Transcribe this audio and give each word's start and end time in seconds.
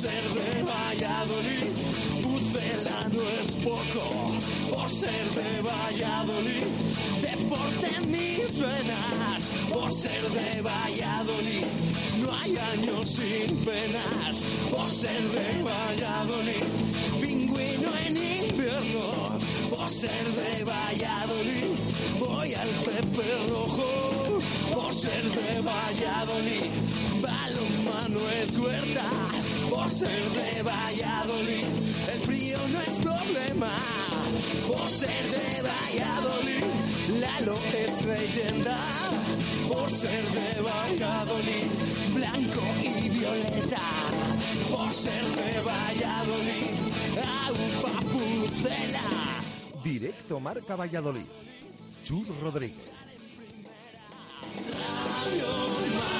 ser 0.00 0.22
de 0.32 0.62
Valladolid, 0.62 1.76
Pucela 2.22 3.00
no 3.12 3.22
es 3.38 3.54
poco. 3.56 4.04
Por 4.72 4.88
ser 4.88 5.24
de 5.38 5.60
Valladolid, 5.60 6.64
deporte 7.20 7.86
en 7.98 8.10
mis 8.10 8.58
venas. 8.58 9.42
Por 9.70 9.92
ser 9.92 10.22
de 10.38 10.62
Valladolid, 10.62 11.66
no 12.22 12.34
hay 12.34 12.56
años 12.56 13.10
sin 13.10 13.56
penas. 13.58 14.42
Por 14.70 14.88
ser 14.88 15.22
de 15.36 15.62
Valladolid, 15.68 16.64
pingüino 17.20 17.90
en 18.06 18.16
invierno. 18.16 19.38
Por 19.68 19.86
ser 19.86 20.24
de 20.40 20.64
Valladolid, 20.64 21.72
voy 22.18 22.54
al 22.54 22.70
Pepe 22.88 23.28
Rojo. 23.50 24.38
Por 24.74 24.94
ser 24.94 25.24
de 25.24 25.60
Valladolid, 25.60 26.70
balonmano 27.20 28.20
es 28.42 28.56
huerta. 28.56 29.39
Por 29.80 29.88
ser 29.88 30.30
de 30.32 30.62
Valladolid, 30.62 31.64
el 32.12 32.20
frío 32.20 32.58
no 32.68 32.80
es 32.82 32.98
problema. 32.98 33.70
Por 34.68 34.88
ser 34.90 35.24
de 35.30 35.62
Valladolid, 35.62 36.64
Lalo 37.18 37.58
es 37.72 38.04
leyenda. 38.04 38.76
Por 39.72 39.90
ser 39.90 40.22
de 40.22 40.60
Valladolid, 40.60 41.68
blanco 42.12 42.60
y 42.82 43.08
violeta. 43.08 43.80
Por 44.70 44.92
ser 44.92 45.24
de 45.24 45.62
Valladolid, 45.62 46.76
agua 47.46 48.00
pucela. 48.12 49.40
Directo 49.82 50.40
Marca 50.40 50.76
Valladolid. 50.76 51.26
Chus 52.04 52.28
Rodríguez. 52.38 52.90
Radio 54.68 56.19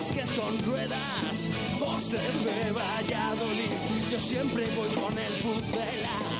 más 0.00 0.12
que 0.12 0.26
son 0.26 0.58
ruedas 0.64 1.48
por 1.78 2.00
serme 2.00 2.72
Valladolid. 2.72 3.70
Yo 4.10 4.18
siempre 4.20 4.66
voy 4.74 4.88
con 4.94 5.18
el 5.18 5.32
puzzle. 5.42 6.39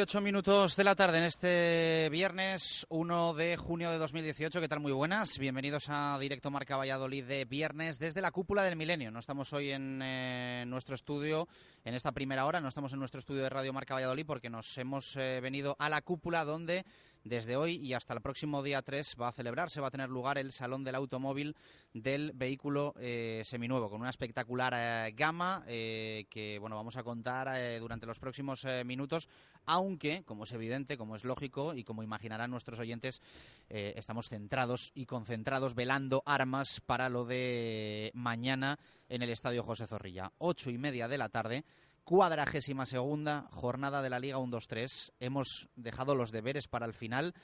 Y 0.00 0.20
minutos 0.22 0.76
de 0.76 0.84
la 0.84 0.94
tarde 0.94 1.18
en 1.18 1.24
este 1.24 2.08
viernes 2.10 2.86
1 2.88 3.34
de 3.34 3.58
junio 3.58 3.90
de 3.90 3.98
2018. 3.98 4.58
¿Qué 4.58 4.66
tal? 4.66 4.80
Muy 4.80 4.92
buenas. 4.92 5.38
Bienvenidos 5.38 5.88
a 5.88 6.16
Directo 6.18 6.50
Marca 6.50 6.78
Valladolid 6.78 7.22
de 7.26 7.44
viernes 7.44 7.98
desde 7.98 8.22
la 8.22 8.30
cúpula 8.30 8.62
del 8.62 8.76
milenio. 8.76 9.10
No 9.10 9.18
estamos 9.18 9.52
hoy 9.52 9.72
en 9.72 10.00
eh, 10.02 10.64
nuestro 10.66 10.94
estudio, 10.94 11.48
en 11.84 11.92
esta 11.92 12.12
primera 12.12 12.46
hora, 12.46 12.62
no 12.62 12.68
estamos 12.68 12.94
en 12.94 12.98
nuestro 12.98 13.20
estudio 13.20 13.42
de 13.42 13.50
Radio 13.50 13.74
Marca 13.74 13.92
Valladolid 13.92 14.24
porque 14.24 14.48
nos 14.48 14.78
hemos 14.78 15.16
eh, 15.16 15.38
venido 15.42 15.76
a 15.78 15.90
la 15.90 16.00
cúpula 16.00 16.46
donde 16.46 16.86
desde 17.24 17.56
hoy 17.56 17.76
y 17.76 17.92
hasta 17.92 18.14
el 18.14 18.20
próximo 18.20 18.62
día 18.62 18.82
3 18.82 19.16
va 19.20 19.28
a 19.28 19.32
celebrarse, 19.32 19.80
va 19.80 19.88
a 19.88 19.90
tener 19.90 20.08
lugar 20.08 20.38
el 20.38 20.52
Salón 20.52 20.84
del 20.84 20.94
Automóvil 20.94 21.56
del 21.92 22.32
Vehículo 22.34 22.94
eh, 22.98 23.42
Seminuevo, 23.44 23.90
con 23.90 24.00
una 24.00 24.10
espectacular 24.10 24.72
eh, 24.76 25.12
gama 25.12 25.64
eh, 25.66 26.26
que 26.30 26.58
bueno 26.58 26.76
vamos 26.76 26.96
a 26.96 27.02
contar 27.02 27.80
durante 27.80 28.06
los 28.06 28.18
próximos 28.18 28.66
minutos, 28.84 29.28
aunque, 29.66 30.24
como 30.24 30.44
es 30.44 30.52
evidente, 30.52 30.96
como 30.96 31.16
es 31.16 31.24
lógico 31.24 31.74
y 31.74 31.84
como 31.84 32.02
imaginarán 32.02 32.50
nuestros 32.50 32.78
oyentes, 32.78 33.20
estamos 33.68 34.28
centrados 34.28 34.92
y 34.94 35.06
concentrados 35.06 35.74
velando 35.74 36.22
armas 36.26 36.80
para 36.80 37.08
lo 37.08 37.24
de 37.24 38.10
mañana 38.14 38.78
en 39.08 39.22
el 39.22 39.30
Estadio 39.30 39.62
José 39.62 39.86
Zorrilla. 39.86 40.32
Ocho 40.38 40.70
y 40.70 40.78
media 40.78 41.08
de 41.08 41.18
la 41.18 41.28
tarde 41.28 41.64
cuadragésima 42.04 42.86
segunda 42.86 43.48
jornada 43.52 44.02
de 44.02 44.10
la 44.10 44.18
Liga 44.18 44.38
1-2-3. 44.38 45.12
Hemos 45.20 45.68
dejado 45.76 46.14
los 46.14 46.32
deberes 46.32 46.68
para 46.68 46.86
el 46.86 46.92
final, 46.92 47.34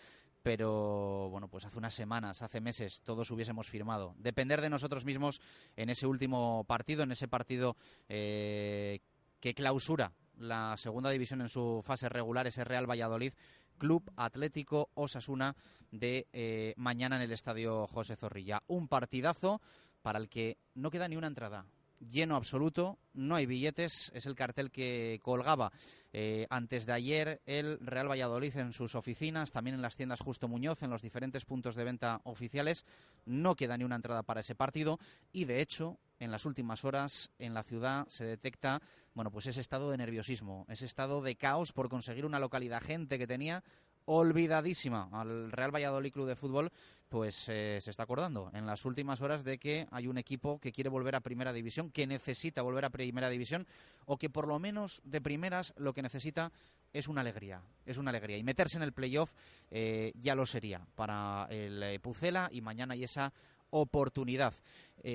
pero 0.42 1.28
bueno, 1.30 1.48
pues 1.48 1.64
hace 1.64 1.78
unas 1.78 1.94
semanas, 1.94 2.42
hace 2.42 2.60
meses, 2.60 3.02
todos 3.02 3.30
hubiésemos 3.30 3.68
firmado. 3.68 4.14
Depender 4.18 4.60
de 4.60 4.70
nosotros 4.70 5.04
mismos 5.04 5.40
en 5.76 5.90
ese 5.90 6.06
último 6.06 6.64
partido, 6.64 7.02
en 7.02 7.12
ese 7.12 7.28
partido 7.28 7.76
eh, 8.08 9.00
que 9.40 9.54
clausura 9.54 10.12
la 10.38 10.76
segunda 10.76 11.10
división 11.10 11.40
en 11.40 11.48
su 11.48 11.82
fase 11.84 12.08
regular, 12.08 12.46
ese 12.46 12.64
Real 12.64 12.88
Valladolid. 12.88 13.32
Club 13.78 14.10
Atlético 14.16 14.90
Osasuna 14.94 15.54
de 15.90 16.26
eh, 16.32 16.74
mañana 16.76 17.16
en 17.16 17.22
el 17.22 17.32
Estadio 17.32 17.86
José 17.86 18.16
Zorrilla. 18.16 18.62
Un 18.66 18.88
partidazo 18.88 19.60
para 20.02 20.18
el 20.18 20.28
que 20.28 20.58
no 20.74 20.90
queda 20.90 21.08
ni 21.08 21.16
una 21.16 21.26
entrada 21.26 21.66
lleno 22.00 22.36
absoluto, 22.36 22.98
no 23.14 23.36
hay 23.36 23.46
billetes, 23.46 24.10
es 24.14 24.26
el 24.26 24.34
cartel 24.34 24.70
que 24.70 25.20
colgaba 25.22 25.72
eh, 26.12 26.46
antes 26.48 26.86
de 26.86 26.92
ayer 26.92 27.42
el 27.44 27.78
Real 27.80 28.10
Valladolid 28.10 28.56
en 28.56 28.72
sus 28.72 28.94
oficinas, 28.94 29.52
también 29.52 29.74
en 29.74 29.82
las 29.82 29.96
tiendas 29.96 30.20
Justo 30.20 30.48
Muñoz, 30.48 30.82
en 30.82 30.90
los 30.90 31.02
diferentes 31.02 31.44
puntos 31.44 31.74
de 31.74 31.84
venta 31.84 32.20
oficiales. 32.24 32.84
No 33.26 33.54
queda 33.54 33.76
ni 33.76 33.84
una 33.84 33.96
entrada 33.96 34.22
para 34.22 34.40
ese 34.40 34.54
partido 34.54 34.98
y, 35.32 35.44
de 35.44 35.60
hecho, 35.60 35.98
en 36.18 36.30
las 36.30 36.46
últimas 36.46 36.84
horas 36.84 37.30
en 37.38 37.52
la 37.52 37.62
ciudad 37.62 38.06
se 38.08 38.24
detecta, 38.24 38.80
bueno, 39.14 39.30
pues 39.30 39.46
ese 39.46 39.60
estado 39.60 39.90
de 39.90 39.98
nerviosismo, 39.98 40.64
ese 40.68 40.86
estado 40.86 41.20
de 41.20 41.36
caos 41.36 41.72
por 41.72 41.88
conseguir 41.88 42.24
una 42.24 42.38
localidad, 42.38 42.82
gente 42.82 43.18
que 43.18 43.26
tenía 43.26 43.62
olvidadísima 44.06 45.08
al 45.12 45.52
Real 45.52 45.74
Valladolid 45.74 46.12
Club 46.12 46.28
de 46.28 46.36
Fútbol, 46.36 46.72
pues 47.16 47.48
eh, 47.48 47.78
se 47.80 47.90
está 47.90 48.02
acordando 48.02 48.50
en 48.52 48.66
las 48.66 48.84
últimas 48.84 49.22
horas 49.22 49.42
de 49.42 49.56
que 49.56 49.86
hay 49.90 50.06
un 50.06 50.18
equipo 50.18 50.58
que 50.58 50.70
quiere 50.70 50.90
volver 50.90 51.14
a 51.14 51.20
Primera 51.20 51.50
División, 51.50 51.90
que 51.90 52.06
necesita 52.06 52.60
volver 52.60 52.84
a 52.84 52.90
Primera 52.90 53.30
División, 53.30 53.66
o 54.04 54.18
que 54.18 54.28
por 54.28 54.46
lo 54.46 54.58
menos 54.58 55.00
de 55.02 55.22
primeras 55.22 55.72
lo 55.78 55.94
que 55.94 56.02
necesita 56.02 56.52
es 56.92 57.08
una 57.08 57.22
alegría, 57.22 57.62
es 57.86 57.96
una 57.96 58.10
alegría. 58.10 58.36
Y 58.36 58.42
meterse 58.42 58.76
en 58.76 58.82
el 58.82 58.92
playoff 58.92 59.32
eh, 59.70 60.12
ya 60.20 60.34
lo 60.34 60.44
sería 60.44 60.86
para 60.94 61.46
el 61.48 61.82
eh, 61.82 61.98
Pucela 62.00 62.50
y 62.52 62.60
mañana 62.60 62.92
hay 62.92 63.04
esa 63.04 63.32
oportunidad. 63.70 64.52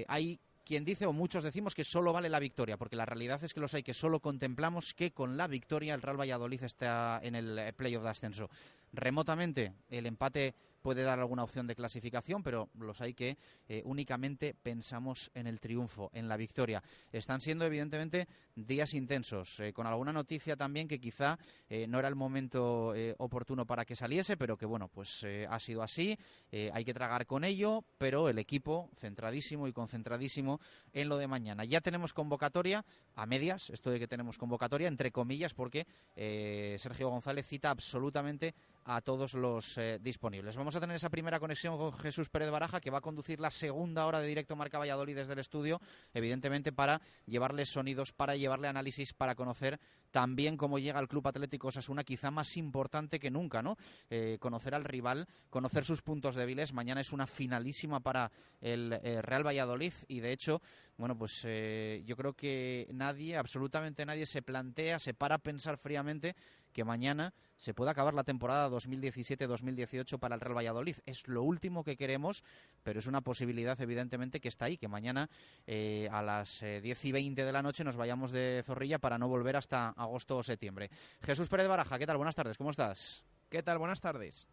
hay 0.08 0.40
quien 0.66 0.84
dice, 0.84 1.06
o 1.06 1.14
muchos 1.14 1.44
decimos, 1.44 1.76
que 1.76 1.84
solo 1.84 2.14
vale 2.14 2.30
la 2.30 2.40
victoria, 2.40 2.78
porque 2.78 2.96
la 2.96 3.06
realidad 3.06 3.44
es 3.44 3.54
que 3.54 3.60
los 3.60 3.76
hay 3.76 3.84
que 3.84 3.94
solo 3.94 4.20
contemplamos 4.22 4.96
que 4.96 5.12
con 5.12 5.38
la 5.38 5.48
victoria 5.48 5.94
el 5.94 6.02
Real 6.02 6.20
Valladolid 6.20 6.64
está 6.64 7.20
en 7.22 7.36
el 7.36 7.74
playoff 7.76 8.04
de 8.04 8.10
ascenso. 8.10 8.50
Remotamente, 8.92 9.74
el 9.90 10.08
empate 10.08 10.56
puede 10.82 11.04
dar 11.04 11.20
alguna 11.20 11.44
opción 11.44 11.68
de 11.68 11.76
clasificación, 11.76 12.44
pero 12.44 12.70
los 12.80 13.00
hay 13.02 13.14
que 13.14 13.38
eh, 13.68 13.82
únicamente 13.86 14.54
pensamos 14.54 15.32
en 15.34 15.48
el 15.48 15.60
triunfo, 15.60 16.10
en 16.14 16.28
la 16.28 16.38
victoria. 16.38 16.84
Están 17.12 17.40
siendo, 17.40 17.66
evidentemente, 17.66 18.28
días 18.56 18.94
intensos, 18.94 19.60
eh, 19.60 19.72
con 19.74 19.88
alguna 19.88 20.12
noticia 20.12 20.56
también 20.56 20.88
que 20.88 21.00
quizá 21.00 21.38
eh, 21.70 21.88
no 21.88 22.00
era 22.00 22.08
el 22.08 22.16
momento 22.16 22.94
oportuno 23.18 23.66
para 23.66 23.86
que 23.86 23.96
saliese, 23.96 24.38
pero 24.38 24.58
que, 24.58 24.66
bueno, 24.66 24.88
pues 24.88 25.26
ha 25.50 25.60
sido 25.60 25.84
así, 25.84 26.18
hay 26.52 26.84
que 26.84 26.94
tragar 26.94 27.26
con 27.26 27.44
ello, 27.44 27.84
pero 27.98 28.30
el 28.30 28.38
equipo 28.40 28.90
centradísimo 28.98 29.68
y 29.68 29.74
concentradísimo 29.74 30.60
en 30.94 31.10
lo 31.10 31.18
de 31.18 31.28
mañana. 31.28 31.64
Ya 31.64 31.82
tenemos 31.82 32.14
convocatoria 32.14 32.84
a 33.16 33.26
medias, 33.26 33.70
esto 33.70 33.92
de 33.92 34.00
que 34.00 34.08
tenemos 34.08 34.38
convocatoria, 34.38 34.88
entre 34.88 35.12
comillas, 35.12 35.54
porque 35.54 35.86
Sergio 36.16 37.10
González 37.10 37.48
cita 37.48 37.70
absolutamente 37.70 38.54
a 38.86 39.02
todos 39.02 39.34
los 39.34 39.80
disponibles. 40.00 40.56
Vamos 40.56 40.76
a 40.76 40.80
tener 40.80 40.96
esa 40.96 41.10
primera 41.10 41.40
conexión 41.40 41.78
con 41.78 41.94
Jesús 41.94 42.30
Pérez 42.30 42.50
Baraja, 42.50 42.82
que 42.82 42.90
va 42.90 43.00
a 43.00 43.02
conducir 43.02 43.40
la 43.40 43.52
segunda 43.52 44.06
hora 44.06 44.20
de 44.20 44.28
directo 44.28 44.56
Marca 44.56 44.80
Valladolid 44.80 45.16
desde 45.16 45.34
el 45.34 45.40
estudio, 45.40 45.82
evidentemente 46.14 46.72
para 46.72 47.02
llevarle 47.26 47.66
sonidos, 47.66 48.12
para 48.12 48.36
llevarle 48.36 48.68
análisis, 48.68 49.14
para 49.14 49.36
conocer 49.36 49.80
también 50.12 50.58
cómo 50.58 50.78
llega 50.78 51.00
el 51.00 51.08
Club 51.08 51.28
Atlético 51.28 51.70
Osasuna, 51.70 52.04
quizá 52.04 52.32
más 52.32 52.58
importante 52.58 53.20
que 53.20 53.32
nunca, 53.32 53.62
¿no? 53.62 53.78
Eh, 54.10 54.38
conocer 54.40 54.76
al 54.76 54.84
rival, 54.84 55.28
conocer 55.50 55.86
sus 55.86 56.02
puntos 56.02 56.36
débiles. 56.36 56.74
Mañana 56.74 57.02
es 57.02 57.12
una 57.12 57.28
finalísima 57.28 58.02
para 58.02 58.32
el 58.60 59.00
eh, 59.04 59.22
Real 59.22 59.46
Valladolid 59.46 59.94
y, 60.08 60.20
de 60.20 60.32
hecho, 60.32 60.62
bueno, 60.98 61.18
pues 61.18 61.42
eh, 61.46 62.04
yo 62.06 62.16
creo 62.16 62.34
que 62.34 62.88
nadie, 62.94 63.36
absolutamente 63.36 64.06
nadie, 64.06 64.26
se 64.26 64.42
plantea, 64.42 65.00
se 65.00 65.14
para 65.14 65.36
a 65.36 65.40
pensar 65.40 65.78
fríamente 65.78 66.36
que 66.72 66.84
mañana 66.84 67.34
se 67.58 67.74
pueda 67.74 67.92
acabar 67.92 68.14
la 68.14 68.24
temporada 68.24 68.70
2017-2018 68.70 70.18
para 70.20 70.36
el 70.36 70.42
Real 70.42 70.58
Valladolid. 70.58 70.98
Es 71.06 71.28
lo 71.28 71.44
último 71.44 71.84
que 71.84 71.98
queremos, 71.98 72.44
pero 72.84 73.00
es 73.00 73.08
una 73.08 73.22
posibilidad 73.22 73.80
evidentemente 73.80 74.40
que 74.40 74.48
está 74.48 74.66
ahí, 74.66 74.78
que 74.78 74.88
mañana 74.88 75.30
eh, 75.68 76.08
a 76.12 76.22
las 76.22 76.62
10 76.62 76.84
eh, 76.84 77.08
y 77.08 77.12
20 77.12 77.46
de 77.46 77.52
la 77.52 77.62
noche 77.62 77.84
nos 77.84 77.98
vayamos 77.98 78.32
de 78.32 78.64
Zorrilla 78.66 79.00
para 79.00 79.18
no 79.18 79.28
volver 79.28 79.58
hasta 79.58 79.90
agosto 80.02 80.38
o 80.38 80.44
septiembre. 80.44 80.90
Jesús 81.22 81.50
Pérez 81.50 81.68
Baraja, 81.68 81.98
¿qué 81.98 82.08
tal? 82.08 82.18
Buenas 82.18 82.36
tardes, 82.36 82.58
¿cómo 82.58 82.72
estás? 82.72 83.24
¿Qué 83.50 83.64
tal? 83.64 83.78
Buenas 83.78 84.02
tardes. 84.02 84.48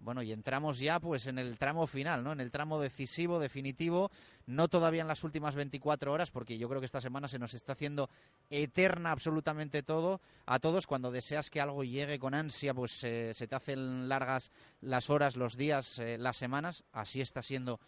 Bueno, 0.00 0.22
y 0.22 0.32
entramos 0.32 0.78
ya 0.78 0.98
pues 0.98 1.26
en 1.26 1.38
el 1.38 1.58
tramo 1.58 1.86
final, 1.86 2.24
¿no? 2.24 2.32
En 2.32 2.40
el 2.40 2.50
tramo 2.50 2.80
decisivo, 2.80 3.38
definitivo, 3.38 4.10
no 4.46 4.66
todavía 4.68 5.02
en 5.02 5.08
las 5.08 5.24
últimas 5.24 5.54
24 5.54 6.10
horas, 6.10 6.30
porque 6.30 6.56
yo 6.56 6.70
creo 6.70 6.80
que 6.80 6.86
esta 6.86 7.02
semana 7.02 7.28
se 7.28 7.38
nos 7.38 7.52
está 7.52 7.74
haciendo 7.74 8.08
eterna 8.48 9.12
absolutamente 9.12 9.82
todo 9.82 10.22
a 10.46 10.58
todos. 10.58 10.86
Cuando 10.86 11.10
deseas 11.10 11.50
que 11.50 11.60
algo 11.60 11.84
llegue 11.84 12.18
con 12.18 12.32
ansia, 12.32 12.72
pues 12.72 13.04
eh, 13.04 13.34
se 13.34 13.46
te 13.46 13.54
hacen 13.54 14.08
largas 14.08 14.50
las 14.80 15.10
horas, 15.10 15.36
los 15.36 15.58
días, 15.58 15.98
eh, 15.98 16.16
las 16.18 16.38
semanas. 16.38 16.82
Así 16.92 17.20
está 17.20 17.42
siendo, 17.42 17.78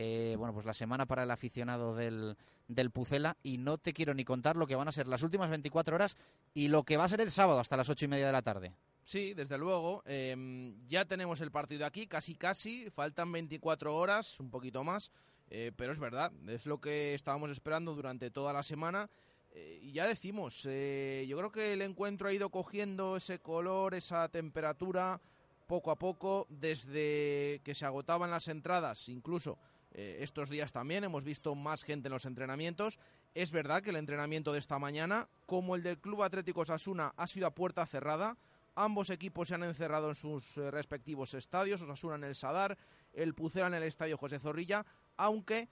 eh, 0.00 0.36
bueno, 0.36 0.54
pues 0.54 0.64
la 0.64 0.74
semana 0.74 1.06
para 1.06 1.24
el 1.24 1.30
aficionado 1.32 1.96
del, 1.96 2.36
del 2.68 2.92
Pucela. 2.92 3.36
Y 3.42 3.58
no 3.58 3.78
te 3.78 3.92
quiero 3.92 4.14
ni 4.14 4.24
contar 4.24 4.54
lo 4.54 4.68
que 4.68 4.76
van 4.76 4.86
a 4.86 4.92
ser 4.92 5.08
las 5.08 5.24
últimas 5.24 5.50
24 5.50 5.96
horas 5.96 6.16
y 6.54 6.68
lo 6.68 6.84
que 6.84 6.96
va 6.96 7.02
a 7.02 7.08
ser 7.08 7.20
el 7.20 7.32
sábado 7.32 7.58
hasta 7.58 7.76
las 7.76 7.88
ocho 7.88 8.04
y 8.04 8.08
media 8.08 8.26
de 8.26 8.32
la 8.32 8.42
tarde. 8.42 8.72
Sí, 9.02 9.34
desde 9.34 9.58
luego. 9.58 10.04
Em, 10.06 10.86
ya 10.86 11.04
tenemos 11.04 11.40
el 11.40 11.50
partido 11.50 11.84
aquí, 11.84 12.06
casi 12.06 12.36
casi. 12.36 12.88
Faltan 12.90 13.32
24 13.32 13.96
horas, 13.96 14.38
un 14.38 14.52
poquito 14.52 14.84
más. 14.84 15.10
Eh, 15.50 15.72
pero 15.74 15.92
es 15.92 15.98
verdad, 15.98 16.30
es 16.46 16.66
lo 16.66 16.80
que 16.80 17.14
estábamos 17.14 17.50
esperando 17.50 17.96
durante 17.96 18.30
toda 18.30 18.52
la 18.52 18.62
semana. 18.62 19.10
Eh, 19.50 19.80
y 19.82 19.90
ya 19.90 20.06
decimos, 20.06 20.62
yo 20.62 21.38
creo 21.38 21.50
que 21.50 21.72
el 21.72 21.82
encuentro 21.82 22.28
ha 22.28 22.32
ido 22.32 22.50
cogiendo 22.50 23.16
ese 23.16 23.40
color, 23.40 23.94
esa 23.94 24.28
temperatura, 24.28 25.20
poco 25.66 25.90
a 25.90 25.96
poco, 25.96 26.46
desde 26.50 27.60
que 27.64 27.74
se 27.74 27.84
agotaban 27.84 28.30
las 28.30 28.46
entradas, 28.46 29.08
incluso 29.08 29.58
estos 29.92 30.50
días 30.50 30.72
también 30.72 31.04
hemos 31.04 31.24
visto 31.24 31.54
más 31.54 31.82
gente 31.82 32.08
en 32.08 32.12
los 32.12 32.26
entrenamientos. 32.26 32.98
Es 33.34 33.50
verdad 33.50 33.82
que 33.82 33.90
el 33.90 33.96
entrenamiento 33.96 34.52
de 34.52 34.58
esta 34.58 34.78
mañana, 34.78 35.28
como 35.46 35.76
el 35.76 35.82
del 35.82 35.98
Club 35.98 36.22
Atlético 36.22 36.64
Sasuna, 36.64 37.12
ha 37.16 37.26
sido 37.26 37.46
a 37.46 37.54
puerta 37.54 37.86
cerrada. 37.86 38.36
Ambos 38.74 39.10
equipos 39.10 39.48
se 39.48 39.54
han 39.54 39.64
encerrado 39.64 40.08
en 40.08 40.14
sus 40.14 40.56
eh, 40.56 40.70
respectivos 40.70 41.34
estadios, 41.34 41.82
Osasuna 41.82 42.14
en 42.14 42.24
el 42.24 42.34
Sadar, 42.34 42.78
el 43.12 43.34
Pucela 43.34 43.66
en 43.66 43.74
el 43.74 43.82
Estadio 43.82 44.16
José 44.16 44.38
Zorrilla, 44.38 44.86
aunque 45.16 45.68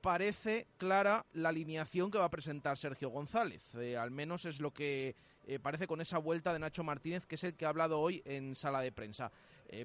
parece 0.00 0.66
clara 0.78 1.26
la 1.34 1.50
alineación 1.50 2.10
que 2.10 2.18
va 2.18 2.24
a 2.24 2.30
presentar 2.30 2.78
Sergio 2.78 3.10
González. 3.10 3.62
Eh, 3.74 3.96
al 3.96 4.10
menos 4.10 4.44
es 4.44 4.60
lo 4.60 4.72
que 4.72 5.14
eh, 5.48 5.58
parece 5.58 5.88
con 5.88 6.00
esa 6.00 6.18
vuelta 6.18 6.52
de 6.52 6.60
Nacho 6.60 6.84
Martínez, 6.84 7.26
que 7.26 7.34
es 7.34 7.42
el 7.42 7.56
que 7.56 7.66
ha 7.66 7.70
hablado 7.70 7.98
hoy 7.98 8.22
en 8.24 8.54
sala 8.54 8.80
de 8.80 8.92
prensa. 8.92 9.32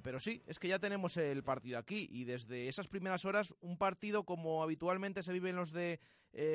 pero 0.03 0.19
sí, 0.19 0.41
es 0.45 0.59
que 0.59 0.67
ya 0.67 0.77
tenemos 0.77 1.17
el 1.17 1.43
partido 1.43 1.79
aquí 1.79 2.07
y 2.11 2.23
desde 2.23 2.67
esas 2.67 2.87
primeras 2.87 3.25
horas 3.25 3.55
un 3.61 3.77
partido 3.77 4.23
como 4.23 4.61
habitualmente 4.63 5.23
se 5.23 5.33
vive 5.33 5.49
en 5.49 5.55
los 5.55 5.71
de 5.71 5.99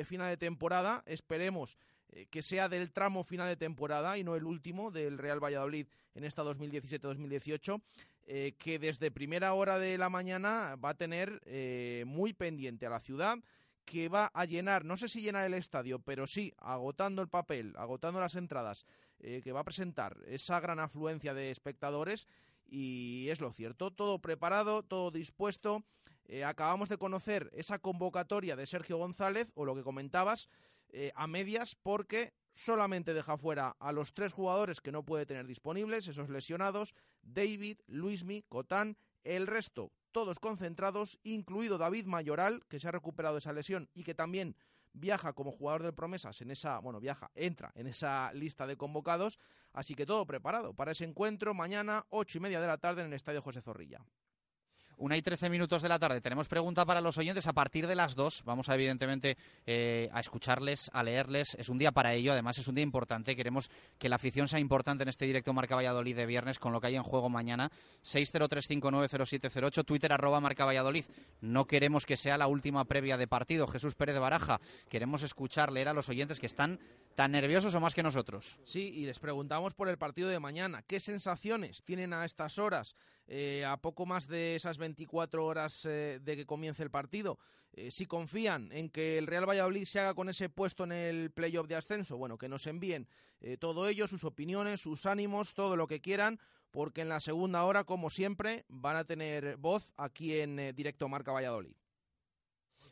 final 0.03 0.29
de 0.29 0.37
temporada, 0.37 1.03
esperemos 1.05 1.77
eh, 2.11 2.25
que 2.31 2.41
sea 2.41 2.69
del 2.69 2.91
tramo 2.91 3.23
final 3.23 3.47
de 3.47 3.55
temporada 3.55 4.17
y 4.17 4.23
no 4.23 4.35
el 4.35 4.45
último 4.45 4.89
del 4.89 5.19
Real 5.19 5.43
Valladolid 5.43 5.85
en 6.15 6.23
esta 6.23 6.43
2017-2018, 6.43 7.81
eh, 8.25 8.53
que 8.57 8.79
desde 8.79 9.11
primera 9.11 9.53
hora 9.53 9.77
de 9.77 9.95
la 9.97 10.09
mañana 10.09 10.75
va 10.83 10.89
a 10.89 10.97
tener 10.97 11.39
eh, 11.45 12.03
muy 12.07 12.33
pendiente 12.33 12.87
a 12.87 12.89
la 12.89 12.99
ciudad, 12.99 13.37
que 13.89 14.07
va 14.07 14.29
a 14.35 14.45
llenar, 14.45 14.85
no 14.85 14.97
sé 14.97 15.07
si 15.07 15.19
llenar 15.19 15.47
el 15.47 15.55
estadio, 15.55 15.97
pero 15.97 16.27
sí 16.27 16.53
agotando 16.59 17.23
el 17.23 17.27
papel, 17.27 17.73
agotando 17.75 18.19
las 18.19 18.35
entradas, 18.35 18.85
que 19.17 19.51
va 19.51 19.61
a 19.61 19.63
presentar 19.63 20.15
esa 20.27 20.59
gran 20.59 20.79
afluencia 20.79 21.33
de 21.33 21.49
espectadores 21.49 22.27
y 22.67 23.27
es 23.29 23.41
lo 23.41 23.51
cierto, 23.51 23.89
todo 23.89 24.19
preparado, 24.19 24.83
todo 24.83 25.09
dispuesto. 25.09 25.83
acabamos 26.45 26.87
de 26.87 26.99
conocer 26.99 27.49
esa 27.51 27.79
convocatoria 27.79 28.55
de 28.55 28.67
Sergio 28.67 28.97
González, 28.97 29.51
o 29.55 29.65
lo 29.65 29.73
que 29.75 29.81
comentabas, 29.81 30.49
eh, 30.91 31.11
a 31.15 31.25
medias 31.25 31.75
porque 31.75 32.33
solamente 32.53 33.15
deja 33.15 33.37
fuera 33.37 33.75
a 33.79 33.91
los 33.91 34.13
tres 34.13 34.33
jugadores 34.33 34.81
que 34.81 34.91
no 34.91 35.03
puede 35.03 35.25
tener 35.25 35.47
disponibles, 35.47 36.07
esos 36.07 36.29
lesionados, 36.29 36.93
David, 37.23 37.79
Luismi, 37.87 38.43
Cotán, 38.43 38.97
el 39.23 39.47
resto 39.47 39.91
todos 40.11 40.39
concentrados, 40.39 41.19
incluido 41.23 41.77
David 41.77 42.05
Mayoral, 42.05 42.63
que 42.67 42.79
se 42.79 42.87
ha 42.87 42.91
recuperado 42.91 43.35
de 43.35 43.39
esa 43.39 43.53
lesión 43.53 43.89
y 43.93 44.03
que 44.03 44.15
también 44.15 44.55
viaja 44.93 45.33
como 45.33 45.51
jugador 45.51 45.83
de 45.83 45.93
promesas 45.93 46.41
en 46.41 46.51
esa, 46.51 46.79
bueno, 46.79 46.99
viaja, 46.99 47.31
entra 47.35 47.71
en 47.75 47.87
esa 47.87 48.33
lista 48.33 48.65
de 48.65 48.77
convocados, 48.77 49.39
así 49.73 49.95
que 49.95 50.05
todo 50.05 50.25
preparado 50.25 50.73
para 50.73 50.91
ese 50.91 51.05
encuentro 51.05 51.53
mañana, 51.53 52.05
ocho 52.09 52.37
y 52.37 52.41
media 52.41 52.59
de 52.59 52.67
la 52.67 52.77
tarde 52.77 53.01
en 53.01 53.07
el 53.07 53.13
Estadio 53.13 53.41
José 53.41 53.61
Zorrilla. 53.61 54.03
Una 54.99 55.15
y 55.15 55.21
trece 55.21 55.49
minutos 55.49 55.81
de 55.81 55.87
la 55.87 55.97
tarde. 55.97 56.19
Tenemos 56.19 56.49
pregunta 56.49 56.85
para 56.85 56.99
los 56.99 57.17
oyentes 57.17 57.47
a 57.47 57.53
partir 57.53 57.87
de 57.87 57.95
las 57.95 58.15
dos. 58.15 58.43
Vamos 58.43 58.67
a, 58.67 58.75
evidentemente, 58.75 59.37
eh, 59.65 60.09
a 60.11 60.19
escucharles, 60.19 60.91
a 60.91 61.03
leerles. 61.03 61.55
Es 61.55 61.69
un 61.69 61.77
día 61.77 61.93
para 61.93 62.13
ello. 62.13 62.33
Además, 62.33 62.57
es 62.57 62.67
un 62.67 62.75
día 62.75 62.83
importante. 62.83 63.33
Queremos 63.33 63.71
que 63.97 64.09
la 64.09 64.17
afición 64.17 64.49
sea 64.49 64.59
importante 64.59 65.03
en 65.03 65.07
este 65.07 65.25
directo 65.25 65.53
Marca 65.53 65.75
Valladolid 65.75 66.17
de 66.17 66.25
viernes 66.25 66.59
con 66.59 66.73
lo 66.73 66.81
que 66.81 66.87
hay 66.87 66.97
en 66.97 67.03
juego 67.03 67.29
mañana. 67.29 67.71
603590708, 68.03 69.85
Twitter 69.85 70.11
arroba 70.11 70.41
Marca 70.41 70.65
Valladolid. 70.65 71.05
No 71.39 71.65
queremos 71.65 72.05
que 72.05 72.17
sea 72.17 72.37
la 72.37 72.47
última 72.47 72.83
previa 72.83 73.15
de 73.15 73.25
partido. 73.25 73.67
Jesús 73.67 73.95
Pérez 73.95 74.15
de 74.15 74.19
Baraja. 74.19 74.59
Queremos 74.89 75.23
escuchar, 75.23 75.71
leer 75.71 75.87
a 75.87 75.93
los 75.93 76.09
oyentes 76.09 76.41
que 76.41 76.47
están 76.47 76.77
tan 77.15 77.31
nerviosos 77.31 77.73
o 77.73 77.79
más 77.79 77.95
que 77.95 78.03
nosotros. 78.03 78.59
Sí, 78.63 78.81
y 78.81 79.05
les 79.05 79.19
preguntamos 79.19 79.73
por 79.73 79.87
el 79.87 79.97
partido 79.97 80.27
de 80.27 80.41
mañana. 80.41 80.83
¿Qué 80.83 80.99
sensaciones 80.99 81.83
tienen 81.83 82.11
a 82.11 82.25
estas 82.25 82.59
horas? 82.59 82.97
Eh, 83.31 83.63
a 83.63 83.77
poco 83.77 84.07
más 84.07 84.27
de 84.27 84.55
esas 84.55 84.79
24 84.79 85.45
horas 85.45 85.85
eh, 85.85 86.19
de 86.19 86.35
que 86.35 86.47
comience 86.47 86.81
el 86.81 86.89
partido. 86.89 87.37
Eh, 87.73 87.91
si 87.91 88.07
confían 88.07 88.71
en 88.71 88.89
que 88.89 89.19
el 89.19 89.27
Real 89.27 89.47
Valladolid 89.47 89.85
se 89.85 89.99
haga 89.99 90.15
con 90.15 90.29
ese 90.29 90.49
puesto 90.49 90.83
en 90.83 90.93
el 90.93 91.29
playoff 91.29 91.67
de 91.67 91.75
ascenso, 91.75 92.17
bueno, 92.17 92.39
que 92.39 92.49
nos 92.49 92.65
envíen 92.65 93.07
todo 93.59 93.87
ello, 93.87 94.05
sus 94.05 94.25
opiniones, 94.25 94.81
sus 94.81 95.05
ánimos, 95.05 95.53
todo 95.53 95.77
lo 95.77 95.87
que 95.87 96.01
quieran, 96.01 96.41
porque 96.71 97.01
en 97.01 97.07
la 97.07 97.21
segunda 97.21 97.63
hora, 97.63 97.85
como 97.85 98.09
siempre, 98.09 98.65
van 98.67 98.97
a 98.97 99.05
tener 99.05 99.55
voz 99.55 99.93
aquí 99.95 100.37
en 100.37 100.75
directo 100.75 101.07
Marca 101.07 101.31
Valladolid. 101.31 101.78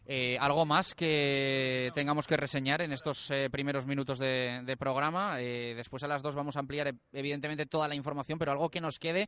Eh, 0.10 0.38
¿Algo 0.40 0.66
más 0.66 0.96
que 0.96 1.92
tengamos 1.94 2.28
que 2.28 2.38
reseñar 2.38 2.82
en 2.82 2.94
estos 2.94 3.30
eh, 3.30 3.50
primeros 3.52 3.86
minutos 3.86 4.18
de, 4.18 4.76
programa? 4.80 5.42
Eh, 5.42 5.74
después 5.76 6.02
a 6.04 6.08
las 6.08 6.24
dos 6.24 6.34
vamos 6.34 6.56
a 6.56 6.60
ampliar 6.60 6.96
evidentemente 7.12 7.66
toda 7.66 7.90
la 7.90 7.96
información, 7.96 8.40
pero 8.40 8.54
algo 8.54 8.70
que 8.70 8.80
nos 8.80 9.00
quede, 9.00 9.28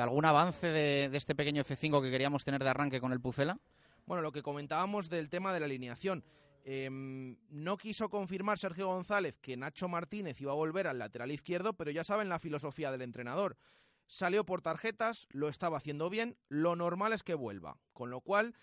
algún 0.00 0.24
avance 0.24 0.68
de, 0.68 1.08
de, 1.08 1.16
este 1.16 1.34
pequeño 1.34 1.64
F5 1.64 2.00
que 2.00 2.12
queríamos 2.12 2.44
tener 2.44 2.62
de 2.62 2.70
arranque 2.70 3.00
con 3.00 3.10
el 3.10 3.20
Pucela. 3.20 3.58
Bueno, 4.06 4.22
lo 4.22 4.30
que 4.30 4.42
comentábamos 4.42 5.08
del 5.08 5.28
tema 5.28 5.52
de 5.52 5.58
la 5.58 5.66
alineación. 5.66 6.22
Em, 6.66 7.36
no 7.50 7.76
quiso 7.76 8.08
confirmar 8.08 8.58
Sergio 8.58 8.86
González 8.86 9.36
que 9.40 9.56
Nacho 9.56 9.86
Martínez 9.86 10.40
iba 10.40 10.52
a 10.52 10.54
volver 10.54 10.86
al 10.86 10.98
lateral 10.98 11.30
izquierdo, 11.30 11.74
pero 11.74 11.90
ya 11.90 12.04
saben 12.04 12.30
la 12.30 12.38
filosofía 12.38 12.90
del 12.90 13.02
entrenador. 13.02 13.58
Salió 14.06 14.44
por 14.46 14.62
tarjetas, 14.62 15.26
lo 15.30 15.48
estaba 15.48 15.76
haciendo 15.76 16.08
bien, 16.08 16.36
lo 16.48 16.76
normal 16.76 17.12
es 17.12 17.22
que 17.22 17.34
vuelva. 17.34 17.76
Con 17.92 18.10
lo 18.10 18.20
cual, 18.20 18.54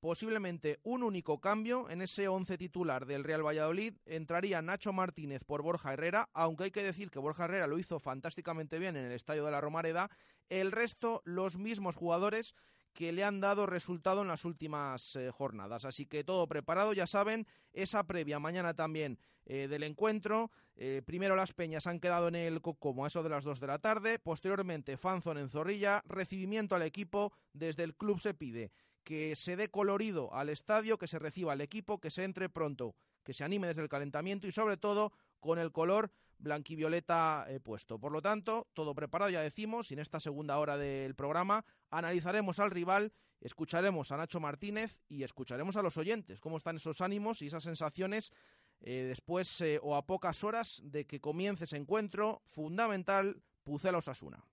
posiblemente 0.00 0.80
un 0.82 1.02
único 1.02 1.40
cambio 1.40 1.88
en 1.90 2.02
ese 2.02 2.28
once 2.28 2.58
titular 2.58 3.06
del 3.06 3.24
Real 3.24 3.44
Valladolid. 3.44 3.94
Entraría 4.06 4.62
Nacho 4.62 4.92
Martínez 4.92 5.44
por 5.44 5.62
Borja 5.62 5.92
Herrera, 5.92 6.28
aunque 6.32 6.64
hay 6.64 6.70
que 6.70 6.82
decir 6.82 7.10
que 7.10 7.18
Borja 7.18 7.44
Herrera 7.44 7.66
lo 7.66 7.78
hizo 7.78 7.98
fantásticamente 7.98 8.78
bien 8.78 8.96
en 8.96 9.06
el 9.06 9.12
estadio 9.12 9.44
de 9.44 9.50
la 9.50 9.60
Romareda. 9.60 10.10
El 10.48 10.72
resto, 10.72 11.22
los 11.24 11.58
mismos 11.58 11.96
jugadores 11.96 12.54
que 12.96 13.12
le 13.12 13.24
han 13.24 13.40
dado 13.40 13.66
resultado 13.66 14.22
en 14.22 14.28
las 14.28 14.46
últimas 14.46 15.16
eh, 15.16 15.30
jornadas. 15.30 15.84
Así 15.84 16.06
que 16.06 16.24
todo 16.24 16.48
preparado, 16.48 16.94
ya 16.94 17.06
saben, 17.06 17.46
esa 17.74 18.04
previa 18.04 18.38
mañana 18.38 18.72
también 18.72 19.18
eh, 19.44 19.68
del 19.68 19.82
encuentro. 19.82 20.50
Eh, 20.76 21.02
primero 21.04 21.36
las 21.36 21.52
Peñas 21.52 21.86
han 21.86 22.00
quedado 22.00 22.28
en 22.28 22.34
el 22.34 22.62
como 22.62 23.04
a 23.04 23.08
eso 23.08 23.22
de 23.22 23.28
las 23.28 23.44
2 23.44 23.60
de 23.60 23.66
la 23.66 23.78
tarde. 23.78 24.18
Posteriormente 24.18 24.96
Fanzon 24.96 25.36
en 25.36 25.50
Zorrilla. 25.50 26.02
Recibimiento 26.06 26.74
al 26.74 26.82
equipo. 26.82 27.34
Desde 27.52 27.84
el 27.84 27.94
club 27.94 28.18
se 28.18 28.32
pide 28.32 28.72
que 29.06 29.36
se 29.36 29.54
dé 29.54 29.68
colorido 29.68 30.34
al 30.34 30.48
estadio, 30.48 30.98
que 30.98 31.06
se 31.06 31.20
reciba 31.20 31.52
al 31.52 31.60
equipo, 31.60 32.00
que 32.00 32.10
se 32.10 32.24
entre 32.24 32.48
pronto, 32.48 32.96
que 33.22 33.32
se 33.32 33.44
anime 33.44 33.68
desde 33.68 33.82
el 33.82 33.88
calentamiento 33.88 34.48
y 34.48 34.52
sobre 34.52 34.76
todo 34.76 35.12
con 35.38 35.60
el 35.60 35.70
color 35.70 36.10
blanquivioleta 36.38 37.46
eh, 37.48 37.60
puesto. 37.60 38.00
Por 38.00 38.10
lo 38.10 38.20
tanto, 38.20 38.66
todo 38.74 38.96
preparado, 38.96 39.30
ya 39.30 39.42
decimos, 39.42 39.92
y 39.92 39.94
en 39.94 40.00
esta 40.00 40.18
segunda 40.18 40.58
hora 40.58 40.76
del 40.76 41.14
programa 41.14 41.64
analizaremos 41.88 42.58
al 42.58 42.72
rival, 42.72 43.12
escucharemos 43.40 44.10
a 44.10 44.16
Nacho 44.16 44.40
Martínez 44.40 44.98
y 45.08 45.22
escucharemos 45.22 45.76
a 45.76 45.82
los 45.82 45.96
oyentes, 45.98 46.40
cómo 46.40 46.56
están 46.56 46.74
esos 46.74 47.00
ánimos 47.00 47.42
y 47.42 47.46
esas 47.46 47.62
sensaciones 47.62 48.32
eh, 48.80 49.04
después 49.06 49.60
eh, 49.60 49.78
o 49.80 49.94
a 49.94 50.04
pocas 50.04 50.42
horas 50.42 50.82
de 50.82 51.06
que 51.06 51.20
comience 51.20 51.62
ese 51.62 51.76
encuentro 51.76 52.42
fundamental 52.44 53.40
Pucela-Osasuna. 53.62 54.44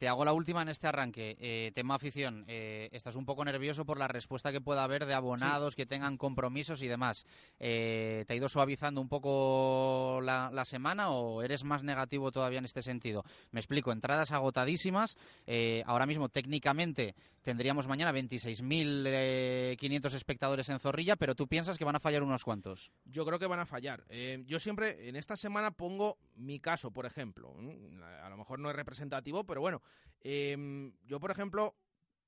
Te 0.00 0.08
hago 0.08 0.24
la 0.24 0.32
última 0.32 0.62
en 0.62 0.70
este 0.70 0.86
arranque. 0.86 1.36
Eh, 1.38 1.72
tema 1.74 1.96
afición. 1.96 2.46
Eh, 2.48 2.88
estás 2.92 3.16
un 3.16 3.26
poco 3.26 3.44
nervioso 3.44 3.84
por 3.84 3.98
la 3.98 4.08
respuesta 4.08 4.50
que 4.50 4.62
pueda 4.62 4.82
haber 4.82 5.04
de 5.04 5.12
abonados 5.12 5.76
que 5.76 5.84
tengan 5.84 6.16
compromisos 6.16 6.80
y 6.80 6.88
demás. 6.88 7.26
Eh, 7.58 8.24
¿Te 8.26 8.32
ha 8.32 8.36
ido 8.36 8.48
suavizando 8.48 9.02
un 9.02 9.10
poco 9.10 10.20
la, 10.22 10.64
semana 10.64 11.10
o 11.10 11.42
eres 11.42 11.64
más 11.64 11.82
negativo 11.82 12.32
todavía 12.32 12.60
en 12.60 12.64
este 12.64 12.80
sentido? 12.80 13.26
Me 13.50 13.60
explico. 13.60 13.92
Entradas 13.92 14.32
agotadísimas. 14.32 15.18
ahora 15.84 16.06
mismo, 16.06 16.30
técnicamente, 16.30 17.14
tendríamos 17.42 17.86
mañana 17.86 18.10
26.500 18.10 20.14
espectadores 20.14 20.70
en 20.70 20.80
Zorrilla, 20.80 21.16
pero 21.16 21.34
tú 21.34 21.46
piensas 21.46 21.76
que 21.76 21.84
van 21.84 21.96
a 21.96 22.00
fallar 22.00 22.22
unos 22.22 22.42
cuantos. 22.42 22.90
Yo 23.04 23.26
creo 23.26 23.38
que 23.38 23.46
van 23.46 23.60
a 23.60 23.66
fallar. 23.66 24.06
yo 24.46 24.58
siempre 24.60 25.10
en 25.10 25.16
esta 25.16 25.36
semana 25.36 25.72
pongo 25.72 26.16
mi 26.36 26.58
caso, 26.58 26.90
por 26.90 27.04
ejemplo. 27.04 27.54
A 28.22 28.30
lo 28.30 28.38
mejor 28.38 28.60
no 28.60 28.70
es 28.70 28.76
representativo, 28.76 29.44
pero 29.44 29.60
bueno 29.60 29.82
Em, 30.20 30.92
yo, 31.04 31.20
por 31.20 31.30
ejemplo, 31.30 31.76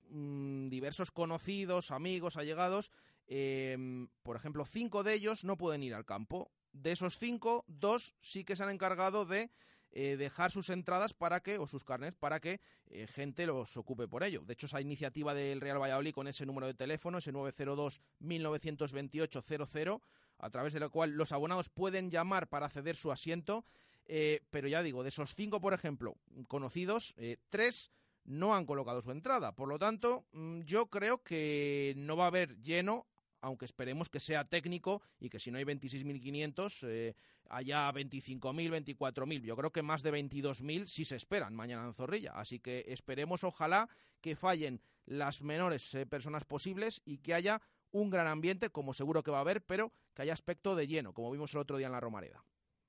mm, 0.09 0.69
diversos 0.69 1.11
conocidos, 1.11 1.91
amigos, 1.91 2.37
allegados, 2.37 2.91
em, 3.27 4.09
por 4.23 4.37
ejemplo, 4.37 4.65
cinco 4.65 5.03
de 5.03 5.15
ellos 5.15 5.45
no 5.45 5.57
pueden 5.57 5.83
ir 5.83 5.95
al 5.95 6.05
campo. 6.05 6.51
De 6.73 6.93
esos 6.93 7.19
cinco, 7.19 7.65
dos 7.67 8.15
sí 8.21 8.45
que 8.45 8.57
se 8.57 8.63
han 8.63 8.71
encargado 8.71 9.27
de 9.27 9.51
eh, 9.95 10.17
dejar 10.17 10.51
sus 10.51 10.71
entradas 10.71 11.13
para 11.13 11.41
que, 11.41 11.59
o 11.59 11.67
sus 11.67 11.85
carnes, 11.85 12.15
para 12.15 12.41
que 12.41 12.63
eh, 12.87 13.07
gente 13.07 13.45
los 13.45 13.77
ocupe 13.77 14.09
por 14.09 14.25
ello. 14.25 14.43
De 14.43 14.55
hecho, 14.55 14.65
esa 14.65 14.81
iniciativa 14.81 15.35
del 15.35 15.61
Real 15.61 15.79
Valladolid 15.79 16.15
con 16.15 16.27
ese 16.29 16.47
número 16.47 16.67
de 16.67 16.73
teléfono, 16.73 17.19
ese 17.19 17.31
902-1928-00, 17.35 20.01
a 20.39 20.49
través 20.49 20.73
de 20.73 20.81
lo 20.81 20.91
cual 20.91 21.11
los 21.11 21.33
abonados 21.33 21.69
pueden 21.69 22.11
llamar 22.11 22.49
para 22.49 22.71
ceder 22.71 22.97
su 22.97 23.13
asiento, 23.13 23.67
eh, 24.07 24.41
pero 24.51 24.69
ya 24.69 24.83
digo, 24.83 25.03
de 25.03 25.09
esos 25.09 25.35
cinco, 25.35 25.61
por 25.61 25.75
ejemplo, 25.75 26.17
conocidos, 26.49 27.15
eh, 27.17 27.39
tres 27.51 27.91
no 28.25 28.55
han 28.55 28.67
colocado 28.67 29.03
su 29.03 29.11
entrada. 29.11 29.55
Por 29.55 29.69
lo 29.69 29.79
tanto, 29.79 30.27
mm, 30.33 30.61
yo 30.61 30.87
creo 30.87 31.23
que 31.23 31.95
no 31.97 32.17
va 32.17 32.25
a 32.25 32.29
haber 32.29 32.59
lleno, 32.61 33.07
aunque 33.41 33.65
esperemos 33.65 34.09
que 34.09 34.21
sea 34.21 34.45
técnico 34.45 35.03
y 35.19 35.29
que 35.29 35.41
si 35.41 35.51
no 35.51 35.59
hay 35.59 35.65
26.500, 35.65 36.85
eh, 36.85 37.15
haya 37.49 37.91
25.000, 37.91 38.71
24.000. 38.71 39.43
Yo 39.43 39.57
creo 39.57 39.73
que 39.73 39.83
más 39.83 40.03
de 40.03 40.13
22.000 40.13 40.87
sí 40.87 41.05
se 41.05 41.17
esperan 41.17 41.55
mañana 41.55 41.85
en 41.85 41.95
Zorrilla. 41.95 42.33
Así 42.35 42.61
que 42.61 42.85
esperemos, 42.89 43.45
ojalá, 43.45 43.89
que 44.21 44.37
fallen 44.37 44.81
las 45.05 45.43
menores 45.43 45.95
eh, 45.95 46.07
personas 46.07 46.45
posibles 46.45 47.03
y 47.05 47.19
que 47.19 47.35
haya 47.35 47.61
un 47.91 48.09
gran 48.09 48.27
ambiente, 48.27 48.71
como 48.71 48.95
seguro 48.95 49.23
que 49.23 49.31
va 49.31 49.39
a 49.39 49.43
haber, 49.43 49.63
pero 49.63 49.93
que 50.15 50.23
haya 50.23 50.33
aspecto 50.33 50.75
de 50.77 50.87
lleno, 50.87 51.13
como 51.13 51.31
vimos 51.31 51.53
el 51.55 51.61
otro 51.61 51.77
día 51.77 51.89
en 51.89 51.93
la 51.93 52.01
Romareda. 52.01 52.43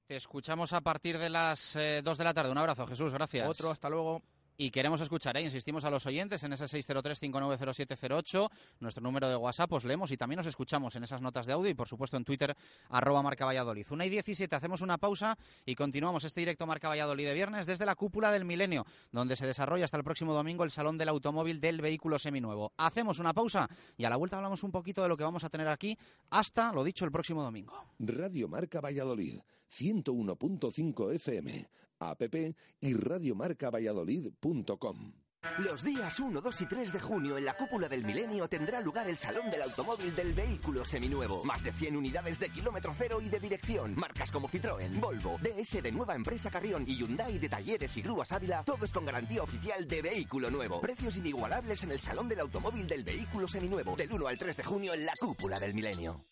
Te 0.05 0.17
escuchamos 0.17 0.73
a 0.73 0.81
partir 0.81 1.17
de 1.17 1.29
las 1.29 1.75
eh, 1.75 2.01
dos 2.03 2.13
2 2.13 2.17
de 2.17 2.23
la 2.25 2.33
tarde. 2.33 2.51
Un 2.51 2.57
abrazo, 2.57 2.85
Jesús, 2.85 3.13
gracias. 3.13 3.47
Otro, 3.47 3.71
hasta 3.71 3.89
luego. 3.89 4.21
Y 4.55 4.69
queremos 4.69 5.01
escuchar, 5.01 5.35
¿eh? 5.37 5.41
insistimos 5.41 5.83
a 5.83 5.89
los 5.89 6.05
oyentes 6.05 6.43
en 6.43 6.53
ese 6.53 6.65
603-590708, 6.65 8.49
nuestro 8.81 9.01
número 9.01 9.27
de 9.27 9.35
WhatsApp, 9.35 9.73
os 9.73 9.83
leemos 9.83 10.11
y 10.11 10.17
también 10.17 10.37
nos 10.37 10.45
escuchamos 10.45 10.95
en 10.95 11.03
esas 11.03 11.21
notas 11.21 11.47
de 11.47 11.53
audio 11.53 11.71
y 11.71 11.73
por 11.73 11.87
supuesto 11.87 12.17
en 12.17 12.23
Twitter, 12.23 12.55
arroba 12.89 13.23
Marca 13.23 13.45
Valladolid. 13.45 13.87
Una 13.89 14.05
y 14.05 14.11
17, 14.11 14.55
hacemos 14.55 14.81
una 14.81 14.99
pausa 14.99 15.39
y 15.65 15.73
continuamos 15.73 16.23
este 16.23 16.41
directo 16.41 16.67
Marca 16.67 16.87
Valladolid 16.87 17.25
de 17.25 17.33
viernes 17.33 17.65
desde 17.65 17.87
la 17.87 17.95
cúpula 17.95 18.31
del 18.31 18.45
milenio, 18.45 18.85
donde 19.11 19.35
se 19.35 19.47
desarrolla 19.47 19.85
hasta 19.85 19.97
el 19.97 20.03
próximo 20.03 20.35
domingo 20.35 20.63
el 20.63 20.69
Salón 20.71 20.99
del 20.99 21.09
Automóvil 21.09 21.59
del 21.59 21.81
Vehículo 21.81 22.19
Seminuevo. 22.19 22.73
Hacemos 22.77 23.17
una 23.17 23.33
pausa 23.33 23.67
y 23.97 24.05
a 24.05 24.09
la 24.11 24.17
vuelta 24.17 24.37
hablamos 24.37 24.61
un 24.63 24.71
poquito 24.71 25.01
de 25.01 25.09
lo 25.09 25.17
que 25.17 25.23
vamos 25.23 25.43
a 25.43 25.49
tener 25.49 25.67
aquí 25.67 25.97
hasta, 26.29 26.71
lo 26.71 26.83
dicho, 26.83 27.05
el 27.05 27.11
próximo 27.11 27.41
domingo. 27.41 27.73
Radio 27.97 28.47
Marca 28.47 28.81
Valladolid, 28.81 29.39
101.5 29.71 31.15
FM 31.15 31.67
app 32.09 32.33
y 32.79 32.93
radiomarcavalladolid.com. 32.93 35.13
Los 35.59 35.83
días 35.83 36.19
1, 36.19 36.39
2 36.39 36.61
y 36.61 36.65
3 36.65 36.93
de 36.93 37.01
junio 37.01 37.37
en 37.37 37.43
la 37.43 37.57
cúpula 37.57 37.89
del 37.89 38.05
milenio 38.05 38.47
tendrá 38.47 38.79
lugar 38.79 39.09
el 39.09 39.17
Salón 39.17 39.51
del 39.51 39.63
Automóvil 39.63 40.15
del 40.15 40.33
Vehículo 40.33 40.85
Seminuevo. 40.85 41.43
Más 41.43 41.61
de 41.61 41.73
100 41.73 41.97
unidades 41.97 42.39
de 42.39 42.49
kilómetro 42.49 42.93
cero 42.97 43.19
y 43.21 43.27
de 43.27 43.41
dirección. 43.41 43.93
Marcas 43.97 44.31
como 44.31 44.47
Citroën, 44.47 45.01
Volvo, 45.01 45.37
DS 45.39 45.83
de 45.83 45.91
Nueva 45.91 46.15
Empresa 46.15 46.49
Carrión 46.49 46.85
y 46.87 46.95
Hyundai 46.95 47.39
de 47.39 47.49
Talleres 47.49 47.97
y 47.97 48.01
Grúas 48.01 48.31
Ávila. 48.31 48.63
Todo 48.63 48.85
es 48.85 48.91
con 48.91 49.05
garantía 49.05 49.43
oficial 49.43 49.85
de 49.85 50.01
vehículo 50.01 50.49
nuevo. 50.49 50.79
Precios 50.79 51.17
inigualables 51.17 51.83
en 51.83 51.91
el 51.91 51.99
Salón 51.99 52.29
del 52.29 52.39
Automóvil 52.39 52.87
del 52.87 53.03
Vehículo 53.03 53.47
Seminuevo. 53.47 53.97
Del 53.97 54.13
1 54.13 54.27
al 54.27 54.37
3 54.37 54.55
de 54.55 54.63
junio 54.63 54.93
en 54.93 55.05
la 55.05 55.13
cúpula 55.19 55.59
del 55.59 55.73
milenio. 55.73 56.25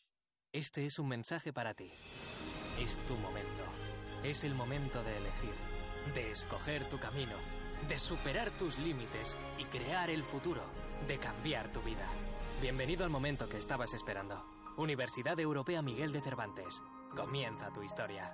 Este 0.53 0.85
es 0.85 0.99
un 0.99 1.09
mensaje 1.09 1.51
para 1.51 1.73
ti. 1.73 1.91
Es 2.79 2.97
tu 3.07 3.15
momento. 3.15 3.80
Es 4.23 4.43
el 4.43 4.53
momento 4.53 5.03
de 5.03 5.17
elegir, 5.17 5.53
de 6.13 6.29
escoger 6.29 6.87
tu 6.89 6.99
camino, 6.99 7.33
de 7.89 7.97
superar 7.97 8.51
tus 8.51 8.77
límites 8.77 9.35
y 9.57 9.63
crear 9.63 10.11
el 10.11 10.23
futuro, 10.23 10.61
de 11.07 11.17
cambiar 11.17 11.71
tu 11.73 11.81
vida. 11.81 12.05
Bienvenido 12.61 13.03
al 13.03 13.09
momento 13.09 13.49
que 13.49 13.57
estabas 13.57 13.95
esperando. 13.95 14.45
Universidad 14.77 15.39
Europea 15.39 15.81
Miguel 15.81 16.11
de 16.11 16.21
Cervantes. 16.21 16.83
Comienza 17.15 17.73
tu 17.73 17.81
historia. 17.81 18.31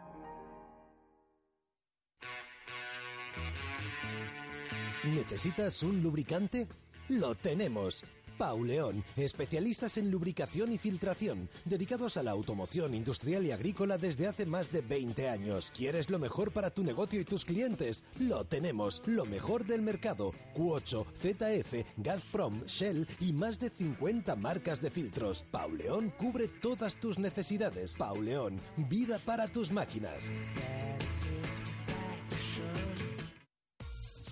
¿Necesitas 5.05 5.83
un 5.83 6.03
lubricante? 6.03 6.67
Lo 7.07 7.33
tenemos. 7.33 8.03
Pauleón, 8.37 9.03
especialistas 9.15 9.97
en 9.97 10.11
lubricación 10.11 10.71
y 10.71 10.77
filtración, 10.77 11.49
dedicados 11.65 12.17
a 12.17 12.23
la 12.23 12.31
automoción 12.31 12.93
industrial 12.93 13.45
y 13.45 13.51
agrícola 13.51 13.97
desde 13.97 14.27
hace 14.27 14.45
más 14.45 14.71
de 14.71 14.81
20 14.81 15.29
años. 15.29 15.71
¿Quieres 15.75 16.09
lo 16.09 16.19
mejor 16.19 16.51
para 16.51 16.69
tu 16.69 16.83
negocio 16.83 17.19
y 17.19 17.25
tus 17.25 17.45
clientes? 17.45 18.03
Lo 18.19 18.45
tenemos, 18.45 19.01
lo 19.05 19.25
mejor 19.25 19.65
del 19.65 19.81
mercado. 19.81 20.33
Q8, 20.55 21.05
ZF, 21.15 21.85
Gazprom, 21.97 22.63
Shell 22.65 23.07
y 23.19 23.33
más 23.33 23.59
de 23.59 23.69
50 23.69 24.35
marcas 24.35 24.81
de 24.81 24.91
filtros. 24.91 25.43
Pauleón 25.51 26.11
cubre 26.11 26.47
todas 26.47 26.95
tus 26.99 27.17
necesidades. 27.17 27.93
Pauleón, 27.97 28.61
vida 28.77 29.19
para 29.25 29.47
tus 29.47 29.71
máquinas. 29.71 30.31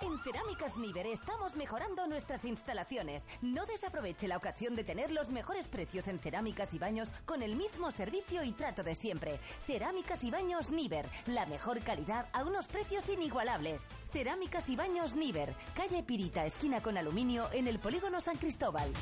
En 0.00 0.16
Cerámicas 0.20 0.76
Niver 0.78 1.06
estamos 1.06 1.56
mejorando 1.56 2.06
nuestras 2.06 2.44
instalaciones. 2.44 3.26
No 3.42 3.66
desaproveche 3.66 4.28
la 4.28 4.36
ocasión 4.36 4.76
de 4.76 4.84
tener 4.84 5.10
los 5.10 5.30
mejores 5.30 5.66
precios 5.66 6.06
en 6.06 6.20
cerámicas 6.20 6.72
y 6.72 6.78
baños 6.78 7.10
con 7.26 7.42
el 7.42 7.56
mismo 7.56 7.90
servicio 7.90 8.44
y 8.44 8.52
trato 8.52 8.84
de 8.84 8.94
siempre. 8.94 9.40
Cerámicas 9.66 10.22
y 10.22 10.30
baños 10.30 10.70
Niver, 10.70 11.08
la 11.26 11.46
mejor 11.46 11.80
calidad 11.80 12.28
a 12.32 12.44
unos 12.44 12.68
precios 12.68 13.08
inigualables. 13.08 13.88
Cerámicas 14.12 14.68
y 14.68 14.76
baños 14.76 15.16
Niver, 15.16 15.52
calle 15.74 16.04
Pirita, 16.04 16.46
esquina 16.46 16.80
con 16.80 16.96
aluminio 16.96 17.50
en 17.52 17.66
el 17.66 17.80
polígono 17.80 18.20
San 18.20 18.36
Cristóbal. 18.36 18.92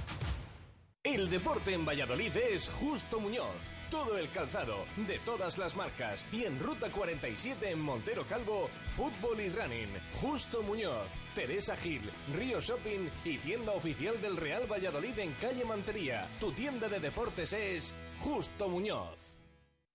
El 1.02 1.28
deporte 1.28 1.74
en 1.74 1.84
Valladolid 1.84 2.34
es 2.36 2.70
Justo 2.70 3.20
Muñoz. 3.20 3.75
Todo 3.90 4.16
el 4.18 4.28
calzado, 4.30 4.84
de 5.06 5.18
todas 5.20 5.58
las 5.58 5.76
marcas. 5.76 6.26
Y 6.32 6.42
en 6.44 6.58
Ruta 6.58 6.90
47 6.90 7.70
en 7.70 7.78
Montero 7.80 8.24
Calvo, 8.28 8.68
fútbol 8.96 9.40
y 9.40 9.48
running. 9.48 9.88
Justo 10.20 10.64
Muñoz, 10.64 11.06
Teresa 11.36 11.76
Gil, 11.76 12.02
Río 12.34 12.60
Shopping 12.60 13.08
y 13.24 13.38
tienda 13.38 13.70
oficial 13.72 14.20
del 14.20 14.36
Real 14.36 14.66
Valladolid 14.70 15.16
en 15.20 15.32
calle 15.34 15.64
Mantería. 15.64 16.28
Tu 16.40 16.50
tienda 16.52 16.88
de 16.88 16.98
deportes 16.98 17.52
es 17.52 17.94
Justo 18.18 18.68
Muñoz. 18.68 19.20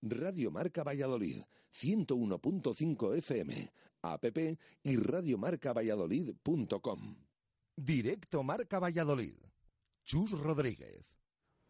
Radio 0.00 0.50
Marca 0.50 0.82
Valladolid, 0.82 1.42
101.5 1.70 3.18
FM, 3.18 3.68
app 4.00 4.24
y 4.82 4.96
radiomarcavalladolid.com. 4.96 7.16
Directo 7.76 8.42
Marca 8.42 8.78
Valladolid. 8.78 9.36
Chus 10.04 10.32
Rodríguez. 10.32 11.11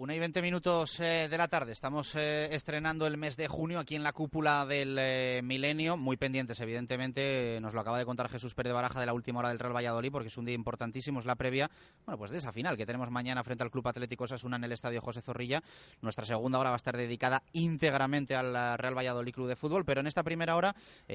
Una 0.02 0.16
y 0.16 0.18
veinte 0.18 0.42
minutos 0.42 0.98
eh, 0.98 1.28
de 1.30 1.38
la 1.38 1.46
tarde. 1.46 1.70
Estamos 1.70 2.16
eh, 2.16 2.52
estrenando 2.52 3.06
el 3.06 3.16
mes 3.16 3.36
de 3.36 3.46
junio 3.46 3.78
aquí 3.78 3.94
en 3.94 4.02
la 4.02 4.12
cúpula 4.12 4.66
del 4.66 4.96
eh, 4.98 5.42
Milenio. 5.44 5.96
Muy 5.96 6.16
pendientes, 6.16 6.58
evidentemente. 6.58 7.60
Nos 7.60 7.72
lo 7.72 7.82
acaba 7.82 7.98
de 7.98 8.04
contar 8.04 8.28
Jesús 8.28 8.52
Pérez 8.52 8.70
de 8.70 8.74
Baraja 8.74 8.98
de 8.98 9.06
la 9.06 9.12
última 9.12 9.38
hora 9.38 9.50
del 9.50 9.60
Real 9.60 9.76
Valladolid, 9.76 10.10
porque 10.10 10.26
es 10.26 10.36
un 10.36 10.44
día 10.44 10.56
importantísimo. 10.56 11.20
Es 11.20 11.24
la 11.24 11.36
previa, 11.36 11.70
bueno, 12.04 12.18
pues 12.18 12.32
de 12.32 12.38
esa 12.38 12.50
final 12.50 12.76
que 12.76 12.84
tenemos 12.84 13.12
mañana 13.12 13.44
frente 13.44 13.62
al 13.62 13.70
Club 13.70 13.86
Atlético 13.86 14.24
Osasuna 14.24 14.56
en 14.56 14.64
el 14.64 14.72
Estadio 14.72 15.00
José 15.00 15.22
Zorrilla. 15.22 15.62
Nuestra 16.00 16.24
segunda 16.24 16.58
hora 16.58 16.70
va 16.70 16.74
a 16.74 16.78
estar 16.78 16.96
dedicada 16.96 17.44
íntegramente 17.52 18.34
al 18.34 18.76
Real 18.78 18.98
Valladolid 18.98 19.32
Club 19.32 19.46
de 19.46 19.54
Fútbol. 19.54 19.84
Pero 19.84 20.00
en 20.00 20.08
esta 20.08 20.24
primera 20.24 20.56
hora 20.56 20.74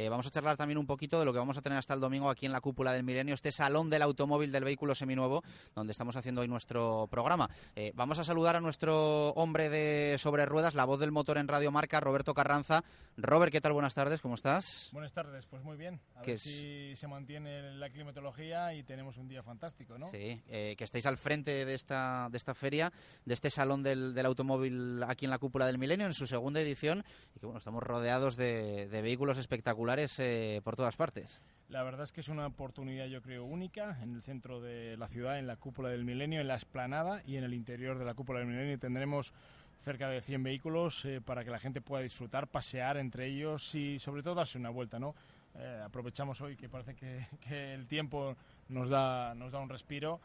vamos 0.10 0.28
a 0.28 0.32
charlar 0.32 0.56
también 0.56 0.78
un 0.78 0.88
poquito 0.88 1.20
de 1.20 1.26
lo 1.26 1.34
que 1.34 1.40
vamos 1.40 1.58
a 1.58 1.62
tener 1.62 1.78
hasta 1.78 1.94
el 1.94 2.00
domingo 2.00 2.30
aquí 2.30 2.46
en 2.46 2.54
la 2.54 2.62
cúpula 2.62 2.94
del 2.94 3.04
Milenio, 3.04 3.34
este 3.34 3.52
salón 3.52 3.90
del 3.90 4.04
automóvil 4.04 4.50
del 4.50 4.64
vehículo 4.64 4.96
seminuevo, 4.96 5.44
donde 5.76 5.92
estamos 5.92 6.16
haciendo 6.16 6.40
hoy 6.40 6.48
nuestro 6.48 7.10
programa. 7.12 7.50
vamos 7.94 8.18
a 8.20 8.24
saludar 8.24 8.56
a 8.56 8.62
nuestro 8.62 8.77
nuestro 8.78 9.30
hombre 9.30 9.72
de 9.72 10.18
sobre 10.20 10.46
ruedas, 10.46 10.76
la 10.76 10.86
voz 10.86 11.00
del 11.00 11.12
motor 11.12 11.40
en 11.40 11.48
Radio 11.48 11.72
Marca, 11.72 12.00
Roberto 12.00 12.36
Carranza. 12.36 12.84
Robert, 13.18 13.52
¿qué 13.52 13.60
tal? 13.60 13.74
Buenas 13.74 13.96
tardes, 13.96 14.22
¿cómo 14.22 14.36
estás? 14.36 14.90
Buenas 14.92 15.12
tardes, 15.12 15.48
pues 15.48 15.64
muy 15.64 15.78
bien. 15.78 16.00
A 16.16 16.22
ver 16.22 16.38
si 16.38 16.96
se 16.96 17.08
mantiene 17.08 17.72
la 17.72 17.90
climatología 17.90 18.76
y 18.76 18.84
tenemos 18.84 19.18
un 19.18 19.28
día 19.28 19.42
fantástico, 19.42 19.98
¿no? 19.98 20.12
Sí, 20.12 20.44
eh, 20.48 20.76
que 20.78 20.84
estéis 20.84 21.08
al 21.08 21.18
frente 21.18 21.66
de 21.66 21.74
esta, 21.74 22.28
de 22.30 22.38
esta 22.38 22.54
feria, 22.54 22.94
de 23.26 23.34
este 23.34 23.50
salón 23.50 23.82
del, 23.82 24.16
automóvil 24.24 25.02
aquí 25.08 25.26
en 25.26 25.32
la 25.32 25.40
Cúpula 25.40 25.66
del 25.66 25.80
Milenio, 25.80 26.06
en 26.06 26.14
su 26.14 26.28
segunda 26.28 26.62
edición, 26.62 27.04
y 27.36 27.40
que 27.40 27.48
bueno, 27.48 27.58
estamos 27.58 27.82
rodeados 27.82 28.36
de, 28.36 28.88
vehículos 28.92 29.40
espectaculares 29.40 30.20
eh, 30.20 30.62
por 30.64 30.76
todas 30.76 30.96
partes. 30.96 31.42
La 31.70 31.84
verdad 31.84 32.04
es 32.04 32.14
que 32.14 32.22
es 32.22 32.30
una 32.30 32.48
oportunidad, 32.48 33.08
yo 33.08 33.22
creo, 33.22 33.44
única 33.44 33.98
en 34.02 34.16
el 34.16 34.22
centro 34.22 34.62
de 34.62 34.96
la 34.96 35.10
ciudad, 35.10 35.38
en 35.38 35.48
la 35.48 35.58
cúpula 35.58 35.90
del 35.90 36.06
milenio, 36.06 36.40
en 36.40 36.48
la 36.48 36.56
esplanada 36.56 37.22
y 37.26 37.36
en 37.36 37.44
el 37.44 37.54
interior 37.54 38.00
de 38.00 38.06
la 38.06 38.14
cúpula 38.14 38.40
del 38.40 38.48
milenio 38.48 38.80
tendremos 38.80 39.34
cerca 39.78 40.08
de 40.08 40.22
100 40.22 40.44
vehículos 40.44 41.04
eh, 41.04 41.20
para 41.20 41.44
que 41.44 41.52
la 41.52 41.60
gente 41.60 41.82
pueda 41.82 42.02
disfrutar, 42.02 42.48
pasear 42.48 42.96
entre 42.96 43.28
ellos 43.28 43.76
y 43.76 44.00
sobre 44.00 44.24
todo 44.24 44.36
darse 44.36 44.58
una 44.58 44.70
vuelta, 44.70 44.98
¿no? 44.98 45.14
Eh, 45.56 45.82
aprovechamos 45.84 46.40
hoy 46.40 46.56
que 46.56 46.70
parece 46.70 46.96
que, 46.96 47.74
el 47.74 47.86
tiempo 47.86 48.38
nos 48.70 48.90
da, 48.90 49.36
nos 49.36 49.52
da 49.52 49.60
un 49.60 49.68
respiro 49.68 50.22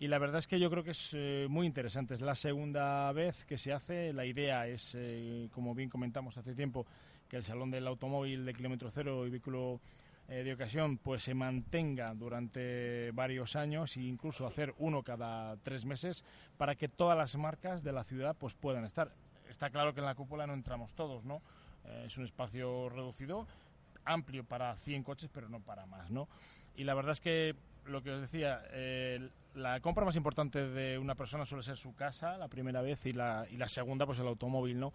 y 0.00 0.08
la 0.08 0.18
verdad 0.18 0.38
es 0.38 0.48
que 0.48 0.58
yo 0.58 0.70
creo 0.70 0.82
que 0.82 0.90
es 0.90 1.10
eh, 1.12 1.46
muy 1.48 1.68
interesante. 1.68 2.14
Es 2.14 2.20
la 2.20 2.34
segunda 2.34 3.12
vez 3.12 3.44
que 3.44 3.58
se 3.58 3.72
hace. 3.72 4.12
La 4.12 4.24
idea 4.24 4.66
es, 4.66 4.96
como 5.52 5.72
bien 5.74 5.88
comentamos 5.88 6.36
hace 6.36 6.54
tiempo, 6.54 6.84
que 7.28 7.36
el 7.36 7.44
Salón 7.44 7.70
del 7.70 7.86
Automóvil 7.86 8.44
de 8.44 8.54
Kilómetro 8.54 8.90
Cero 8.90 9.24
y 9.26 9.30
Vehículo 9.30 9.80
eh, 10.30 10.44
de 10.44 10.52
ocasión 10.52 10.96
pues 10.96 11.24
se 11.24 11.34
mantenga 11.34 12.14
durante 12.14 13.10
varios 13.10 13.56
años 13.56 13.96
e 13.96 14.02
incluso 14.02 14.46
hacer 14.46 14.72
uno 14.78 15.02
cada 15.02 15.56
tres 15.56 15.84
meses 15.84 16.24
para 16.56 16.76
que 16.76 16.88
todas 16.88 17.18
las 17.18 17.34
marcas 17.36 17.82
de 17.82 17.90
la 17.90 18.04
ciudad 18.04 18.36
pues 18.38 18.54
puedan 18.54 18.84
estar. 18.84 19.12
Está 19.48 19.70
claro 19.70 19.92
que 19.92 19.98
en 19.98 20.06
la 20.06 20.14
cúpula 20.14 20.46
no 20.46 20.54
entramos 20.54 20.94
todos, 20.94 21.24
¿no? 21.24 21.42
Eh, 21.84 22.04
es 22.06 22.16
un 22.16 22.24
espacio 22.24 22.88
reducido, 22.88 23.48
amplio 24.04 24.44
para 24.44 24.76
100 24.76 25.02
coches, 25.02 25.28
pero 25.34 25.48
no 25.48 25.58
para 25.58 25.86
más, 25.86 26.10
¿no? 26.10 26.28
Y 26.76 26.84
la 26.84 26.94
verdad 26.94 27.12
es 27.12 27.20
que 27.20 27.56
lo 27.86 28.00
que 28.00 28.12
os 28.12 28.20
decía, 28.20 28.62
la 29.54 29.80
compra 29.80 30.04
más 30.04 30.14
importante 30.14 30.68
de 30.68 30.96
una 30.98 31.16
persona 31.16 31.44
suele 31.44 31.64
ser 31.64 31.76
su 31.76 31.94
casa, 31.96 32.38
la 32.38 32.46
primera 32.46 32.82
vez, 32.82 33.04
y 33.06 33.12
la, 33.12 33.46
y 33.50 33.56
la 33.56 33.68
segunda, 33.68 34.06
pues 34.06 34.20
el 34.20 34.28
automóvil, 34.28 34.78
¿no? 34.78 34.92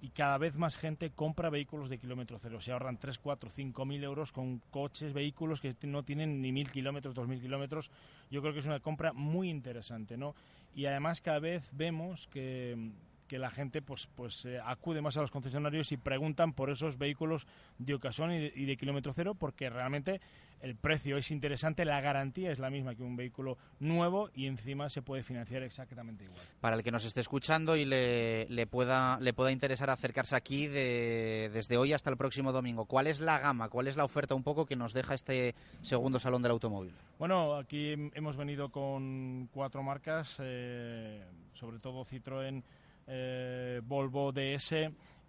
Y 0.00 0.10
cada 0.10 0.38
vez 0.38 0.56
más 0.56 0.76
gente 0.76 1.10
compra 1.10 1.50
vehículos 1.50 1.88
de 1.88 1.98
kilómetro 1.98 2.38
cero. 2.40 2.60
Se 2.60 2.72
ahorran 2.72 2.98
3, 2.98 3.18
4, 3.18 3.50
5 3.50 3.84
mil 3.84 4.04
euros 4.04 4.32
con 4.32 4.58
coches, 4.70 5.12
vehículos 5.12 5.60
que 5.60 5.74
no 5.82 6.02
tienen 6.02 6.40
ni 6.40 6.52
mil 6.52 6.70
kilómetros, 6.70 7.14
dos 7.14 7.26
mil 7.26 7.40
kilómetros. 7.40 7.90
Yo 8.30 8.42
creo 8.42 8.52
que 8.52 8.60
es 8.60 8.66
una 8.66 8.80
compra 8.80 9.12
muy 9.12 9.48
interesante, 9.48 10.16
¿no? 10.16 10.34
Y 10.74 10.86
además 10.86 11.20
cada 11.20 11.38
vez 11.38 11.68
vemos 11.72 12.26
que 12.28 12.92
que 13.28 13.38
la 13.38 13.50
gente 13.50 13.82
pues 13.82 14.08
pues 14.14 14.44
eh, 14.44 14.60
acude 14.64 15.00
más 15.00 15.16
a 15.16 15.20
los 15.20 15.30
concesionarios 15.30 15.92
y 15.92 15.96
preguntan 15.96 16.52
por 16.52 16.70
esos 16.70 16.98
vehículos 16.98 17.46
de 17.78 17.94
ocasión 17.94 18.32
y 18.32 18.66
de, 18.66 18.76
kilómetro 18.76 19.12
cero 19.14 19.34
porque 19.34 19.70
realmente 19.70 20.20
el 20.64 20.76
precio 20.76 21.18
es 21.18 21.30
interesante, 21.30 21.84
la 21.84 22.00
garantía 22.00 22.50
es 22.50 22.58
la 22.58 22.70
misma 22.70 22.94
que 22.94 23.02
un 23.02 23.16
vehículo 23.16 23.58
nuevo 23.80 24.30
y 24.34 24.46
encima 24.46 24.88
se 24.88 25.02
puede 25.02 25.22
financiar 25.22 25.62
exactamente 25.62 26.24
igual. 26.24 26.40
Para 26.58 26.76
el 26.76 26.82
que 26.82 26.90
nos 26.90 27.04
esté 27.04 27.20
escuchando 27.20 27.76
y 27.76 27.84
le, 27.84 28.46
le 28.48 28.66
pueda 28.66 29.20
le 29.20 29.34
pueda 29.34 29.52
interesar 29.52 29.90
acercarse 29.90 30.34
aquí 30.34 30.66
de, 30.66 31.50
desde 31.52 31.76
hoy 31.76 31.92
hasta 31.92 32.08
el 32.08 32.16
próximo 32.16 32.50
domingo, 32.50 32.86
¿cuál 32.86 33.08
es 33.08 33.20
la 33.20 33.38
gama, 33.38 33.68
cuál 33.68 33.88
es 33.88 33.96
la 33.96 34.04
oferta 34.04 34.34
un 34.34 34.42
poco 34.42 34.64
que 34.64 34.74
nos 34.74 34.94
deja 34.94 35.14
este 35.14 35.54
segundo 35.82 36.18
salón 36.18 36.40
del 36.40 36.52
automóvil? 36.52 36.94
Bueno, 37.18 37.56
aquí 37.56 37.92
hemos 38.14 38.38
venido 38.38 38.70
con 38.70 39.50
cuatro 39.52 39.82
marcas, 39.82 40.36
eh, 40.38 41.22
sobre 41.52 41.78
todo 41.78 42.06
Citroën 42.06 42.62
eh, 43.06 43.82
Volvo 43.84 44.32
DS 44.32 44.72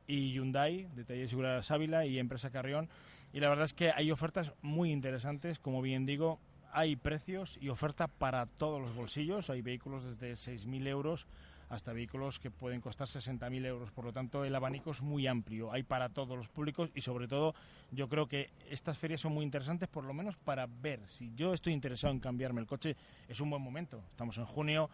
y 0.08 0.34
Hyundai, 0.34 0.88
de 0.96 1.04
Taller 1.04 1.30
Seguridad 1.30 1.66
Ávila 1.70 2.06
y 2.06 2.20
Empresa 2.20 2.50
Carrión. 2.50 2.90
Y 3.34 3.40
la 3.40 3.50
verdad 3.50 3.66
es 3.66 3.74
que 3.74 3.92
hay 3.92 4.12
ofertas 4.12 4.54
muy 4.62 4.92
interesantes, 4.92 5.60
como 5.60 5.82
bien 5.82 6.06
digo, 6.06 6.40
hay 6.72 6.96
precios 6.96 7.58
y 7.62 7.70
oferta 7.70 8.08
para 8.08 8.46
todos 8.46 8.82
los 8.82 8.94
bolsillos. 8.94 9.50
Hay 9.50 9.62
vehículos 9.62 10.04
desde 10.04 10.34
6.000 10.34 10.88
euros 10.88 11.26
hasta 11.70 11.94
vehículos 11.94 12.40
que 12.40 12.52
pueden 12.52 12.82
costar 12.82 13.08
60.000 13.08 13.66
euros. 13.66 13.92
Por 13.92 14.06
lo 14.06 14.14
tanto, 14.14 14.46
el 14.46 14.54
abanico 14.56 14.92
es 14.92 15.02
muy 15.02 15.28
amplio, 15.28 15.72
hay 15.72 15.84
para 15.84 16.10
todos 16.10 16.38
los 16.38 16.50
públicos 16.50 16.90
y 16.94 17.02
sobre 17.02 17.28
todo 17.28 17.56
yo 17.92 18.08
creo 18.08 18.28
que 18.28 18.50
estas 18.70 18.98
ferias 18.98 19.22
son 19.22 19.34
muy 19.34 19.44
interesantes 19.44 19.88
por 19.88 20.04
lo 20.04 20.14
menos 20.14 20.36
para 20.38 20.68
ver 20.68 21.00
si 21.08 21.34
yo 21.36 21.54
estoy 21.54 21.74
interesado 21.74 22.14
en 22.14 22.20
cambiarme 22.20 22.62
el 22.62 22.68
coche, 22.68 22.96
es 23.28 23.40
un 23.40 23.50
buen 23.50 23.62
momento. 23.62 24.04
Estamos 24.12 24.38
en 24.38 24.46
junio, 24.46 24.90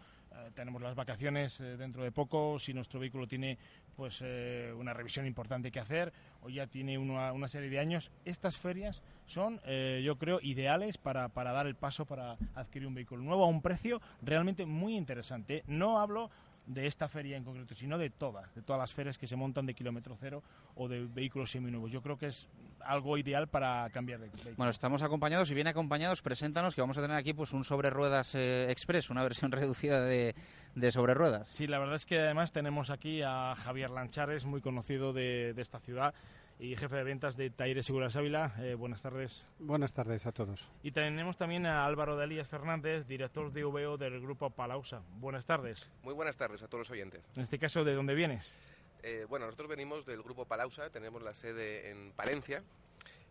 tenemos 0.54 0.82
las 0.82 0.94
vacaciones 0.94 1.60
eh, 1.60 1.76
dentro 1.76 2.02
de 2.02 2.12
poco, 2.12 2.58
si 2.58 2.74
nuestro 2.74 3.00
vehículo 3.00 3.26
tiene 3.26 3.58
pues 3.96 4.20
eh, 4.22 4.72
una 4.76 4.94
revisión 4.94 5.26
importante 5.26 5.70
que 5.70 5.80
hacer 5.80 6.12
o 6.42 6.48
ya 6.48 6.66
tiene 6.66 6.98
una, 6.98 7.32
una 7.32 7.48
serie 7.48 7.70
de 7.70 7.78
años, 7.78 8.10
estas 8.24 8.56
ferias 8.56 9.02
son 9.26 9.60
yo 10.02 10.18
creo 10.18 10.40
ideales 10.42 10.98
para, 10.98 11.28
para 11.28 11.52
dar 11.52 11.66
el 11.66 11.74
paso 11.74 12.04
para 12.04 12.36
adquirir 12.54 12.88
un 12.88 12.94
vehículo 12.94 13.22
nuevo 13.22 13.44
a 13.44 13.48
un 13.48 13.62
precio 13.62 14.00
realmente 14.20 14.66
muy 14.66 14.96
interesante. 14.96 15.62
No 15.66 16.00
hablo 16.00 16.30
de 16.66 16.86
esta 16.86 17.08
feria 17.08 17.36
en 17.36 17.44
concreto, 17.44 17.74
sino 17.74 17.98
de 17.98 18.10
todas, 18.10 18.54
de 18.54 18.62
todas 18.62 18.78
las 18.78 18.92
ferias 18.92 19.18
que 19.18 19.26
se 19.26 19.36
montan 19.36 19.66
de 19.66 19.74
kilómetro 19.74 20.16
cero 20.18 20.42
o 20.74 20.88
de 20.88 21.06
vehículos 21.06 21.50
seminuevos. 21.50 21.90
Yo 21.90 22.02
creo 22.02 22.16
que 22.16 22.26
es 22.26 22.48
algo 22.80 23.18
ideal 23.18 23.48
para 23.48 23.88
cambiar 23.90 24.20
de 24.20 24.28
vehículo. 24.28 24.56
Bueno, 24.56 24.70
estamos 24.70 25.02
acompañados 25.02 25.50
y 25.50 25.54
bien 25.54 25.66
acompañados, 25.66 26.22
preséntanos 26.22 26.74
que 26.74 26.80
vamos 26.80 26.98
a 26.98 27.02
tener 27.02 27.16
aquí 27.16 27.32
pues 27.32 27.52
un 27.52 27.64
sobre 27.64 27.90
ruedas 27.90 28.34
eh, 28.34 28.70
express, 28.70 29.10
una 29.10 29.22
versión 29.22 29.52
reducida 29.52 30.00
de, 30.00 30.34
de 30.74 30.92
sobre 30.92 31.14
ruedas. 31.14 31.48
Sí, 31.48 31.66
la 31.66 31.78
verdad 31.78 31.96
es 31.96 32.06
que 32.06 32.18
además 32.18 32.52
tenemos 32.52 32.90
aquí 32.90 33.22
a 33.22 33.54
Javier 33.56 33.90
Lanchares, 33.90 34.44
muy 34.44 34.60
conocido 34.60 35.12
de, 35.12 35.52
de 35.54 35.62
esta 35.62 35.80
ciudad 35.80 36.14
y 36.62 36.76
jefe 36.76 36.94
de 36.94 37.02
ventas 37.02 37.36
de 37.36 37.50
Taire 37.50 37.82
Seguras 37.82 38.14
Ávila. 38.14 38.54
Eh, 38.60 38.74
buenas 38.74 39.02
tardes. 39.02 39.44
Buenas 39.58 39.92
tardes 39.92 40.26
a 40.26 40.32
todos. 40.32 40.70
Y 40.84 40.92
tenemos 40.92 41.36
también 41.36 41.66
a 41.66 41.84
Álvaro 41.84 42.16
de 42.16 42.24
Elías 42.24 42.46
Fernández, 42.46 43.04
director 43.08 43.52
de 43.52 43.64
VO 43.64 43.96
del 43.96 44.20
grupo 44.20 44.48
Palausa. 44.48 45.02
Buenas 45.18 45.44
tardes. 45.44 45.90
Muy 46.04 46.14
buenas 46.14 46.36
tardes 46.36 46.62
a 46.62 46.68
todos 46.68 46.82
los 46.82 46.90
oyentes. 46.92 47.28
En 47.34 47.42
este 47.42 47.58
caso, 47.58 47.82
¿de 47.82 47.94
dónde 47.94 48.14
vienes? 48.14 48.56
Eh, 49.02 49.26
bueno, 49.28 49.46
nosotros 49.46 49.70
venimos 49.70 50.06
del 50.06 50.22
grupo 50.22 50.44
Palausa, 50.44 50.88
tenemos 50.90 51.20
la 51.20 51.34
sede 51.34 51.90
en 51.90 52.12
Palencia. 52.12 52.62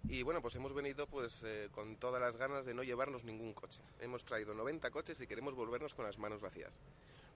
Y 0.10 0.24
bueno, 0.24 0.41
pues 0.41 0.58
hemos 0.58 0.74
venido 0.74 1.08
pues 1.08 1.41
eh, 1.46 1.70
con 1.72 1.96
todas 1.96 2.22
las 2.22 2.36
ganas 2.36 2.65
de 2.65 2.74
no 2.74 2.84
llevarnos 2.84 3.24
ningún 3.24 3.54
coche. 3.54 3.80
Hemos 4.02 4.26
traído 4.26 4.54
90 4.54 4.91
coches 4.91 5.22
y 5.22 5.28
queremos 5.28 5.56
volvernos 5.56 5.94
con 5.94 6.04
las 6.04 6.17
manos 6.17 6.41
vacías. 6.41 6.74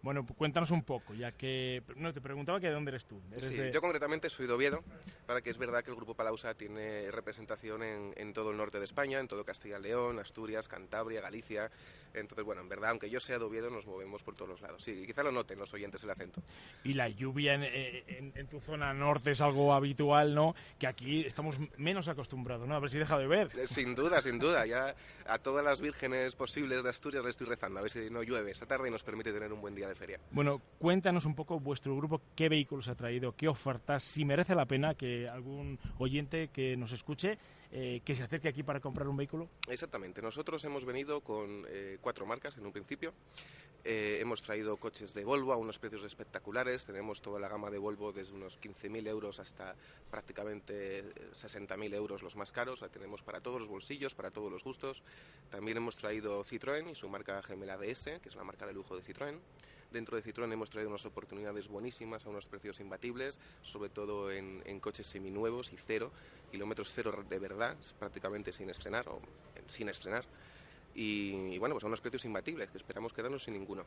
Bueno, 0.05 0.23
cuéntanos 0.23 0.69
un 0.69 0.83
poco, 0.83 1.15
ya 1.15 1.31
que 1.31 1.81
no 1.95 2.13
te 2.13 2.21
preguntaba 2.21 2.59
que 2.59 2.67
de 2.67 2.73
dónde 2.73 2.91
eres 2.91 3.07
tú. 3.07 3.19
sí, 3.41 3.57
yo 3.73 3.81
concretamente 3.81 4.29
soy 4.29 4.45
de 4.45 4.53
Oviedo, 4.53 4.83
para 5.25 5.41
que 5.41 5.49
es 5.49 5.57
verdad 5.57 5.83
que 5.83 5.89
el 5.89 5.95
Grupo 5.95 6.13
Palausa 6.13 6.53
tiene 6.53 7.09
representación 7.09 7.81
en, 7.81 8.13
en 8.15 8.31
todo 8.31 8.51
el 8.51 8.57
norte 8.57 8.77
de 8.77 8.85
España, 8.85 9.19
en 9.19 9.27
todo 9.27 9.43
Castilla 9.43 9.79
y 9.79 9.81
León, 9.81 10.19
Asturias, 10.19 10.67
Cantabria, 10.67 11.21
Galicia. 11.21 11.71
Entonces, 12.13 12.45
bueno, 12.45 12.61
en 12.61 12.69
verdad, 12.69 12.91
aunque 12.91 13.09
yo 13.09 13.19
sea 13.19 13.39
de 13.39 13.45
Oviedo, 13.45 13.71
nos 13.71 13.87
movemos 13.87 14.21
por 14.21 14.35
todos 14.35 14.49
los 14.49 14.61
lados. 14.61 14.83
Sí, 14.83 15.05
quizá 15.07 15.23
lo 15.23 15.31
noten 15.31 15.57
los 15.57 15.73
oyentes 15.73 16.03
el 16.03 16.11
acento. 16.11 16.39
Y 16.83 16.93
la 16.93 17.09
lluvia 17.09 17.55
en, 17.55 17.63
en, 17.63 18.31
en, 18.35 18.47
tu 18.47 18.59
zona 18.59 18.93
norte 18.93 19.31
es 19.31 19.41
algo 19.41 19.73
habitual, 19.73 20.35
¿no? 20.35 20.53
Que 20.79 20.85
aquí 20.85 21.21
estamos 21.25 21.59
menos 21.77 22.07
acostumbrados, 22.07 22.67
¿no? 22.67 22.75
A 22.75 22.79
ver 22.79 22.91
si 22.91 22.99
deja 22.99 23.17
de 23.17 23.25
ver. 23.25 23.49
Eh, 23.57 23.65
sin 23.65 23.95
duda, 23.95 24.21
sin 24.21 24.37
duda. 24.37 24.67
Ya 24.67 24.95
a 25.27 25.39
todas 25.39 25.65
las 25.65 25.81
vírgenes 25.81 26.35
posibles 26.35 26.83
de 26.83 26.89
Asturias 26.89 27.23
le 27.23 27.31
estoy 27.31 27.47
rezando, 27.47 27.79
a 27.79 27.81
ver 27.81 27.91
si 27.91 28.09
no 28.11 28.21
llueve 28.21 28.51
esta 28.51 28.67
tarde 28.67 28.87
y 28.87 28.91
nos 28.91 29.03
permite 29.03 29.33
tener 29.33 29.51
un 29.51 29.59
buen 29.59 29.73
día 29.73 29.87
de 29.87 29.94
feria. 29.95 30.19
Bueno, 30.31 30.61
cuéntanos 30.79 31.25
un 31.25 31.35
poco 31.35 31.59
vuestro 31.59 31.95
grupo, 31.95 32.21
qué 32.35 32.49
vehículos 32.49 32.87
ha 32.87 32.95
traído, 32.95 33.35
qué 33.35 33.47
ofertas, 33.47 34.03
si 34.03 34.25
merece 34.25 34.55
la 34.55 34.65
pena 34.65 34.93
que 34.93 35.27
algún 35.27 35.79
oyente 35.97 36.49
que 36.49 36.77
nos 36.77 36.91
escuche 36.91 37.37
eh, 37.71 38.01
que 38.05 38.15
se 38.15 38.23
acerque 38.23 38.47
aquí 38.47 38.63
para 38.63 38.79
comprar 38.79 39.07
un 39.07 39.17
vehículo. 39.17 39.49
Exactamente, 39.67 40.21
nosotros 40.21 40.63
hemos 40.65 40.85
venido 40.85 41.21
con 41.21 41.65
eh, 41.67 41.97
cuatro 41.99 42.25
marcas 42.25 42.57
en 42.57 42.65
un 42.65 42.71
principio. 42.71 43.13
Eh, 43.87 44.17
hemos 44.19 44.41
traído 44.41 44.77
coches 44.77 45.13
de 45.13 45.23
Volvo 45.23 45.53
a 45.53 45.57
unos 45.57 45.77
precios 45.77 46.03
espectaculares. 46.03 46.85
Tenemos 46.85 47.21
toda 47.21 47.39
la 47.39 47.47
gama 47.47 47.69
de 47.69 47.77
Volvo 47.77 48.11
desde 48.11 48.33
unos 48.33 48.59
15.000 48.59 49.07
euros 49.07 49.39
hasta 49.39 49.75
prácticamente 50.09 51.03
60.000 51.33 51.93
euros 51.93 52.23
los 52.23 52.35
más 52.35 52.51
caros. 52.51 52.81
La 52.81 52.89
tenemos 52.89 53.21
para 53.21 53.41
todos 53.41 53.59
los 53.59 53.69
bolsillos, 53.69 54.15
para 54.15 54.31
todos 54.31 54.51
los 54.51 54.63
gustos. 54.63 55.03
También 55.51 55.77
hemos 55.77 55.95
traído 55.95 56.43
Citroën 56.43 56.89
y 56.89 56.95
su 56.95 57.07
marca 57.09 57.43
gemela 57.43 57.77
DS, 57.77 58.05
que 58.23 58.29
es 58.29 58.35
la 58.35 58.43
marca 58.43 58.65
de 58.65 58.73
lujo 58.73 58.95
de 58.95 59.03
Citroën. 59.03 59.37
Dentro 59.95 60.17
de 60.17 60.23
Citroën 60.23 60.51
hemos 60.51 60.69
traído 60.69 60.89
unas 60.89 61.05
oportunidades 61.05 61.69
buenísimas 61.69 62.25
a 62.25 62.29
unos 62.29 62.45
precios 62.45 62.81
imbatibles, 62.81 63.39
sobre 63.61 63.87
todo 63.87 64.29
en, 64.29 64.61
en 64.65 64.81
coches 64.81 65.07
seminuevos 65.07 65.71
y 65.71 65.77
cero, 65.87 66.11
kilómetros 66.51 66.91
cero 66.93 67.23
de 67.29 67.39
verdad, 67.39 67.77
prácticamente 67.97 68.51
sin 68.51 68.69
estrenar 68.69 69.07
o 69.07 69.21
sin 69.67 69.87
estrenar. 69.87 70.25
Y, 70.93 71.57
bueno, 71.59 71.75
pues 71.75 71.85
a 71.85 71.87
unos 71.87 72.01
precios 72.01 72.25
imbatibles, 72.25 72.69
que 72.71 72.77
esperamos 72.77 73.13
quedarnos 73.13 73.45
sin 73.45 73.53
ninguno. 73.53 73.85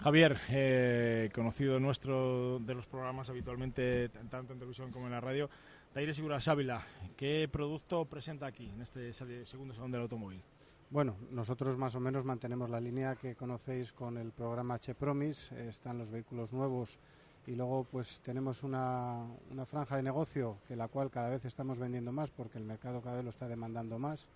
Javier, 0.00 0.40
eh, 0.48 1.28
conocido 1.34 1.78
nuestro 1.78 2.58
de 2.60 2.74
los 2.74 2.86
programas 2.86 3.28
habitualmente, 3.28 4.08
tanto 4.30 4.54
en 4.54 4.60
televisión 4.60 4.90
como 4.90 5.08
en 5.08 5.12
la 5.12 5.20
radio, 5.20 5.50
Taire 5.92 6.14
Seguras 6.14 6.48
Ávila, 6.48 6.86
¿qué 7.18 7.50
producto 7.52 8.06
presenta 8.06 8.46
aquí 8.46 8.70
en 8.70 8.80
este 8.80 9.12
segundo 9.12 9.74
salón 9.74 9.92
del 9.92 10.00
automóvil? 10.00 10.42
Bueno, 10.92 11.16
nosotros 11.30 11.78
más 11.78 11.94
o 11.94 12.00
menos 12.00 12.26
mantenemos 12.26 12.68
la 12.68 12.78
línea 12.78 13.16
que 13.16 13.34
conocéis 13.34 13.94
con 13.94 14.18
el 14.18 14.30
programa 14.30 14.78
Che 14.78 14.94
Promis, 14.94 15.50
eh, 15.52 15.68
están 15.70 15.96
los 15.96 16.10
vehículos 16.10 16.52
nuevos 16.52 16.98
y 17.46 17.52
luego 17.52 17.84
pues 17.90 18.20
tenemos 18.22 18.62
una, 18.62 19.24
una, 19.50 19.64
franja 19.64 19.96
de 19.96 20.02
negocio 20.02 20.58
que 20.68 20.76
la 20.76 20.88
cual 20.88 21.10
cada 21.10 21.30
vez 21.30 21.46
estamos 21.46 21.78
vendiendo 21.78 22.12
más 22.12 22.30
porque 22.30 22.58
el 22.58 22.64
mercado 22.64 23.00
cada 23.00 23.16
vez 23.16 23.24
lo 23.24 23.30
está 23.30 23.48
demandando 23.48 23.98
más. 23.98 24.28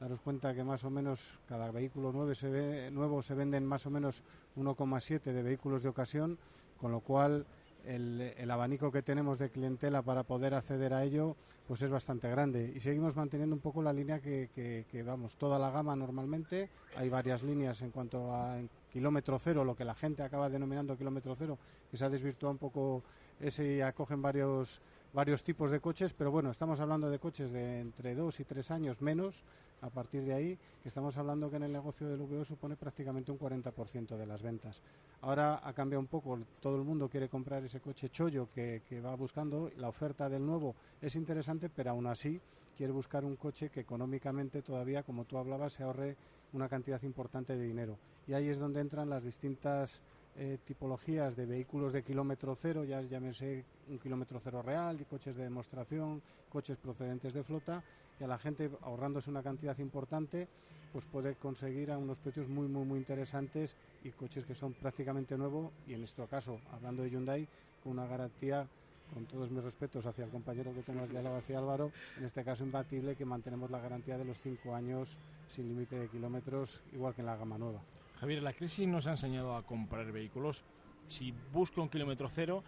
Daros 0.00 0.22
cuenta 0.22 0.54
que 0.54 0.64
más 0.64 0.82
o 0.82 0.88
menos 0.88 1.38
cada 1.46 1.70
vehículo 1.70 2.10
nuevo 2.10 3.20
se 3.20 3.34
venden 3.34 3.66
más 3.66 3.84
o 3.84 3.90
menos 3.90 4.22
1,7 4.56 5.20
de 5.20 5.42
vehículos 5.42 5.82
de 5.82 5.90
ocasión, 5.90 6.38
con 6.80 6.90
lo 6.90 7.00
cual 7.00 7.44
el, 7.86 8.50
abanico 8.50 8.90
que 8.90 9.02
tenemos 9.02 9.38
de 9.38 9.50
clientela 9.50 10.02
para 10.02 10.22
poder 10.22 10.54
acceder 10.54 10.94
a 10.94 11.04
ello 11.04 11.36
pues 11.66 11.82
es 11.82 11.90
bastante 11.90 12.30
grande. 12.30 12.72
Y 12.74 12.80
seguimos 12.80 13.14
manteniendo 13.14 13.54
un 13.54 13.60
poco 13.60 13.82
la 13.82 13.92
línea 13.92 14.20
que, 14.20 14.48
que, 14.90 15.02
vamos 15.02 15.36
toda 15.36 15.58
la 15.58 15.70
gama 15.70 15.94
normalmente. 15.94 16.70
Hay 16.96 17.10
varias 17.10 17.42
líneas 17.42 17.82
en 17.82 17.90
cuanto 17.90 18.32
a 18.32 18.58
kilómetro 18.90 19.38
cero 19.38 19.64
lo 19.64 19.76
que 19.76 19.84
la 19.84 19.94
gente 19.94 20.22
acaba 20.22 20.48
denominando 20.48 20.96
kilómetro 20.96 21.36
cero 21.36 21.58
que 21.90 21.96
se 21.98 22.04
ha 22.04 22.08
desvirtuado 22.08 22.52
un 22.52 22.58
poco 22.58 23.02
ese 23.38 23.76
y 23.76 23.80
acogen 23.82 24.22
varios 24.22 24.80
varios 25.12 25.44
tipos 25.44 25.70
de 25.70 25.80
coches 25.80 26.14
pero 26.14 26.30
bueno 26.30 26.50
estamos 26.50 26.80
hablando 26.80 27.10
de 27.10 27.18
coches 27.18 27.52
de 27.52 27.80
entre 27.80 28.14
dos 28.14 28.40
y 28.40 28.44
tres 28.44 28.70
años 28.70 29.02
menos 29.02 29.44
a 29.80 29.90
partir 29.90 30.24
de 30.24 30.34
ahí, 30.34 30.58
que 30.82 30.88
estamos 30.88 31.16
hablando 31.16 31.50
que 31.50 31.56
en 31.56 31.64
el 31.64 31.72
negocio 31.72 32.08
del 32.08 32.20
VO 32.20 32.44
supone 32.44 32.76
prácticamente 32.76 33.30
un 33.30 33.38
40% 33.38 34.16
de 34.16 34.26
las 34.26 34.42
ventas. 34.42 34.82
Ahora 35.20 35.60
ha 35.62 35.72
cambiado 35.72 36.00
un 36.00 36.06
poco, 36.06 36.38
todo 36.60 36.76
el 36.76 36.84
mundo 36.84 37.08
quiere 37.08 37.28
comprar 37.28 37.64
ese 37.64 37.80
coche 37.80 38.10
chollo 38.10 38.48
que, 38.54 38.82
que 38.88 39.00
va 39.00 39.14
buscando, 39.14 39.70
la 39.76 39.88
oferta 39.88 40.28
del 40.28 40.44
nuevo 40.44 40.74
es 41.00 41.16
interesante, 41.16 41.68
pero 41.68 41.90
aún 41.90 42.06
así 42.06 42.40
quiere 42.76 42.92
buscar 42.92 43.24
un 43.24 43.36
coche 43.36 43.70
que 43.70 43.80
económicamente 43.80 44.62
todavía, 44.62 45.02
como 45.02 45.24
tú 45.24 45.36
hablabas, 45.36 45.72
se 45.72 45.82
ahorre 45.82 46.16
una 46.52 46.68
cantidad 46.68 47.02
importante 47.02 47.56
de 47.56 47.64
dinero. 47.64 47.98
Y 48.26 48.34
ahí 48.34 48.48
es 48.48 48.58
donde 48.58 48.80
entran 48.80 49.10
las 49.10 49.24
distintas 49.24 50.00
eh, 50.38 50.58
tipologías 50.64 51.34
de 51.34 51.46
vehículos 51.46 51.92
de 51.92 52.04
kilómetro 52.04 52.54
cero, 52.54 52.84
ya 52.84 53.02
llámese 53.02 53.64
un 53.88 53.98
kilómetro 53.98 54.38
cero 54.38 54.62
real, 54.62 55.04
coches 55.10 55.36
de 55.36 55.42
demostración, 55.42 56.22
coches 56.48 56.76
procedentes 56.78 57.34
de 57.34 57.42
flota, 57.42 57.82
y 58.20 58.24
a 58.24 58.28
la 58.28 58.38
gente 58.38 58.70
ahorrándose 58.82 59.30
una 59.30 59.42
cantidad 59.42 59.76
importante, 59.78 60.46
pues 60.92 61.04
puede 61.06 61.34
conseguir 61.34 61.90
a 61.90 61.98
unos 61.98 62.18
precios 62.18 62.48
muy, 62.48 62.68
muy, 62.68 62.84
muy 62.84 62.98
interesantes 62.98 63.74
y 64.04 64.10
coches 64.10 64.46
que 64.46 64.54
son 64.54 64.74
prácticamente 64.74 65.36
nuevos 65.36 65.72
y 65.86 65.94
en 65.94 66.00
nuestro 66.00 66.26
caso, 66.26 66.60
hablando 66.72 67.02
de 67.02 67.10
Hyundai, 67.10 67.48
con 67.82 67.92
una 67.92 68.06
garantía 68.06 68.66
con 69.12 69.24
todos 69.24 69.50
mis 69.50 69.64
respetos 69.64 70.06
hacia 70.06 70.24
el 70.24 70.30
compañero 70.30 70.72
que 70.74 70.82
tengo 70.82 71.02
aquí 71.02 71.16
al 71.16 71.26
hacia 71.26 71.58
Álvaro, 71.58 71.90
en 72.18 72.24
este 72.24 72.44
caso 72.44 72.64
imbatible, 72.64 73.16
que 73.16 73.24
mantenemos 73.24 73.70
la 73.70 73.80
garantía 73.80 74.18
de 74.18 74.24
los 74.24 74.38
cinco 74.38 74.74
años 74.74 75.16
sin 75.48 75.66
límite 75.66 75.98
de 75.98 76.08
kilómetros, 76.08 76.80
igual 76.92 77.14
que 77.14 77.22
en 77.22 77.26
la 77.26 77.36
gama 77.36 77.58
nueva. 77.58 77.80
Javier, 78.20 78.42
la 78.42 78.52
crisis 78.52 78.88
nos 78.88 79.06
ha 79.06 79.12
enseñado 79.12 79.54
a 79.54 79.62
comprar 79.62 80.10
vehículos. 80.10 80.64
Si 81.06 81.32
busco 81.52 81.80
un 81.80 81.88
kilómetro 81.88 82.28
cero, 82.28 82.64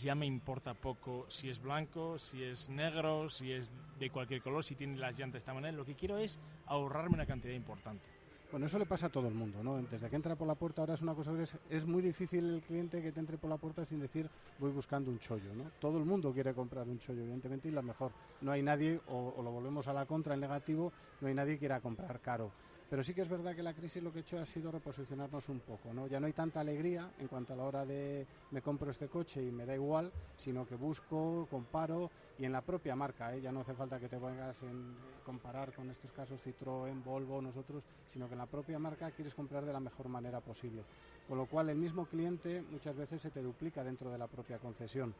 ya 0.00 0.14
me 0.14 0.24
importa 0.24 0.74
poco 0.74 1.26
si 1.28 1.50
es 1.50 1.60
blanco, 1.60 2.16
si 2.20 2.44
es 2.44 2.68
negro, 2.68 3.28
si 3.28 3.50
es 3.50 3.72
de 3.98 4.10
cualquier 4.10 4.40
color, 4.40 4.62
si 4.62 4.76
tiene 4.76 4.96
las 4.96 5.18
llantas 5.18 5.32
de 5.32 5.38
esta 5.38 5.52
manera. 5.52 5.76
Lo 5.76 5.84
que 5.84 5.96
quiero 5.96 6.18
es 6.18 6.38
ahorrarme 6.66 7.14
una 7.14 7.26
cantidad 7.26 7.54
importante. 7.54 8.04
Bueno, 8.52 8.66
eso 8.66 8.78
le 8.78 8.86
pasa 8.86 9.06
a 9.06 9.08
todo 9.08 9.26
el 9.26 9.34
mundo, 9.34 9.64
¿no? 9.64 9.82
Desde 9.82 10.08
que 10.08 10.14
entra 10.14 10.36
por 10.36 10.46
la 10.46 10.54
puerta 10.54 10.82
ahora 10.82 10.94
es 10.94 11.02
una 11.02 11.14
cosa 11.14 11.32
que 11.32 11.42
es, 11.42 11.56
es, 11.70 11.86
muy 11.86 12.00
difícil 12.00 12.48
el 12.48 12.62
cliente 12.62 13.02
que 13.02 13.10
te 13.10 13.18
entre 13.18 13.36
por 13.36 13.50
la 13.50 13.56
puerta 13.56 13.84
sin 13.84 13.98
decir 13.98 14.30
voy 14.60 14.70
buscando 14.70 15.10
un 15.10 15.18
chollo, 15.18 15.52
¿no? 15.56 15.72
Todo 15.80 15.98
el 15.98 16.04
mundo 16.04 16.32
quiere 16.32 16.54
comprar 16.54 16.86
un 16.86 17.00
chollo, 17.00 17.22
evidentemente, 17.22 17.66
y 17.66 17.72
la 17.72 17.82
mejor. 17.82 18.12
No 18.42 18.52
hay 18.52 18.62
nadie, 18.62 19.00
o, 19.08 19.34
o 19.36 19.42
lo 19.42 19.50
volvemos 19.50 19.88
a 19.88 19.92
la 19.92 20.06
contra, 20.06 20.34
en 20.34 20.40
negativo, 20.40 20.92
no 21.20 21.26
hay 21.26 21.34
nadie 21.34 21.54
que 21.54 21.60
quiera 21.60 21.80
comprar 21.80 22.20
caro. 22.20 22.52
Pero 22.90 23.02
sí 23.02 23.14
que 23.14 23.22
es 23.22 23.28
verdad 23.28 23.54
que 23.54 23.62
la 23.62 23.72
crisis 23.72 24.02
lo 24.02 24.12
que 24.12 24.18
ha 24.18 24.22
hecho 24.22 24.38
ha 24.38 24.44
sido 24.44 24.70
reposicionarnos 24.70 25.48
un 25.48 25.60
poco, 25.60 25.92
¿no? 25.92 26.06
Ya 26.06 26.20
no 26.20 26.26
hay 26.26 26.32
tanta 26.32 26.60
alegría 26.60 27.10
en 27.18 27.28
cuanto 27.28 27.54
a 27.54 27.56
la 27.56 27.64
hora 27.64 27.84
de 27.84 28.26
me 28.50 28.60
compro 28.60 28.90
este 28.90 29.08
coche 29.08 29.42
y 29.42 29.50
me 29.50 29.64
da 29.64 29.74
igual, 29.74 30.12
sino 30.36 30.66
que 30.66 30.74
busco, 30.74 31.46
comparo 31.50 32.10
y 32.38 32.44
en 32.44 32.52
la 32.52 32.60
propia 32.60 32.94
marca, 32.94 33.34
¿eh? 33.34 33.40
ya 33.40 33.52
no 33.52 33.60
hace 33.60 33.74
falta 33.74 33.98
que 33.98 34.08
te 34.08 34.18
vengas 34.18 34.62
en 34.62 34.96
comparar 35.24 35.72
con 35.72 35.90
estos 35.90 36.12
casos 36.12 36.40
Citroën, 36.44 37.02
Volvo, 37.02 37.40
nosotros, 37.40 37.82
sino 38.12 38.26
que 38.28 38.34
en 38.34 38.38
la 38.38 38.46
propia 38.46 38.78
marca 38.78 39.10
quieres 39.12 39.34
comprar 39.34 39.64
de 39.64 39.72
la 39.72 39.80
mejor 39.80 40.08
manera 40.08 40.40
posible. 40.40 40.82
Con 41.26 41.38
lo 41.38 41.46
cual 41.46 41.70
el 41.70 41.76
mismo 41.76 42.04
cliente 42.06 42.62
muchas 42.70 42.96
veces 42.96 43.22
se 43.22 43.30
te 43.30 43.40
duplica 43.40 43.82
dentro 43.82 44.10
de 44.10 44.18
la 44.18 44.26
propia 44.26 44.58
concesión 44.58 45.14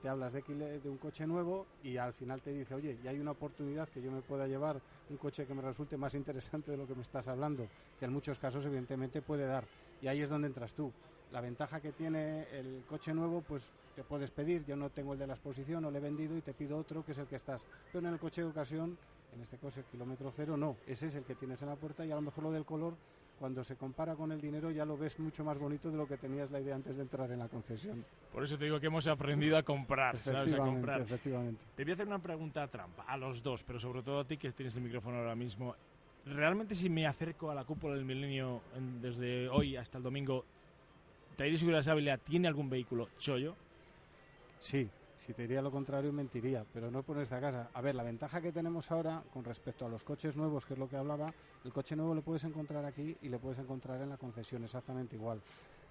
te 0.00 0.08
hablas 0.08 0.32
de, 0.32 0.80
un 0.84 0.98
coche 0.98 1.26
nuevo 1.26 1.66
y 1.82 1.96
al 1.96 2.12
final 2.14 2.40
te 2.40 2.52
dice, 2.52 2.74
oye, 2.74 2.98
y 3.02 3.08
hay 3.08 3.18
una 3.18 3.32
oportunidad 3.32 3.88
que 3.88 4.00
yo 4.00 4.10
me 4.10 4.22
pueda 4.22 4.46
llevar 4.46 4.80
un 5.10 5.16
coche 5.16 5.46
que 5.46 5.54
me 5.54 5.62
resulte 5.62 5.96
más 5.96 6.14
interesante 6.14 6.70
de 6.70 6.76
lo 6.76 6.86
que 6.86 6.94
me 6.94 7.02
estás 7.02 7.28
hablando, 7.28 7.66
que 7.98 8.06
en 8.06 8.12
muchos 8.12 8.38
casos 8.38 8.64
evidentemente 8.64 9.20
puede 9.22 9.46
dar. 9.46 9.64
Y 10.00 10.08
ahí 10.08 10.20
es 10.22 10.28
donde 10.28 10.48
entras 10.48 10.72
tú. 10.72 10.92
La 11.32 11.40
ventaja 11.40 11.80
que 11.80 11.92
tiene 11.92 12.46
el 12.52 12.84
coche 12.88 13.14
nuevo, 13.14 13.42
pues 13.42 13.70
te 13.94 14.02
puedes 14.02 14.30
pedir, 14.30 14.64
yo 14.64 14.74
no 14.76 14.90
tengo 14.90 15.12
el 15.12 15.18
de 15.18 15.26
la 15.26 15.34
exposición, 15.34 15.82
no 15.82 15.90
le 15.90 15.98
he 15.98 16.02
vendido 16.02 16.36
y 16.36 16.40
te 16.40 16.54
pido 16.54 16.78
otro 16.78 17.04
que 17.04 17.12
es 17.12 17.18
el 17.18 17.26
que 17.26 17.36
estás. 17.36 17.64
Pero 17.92 18.06
en 18.06 18.14
el 18.14 18.18
coche 18.18 18.42
de 18.42 18.48
ocasión, 18.48 18.96
en 19.34 19.42
este 19.42 19.58
coche 19.58 19.84
kilómetro 19.90 20.32
cero, 20.34 20.56
no, 20.56 20.76
ese 20.86 21.06
es 21.06 21.14
el 21.14 21.24
que 21.24 21.34
tienes 21.34 21.60
en 21.62 21.68
la 21.68 21.76
puerta 21.76 22.04
y 22.04 22.10
a 22.10 22.14
lo 22.14 22.22
mejor 22.22 22.44
lo 22.44 22.50
del 22.50 22.64
color 22.64 22.94
cuando 23.40 23.64
se 23.64 23.74
compara 23.74 24.14
con 24.16 24.32
el 24.32 24.40
dinero 24.40 24.70
ya 24.70 24.84
lo 24.84 24.98
ves 24.98 25.18
mucho 25.18 25.42
más 25.42 25.58
bonito 25.58 25.90
de 25.90 25.96
lo 25.96 26.06
que 26.06 26.18
tenías 26.18 26.50
la 26.50 26.60
idea 26.60 26.74
antes 26.74 26.96
de 26.96 27.02
entrar 27.02 27.32
en 27.32 27.38
la 27.38 27.48
concesión. 27.48 28.04
Por 28.30 28.44
eso 28.44 28.58
te 28.58 28.66
digo 28.66 28.78
que 28.78 28.88
hemos 28.88 29.06
aprendido 29.06 29.56
a 29.56 29.62
comprar, 29.62 30.18
¿sabes? 30.18 30.52
A 30.52 30.58
comprar. 30.58 31.00
Efectivamente. 31.00 31.58
Te 31.74 31.82
voy 31.82 31.92
a 31.92 31.94
hacer 31.94 32.06
una 32.06 32.18
pregunta 32.18 32.68
trampa, 32.68 33.02
a 33.04 33.16
los 33.16 33.42
dos, 33.42 33.64
pero 33.64 33.78
sobre 33.78 34.02
todo 34.02 34.20
a 34.20 34.24
ti 34.26 34.36
que 34.36 34.52
tienes 34.52 34.76
el 34.76 34.82
micrófono 34.82 35.16
ahora 35.16 35.34
mismo. 35.34 35.74
¿Realmente 36.26 36.74
si 36.74 36.90
me 36.90 37.06
acerco 37.06 37.50
a 37.50 37.54
la 37.54 37.64
cúpula 37.64 37.94
del 37.94 38.04
milenio 38.04 38.60
en, 38.76 39.00
desde 39.00 39.48
hoy 39.48 39.74
hasta 39.74 39.96
el 39.96 40.04
domingo, 40.04 40.44
¿Tairi 41.38 41.56
Seguridad 41.56 41.88
Ávila 41.88 42.18
tiene 42.18 42.46
algún 42.46 42.68
vehículo 42.68 43.08
chollo? 43.18 43.56
Sí, 44.58 44.86
Si 45.20 45.34
te 45.34 45.42
diría 45.42 45.60
lo 45.60 45.70
contrario, 45.70 46.14
mentiría, 46.14 46.64
pero 46.72 46.90
no 46.90 47.02
por 47.02 47.18
esta 47.18 47.38
casa. 47.38 47.68
A 47.74 47.82
ver, 47.82 47.94
la 47.94 48.02
ventaja 48.02 48.40
que 48.40 48.52
tenemos 48.52 48.90
ahora 48.90 49.22
con 49.30 49.44
respecto 49.44 49.84
a 49.84 49.88
los 49.88 50.02
coches 50.02 50.34
nuevos, 50.34 50.64
que 50.64 50.72
es 50.72 50.78
lo 50.78 50.88
que 50.88 50.96
hablaba, 50.96 51.30
el 51.62 51.72
coche 51.74 51.94
nuevo 51.94 52.14
lo 52.14 52.22
puedes 52.22 52.42
encontrar 52.44 52.86
aquí 52.86 53.14
y 53.20 53.28
lo 53.28 53.38
puedes 53.38 53.58
encontrar 53.58 54.00
en 54.00 54.08
la 54.08 54.16
concesión 54.16 54.64
exactamente 54.64 55.16
igual. 55.16 55.42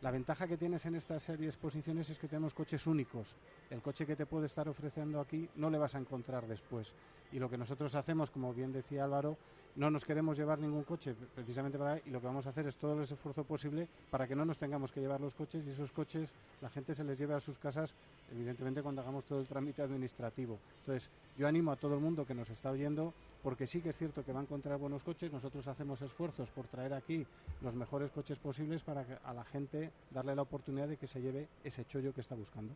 La 0.02 0.10
ventaja 0.10 0.48
que 0.48 0.58
tienes 0.58 0.84
en 0.88 0.96
esta 0.96 1.20
serie 1.20 1.44
de 1.44 1.50
exposiciones 1.50 2.10
es 2.10 2.18
que 2.18 2.28
tenemos 2.28 2.56
coches 2.56 2.88
únicos. 2.88 3.36
El 3.70 3.84
coche 3.84 4.08
que 4.08 4.16
te 4.16 4.26
puede 4.26 4.48
estar 4.48 4.68
ofreciendo 4.68 5.20
aquí 5.20 5.48
no 5.58 5.70
le 5.70 5.78
vas 5.78 5.94
a 5.94 6.00
encontrar 6.00 6.48
después. 6.48 6.96
Y 7.32 7.38
lo 7.38 7.52
que 7.52 7.58
nosotros 7.58 7.94
hacemos, 7.94 8.32
como 8.32 8.52
bien 8.52 8.72
decía 8.72 9.04
Álvaro, 9.04 9.38
no 9.76 9.90
nos 9.90 10.06
queremos 10.06 10.38
llevar 10.38 10.60
ningún 10.60 10.84
coche 10.84 11.16
precisamente 11.36 11.78
para 11.78 11.98
y 12.00 12.10
lo 12.10 12.20
que 12.20 12.28
vamos 12.28 12.46
a 12.46 12.50
hacer 12.50 12.68
es 12.68 12.78
todo 12.78 12.94
el 12.94 13.04
esfuerzo 13.04 13.44
posible 13.44 13.88
para 14.10 14.28
que 14.28 14.36
no 14.36 14.46
nos 14.46 14.58
tengamos 14.58 14.92
que 14.92 15.00
llevar 15.00 15.22
los 15.22 15.36
coches 15.36 15.66
y 15.66 15.70
esos 15.70 15.92
coches 15.92 16.32
la 16.62 16.70
gente 16.70 16.94
se 16.94 17.04
les 17.04 17.18
lleve 17.18 17.34
a 17.34 17.40
sus 17.40 17.58
casas, 17.58 17.94
evidentemente 18.32 18.82
cuando 18.82 19.02
hagamos 19.02 19.26
todo 19.26 19.40
el 19.40 19.48
trámite 19.48 19.82
administrativo. 19.82 20.60
Entonces, 20.80 21.10
yo 21.38 21.48
animo 21.48 21.72
a 21.72 21.76
todo 21.76 21.96
el 21.96 22.02
mundo 22.02 22.26
que 22.26 22.34
nos 22.34 22.50
está 22.50 22.72
oyendo 22.72 23.14
porque 23.44 23.68
sí 23.68 23.82
que 23.82 23.90
es 23.90 23.98
cierto 23.98 24.24
que 24.24 24.34
va 24.34 24.40
a 24.40 24.44
encontrar 24.44 24.78
buenos 24.78 25.04
coches, 25.04 25.32
nosotros 25.32 25.68
hacemos 25.68 26.02
esfuerzos 26.02 26.52
por 26.52 26.68
traer 26.68 26.94
aquí 26.94 27.26
los 27.62 27.76
mejores 27.76 28.12
coches 28.12 28.38
posibles 28.38 28.84
para 28.84 29.06
a 29.24 29.34
la 29.34 29.44
gente 29.46 29.92
darle 30.12 30.36
la 30.36 30.42
oportunidad 30.42 30.88
de 30.88 30.98
que 30.98 31.08
se 31.08 31.22
lleve 31.22 31.48
ese 31.64 31.86
chollo 31.86 32.14
que 32.14 32.22
está 32.22 32.36
buscando. 32.36 32.74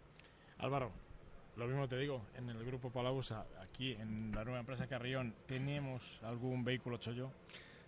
Álvaro, 0.59 0.91
lo 1.55 1.67
mismo 1.67 1.87
te 1.87 1.97
digo, 1.97 2.25
en 2.35 2.49
el 2.49 2.63
grupo 2.65 2.89
Palausa, 2.89 3.45
aquí 3.61 3.93
en 3.93 4.31
la 4.33 4.43
nueva 4.43 4.59
empresa 4.59 4.87
Carrión, 4.87 5.33
¿tenemos 5.45 6.19
algún 6.23 6.63
vehículo 6.63 6.97
chollo? 6.97 7.31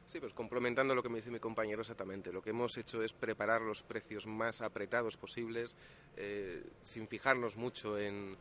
Sí, 0.07 0.19
pues 0.19 0.33
complementando 0.33 0.93
lo 0.93 1.01
que 1.01 1.09
me 1.09 1.17
dice 1.17 1.31
mi 1.31 1.39
compañero 1.39 1.81
exactamente. 1.81 2.31
Lo 2.31 2.41
que 2.41 2.51
hemos 2.51 2.77
hecho 2.77 3.01
es 3.01 3.11
preparar 3.11 3.61
los 3.61 3.81
precios 3.81 4.27
más 4.27 4.61
apretados 4.61 5.17
posibles, 5.17 5.75
eh, 6.15 6.63
sin 6.83 7.07
fijarnos 7.07 7.57
mucho 7.57 7.97
en, 7.97 8.37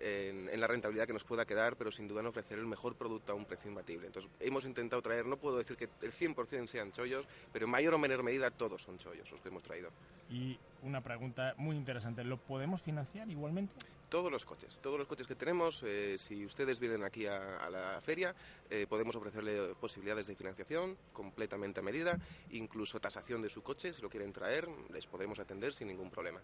en, 0.00 0.60
la 0.60 0.66
rentabilidad 0.66 1.06
que 1.06 1.12
nos 1.12 1.24
pueda 1.24 1.44
quedar, 1.44 1.76
pero 1.76 1.90
sin 1.90 2.08
duda 2.08 2.20
en 2.20 2.26
ofrecer 2.26 2.58
el 2.58 2.66
mejor 2.66 2.96
producto 2.96 3.32
a 3.32 3.34
un 3.34 3.44
precio 3.44 3.70
imbatible. 3.70 4.06
Entonces, 4.06 4.30
hemos 4.40 4.64
intentado 4.64 5.00
traer, 5.02 5.26
no 5.26 5.36
puedo 5.36 5.58
decir 5.58 5.76
que 5.76 5.88
el 6.02 6.12
100% 6.12 6.66
sean 6.66 6.92
chollos, 6.92 7.26
pero 7.52 7.66
en 7.66 7.70
mayor 7.70 7.94
o 7.94 7.98
menor 7.98 8.22
medida 8.22 8.50
todos 8.50 8.82
son 8.82 8.98
chollos 8.98 9.30
los 9.30 9.40
que 9.40 9.48
hemos 9.48 9.62
traído. 9.62 9.90
Y 10.30 10.58
una 10.82 11.00
pregunta 11.00 11.54
muy 11.56 11.76
interesante, 11.76 12.24
¿lo 12.24 12.38
podemos 12.38 12.82
financiar 12.82 13.30
igualmente? 13.30 13.72
Todos 14.14 14.30
los 14.30 14.44
coches, 14.44 14.78
todos 14.80 14.96
los 14.96 15.08
coches 15.08 15.26
que 15.26 15.34
tenemos, 15.34 15.82
eh, 15.82 16.18
si 16.20 16.46
ustedes 16.46 16.78
vienen 16.78 17.02
aquí 17.02 17.26
a, 17.26 17.68
la 17.68 18.00
feria, 18.00 18.32
eh, 18.70 18.86
podemos 18.88 19.16
ofrecerle 19.16 19.74
posibilidades 19.74 20.28
de 20.28 20.36
financiación 20.36 20.96
completamente 21.12 21.80
a 21.80 21.82
medida, 21.82 22.20
incluso 22.52 23.00
tasación 23.00 23.42
de 23.42 23.48
su 23.48 23.64
coche, 23.64 23.92
si 23.92 24.00
lo 24.00 24.08
quieren 24.08 24.32
traer, 24.32 24.68
les 24.92 25.04
podremos 25.08 25.40
atender 25.40 25.72
sin 25.72 25.88
ningún 25.88 26.10
problema. 26.10 26.40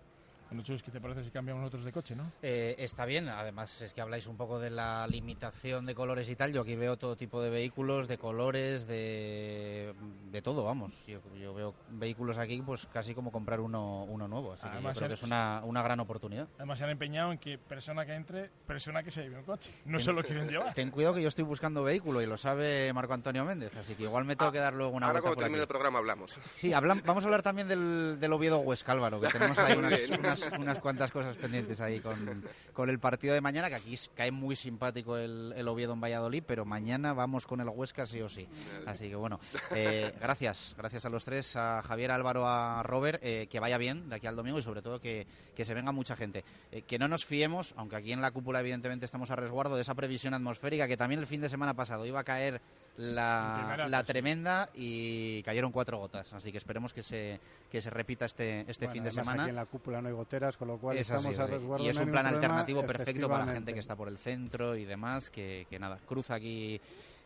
Bueno, 0.50 0.64
Chus, 0.64 0.82
¿qué 0.82 0.90
te 0.90 1.00
parece 1.00 1.22
si 1.22 1.30
cambiamos 1.30 1.60
nosotros 1.60 1.84
de 1.84 1.92
coche, 1.92 2.16
no? 2.16 2.32
Eh, 2.42 2.74
está 2.76 3.04
bien, 3.04 3.28
además 3.28 3.82
es 3.82 3.94
que 3.94 4.00
habláis 4.00 4.26
un 4.26 4.36
poco 4.36 4.58
de 4.58 4.68
la 4.68 5.06
limitación 5.06 5.86
de 5.86 5.94
colores 5.94 6.28
y 6.28 6.34
tal. 6.34 6.52
Yo 6.52 6.62
aquí 6.62 6.74
veo 6.74 6.96
todo 6.96 7.14
tipo 7.14 7.40
de 7.40 7.50
vehículos, 7.50 8.08
de 8.08 8.18
colores, 8.18 8.88
de, 8.88 9.94
de 10.32 10.42
todo, 10.42 10.64
vamos. 10.64 10.92
Yo, 11.06 11.54
veo 11.54 11.72
vehículos 11.90 12.36
aquí 12.36 12.60
pues 12.62 12.88
casi 12.92 13.14
como 13.14 13.30
comprar 13.30 13.60
uno, 13.60 14.02
uno 14.08 14.26
nuevo, 14.26 14.54
así 14.54 14.66
que 14.68 14.82
yo 14.82 14.92
creo 14.92 15.08
que 15.08 15.14
es 15.14 15.22
una, 15.22 15.62
una, 15.64 15.84
gran 15.84 16.00
oportunidad. 16.00 16.48
Además 16.56 16.78
se 16.78 16.84
han 16.84 16.90
empeñado 16.90 17.30
en 17.30 17.38
que 17.38 17.56
persona 17.56 18.04
que 18.04 18.14
entre, 18.14 18.50
persona 18.66 19.04
que 19.04 19.12
se 19.12 19.22
lleve 19.22 19.38
un 19.38 19.44
coche, 19.44 19.72
no 19.84 20.00
solo 20.00 20.24
quieren 20.24 20.48
llevar. 20.48 20.74
Ten 20.74 20.90
cuidado 20.90 21.14
que 21.14 21.22
yo 21.22 21.28
estoy 21.28 21.44
buscando 21.44 21.84
vehículo 21.84 22.22
y 22.22 22.26
lo 22.26 22.36
sabe 22.36 22.92
Marco 22.92 23.14
Antonio 23.14 23.44
Méndez, 23.44 23.76
así 23.76 23.94
que 23.94 24.02
igual 24.02 24.24
me 24.24 24.34
tengo 24.34 24.48
ah, 24.48 24.52
que 24.52 24.58
dar 24.58 24.74
luego 24.74 24.96
una 24.96 25.06
Ahora 25.06 25.20
cuando 25.20 25.40
termine 25.40 25.62
el 25.62 25.68
programa 25.68 26.00
hablamos. 26.00 26.36
Sí, 26.56 26.72
vamos 26.72 27.22
a 27.22 27.26
hablar 27.28 27.42
también 27.42 27.68
del, 27.68 28.18
del 28.18 28.32
Oviedo 28.32 28.58
Huesca, 28.58 28.90
Álvaro, 28.90 29.20
que 29.20 29.28
tenemos 29.32 29.56
ahí 29.56 29.78
unas 29.78 30.39
unas, 30.39 30.39
cuantas 30.80 31.10
cosas 31.10 31.36
pendientes 31.36 31.80
ahí 31.80 32.00
con, 32.00 32.44
con, 32.72 32.90
el 32.90 32.98
partido 32.98 33.34
de 33.34 33.40
mañana, 33.40 33.68
que 33.68 33.74
aquí 33.74 33.98
cae 34.14 34.30
muy 34.30 34.56
simpático 34.56 35.16
el, 35.16 35.52
el, 35.56 35.68
Oviedo 35.68 35.92
en 35.92 36.00
Valladolid, 36.00 36.42
pero 36.46 36.64
mañana 36.64 37.12
vamos 37.12 37.46
con 37.46 37.60
el 37.60 37.68
Huesca 37.68 38.06
sí 38.06 38.20
o 38.20 38.28
sí. 38.28 38.48
Así 38.86 39.08
que 39.08 39.16
bueno, 39.16 39.40
eh, 39.74 40.12
gracias, 40.20 40.74
gracias 40.76 41.04
a 41.04 41.10
los 41.10 41.24
tres, 41.24 41.56
a 41.56 41.82
Javier, 41.82 42.10
Álvaro, 42.10 42.46
a 42.46 42.82
Robert, 42.82 43.20
eh, 43.22 43.46
que 43.50 43.60
vaya 43.60 43.78
bien 43.78 44.08
de 44.08 44.16
aquí 44.16 44.26
al 44.26 44.36
domingo 44.36 44.58
y 44.58 44.62
sobre 44.62 44.82
todo 44.82 45.00
que, 45.00 45.26
que 45.54 45.64
se 45.64 45.74
venga 45.74 45.92
mucha 45.92 46.16
gente. 46.16 46.44
Eh, 46.72 46.82
que 46.82 46.98
no 46.98 47.08
nos 47.08 47.24
fiemos, 47.24 47.74
aunque 47.76 47.96
aquí 47.96 48.12
en 48.12 48.20
la 48.20 48.30
cúpula 48.30 48.60
evidentemente 48.60 49.06
estamos 49.06 49.30
a 49.30 49.36
resguardo 49.36 49.76
de 49.76 49.82
esa 49.82 49.94
previsión 49.94 50.34
atmosférica 50.34 50.88
que 50.88 50.96
también 50.96 51.20
el 51.20 51.26
fin 51.26 51.40
de 51.40 51.48
semana 51.48 51.74
pasado 51.74 52.06
iba 52.06 52.20
a 52.20 52.24
caer 52.24 52.60
la, 52.96 53.86
la 53.88 54.04
tremenda 54.04 54.68
y 54.74 55.42
cayeron 55.42 55.72
cuatro 55.72 55.98
gotas. 55.98 56.32
Así 56.32 56.52
que 56.52 56.58
esperemos 56.58 56.92
que 56.92 57.02
se, 57.02 57.40
que 57.70 57.80
se 57.80 57.90
repita 57.90 58.26
este, 58.26 58.70
este 58.70 58.88
fin 58.88 59.04
de 59.04 59.10
semana. 59.10 59.44
Aquí 59.44 59.50
en 59.50 59.56
la 59.56 59.66
cúpula 59.66 60.02
no 60.02 60.08
hay 60.08 60.14
con 60.56 60.68
lo 60.68 60.78
cual 60.78 60.96
estamos 60.96 61.38
a 61.38 61.46
resguardo. 61.46 61.84
Y 61.84 61.88
es 61.88 61.98
un 61.98 62.10
plan 62.10 62.26
alternativo 62.26 62.86
perfecto 62.86 63.28
para 63.28 63.46
la 63.46 63.52
gente 63.52 63.74
que 63.74 63.80
está 63.80 63.96
por 63.96 64.08
el 64.08 64.18
centro 64.18 64.76
y 64.76 64.84
demás, 64.84 65.30
que, 65.30 65.66
que 65.68 65.78
nada, 65.78 65.98
cruza 66.06 66.34
aquí 66.34 66.80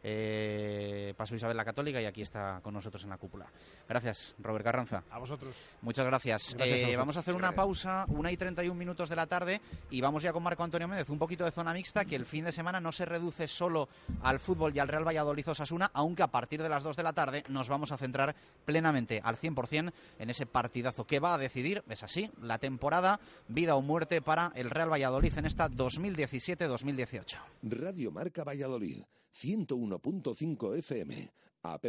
eh, 0.06 1.14
Paso 1.16 1.34
Isabel 1.34 1.56
la 1.56 1.64
Católica 1.64 2.00
y 2.00 2.04
aquí 2.04 2.20
está 2.20 2.60
con 2.62 2.74
nosotros 2.74 3.02
en 3.04 3.10
la 3.10 3.16
cúpula. 3.16 3.46
Gracias, 3.88 4.34
Robert 4.38 4.64
Carranza. 4.64 5.02
A 5.10 5.18
vosotros. 5.18 5.54
Muchas 5.80 6.06
gracias. 6.06 6.54
Eh, 6.58 6.94
vamos 6.96 7.16
a 7.16 7.20
hacer 7.20 7.34
una 7.34 7.52
pausa, 7.52 8.04
una 8.08 8.30
y 8.30 8.36
31 8.36 8.74
minutos 8.74 9.08
de 9.08 9.16
la 9.16 9.26
tarde, 9.26 9.60
y 9.90 10.02
vamos 10.02 10.22
ya 10.22 10.32
con 10.32 10.42
Marco 10.42 10.62
Antonio 10.62 10.86
Méndez, 10.86 11.08
un 11.08 11.18
poquito 11.18 11.44
de 11.44 11.50
zona 11.50 11.72
mixta, 11.72 12.04
que 12.04 12.16
el 12.16 12.26
fin 12.26 12.44
de 12.44 12.52
semana 12.52 12.80
no 12.80 12.92
se 12.92 13.06
reduce 13.06 13.48
solo 13.48 13.88
al 14.22 14.40
fútbol 14.40 14.76
y 14.76 14.78
al 14.78 14.88
Real 14.88 15.06
Valladolid 15.06 15.48
Osasuna, 15.48 15.90
aunque 15.94 16.22
a 16.22 16.28
partir 16.28 16.62
de 16.62 16.68
las 16.68 16.82
2 16.82 16.96
de 16.96 17.02
la 17.02 17.14
tarde 17.14 17.44
nos 17.48 17.68
vamos 17.70 17.90
a 17.90 17.96
centrar 17.96 18.36
plenamente 18.66 19.22
al 19.24 19.38
100% 19.38 19.92
en 20.18 20.30
ese 20.30 20.44
partidazo 20.44 21.06
que 21.06 21.18
va 21.18 21.34
a 21.34 21.38
decidir, 21.38 21.82
es 21.88 22.02
así, 22.02 22.30
la 22.42 22.58
temporada, 22.58 23.20
vida 23.48 23.74
o 23.74 23.80
muerte 23.80 24.20
para 24.20 24.52
el 24.54 24.70
Real 24.70 24.92
Valladolid 24.92 25.38
en 25.38 25.46
esta 25.46 25.70
2017-2018. 25.70 27.38
Radio 27.62 28.10
Marca 28.10 28.44
Valladolid 28.44 29.02
101.5 29.34 30.78
FM, 30.78 31.30
app 31.62 31.84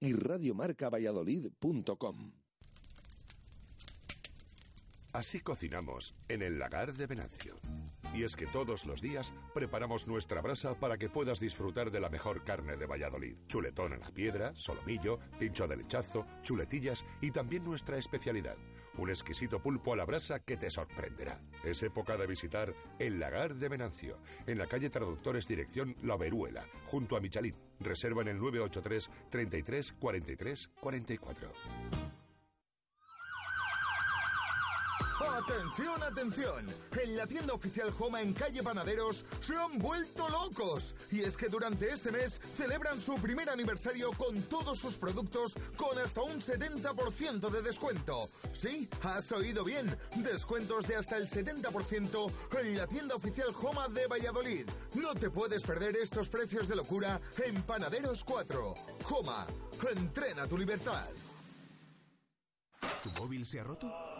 y 0.00 0.12
radiomarcavalladolid.com. 0.12 2.32
Así 5.12 5.40
cocinamos 5.40 6.14
en 6.28 6.42
el 6.42 6.60
lagar 6.60 6.92
de 6.92 7.06
Venancio. 7.06 7.56
Y 8.14 8.22
es 8.22 8.36
que 8.36 8.46
todos 8.46 8.86
los 8.86 9.02
días 9.02 9.34
preparamos 9.52 10.06
nuestra 10.06 10.40
brasa 10.40 10.78
para 10.78 10.98
que 10.98 11.08
puedas 11.08 11.40
disfrutar 11.40 11.90
de 11.90 12.00
la 12.00 12.08
mejor 12.08 12.44
carne 12.44 12.76
de 12.76 12.86
Valladolid. 12.86 13.36
Chuletón 13.48 13.92
en 13.92 14.00
la 14.00 14.12
piedra, 14.12 14.54
solomillo, 14.54 15.18
pincho 15.38 15.66
de 15.66 15.78
lechazo, 15.78 16.26
chuletillas 16.42 17.04
y 17.20 17.32
también 17.32 17.64
nuestra 17.64 17.98
especialidad, 17.98 18.56
un 19.00 19.10
exquisito 19.10 19.60
pulpo 19.60 19.92
a 19.92 19.96
la 19.96 20.04
brasa 20.04 20.40
que 20.40 20.56
te 20.56 20.70
sorprenderá. 20.70 21.40
Es 21.64 21.82
época 21.82 22.16
de 22.16 22.26
visitar 22.26 22.74
el 22.98 23.18
Lagar 23.18 23.54
de 23.54 23.68
Venancio, 23.68 24.18
en 24.46 24.58
la 24.58 24.66
calle 24.66 24.90
Traductores 24.90 25.48
Dirección 25.48 25.96
La 26.02 26.16
Veruela, 26.16 26.66
junto 26.86 27.16
a 27.16 27.20
Michalín. 27.20 27.56
Reserva 27.80 28.22
en 28.22 28.28
el 28.28 28.38
983 28.38 29.10
33 29.30 29.92
43 29.92 30.68
44. 30.80 32.19
Atención, 35.20 36.02
atención. 36.02 36.66
En 37.02 37.16
la 37.16 37.26
tienda 37.26 37.54
oficial 37.54 37.92
Homa 37.98 38.22
en 38.22 38.32
calle 38.32 38.62
Panaderos 38.62 39.24
se 39.40 39.56
han 39.56 39.78
vuelto 39.78 40.28
locos. 40.28 40.94
Y 41.10 41.20
es 41.20 41.36
que 41.36 41.48
durante 41.48 41.92
este 41.92 42.10
mes 42.10 42.40
celebran 42.56 43.00
su 43.00 43.16
primer 43.20 43.50
aniversario 43.50 44.12
con 44.12 44.42
todos 44.44 44.78
sus 44.78 44.96
productos 44.96 45.56
con 45.76 45.98
hasta 45.98 46.22
un 46.22 46.40
70% 46.40 47.50
de 47.50 47.62
descuento. 47.62 48.30
Sí, 48.52 48.88
has 49.02 49.30
oído 49.32 49.64
bien. 49.64 49.96
Descuentos 50.16 50.86
de 50.86 50.96
hasta 50.96 51.16
el 51.16 51.28
70% 51.28 52.32
en 52.60 52.76
la 52.76 52.86
tienda 52.86 53.14
oficial 53.14 53.48
Homa 53.62 53.88
de 53.88 54.06
Valladolid. 54.06 54.66
No 54.94 55.14
te 55.14 55.30
puedes 55.30 55.62
perder 55.62 55.96
estos 55.96 56.28
precios 56.28 56.68
de 56.68 56.76
locura 56.76 57.20
en 57.44 57.62
Panaderos 57.62 58.24
4. 58.24 58.74
Homa, 59.08 59.46
entrena 59.90 60.46
tu 60.46 60.56
libertad. 60.56 61.08
¿Tu 63.02 63.10
móvil 63.20 63.46
se 63.46 63.60
ha 63.60 63.64
roto? 63.64 64.19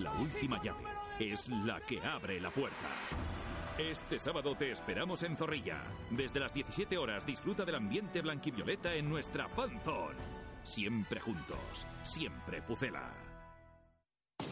La 0.00 0.12
última 0.12 0.62
llave 0.62 0.84
es 1.18 1.48
la 1.48 1.80
que 1.80 2.00
abre 2.00 2.40
la 2.40 2.50
puerta. 2.50 2.88
Este 3.76 4.18
sábado 4.18 4.54
te 4.56 4.70
esperamos 4.70 5.22
en 5.22 5.36
Zorrilla. 5.36 5.82
Desde 6.10 6.40
las 6.40 6.52
17 6.54 6.96
horas 6.96 7.26
disfruta 7.26 7.64
del 7.64 7.74
ambiente 7.74 8.20
blanquivioleta 8.20 8.94
en 8.94 9.08
nuestra 9.08 9.48
fanzone. 9.48 10.18
Siempre 10.62 11.20
juntos, 11.20 11.86
siempre 12.02 12.62
Pucela. 12.62 13.27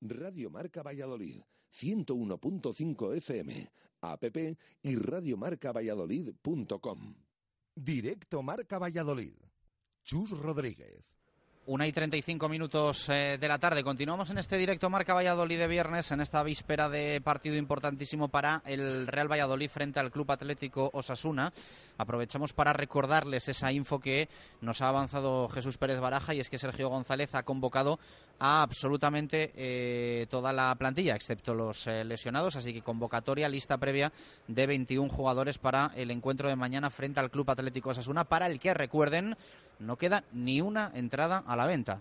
Radio 0.00 0.50
Marca 0.50 0.82
Valladolid, 0.82 1.42
101.5 1.72 3.16
FM, 3.16 3.68
app 4.02 4.24
y 4.82 4.96
radiomarcavalladolid.com. 4.96 7.14
Directo 7.74 8.42
Marca 8.42 8.78
Valladolid. 8.78 9.36
Chus 10.02 10.30
Rodríguez. 10.30 11.16
Una 11.68 11.84
y 11.84 11.92
35 11.92 12.48
minutos 12.48 13.08
eh, 13.08 13.38
de 13.40 13.48
la 13.48 13.58
tarde. 13.58 13.82
Continuamos 13.82 14.30
en 14.30 14.38
este 14.38 14.56
directo 14.56 14.88
Marca 14.88 15.14
Valladolid 15.14 15.58
de 15.58 15.66
viernes, 15.66 16.12
en 16.12 16.20
esta 16.20 16.44
víspera 16.44 16.88
de 16.88 17.20
partido 17.20 17.56
importantísimo 17.56 18.28
para 18.28 18.62
el 18.66 19.08
Real 19.08 19.28
Valladolid 19.28 19.68
frente 19.68 19.98
al 19.98 20.12
Club 20.12 20.30
Atlético 20.30 20.90
Osasuna. 20.92 21.52
Aprovechamos 21.98 22.52
para 22.52 22.72
recordarles 22.72 23.48
esa 23.48 23.72
info 23.72 23.98
que 23.98 24.28
nos 24.60 24.80
ha 24.80 24.90
avanzado 24.90 25.48
Jesús 25.48 25.76
Pérez 25.76 25.98
Baraja 25.98 26.34
y 26.34 26.40
es 26.40 26.48
que 26.48 26.60
Sergio 26.60 26.88
González 26.88 27.34
ha 27.34 27.42
convocado 27.42 27.98
a 28.38 28.62
absolutamente 28.62 29.52
eh, 29.54 30.26
toda 30.28 30.52
la 30.52 30.74
plantilla, 30.74 31.14
excepto 31.14 31.54
los 31.54 31.86
eh, 31.86 32.04
lesionados. 32.04 32.56
Así 32.56 32.72
que 32.72 32.82
convocatoria, 32.82 33.48
lista 33.48 33.78
previa 33.78 34.12
de 34.46 34.66
21 34.66 35.08
jugadores 35.08 35.58
para 35.58 35.92
el 35.94 36.10
encuentro 36.10 36.48
de 36.48 36.56
mañana 36.56 36.90
frente 36.90 37.20
al 37.20 37.30
Club 37.30 37.50
Atlético 37.50 37.90
Osasuna, 37.90 38.24
para 38.24 38.46
el 38.46 38.58
que 38.58 38.74
recuerden 38.74 39.36
no 39.78 39.96
queda 39.96 40.24
ni 40.32 40.60
una 40.60 40.90
entrada 40.94 41.42
a 41.46 41.56
la 41.56 41.66
venta. 41.66 42.00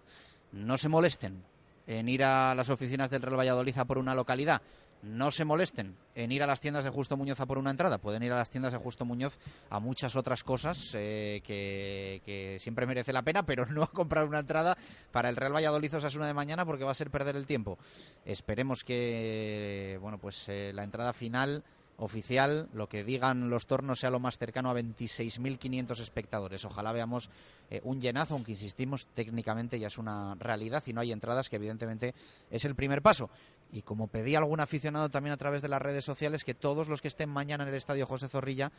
No 0.52 0.78
se 0.78 0.90
molesten 0.90 1.44
en 1.88 2.10
ir 2.10 2.24
a 2.24 2.56
las 2.56 2.70
oficinas 2.70 3.10
del 3.10 3.22
Real 3.22 3.40
Valladolid 3.40 3.76
por 3.88 3.98
una 3.98 4.16
localidad. 4.16 4.62
No 5.06 5.30
se 5.30 5.46
molesten 5.46 5.96
en 6.16 6.32
ir 6.32 6.42
a 6.42 6.48
las 6.48 6.62
tiendas 6.62 6.84
de 6.84 6.90
Justo 6.90 7.16
Muñoz 7.16 7.40
a 7.40 7.46
por 7.46 7.60
una 7.60 7.70
entrada. 7.70 8.00
Pueden 8.00 8.24
ir 8.24 8.32
a 8.32 8.38
las 8.38 8.50
tiendas 8.50 8.74
de 8.74 8.80
Justo 8.80 9.06
Muñoz 9.06 9.38
a 9.70 9.80
muchas 9.80 10.16
otras 10.16 10.44
cosas 10.44 10.80
eh, 10.96 11.42
que, 11.46 12.58
siempre 12.60 12.88
merece 12.88 13.14
la 13.14 13.22
pena, 13.22 13.46
pero 13.46 13.66
no 13.70 13.84
a 13.84 13.92
comprar 13.92 14.26
una 14.26 14.40
entrada 14.40 14.76
para 15.12 15.30
el 15.30 15.36
Real 15.36 15.54
Valladolid 15.54 15.94
una 16.16 16.28
de 16.28 16.34
mañana 16.34 16.66
porque 16.66 16.84
va 16.84 16.92
a 16.92 16.96
ser 16.96 17.12
perder 17.12 17.36
el 17.36 17.46
tiempo. 17.46 17.78
Esperemos 18.26 18.84
que 18.84 20.00
bueno 20.02 20.18
pues 20.18 20.50
eh, 20.50 20.72
la 20.74 20.84
entrada 20.84 21.14
final 21.14 21.64
oficial, 21.98 22.68
lo 22.74 22.90
que 22.90 23.04
digan 23.04 23.50
los 23.50 23.68
tornos 23.68 24.00
sea 24.00 24.10
lo 24.10 24.20
más 24.20 24.38
cercano 24.38 24.70
a 24.70 24.76
26.500 24.76 26.00
espectadores. 26.00 26.66
Ojalá 26.66 26.92
veamos 26.92 27.30
eh, 27.70 27.82
un 27.84 28.02
llenazo, 28.02 28.34
aunque 28.34 28.52
insistimos, 28.52 29.08
técnicamente 29.14 29.80
ya 29.80 29.88
es 29.88 29.98
una 29.98 30.36
realidad 30.36 30.84
y 30.86 30.94
no 30.94 31.02
hay 31.02 31.12
entradas, 31.12 31.50
que 31.50 31.56
evidentemente 31.56 32.14
es 32.50 32.66
el 32.66 32.76
primer 32.76 33.02
paso. 33.02 33.30
Y 33.72 33.82
como 33.82 34.08
pedí 34.08 34.36
a 34.36 34.40
algún 34.40 34.60
aficionado 34.60 35.10
también 35.10 35.34
a 35.34 35.38
través 35.38 35.62
de 35.62 35.70
las 35.70 35.82
redes 35.82 36.06
sociales, 36.06 36.44
que 36.44 36.54
todos 36.54 36.88
los 36.90 37.02
que 37.02 37.08
estén 37.08 37.30
mañana 37.30 37.64
en 37.64 37.70
el 37.70 37.76
estadio 37.76 38.06
José 38.06 38.28
Zorrilla 38.28 38.72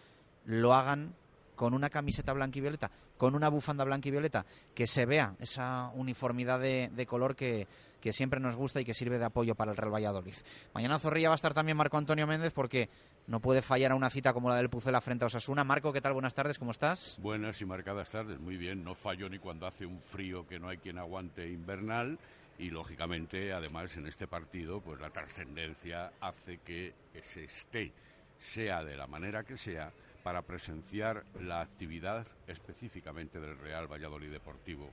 lo 0.44 0.74
hagan 0.74 1.14
con 1.56 1.74
una 1.74 1.90
camiseta 1.90 2.32
blanca 2.34 2.58
y 2.58 2.60
violeta, 2.60 2.90
con 3.16 3.34
una 3.34 3.48
bufanda 3.48 3.82
blanca 3.82 4.08
y 4.08 4.12
violeta, 4.12 4.44
que 4.74 4.86
se 4.86 5.06
vea 5.06 5.34
esa 5.40 5.90
uniformidad 5.94 6.60
de, 6.60 7.06
color 7.08 7.34
que, 7.34 7.66
siempre 8.12 8.40
nos 8.40 8.56
gusta 8.56 8.80
y 8.80 8.84
que 8.84 8.94
sirve 8.94 9.18
de 9.18 9.24
apoyo 9.24 9.54
para 9.54 9.70
el 9.70 9.76
Real 9.76 9.94
Valladolid. 9.94 10.34
Mañana 10.74 10.98
Zorrilla 10.98 11.28
va 11.28 11.34
a 11.34 11.36
estar 11.36 11.54
también 11.54 11.76
Marco 11.76 11.96
Antonio 11.96 12.26
Méndez 12.26 12.52
porque 12.52 12.88
no 13.26 13.40
puede 13.40 13.62
fallar 13.62 13.92
a 13.92 13.94
una 13.94 14.10
cita 14.10 14.32
como 14.32 14.48
la 14.48 14.56
del 14.56 14.70
Pucela 14.70 15.00
frente 15.00 15.24
a 15.24 15.26
Osasuna. 15.26 15.64
Marco, 15.64 15.92
¿qué 15.92 16.00
tal? 16.00 16.12
Buenas 16.12 16.34
tardes, 16.34 16.58
¿cómo 16.58 16.70
estás? 16.70 17.18
Buenas 17.20 17.60
y 17.60 17.64
marcadas 17.64 18.10
tardes, 18.10 18.38
muy 18.38 18.56
bien. 18.56 18.84
No 18.84 18.94
fallo 18.94 19.28
ni 19.28 19.38
cuando 19.38 19.66
hace 19.66 19.86
un 19.86 20.00
frío 20.00 20.46
que 20.46 20.58
no 20.58 20.68
hay 20.68 20.78
quien 20.78 20.98
aguante 20.98 21.48
invernal 21.48 22.18
y 22.58 22.70
lógicamente 22.70 23.52
además 23.52 23.96
en 23.96 24.06
este 24.06 24.26
partido 24.26 24.80
pues 24.80 25.00
la 25.00 25.10
trascendencia 25.10 26.12
hace 26.20 26.58
que 26.58 26.94
se 27.22 27.44
esté 27.44 27.92
sea 28.38 28.84
de 28.84 28.96
la 28.96 29.06
manera 29.06 29.44
que 29.44 29.56
sea 29.56 29.92
para 30.22 30.42
presenciar 30.42 31.24
la 31.40 31.60
actividad 31.60 32.26
específicamente 32.46 33.40
del 33.40 33.58
Real 33.58 33.90
Valladolid 33.90 34.30
Deportivo 34.30 34.90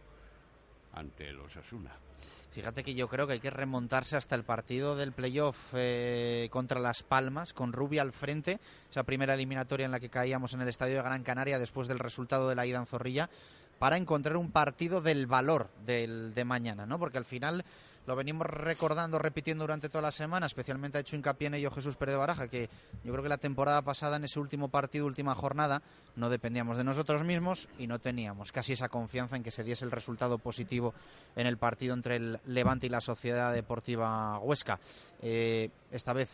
ante 0.93 1.31
los 1.31 1.55
Asuna. 1.55 1.91
Fíjate 2.51 2.83
que 2.83 2.93
yo 2.93 3.07
creo 3.07 3.25
que 3.25 3.33
hay 3.33 3.39
que 3.39 3.49
remontarse 3.49 4.15
hasta 4.15 4.35
el 4.35 4.43
partido 4.43 4.95
del 4.95 5.11
playoff 5.11 5.73
eh, 5.73 6.49
contra 6.51 6.79
Las 6.79 7.01
Palmas, 7.01 7.51
con 7.51 7.73
Rubia 7.73 8.03
al 8.03 8.11
frente, 8.11 8.59
esa 8.91 9.03
primera 9.03 9.33
eliminatoria 9.33 9.85
en 9.85 9.91
la 9.91 9.99
que 9.99 10.09
caíamos 10.09 10.53
en 10.53 10.61
el 10.61 10.67
estadio 10.67 10.97
de 10.97 11.01
Gran 11.01 11.23
Canaria 11.23 11.57
después 11.57 11.87
del 11.87 11.97
resultado 11.97 12.47
de 12.47 12.55
la 12.55 12.67
ida 12.67 12.77
en 12.77 12.85
Zorrilla, 12.85 13.27
para 13.79 13.97
encontrar 13.97 14.37
un 14.37 14.51
partido 14.51 15.01
del 15.01 15.25
valor 15.25 15.67
del, 15.83 16.35
de 16.35 16.45
mañana, 16.45 16.85
¿no? 16.85 16.99
Porque 16.99 17.17
al 17.17 17.25
final 17.25 17.65
lo 18.05 18.15
venimos 18.15 18.47
recordando, 18.47 19.17
repitiendo 19.19 19.63
durante 19.63 19.89
toda 19.89 20.01
la 20.01 20.11
semana, 20.11 20.45
especialmente 20.45 20.97
ha 20.97 21.01
hecho 21.01 21.15
hincapié 21.15 21.47
en 21.47 21.55
ello 21.55 21.71
Jesús 21.71 21.95
Pérez 21.95 22.13
de 22.13 22.19
Baraja, 22.19 22.47
que 22.47 22.69
yo 23.03 23.11
creo 23.11 23.23
que 23.23 23.29
la 23.29 23.37
temporada 23.37 23.81
pasada, 23.81 24.17
en 24.17 24.25
ese 24.25 24.39
último 24.39 24.69
partido, 24.69 25.05
última 25.05 25.35
jornada, 25.35 25.81
no 26.15 26.29
dependíamos 26.29 26.77
de 26.77 26.83
nosotros 26.83 27.23
mismos 27.23 27.69
y 27.77 27.87
no 27.87 27.99
teníamos 27.99 28.51
casi 28.51 28.73
esa 28.73 28.89
confianza 28.89 29.35
en 29.35 29.43
que 29.43 29.51
se 29.51 29.63
diese 29.63 29.85
el 29.85 29.91
resultado 29.91 30.37
positivo 30.37 30.93
en 31.35 31.47
el 31.47 31.57
partido 31.57 31.93
entre 31.93 32.17
el 32.17 32.39
Levante 32.45 32.87
y 32.87 32.89
la 32.89 33.01
Sociedad 33.01 33.53
Deportiva 33.53 34.39
Huesca. 34.39 34.79
Eh, 35.21 35.69
esta 35.91 36.13
vez 36.13 36.29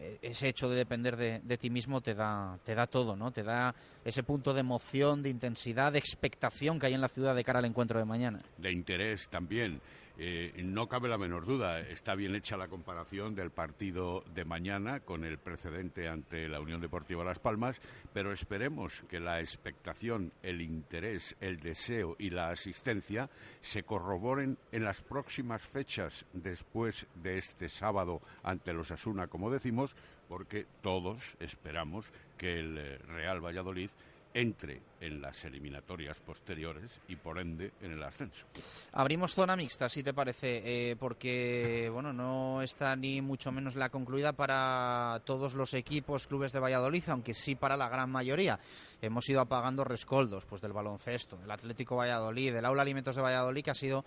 eh, 0.00 0.18
ese 0.22 0.48
hecho 0.48 0.68
de 0.68 0.76
depender 0.76 1.16
de, 1.16 1.40
de, 1.44 1.58
ti 1.58 1.70
mismo 1.70 2.00
te 2.00 2.14
da, 2.14 2.58
te 2.64 2.74
da 2.74 2.86
todo, 2.86 3.16
¿no? 3.16 3.30
Te 3.30 3.42
da 3.42 3.74
ese 4.04 4.22
punto 4.22 4.54
de 4.54 4.60
emoción, 4.60 5.22
de 5.22 5.30
intensidad, 5.30 5.92
de 5.92 5.98
expectación 5.98 6.78
que 6.78 6.86
hay 6.86 6.94
en 6.94 7.00
la 7.00 7.08
ciudad 7.08 7.34
de 7.34 7.44
cara 7.44 7.60
al 7.60 7.64
encuentro 7.64 7.98
de 7.98 8.04
mañana. 8.04 8.40
De 8.58 8.72
interés 8.72 9.28
también. 9.28 9.80
Eh, 10.18 10.52
no 10.62 10.88
cabe 10.88 11.08
la 11.08 11.16
menor 11.16 11.46
duda, 11.46 11.80
está 11.80 12.14
bien 12.14 12.34
hecha 12.34 12.56
la 12.56 12.68
comparación 12.68 13.34
del 13.34 13.50
partido 13.50 14.22
de 14.34 14.44
mañana 14.44 15.00
con 15.00 15.24
el 15.24 15.38
precedente 15.38 16.06
ante 16.06 16.48
la 16.48 16.60
Unión 16.60 16.80
Deportiva 16.80 17.24
Las 17.24 17.38
Palmas, 17.38 17.80
pero 18.12 18.32
esperemos 18.32 19.02
que 19.08 19.20
la 19.20 19.40
expectación, 19.40 20.32
el 20.42 20.60
interés, 20.60 21.34
el 21.40 21.60
deseo 21.60 22.14
y 22.18 22.30
la 22.30 22.50
asistencia 22.50 23.30
se 23.62 23.84
corroboren 23.84 24.58
en 24.70 24.84
las 24.84 25.00
próximas 25.00 25.62
fechas 25.62 26.26
después 26.34 27.06
de 27.22 27.38
este 27.38 27.70
sábado 27.70 28.20
ante 28.42 28.74
los 28.74 28.90
Asuna, 28.90 29.28
como 29.28 29.50
decimos, 29.50 29.96
porque 30.28 30.66
todos 30.82 31.36
esperamos 31.40 32.06
que 32.36 32.60
el 32.60 32.78
eh, 32.78 32.98
Real 32.98 33.44
Valladolid 33.44 33.90
entre 34.34 34.80
en 35.00 35.20
las 35.20 35.44
eliminatorias 35.44 36.18
posteriores 36.20 37.00
y 37.08 37.16
por 37.16 37.38
ende 37.38 37.72
en 37.80 37.92
el 37.92 38.02
ascenso. 38.02 38.46
Abrimos 38.92 39.34
zona 39.34 39.56
mixta, 39.56 39.88
si 39.88 40.02
te 40.02 40.14
parece, 40.14 40.62
eh, 40.64 40.96
porque 40.96 41.90
bueno, 41.92 42.12
no 42.12 42.62
está 42.62 42.94
ni 42.96 43.20
mucho 43.20 43.52
menos 43.52 43.76
la 43.76 43.90
concluida 43.90 44.32
para 44.32 45.20
todos 45.24 45.54
los 45.54 45.74
equipos, 45.74 46.26
clubes 46.26 46.52
de 46.52 46.60
Valladolid, 46.60 47.04
aunque 47.08 47.34
sí 47.34 47.54
para 47.54 47.76
la 47.76 47.88
gran 47.88 48.10
mayoría. 48.10 48.58
Hemos 49.00 49.28
ido 49.28 49.40
apagando 49.40 49.84
rescoldos 49.84 50.44
pues 50.44 50.62
del 50.62 50.72
baloncesto, 50.72 51.36
del 51.36 51.50
Atlético 51.50 51.96
Valladolid, 51.96 52.52
del 52.52 52.64
Aula 52.64 52.82
Alimentos 52.82 53.16
de 53.16 53.22
Valladolid, 53.22 53.64
que 53.64 53.70
ha 53.70 53.74
sido 53.74 54.04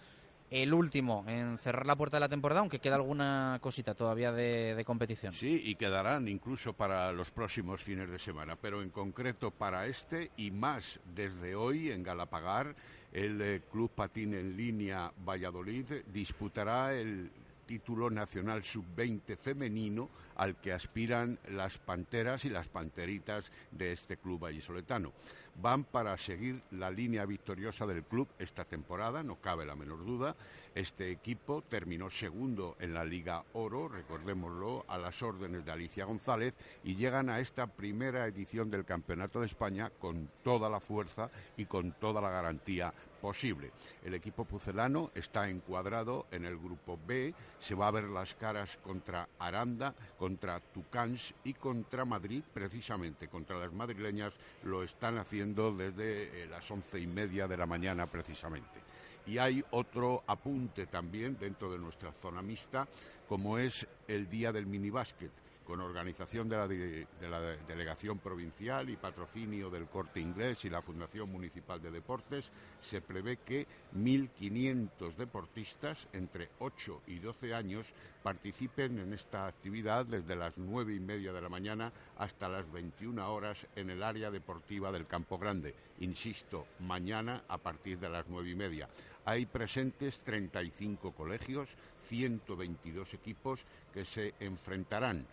el 0.49 0.73
último 0.73 1.25
en 1.27 1.57
cerrar 1.57 1.85
la 1.85 1.95
puerta 1.95 2.17
de 2.17 2.21
la 2.21 2.29
temporada, 2.29 2.61
aunque 2.61 2.79
queda 2.79 2.95
alguna 2.95 3.57
cosita 3.61 3.95
todavía 3.95 4.31
de, 4.31 4.83
competición. 4.85 5.33
Sí, 5.33 5.61
y 5.65 5.75
quedarán 5.75 6.27
incluso 6.27 6.73
para 6.73 7.11
los 7.11 7.31
próximos 7.31 7.83
fines 7.83 8.09
de 8.09 8.19
semana, 8.19 8.55
pero 8.55 8.81
en 8.81 8.89
concreto 8.89 9.51
para 9.51 9.87
este 9.87 10.31
y 10.37 10.51
más 10.51 10.99
desde 11.15 11.55
hoy 11.55 11.91
en 11.91 12.03
Galapagar, 12.03 12.75
el 13.11 13.41
eh, 13.41 13.61
Club 13.71 13.89
Patín 13.91 14.33
en 14.33 14.55
Línea 14.55 15.11
Valladolid 15.25 15.85
disputará 16.11 16.93
el 16.93 17.31
título 17.65 18.09
nacional 18.09 18.63
sub-20 18.63 19.37
femenino 19.37 20.09
al 20.35 20.55
que 20.57 20.71
aspiran 20.71 21.39
las 21.49 21.77
panteras 21.77 22.45
y 22.45 22.49
las 22.49 22.67
panteritas 22.67 23.51
de 23.71 23.91
este 23.91 24.17
club 24.17 24.39
vallisoletano. 24.39 25.13
Van 25.61 25.83
para 25.85 26.17
seguir 26.17 26.61
la 26.71 26.91
línea 26.91 27.25
victoriosa 27.25 27.85
del 27.85 28.03
club 28.03 28.27
esta 28.39 28.65
temporada, 28.65 29.23
no 29.23 29.35
cabe 29.37 29.65
la 29.65 29.75
menor 29.75 30.05
duda. 30.05 30.35
Este 30.73 31.09
equipo 31.09 31.61
terminó 31.61 32.09
segundo 32.09 32.75
en 32.79 32.93
la 32.93 33.05
Liga 33.05 33.43
Oro, 33.53 33.87
recordémoslo, 33.87 34.83
a 34.87 34.97
las 34.97 35.21
órdenes 35.23 35.65
de 35.65 35.71
Alicia 35.71 36.05
González 36.05 36.53
y 36.83 36.95
llegan 36.95 37.29
a 37.29 37.39
esta 37.39 37.67
primera 37.67 38.27
edición 38.27 38.69
del 38.69 38.83
Campeonato 38.83 39.39
de 39.39 39.45
España 39.45 39.89
con 39.99 40.29
toda 40.43 40.69
la 40.69 40.81
fuerza 40.81 41.29
y 41.55 41.65
con 41.65 41.93
toda 41.93 42.21
la 42.21 42.29
garantía 42.29 42.93
posible. 43.21 43.71
El 44.03 44.13
equipo 44.13 44.45
pucelano 44.45 45.11
está 45.15 45.49
encuadrado 45.49 46.27
en 46.31 46.45
el 46.45 46.57
grupo 46.57 46.99
B, 47.07 47.33
se 47.59 47.73
va 47.73 47.87
a 47.87 47.91
ver 47.91 48.03
las 48.03 48.35
caras 48.35 48.77
contra 48.83 49.27
Aranda, 49.39 49.95
contra 50.19 50.59
Tucans 50.59 51.33
y 51.43 51.53
contra 51.53 52.05
Madrid, 52.05 52.43
precisamente 52.53 53.27
contra 53.27 53.57
las 53.57 53.73
madrileñas 53.73 54.33
lo 54.63 54.83
están 54.83 55.17
haciendo 55.17 55.44
desde 55.53 56.43
eh, 56.43 56.47
las 56.47 56.69
once 56.71 56.99
y 56.99 57.05
media 57.05 57.47
de 57.47 57.57
la 57.57 57.65
mañana 57.65 58.07
precisamente. 58.07 58.79
Y 59.27 59.37
hay 59.37 59.63
otro 59.71 60.23
apunte 60.27 60.87
también 60.87 61.37
dentro 61.39 61.71
de 61.71 61.77
nuestra 61.77 62.11
zona 62.11 62.41
mixta, 62.41 62.87
como 63.27 63.57
es 63.57 63.87
el 64.07 64.29
día 64.29 64.51
del 64.51 64.65
minibásquet 64.65 65.44
con 65.65 65.81
organización 65.81 66.47
de 66.47 66.57
la, 66.57 66.67
de 66.67 67.07
la, 67.29 67.41
Delegación 67.67 68.19
Provincial 68.19 68.89
y 68.89 68.95
patrocinio 68.95 69.69
del 69.69 69.87
Corte 69.87 70.19
Inglés 70.19 70.63
y 70.65 70.69
la 70.69 70.81
Fundación 70.81 71.31
Municipal 71.31 71.81
de 71.81 71.91
Deportes, 71.91 72.51
se 72.81 73.01
prevé 73.01 73.37
que 73.37 73.67
1.500 73.95 75.15
deportistas 75.15 76.07
entre 76.13 76.49
8 76.59 77.01
y 77.07 77.19
12 77.19 77.53
años 77.53 77.87
participen 78.21 78.99
en 78.99 79.13
esta 79.13 79.47
actividad 79.47 80.05
desde 80.05 80.35
las 80.35 80.57
nueve 80.57 80.95
y 80.95 80.99
media 80.99 81.33
de 81.33 81.41
la 81.41 81.49
mañana 81.49 81.91
hasta 82.17 82.49
las 82.49 82.71
21 82.71 83.31
horas 83.31 83.67
en 83.75 83.89
el 83.89 84.03
área 84.03 84.31
deportiva 84.31 84.91
del 84.91 85.07
Campo 85.07 85.37
Grande. 85.37 85.75
Insisto, 85.99 86.67
mañana 86.79 87.43
a 87.47 87.57
partir 87.57 87.99
de 87.99 88.09
las 88.09 88.27
nueve 88.27 88.49
y 88.49 88.55
media. 88.55 88.89
Hay 89.25 89.45
presentes 89.45 90.19
35 90.19 91.11
colegios, 91.13 91.69
122 92.09 93.13
equipos 93.15 93.61
que 93.93 94.05
se 94.05 94.33
enfrentarán 94.39 95.25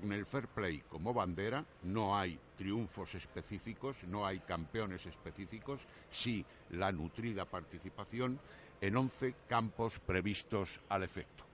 con 0.00 0.12
el 0.12 0.26
fair 0.26 0.48
play 0.48 0.82
como 0.88 1.12
bandera, 1.12 1.64
no 1.84 2.16
hay 2.16 2.38
triunfos 2.56 3.14
específicos, 3.14 3.96
no 4.08 4.26
hay 4.26 4.40
campeones 4.40 5.06
específicos, 5.06 5.80
sí 6.10 6.44
la 6.70 6.90
nutrida 6.92 7.44
participación 7.44 8.38
en 8.80 8.96
11 8.96 9.34
campos 9.48 9.98
previstos 10.00 10.80
al 10.88 11.02
efecto. 11.02 11.44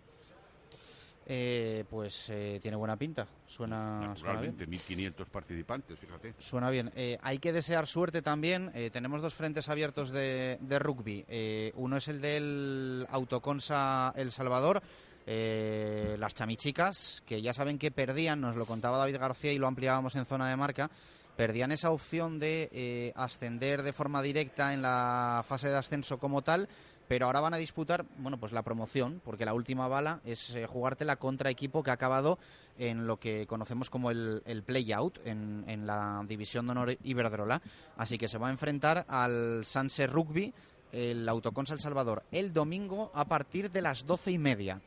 Eh, 1.28 1.84
pues 1.90 2.28
eh, 2.28 2.60
tiene 2.62 2.76
buena 2.76 2.96
pinta. 2.96 3.26
Suena, 3.48 3.98
Naturalmente, 4.00 4.68
1.500 4.68 5.26
participantes, 5.26 5.98
fíjate. 5.98 6.34
Suena 6.38 6.70
bien. 6.70 6.92
Eh, 6.94 7.18
hay 7.20 7.38
que 7.38 7.52
desear 7.52 7.88
suerte 7.88 8.22
también. 8.22 8.70
tenemos 8.92 9.20
dos 9.22 9.34
frentes 9.34 9.68
abiertos 9.68 10.10
de, 10.10 10.56
de 10.60 10.78
rugby. 10.78 11.72
uno 11.74 11.96
es 11.96 12.06
el 12.06 12.20
del 12.20 13.06
Autoconsa 13.10 14.12
El 14.14 14.30
Salvador. 14.30 14.82
Las 15.26 16.34
chamichicas, 16.34 17.22
que 17.26 17.42
ya 17.42 17.52
saben 17.52 17.78
que 17.78 17.90
perdían, 17.90 18.40
nos 18.40 18.56
lo 18.56 18.64
contaba 18.64 18.98
David 18.98 19.18
García 19.18 19.52
y 19.52 19.58
lo 19.58 19.66
ampliábamos 19.66 20.14
en 20.16 20.24
zona 20.24 20.48
de 20.48 20.56
marca, 20.56 20.90
perdían 21.36 21.72
esa 21.72 21.90
opción 21.90 22.38
de 22.38 23.12
ascender 23.16 23.82
de 23.82 23.92
forma 23.92 24.22
directa 24.22 24.72
en 24.72 24.82
la 24.82 25.44
fase 25.46 25.68
de 25.68 25.76
ascenso 25.76 26.18
como 26.18 26.42
tal, 26.42 26.68
pero 27.08 27.26
ahora 27.26 27.40
van 27.40 27.54
a 27.54 27.58
disputar, 27.58 28.04
bueno, 28.18 28.38
pues 28.38 28.52
la 28.52 28.62
promoción, 28.62 29.20
porque 29.24 29.44
la 29.44 29.54
última 29.54 29.88
bala 29.88 30.20
es 30.24 30.54
eh, 30.54 30.66
jugártela 30.66 31.16
contra 31.16 31.50
equipo 31.50 31.82
que 31.82 31.90
ha 31.90 31.94
acabado 31.94 32.38
en 32.78 33.06
lo 33.06 33.18
que 33.18 33.46
conocemos 33.46 33.90
como 33.90 34.10
el, 34.10 34.42
el 34.44 34.62
play-out 34.62 35.18
en, 35.24 35.64
en, 35.68 35.86
la 35.86 36.24
división 36.26 36.66
de 36.66 36.72
honor 36.72 36.98
Iberdrola. 37.04 37.62
Así 37.96 38.18
que 38.18 38.28
se 38.28 38.38
va 38.38 38.48
a 38.48 38.50
enfrentar 38.50 39.04
al 39.08 39.64
Sanse 39.64 40.06
Rugby, 40.06 40.52
el 40.92 41.28
Autoconsa 41.28 41.74
El 41.74 41.80
Salvador, 41.80 42.24
el 42.32 42.52
domingo 42.52 43.10
a 43.14 43.26
partir 43.26 43.70
de 43.70 43.82
las 43.82 44.04
doce 44.04 44.32
y 44.32 44.38
media. 44.38 44.80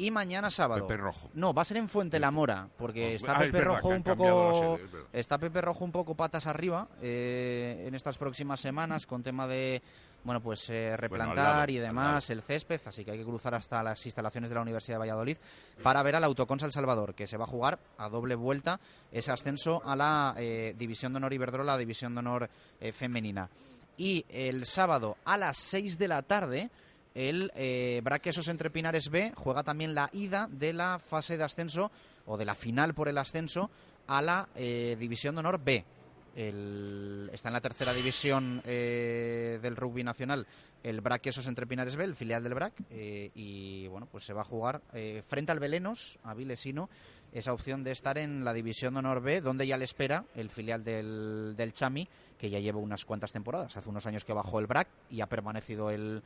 Y 0.00 0.10
mañana 0.10 0.50
sábado. 0.50 0.86
Pepe 0.86 0.96
Rojo. 0.96 1.30
No, 1.34 1.52
va 1.52 1.62
a 1.62 1.64
ser 1.64 1.76
en 1.76 1.88
Fuente 1.88 2.18
La 2.18 2.30
Mora, 2.30 2.68
porque 2.78 3.16
está 3.16 3.38
Pepe 3.38 3.60
Rojo 3.60 3.88
un 3.88 4.02
poco. 4.02 4.78
está 5.12 5.38
Pepe 5.38 5.60
Rojo 5.60 5.84
un 5.84 5.92
poco 5.92 6.14
patas 6.14 6.46
arriba 6.46 6.88
eh, 7.02 7.84
en 7.86 7.94
estas 7.94 8.16
próximas 8.16 8.60
semanas 8.60 9.06
con 9.06 9.22
tema 9.22 9.46
de 9.46 9.82
bueno, 10.24 10.40
pues 10.40 10.68
eh, 10.68 10.96
replantar 10.96 11.70
y 11.70 11.78
demás 11.78 12.28
el 12.30 12.42
césped, 12.42 12.80
así 12.84 13.04
que 13.04 13.12
hay 13.12 13.18
que 13.18 13.24
cruzar 13.24 13.54
hasta 13.54 13.82
las 13.82 14.04
instalaciones 14.04 14.50
de 14.50 14.54
la 14.54 14.62
Universidad 14.62 14.96
de 14.96 15.00
Valladolid 15.00 15.36
para 15.82 16.02
ver 16.02 16.16
al 16.16 16.24
Autoconsa 16.24 16.66
El 16.66 16.72
Salvador, 16.72 17.14
que 17.14 17.26
se 17.26 17.36
va 17.36 17.44
a 17.44 17.48
jugar 17.48 17.78
a 17.98 18.08
doble 18.08 18.34
vuelta 18.34 18.80
ese 19.10 19.32
ascenso 19.32 19.82
a 19.84 19.96
la 19.96 20.34
eh, 20.36 20.74
División 20.76 21.12
de 21.12 21.18
Honor 21.18 21.32
Iberdrola, 21.32 21.72
la 21.72 21.78
División 21.78 22.14
de 22.14 22.18
Honor 22.20 22.50
eh, 22.80 22.92
Femenina. 22.92 23.48
Y 23.96 24.24
el 24.28 24.64
sábado 24.64 25.18
a 25.24 25.36
las 25.36 25.58
6 25.58 25.98
de 25.98 26.08
la 26.08 26.22
tarde, 26.22 26.70
el 27.14 27.50
Braquesos 28.02 28.48
Entre 28.48 28.70
Pinares 28.70 29.10
B 29.10 29.32
juega 29.36 29.62
también 29.62 29.94
la 29.94 30.10
ida 30.12 30.48
de 30.50 30.72
la 30.72 30.98
fase 30.98 31.36
de 31.36 31.44
ascenso 31.44 31.90
o 32.26 32.36
de 32.36 32.44
la 32.44 32.54
final 32.54 32.94
por 32.94 33.08
el 33.08 33.18
ascenso 33.18 33.70
a 34.06 34.22
la 34.22 34.48
División 34.54 35.34
de 35.34 35.40
Honor 35.40 35.60
B 35.62 35.84
está 36.36 37.48
en 37.48 37.52
la 37.52 37.60
tercera 37.60 37.92
división 37.92 38.62
eh, 38.64 39.58
del 39.60 39.76
rugby 39.76 40.04
nacional 40.04 40.46
el 40.82 41.00
BRAC 41.00 41.26
Esos 41.26 41.46
Entre 41.46 41.66
Pinares 41.66 41.96
B, 41.96 42.04
el 42.04 42.14
filial 42.14 42.42
del 42.42 42.54
BRAC, 42.54 42.72
eh, 42.90 43.30
y 43.34 43.86
bueno, 43.88 44.06
pues 44.10 44.24
se 44.24 44.32
va 44.32 44.40
a 44.40 44.46
jugar 44.46 44.80
eh, 44.94 45.22
frente 45.26 45.52
al 45.52 45.58
Belenos, 45.60 46.18
a 46.24 46.32
Vilesino, 46.32 46.88
esa 47.32 47.52
opción 47.52 47.84
de 47.84 47.92
estar 47.92 48.16
en 48.16 48.44
la 48.46 48.54
división 48.54 48.94
de 48.94 49.00
honor 49.00 49.20
B, 49.20 49.42
donde 49.42 49.66
ya 49.66 49.76
le 49.76 49.84
espera 49.84 50.24
el 50.34 50.48
filial 50.48 50.82
del, 50.82 51.54
del 51.54 51.74
Chami, 51.74 52.08
que 52.38 52.48
ya 52.48 52.60
lleva 52.60 52.78
unas 52.78 53.04
cuantas 53.04 53.30
temporadas. 53.30 53.76
Hace 53.76 53.90
unos 53.90 54.06
años 54.06 54.24
que 54.24 54.32
bajó 54.32 54.58
el 54.58 54.66
BRAC 54.66 54.88
y 55.10 55.20
ha 55.20 55.26
permanecido 55.26 55.90
el, 55.90 56.22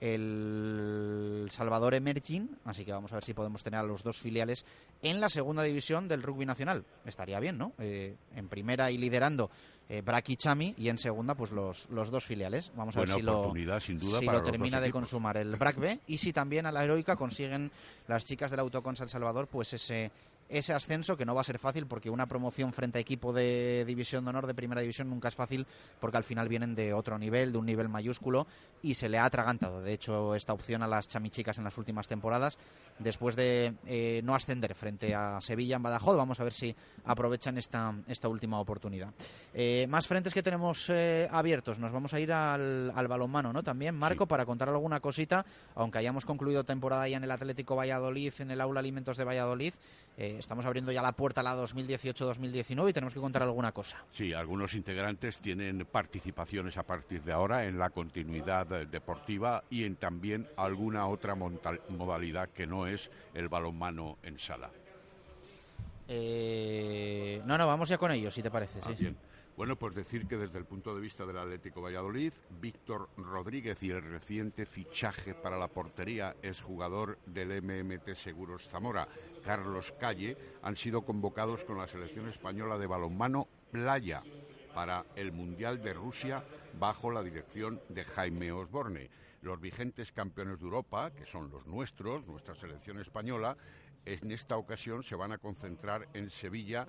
el 0.00 1.48
Salvador 1.50 1.94
Emerging, 1.94 2.58
así 2.64 2.84
que 2.84 2.92
vamos 2.92 3.12
a 3.12 3.16
ver 3.16 3.24
si 3.24 3.34
podemos 3.34 3.62
tener 3.62 3.80
a 3.80 3.82
los 3.82 4.02
dos 4.02 4.18
filiales 4.18 4.64
en 5.02 5.20
la 5.20 5.28
segunda 5.28 5.62
división 5.62 6.08
del 6.08 6.22
rugby 6.22 6.46
nacional. 6.46 6.84
Estaría 7.04 7.40
bien, 7.40 7.56
¿no? 7.56 7.72
Eh, 7.78 8.14
en 8.34 8.48
primera 8.48 8.90
y 8.90 8.98
liderando 8.98 9.50
eh, 9.88 10.02
y 10.26 10.36
Chami 10.36 10.74
y 10.76 10.88
en 10.88 10.98
segunda 10.98 11.34
pues 11.34 11.52
los, 11.52 11.88
los 11.90 12.10
dos 12.10 12.24
filiales. 12.24 12.72
Vamos 12.74 12.96
a 12.96 13.00
ver 13.00 13.10
si 13.10 13.22
lo, 13.22 13.52
sin 13.80 13.98
duda, 13.98 14.20
si 14.20 14.26
lo 14.26 14.42
termina 14.42 14.80
de 14.80 14.90
consumar 14.90 15.36
el 15.36 15.56
Brac 15.56 15.78
B 15.78 16.00
y 16.06 16.18
si 16.18 16.32
también 16.32 16.66
a 16.66 16.72
la 16.72 16.84
heroica 16.84 17.16
consiguen 17.16 17.70
las 18.08 18.24
chicas 18.24 18.50
del 18.50 18.60
Autoconsa 18.60 19.04
El 19.04 19.10
Salvador 19.10 19.46
pues 19.46 19.72
ese 19.72 20.10
ese 20.48 20.72
ascenso 20.72 21.16
que 21.16 21.24
no 21.24 21.34
va 21.34 21.40
a 21.40 21.44
ser 21.44 21.58
fácil 21.58 21.86
porque 21.86 22.10
una 22.10 22.26
promoción 22.26 22.72
frente 22.72 22.98
a 22.98 23.00
equipo 23.00 23.32
de 23.32 23.84
división 23.86 24.24
de 24.24 24.30
honor 24.30 24.46
de 24.46 24.54
primera 24.54 24.80
división 24.80 25.10
nunca 25.10 25.28
es 25.28 25.34
fácil 25.34 25.66
porque 26.00 26.16
al 26.16 26.24
final 26.24 26.48
vienen 26.48 26.74
de 26.74 26.92
otro 26.92 27.18
nivel, 27.18 27.52
de 27.52 27.58
un 27.58 27.66
nivel 27.66 27.88
mayúsculo 27.88 28.46
y 28.82 28.94
se 28.94 29.08
le 29.08 29.18
ha 29.18 29.24
atragantado. 29.24 29.82
De 29.82 29.92
hecho 29.92 30.34
esta 30.34 30.52
opción 30.52 30.82
a 30.82 30.86
las 30.88 31.08
chamichicas 31.08 31.58
en 31.58 31.64
las 31.64 31.76
últimas 31.78 32.06
temporadas 32.08 32.58
después 32.98 33.36
de 33.36 33.74
eh, 33.86 34.20
no 34.24 34.34
ascender 34.34 34.74
frente 34.74 35.14
a 35.14 35.40
Sevilla 35.40 35.76
en 35.76 35.82
Badajoz 35.82 36.16
vamos 36.16 36.40
a 36.40 36.44
ver 36.44 36.52
si 36.52 36.74
aprovechan 37.04 37.58
esta, 37.58 37.94
esta 38.06 38.28
última 38.28 38.60
oportunidad. 38.60 39.12
Eh, 39.52 39.86
más 39.88 40.06
frentes 40.06 40.32
que 40.32 40.42
tenemos 40.42 40.90
eh, 40.90 41.28
abiertos. 41.30 41.78
Nos 41.78 41.92
vamos 41.92 42.14
a 42.14 42.20
ir 42.20 42.32
al, 42.32 42.92
al 42.94 43.08
balonmano 43.08 43.52
¿no? 43.52 43.62
también 43.62 43.98
Marco 43.98 44.26
para 44.26 44.46
contar 44.46 44.68
alguna 44.68 45.00
cosita 45.00 45.44
aunque 45.74 45.98
hayamos 45.98 46.24
concluido 46.24 46.64
temporada 46.64 47.08
ya 47.08 47.16
en 47.16 47.24
el 47.24 47.30
Atlético 47.30 47.76
Valladolid 47.76 48.32
en 48.38 48.50
el 48.50 48.60
Aula 48.60 48.80
Alimentos 48.80 49.16
de 49.16 49.24
Valladolid 49.24 49.74
estamos 50.16 50.64
abriendo 50.64 50.92
ya 50.92 51.02
la 51.02 51.12
puerta 51.12 51.42
a 51.42 51.44
la 51.44 51.56
2018-2019 51.56 52.90
y 52.90 52.92
tenemos 52.92 53.14
que 53.14 53.20
contar 53.20 53.42
alguna 53.42 53.72
cosa. 53.72 54.02
Sí, 54.10 54.32
algunos 54.32 54.74
integrantes 54.74 55.38
tienen 55.38 55.86
participaciones 55.90 56.78
a 56.78 56.82
partir 56.82 57.22
de 57.22 57.32
ahora 57.32 57.66
en 57.66 57.78
la 57.78 57.90
continuidad 57.90 58.66
deportiva 58.86 59.64
y 59.70 59.84
en 59.84 59.96
también 59.96 60.46
alguna 60.56 61.06
otra 61.06 61.34
modalidad 61.34 62.48
que 62.48 62.66
no 62.66 62.86
es 62.86 63.10
el 63.34 63.48
balonmano 63.48 64.18
en 64.22 64.38
sala. 64.38 64.70
Eh, 66.08 67.42
no, 67.44 67.58
no, 67.58 67.66
vamos 67.66 67.88
ya 67.88 67.98
con 67.98 68.12
ellos, 68.12 68.32
si 68.32 68.42
te 68.42 68.50
parece. 68.50 68.78
Ah, 68.82 68.92
bien. 68.96 69.16
Bueno, 69.56 69.76
pues 69.76 69.94
decir 69.94 70.26
que 70.26 70.36
desde 70.36 70.58
el 70.58 70.66
punto 70.66 70.94
de 70.94 71.00
vista 71.00 71.24
del 71.24 71.38
Atlético 71.38 71.80
Valladolid, 71.80 72.34
Víctor 72.60 73.08
Rodríguez 73.16 73.82
y 73.82 73.90
el 73.90 74.02
reciente 74.02 74.66
fichaje 74.66 75.32
para 75.32 75.58
la 75.58 75.68
portería 75.68 76.36
es 76.42 76.60
jugador 76.60 77.18
del 77.24 77.62
MMT 77.62 78.14
Seguros 78.14 78.68
Zamora, 78.68 79.08
Carlos 79.42 79.94
Calle, 79.98 80.36
han 80.62 80.76
sido 80.76 81.06
convocados 81.06 81.64
con 81.64 81.78
la 81.78 81.88
selección 81.88 82.28
española 82.28 82.76
de 82.76 82.86
balonmano 82.86 83.48
Playa 83.70 84.22
para 84.74 85.06
el 85.16 85.32
Mundial 85.32 85.80
de 85.80 85.94
Rusia 85.94 86.44
bajo 86.78 87.10
la 87.10 87.22
dirección 87.22 87.80
de 87.88 88.04
Jaime 88.04 88.52
Osborne. 88.52 89.08
Los 89.40 89.58
vigentes 89.58 90.12
campeones 90.12 90.58
de 90.58 90.66
Europa, 90.66 91.12
que 91.12 91.24
son 91.24 91.48
los 91.50 91.66
nuestros, 91.66 92.26
nuestra 92.26 92.54
selección 92.54 92.98
española, 92.98 93.56
en 94.04 94.30
esta 94.30 94.58
ocasión 94.58 95.02
se 95.02 95.16
van 95.16 95.32
a 95.32 95.38
concentrar 95.38 96.08
en 96.12 96.28
Sevilla 96.28 96.86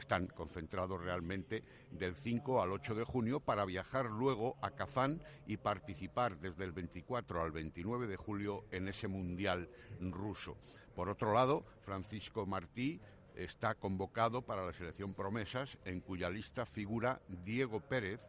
están 0.00 0.26
concentrados 0.26 1.00
realmente 1.00 1.62
del 1.90 2.14
5 2.14 2.62
al 2.62 2.72
8 2.72 2.94
de 2.94 3.04
junio 3.04 3.40
para 3.40 3.64
viajar 3.64 4.06
luego 4.06 4.56
a 4.60 4.72
Kazán 4.72 5.22
y 5.46 5.56
participar 5.56 6.38
desde 6.38 6.64
el 6.64 6.72
24 6.72 7.42
al 7.42 7.52
29 7.52 8.06
de 8.06 8.16
julio 8.16 8.64
en 8.70 8.88
ese 8.88 9.08
Mundial 9.08 9.68
ruso. 10.00 10.56
Por 10.94 11.08
otro 11.08 11.32
lado, 11.32 11.64
Francisco 11.82 12.46
Martí 12.46 13.00
está 13.36 13.74
convocado 13.74 14.42
para 14.42 14.66
la 14.66 14.72
selección 14.72 15.14
Promesas, 15.14 15.78
en 15.84 16.00
cuya 16.00 16.28
lista 16.28 16.66
figura 16.66 17.20
Diego 17.44 17.80
Pérez, 17.80 18.20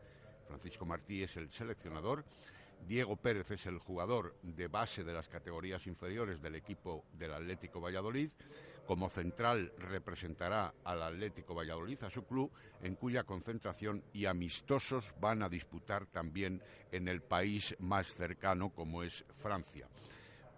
Francisco 0.47 0.85
Martí 0.85 1.23
es 1.23 1.37
el 1.37 1.49
seleccionador. 1.49 2.25
Diego 2.87 3.15
Pérez 3.15 3.51
es 3.51 3.65
el 3.67 3.79
jugador 3.79 4.35
de 4.41 4.67
base 4.67 5.03
de 5.03 5.13
las 5.13 5.29
categorías 5.29 5.87
inferiores 5.87 6.41
del 6.41 6.55
equipo 6.55 7.05
del 7.13 7.33
Atlético 7.33 7.79
Valladolid. 7.79 8.31
Como 8.85 9.09
central 9.09 9.71
representará 9.77 10.73
al 10.83 11.03
Atlético 11.03 11.55
Valladolid, 11.55 12.03
a 12.03 12.09
su 12.09 12.25
club, 12.25 12.51
en 12.81 12.95
cuya 12.95 13.23
concentración 13.23 14.03
y 14.11 14.25
amistosos 14.25 15.13
van 15.19 15.43
a 15.43 15.49
disputar 15.49 16.07
también 16.07 16.61
en 16.91 17.07
el 17.07 17.21
país 17.21 17.75
más 17.79 18.07
cercano 18.13 18.71
como 18.71 19.03
es 19.03 19.23
Francia 19.35 19.87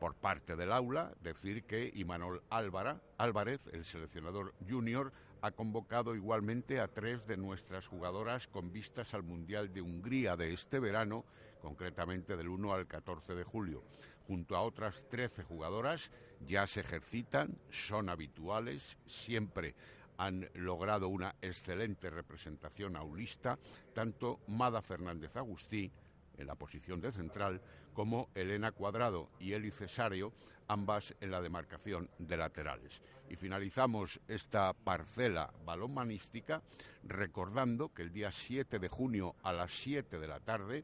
por 0.04 0.16
parte 0.16 0.58
del 0.58 0.74
aula, 0.74 1.14
decir 1.22 1.64
que 1.64 1.90
Imanol 1.96 2.44
Álvarez, 2.50 3.62
el 3.72 3.86
seleccionador 3.86 4.54
junior, 4.70 5.14
ha 5.42 5.52
convocado 5.52 6.14
igualmente 6.14 6.82
a 6.82 6.90
tres 6.90 7.26
de 7.26 7.38
nuestras 7.38 7.88
jugadoras 7.88 8.48
con 8.48 8.74
vistas 8.74 9.14
al 9.14 9.24
Mundial 9.24 9.74
de 9.74 9.82
Hungría 9.82 10.36
de 10.36 10.52
este 10.52 10.82
verano, 10.82 11.24
concretamente 11.62 12.36
del 12.36 12.50
1 12.50 12.74
al 12.74 12.86
14 12.86 13.34
de 13.34 13.46
julio. 13.46 13.86
Junto 14.28 14.56
a 14.56 14.62
otras 14.62 15.04
13 15.10 15.44
jugadoras 15.44 16.10
ya 16.48 16.66
se 16.68 16.80
ejercitan, 16.80 17.58
son 17.70 18.10
habituales, 18.10 18.98
siempre 19.06 19.76
han 20.18 20.50
logrado 20.54 21.08
una 21.08 21.36
excelente 21.42 22.10
representación 22.10 22.96
aulista, 22.96 23.58
tanto 23.94 24.40
Mada 24.48 24.82
Fernández 24.82 25.36
Agustí, 25.36 25.92
en 26.38 26.48
la 26.48 26.56
posición 26.56 27.02
de 27.02 27.12
central, 27.12 27.62
como 27.94 28.30
Elena 28.34 28.72
Cuadrado 28.72 29.30
y 29.40 29.54
Eli 29.54 29.72
Cesario, 29.72 30.34
ambas 30.68 31.14
en 31.22 31.30
la 31.30 31.42
demarcación 31.42 32.10
de 32.18 32.38
laterales. 32.38 33.02
Y 33.30 33.36
finalizamos 33.36 34.20
esta 34.28 34.74
parcela 34.74 35.54
balonmanística 35.66 36.62
recordando 37.04 37.94
que 37.94 38.02
el 38.02 38.12
día 38.12 38.32
7 38.32 38.80
de 38.80 38.88
junio 38.88 39.36
a 39.44 39.54
las 39.54 39.72
7 39.72 40.20
de 40.20 40.28
la 40.28 40.40
tarde, 40.40 40.84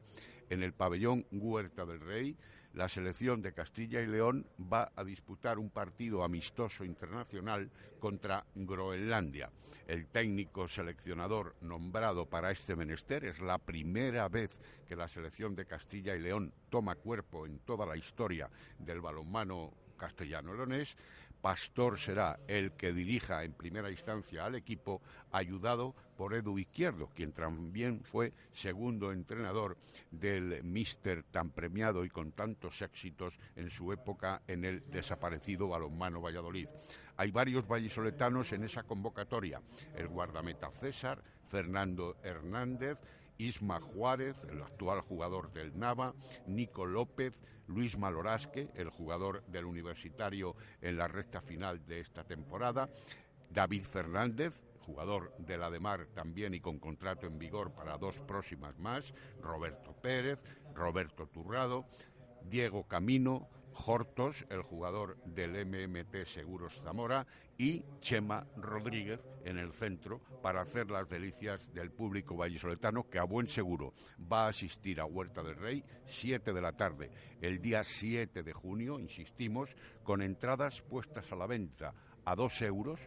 en 0.50 0.64
el 0.64 0.74
pabellón 0.74 1.26
Huerta 1.32 1.86
del 1.86 2.00
Rey, 2.00 2.36
la 2.74 2.88
selección 2.88 3.42
de 3.42 3.54
Castilla 3.54 4.02
y 4.02 4.08
León 4.08 4.46
va 4.72 4.92
a 4.96 5.04
disputar 5.04 5.58
un 5.58 5.70
partido 5.70 6.24
amistoso 6.24 6.84
internacional 6.84 7.70
contra 8.00 8.46
Groenlandia. 8.56 9.50
El 9.88 10.08
técnico 10.08 10.68
seleccionador 10.68 11.56
nombrado 11.62 12.28
para 12.28 12.52
este 12.52 12.76
menester 12.76 13.26
es 13.26 13.40
la 13.40 13.58
primera 13.58 14.28
vez 14.30 14.60
que 14.88 14.96
la 14.96 15.08
selección 15.08 15.56
de 15.56 15.66
Castilla 15.66 16.16
y 16.16 16.22
León 16.22 16.54
toma 16.70 16.96
cuerpo 16.96 17.46
en 17.46 17.60
toda 17.60 17.86
la 17.86 17.98
historia 17.98 18.50
del 18.78 19.02
balonmano 19.02 19.74
castellano-leonés 19.98 20.96
Pastor 21.42 21.98
será 21.98 22.40
el 22.48 22.74
que 22.74 22.92
dirija 22.92 23.44
en 23.44 23.54
primera 23.54 23.90
instancia 23.90 24.46
al 24.46 24.56
equipo, 24.56 25.02
ayudado 25.32 25.96
por 26.18 26.34
Edu 26.34 26.60
Izquierdo, 26.60 27.10
quien 27.16 27.32
también 27.32 28.04
fue 28.04 28.34
segundo 28.52 29.14
entrenador 29.14 29.78
del 30.12 30.64
míster 30.64 31.24
tan 31.24 31.52
premiado 31.52 32.04
y 32.04 32.10
con 32.10 32.34
tantos 32.34 32.82
éxitos 32.82 33.40
en 33.56 33.70
su 33.70 33.94
época 33.94 34.42
en 34.48 34.66
el 34.66 34.84
desaparecido 34.90 35.70
balonmano 35.70 36.22
Valladolid. 36.22 36.68
Hay 37.16 37.32
varios 37.32 37.68
vallisoletanos 37.68 38.52
en 38.52 38.64
esa 38.64 38.84
convocatoria. 38.84 39.62
El 39.96 40.08
guardameta 40.10 40.72
César, 40.72 41.24
Fernando 41.48 42.18
Hernández, 42.24 42.98
Isma 43.40 43.80
Juárez, 43.80 44.44
el 44.52 44.62
actual 44.62 45.00
jugador 45.00 45.52
del 45.54 45.80
Nava, 45.80 46.14
Nico 46.46 46.86
López, 46.86 47.40
Luis 47.68 47.98
Malorasque, 47.98 48.70
el 48.76 48.90
jugador 48.90 49.44
del 49.46 49.66
Universitario 49.66 50.56
en 50.82 50.98
la 50.98 51.08
recta 51.08 51.42
final 51.42 51.86
de 51.88 52.02
esta 52.02 52.26
temporada, 52.26 52.90
David 53.50 53.84
Fernández, 53.84 54.62
jugador 54.82 55.34
de 55.38 55.58
la 55.58 55.70
de 55.70 55.80
Mar 55.80 56.08
también 56.14 56.54
y 56.54 56.60
con 56.60 56.80
contrato 56.80 57.28
en 57.28 57.40
vigor 57.40 57.72
para 57.72 57.98
dos 57.98 58.20
próximas 58.20 58.78
más, 58.78 59.14
Roberto 59.42 59.94
Pérez, 59.94 60.40
Roberto 60.74 61.28
Turrado, 61.28 61.86
Diego 62.50 62.88
Camino, 62.88 63.48
Hortos, 63.74 64.46
el 64.50 64.62
jugador 64.62 65.18
del 65.26 65.66
MMT 65.66 66.26
Seguros 66.26 66.82
Zamora, 66.82 67.26
y 67.58 67.84
Chema 68.00 68.48
Rodríguez 68.56 69.20
en 69.44 69.58
el 69.58 69.74
centro 69.74 70.22
para 70.42 70.62
hacer 70.62 70.90
las 70.90 71.10
delicias 71.10 71.74
del 71.74 71.92
público 71.92 72.38
vallisoletano 72.38 73.10
que 73.10 73.20
a 73.20 73.26
buen 73.26 73.48
seguro 73.48 73.94
va 74.32 74.46
a 74.46 74.50
asistir 74.50 75.02
a 75.02 75.06
Huerta 75.06 75.44
del 75.44 75.58
Rey 75.58 75.84
7 76.06 76.54
de 76.54 76.62
la 76.62 76.72
tarde, 76.72 77.12
el 77.42 77.62
día 77.62 77.84
7 77.84 78.44
de 78.44 78.54
junio, 78.54 78.98
insistimos, 78.98 79.76
con 80.04 80.22
entradas 80.22 80.82
puestas 80.82 81.30
a 81.32 81.36
la 81.36 81.48
venta 81.48 81.94
a 82.24 82.36
dos 82.36 82.62
euros 82.62 83.00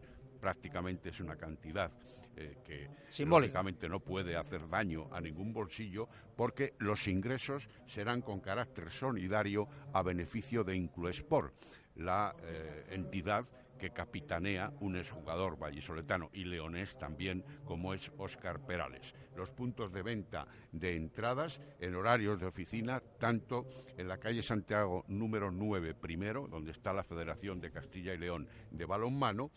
prácticamente 0.43 1.11
es 1.11 1.21
una 1.21 1.37
cantidad 1.37 1.93
eh, 2.37 2.57
que 2.65 2.91
simbólicamente 3.09 3.89
no 3.89 4.01
puede 4.01 4.37
hacer 4.37 4.69
daño 4.69 5.07
a 5.13 5.21
ningún 5.21 5.53
bolsillo 5.53 6.09
porque 6.35 6.75
los 6.79 7.07
ingresos 7.07 7.69
serán 7.87 8.23
con 8.23 8.41
carácter 8.41 8.91
solidario 8.91 9.69
a 9.93 10.03
beneficio 10.03 10.65
de 10.65 10.75
Incluesport, 10.75 11.55
la 11.95 12.35
eh, 12.43 12.87
entidad 12.91 13.47
que 13.83 13.91
capitanea 13.91 14.73
un 14.79 14.97
exjugador 14.97 15.59
vallisoletano 15.59 16.31
y 16.33 16.45
leonés 16.45 16.97
también 16.97 17.45
como 17.65 17.95
es 17.95 18.13
Óscar 18.17 18.65
Perales. 18.65 19.13
Los 19.35 19.51
puntos 19.51 19.93
de 19.93 20.03
venta 20.03 20.47
de 20.71 20.95
entradas 20.95 21.61
en 21.81 21.97
horarios 21.97 22.39
de 22.39 22.47
oficina, 22.47 23.03
tanto 23.19 23.67
en 23.97 24.07
la 24.07 24.19
calle 24.19 24.41
Santiago 24.41 25.05
número 25.09 25.51
9 25.51 25.95
primero, 25.95 26.47
donde 26.47 26.71
está 26.71 26.93
la 26.93 27.03
Federación 27.03 27.61
de 27.61 27.73
Castilla 27.73 28.15
y 28.15 28.19
León 28.19 28.47
de 28.71 28.85
balonmano, 28.85 29.51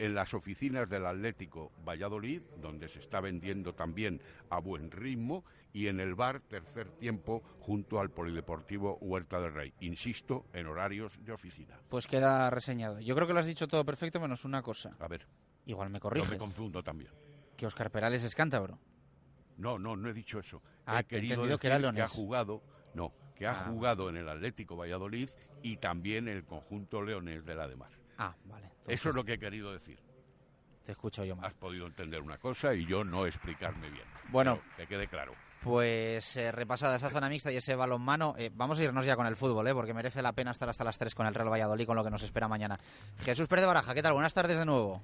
en 0.00 0.14
las 0.14 0.32
oficinas 0.32 0.88
del 0.88 1.04
Atlético 1.04 1.72
Valladolid, 1.86 2.40
donde 2.56 2.88
se 2.88 3.00
está 3.00 3.20
vendiendo 3.20 3.74
también 3.74 4.22
a 4.48 4.58
buen 4.58 4.90
ritmo, 4.90 5.44
y 5.74 5.88
en 5.88 6.00
el 6.00 6.14
bar 6.14 6.40
tercer 6.40 6.88
tiempo 6.92 7.42
junto 7.60 8.00
al 8.00 8.10
Polideportivo 8.10 8.96
Huerta 9.02 9.38
del 9.40 9.52
Rey. 9.52 9.74
Insisto, 9.80 10.46
en 10.54 10.66
horarios 10.66 11.22
de 11.22 11.32
oficina. 11.32 11.78
Pues 11.90 12.06
queda 12.06 12.48
reseñado. 12.48 12.98
Yo 12.98 13.14
creo 13.14 13.26
que 13.26 13.34
lo 13.34 13.40
has 13.40 13.46
dicho 13.46 13.68
todo 13.68 13.84
perfecto, 13.84 14.18
menos 14.18 14.46
una 14.46 14.62
cosa. 14.62 14.96
A 14.98 15.06
ver. 15.06 15.26
Igual 15.66 15.90
me 15.90 16.00
corriges. 16.00 16.28
Yo 16.28 16.34
me 16.34 16.38
confundo 16.38 16.82
también. 16.82 17.10
Que 17.54 17.66
Oscar 17.66 17.90
Perales 17.90 18.24
es 18.24 18.34
cántabro. 18.34 18.78
No, 19.58 19.78
no, 19.78 19.96
no 19.96 20.08
he 20.08 20.14
dicho 20.14 20.38
eso. 20.38 20.62
Ah, 20.86 21.00
he 21.00 21.04
querido 21.04 21.44
decir 21.44 21.60
que, 21.60 22.00
ha 22.00 22.08
jugado, 22.08 22.62
no, 22.94 23.12
que 23.36 23.46
ha 23.46 23.50
ah. 23.50 23.66
jugado 23.66 24.08
en 24.08 24.16
el 24.16 24.30
Atlético 24.30 24.76
Valladolid 24.76 25.28
y 25.62 25.76
también 25.76 26.26
en 26.26 26.38
el 26.38 26.44
conjunto 26.44 27.02
leonés 27.02 27.44
de 27.44 27.54
la 27.54 27.68
de 27.68 27.76
Mar. 27.76 27.99
Ah, 28.20 28.34
vale. 28.44 28.70
Eso 28.86 29.08
es 29.08 29.14
lo 29.14 29.24
que 29.24 29.34
he 29.34 29.38
querido 29.38 29.72
decir. 29.72 29.98
Te 30.84 30.92
escucho 30.92 31.24
yo 31.24 31.36
más. 31.36 31.46
Has 31.46 31.54
podido 31.54 31.86
entender 31.86 32.20
una 32.20 32.36
cosa 32.36 32.74
y 32.74 32.84
yo 32.84 33.02
no 33.02 33.24
explicarme 33.24 33.88
bien. 33.88 34.04
Bueno, 34.28 34.60
que 34.76 34.86
quede 34.86 35.08
claro. 35.08 35.32
Pues 35.62 36.36
eh, 36.36 36.52
repasada 36.52 36.96
esa 36.96 37.08
zona 37.08 37.30
mixta 37.30 37.50
y 37.50 37.56
ese 37.56 37.74
balonmano, 37.74 38.34
eh, 38.36 38.50
vamos 38.52 38.78
a 38.78 38.84
irnos 38.84 39.06
ya 39.06 39.16
con 39.16 39.26
el 39.26 39.36
fútbol, 39.36 39.66
eh, 39.68 39.74
porque 39.74 39.94
merece 39.94 40.20
la 40.20 40.32
pena 40.32 40.50
estar 40.50 40.68
hasta 40.68 40.84
las 40.84 40.98
3 40.98 41.14
con 41.14 41.26
el 41.26 41.34
Real 41.34 41.50
Valladolid, 41.50 41.86
con 41.86 41.96
lo 41.96 42.04
que 42.04 42.10
nos 42.10 42.22
espera 42.22 42.46
mañana. 42.46 42.78
Jesús 43.24 43.48
Pérez 43.48 43.62
de 43.62 43.66
Baraja, 43.66 43.94
¿qué 43.94 44.02
tal? 44.02 44.12
Buenas 44.12 44.34
tardes 44.34 44.58
de 44.58 44.66
nuevo. 44.66 45.00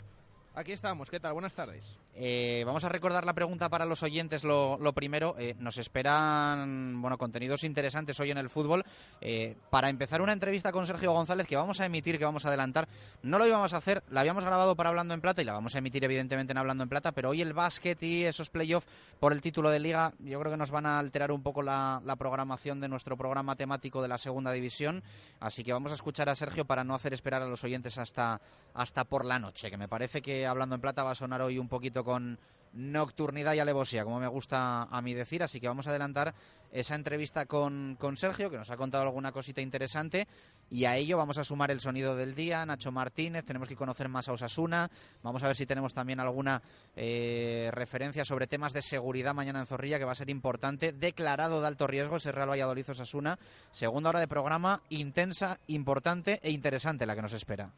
Aquí 0.58 0.72
estamos, 0.72 1.10
¿qué 1.10 1.20
tal? 1.20 1.34
Buenas 1.34 1.54
tardes. 1.54 1.98
Eh, 2.14 2.62
vamos 2.64 2.82
a 2.82 2.88
recordar 2.88 3.26
la 3.26 3.34
pregunta 3.34 3.68
para 3.68 3.84
los 3.84 4.02
oyentes. 4.02 4.42
Lo, 4.42 4.78
primero, 4.94 5.36
eh, 5.38 5.54
nos 5.58 5.76
esperan 5.76 7.02
bueno 7.02 7.18
contenidos 7.18 7.62
interesantes 7.62 8.18
hoy 8.20 8.30
en 8.30 8.38
el 8.38 8.48
fútbol. 8.48 8.82
Eh, 9.20 9.54
para 9.68 9.90
empezar 9.90 10.22
una 10.22 10.32
entrevista 10.32 10.72
con 10.72 10.86
Sergio 10.86 11.12
González 11.12 11.46
que 11.46 11.56
vamos 11.56 11.78
a 11.80 11.84
emitir, 11.84 12.16
que 12.16 12.24
vamos 12.24 12.46
a 12.46 12.48
adelantar. 12.48 12.88
No 13.22 13.38
lo 13.38 13.46
íbamos 13.46 13.74
a 13.74 13.76
hacer, 13.76 14.02
la 14.08 14.20
habíamos 14.20 14.46
grabado 14.46 14.74
para 14.76 14.88
Hablando 14.88 15.12
en 15.12 15.20
Plata 15.20 15.42
y 15.42 15.44
la 15.44 15.52
vamos 15.52 15.74
a 15.74 15.78
emitir 15.78 16.02
evidentemente 16.04 16.52
en 16.52 16.56
Hablando 16.56 16.84
en 16.84 16.88
Plata, 16.88 17.12
pero 17.12 17.28
hoy 17.28 17.42
el 17.42 17.52
básquet 17.52 18.02
y 18.02 18.24
esos 18.24 18.48
playoffs 18.48 18.88
por 19.20 19.34
el 19.34 19.42
título 19.42 19.68
de 19.68 19.78
liga 19.78 20.14
yo 20.20 20.40
creo 20.40 20.50
que 20.50 20.56
nos 20.56 20.70
van 20.70 20.86
a 20.86 20.98
alterar 20.98 21.32
un 21.32 21.42
poco 21.42 21.60
la, 21.60 22.00
la 22.02 22.16
programación 22.16 22.80
de 22.80 22.88
nuestro 22.88 23.14
programa 23.18 23.56
temático 23.56 24.00
de 24.00 24.08
la 24.08 24.16
segunda 24.16 24.52
división. 24.52 25.02
Así 25.38 25.62
que 25.62 25.74
vamos 25.74 25.92
a 25.92 25.96
escuchar 25.96 26.30
a 26.30 26.34
Sergio 26.34 26.64
para 26.64 26.82
no 26.82 26.94
hacer 26.94 27.12
esperar 27.12 27.42
a 27.42 27.46
los 27.46 27.62
oyentes 27.62 27.98
hasta, 27.98 28.40
hasta 28.72 29.04
por 29.04 29.26
la 29.26 29.38
noche, 29.38 29.70
que 29.70 29.76
me 29.76 29.86
parece 29.86 30.22
que 30.22 30.45
hablando 30.46 30.74
en 30.74 30.80
plata 30.80 31.02
va 31.02 31.12
a 31.12 31.14
sonar 31.14 31.42
hoy 31.42 31.58
un 31.58 31.68
poquito 31.68 32.04
con 32.04 32.38
nocturnidad 32.76 33.54
y 33.54 33.58
alevosía, 33.58 34.04
como 34.04 34.20
me 34.20 34.28
gusta 34.28 34.82
a 34.82 35.02
mí 35.02 35.14
decir, 35.14 35.42
así 35.42 35.60
que 35.60 35.68
vamos 35.68 35.86
a 35.86 35.90
adelantar 35.90 36.34
esa 36.70 36.94
entrevista 36.94 37.46
con, 37.46 37.96
con, 37.98 38.16
Sergio, 38.16 38.50
que 38.50 38.58
nos 38.58 38.70
ha 38.70 38.76
contado 38.76 39.04
alguna 39.04 39.32
cosita 39.32 39.62
interesante, 39.62 40.28
y 40.68 40.84
a 40.84 40.96
ello 40.96 41.16
vamos 41.16 41.38
a 41.38 41.44
sumar 41.44 41.70
el 41.70 41.80
sonido 41.80 42.14
del 42.16 42.34
día, 42.34 42.66
Nacho 42.66 42.92
Martínez, 42.92 43.44
tenemos 43.44 43.68
que 43.68 43.76
conocer 43.76 44.08
más 44.08 44.28
a 44.28 44.32
Osasuna, 44.32 44.90
vamos 45.22 45.42
a 45.42 45.46
ver 45.46 45.56
si 45.56 45.64
tenemos 45.64 45.94
también 45.94 46.20
alguna 46.20 46.60
eh, 46.94 47.70
referencia 47.72 48.24
sobre 48.24 48.46
temas 48.46 48.74
de 48.74 48.82
seguridad 48.82 49.34
mañana 49.34 49.60
en 49.60 49.66
Zorrilla, 49.66 49.98
que 49.98 50.04
va 50.04 50.12
a 50.12 50.16
ser 50.16 50.28
importante, 50.28 50.92
declarado 50.92 51.60
de 51.62 51.68
alto 51.68 51.86
riesgo 51.86 52.16
ese 52.16 52.32
Real 52.32 52.50
Valladolid 52.50 52.90
Osasuna, 52.90 53.38
segunda 53.70 54.10
hora 54.10 54.20
de 54.20 54.28
programa, 54.28 54.82
intensa, 54.90 55.58
importante 55.68 56.40
e 56.42 56.50
interesante 56.50 57.06
la 57.06 57.14
que 57.14 57.22
nos 57.22 57.32
espera 57.32 57.70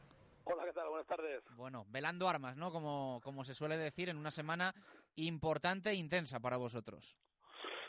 tardes. 1.09 1.43
Bueno, 1.57 1.85
velando 1.89 2.29
armas, 2.29 2.57
¿no? 2.57 2.71
Como, 2.71 3.21
como 3.25 3.45
se 3.45 3.55
suele 3.55 3.77
decir, 3.77 4.09
en 4.09 4.17
una 4.17 4.31
semana 4.31 4.73
importante 5.17 5.91
e 5.91 5.95
intensa 5.95 6.39
para 6.39 6.57
vosotros. 6.57 7.19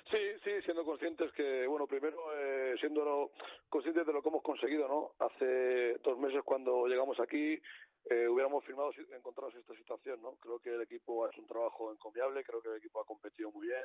Sí, 0.10 0.18
sí, 0.44 0.52
siendo 0.64 0.84
conscientes 0.84 1.32
que, 1.34 1.68
bueno, 1.68 1.86
primero 1.86 2.18
eh, 2.36 2.76
siendo 2.80 3.32
conscientes 3.70 4.08
de 4.08 4.14
lo 4.14 4.24
que 4.24 4.30
hemos 4.30 4.42
conseguido, 4.42 4.88
¿no? 4.88 5.12
Hace 5.24 6.00
dos 6.04 6.18
meses 6.18 6.42
cuando 6.44 6.88
llegamos 6.88 7.20
aquí 7.20 7.62
eh, 8.10 8.28
hubiéramos 8.28 8.64
firmado 8.66 8.92
si 8.94 9.02
encontrarnos 9.14 9.56
esta 9.56 9.76
situación, 9.76 10.22
¿no? 10.22 10.36
Creo 10.38 10.60
que 10.60 10.74
el 10.74 10.82
equipo 10.82 11.26
ha 11.26 11.30
hecho 11.30 11.42
un 11.42 11.48
trabajo 11.48 11.92
encomiable, 11.92 12.44
creo 12.44 12.62
que 12.62 12.70
el 12.70 12.78
equipo 12.78 13.02
ha 13.02 13.06
competido 13.06 13.52
muy 13.52 13.68
bien, 13.68 13.84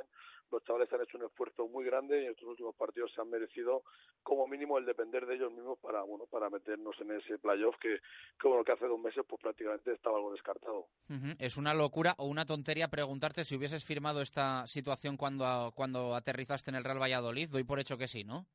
los 0.50 0.62
chavales 0.64 0.92
han 0.92 1.02
hecho 1.02 1.18
un 1.18 1.24
esfuerzo 1.24 1.68
muy 1.68 1.84
grande 1.84 2.22
y 2.22 2.24
en 2.26 2.30
estos 2.32 2.48
últimos 2.48 2.74
partidos 2.74 3.12
se 3.14 3.20
han 3.20 3.30
merecido 3.30 3.82
como 4.22 4.46
mínimo 4.46 4.78
el 4.78 4.86
depender 4.86 5.26
de 5.26 5.34
ellos 5.34 5.52
mismos 5.52 5.78
para, 5.78 6.02
bueno, 6.02 6.26
para 6.26 6.48
meternos 6.48 6.98
en 7.00 7.12
ese 7.12 7.38
playoff 7.38 7.76
que, 7.80 7.98
que 8.40 8.48
bueno, 8.48 8.64
que 8.64 8.72
hace 8.72 8.86
dos 8.86 8.98
meses 8.98 9.24
pues 9.28 9.40
prácticamente 9.40 9.92
estaba 9.92 10.16
algo 10.16 10.32
descartado. 10.32 10.86
Es 11.38 11.56
una 11.56 11.74
locura 11.74 12.14
o 12.18 12.26
una 12.26 12.46
tontería 12.46 12.88
preguntarte 12.88 13.44
si 13.44 13.56
hubieses 13.56 13.84
firmado 13.84 14.22
esta 14.22 14.66
situación 14.66 15.16
cuando, 15.16 15.72
cuando 15.74 16.14
aterrizaste 16.14 16.70
en 16.70 16.76
el 16.76 16.84
Real 16.84 17.00
Valladolid. 17.00 17.50
Doy 17.50 17.64
por 17.64 17.78
hecho 17.78 17.98
que 17.98 18.08
sí, 18.08 18.24
¿no? 18.24 18.46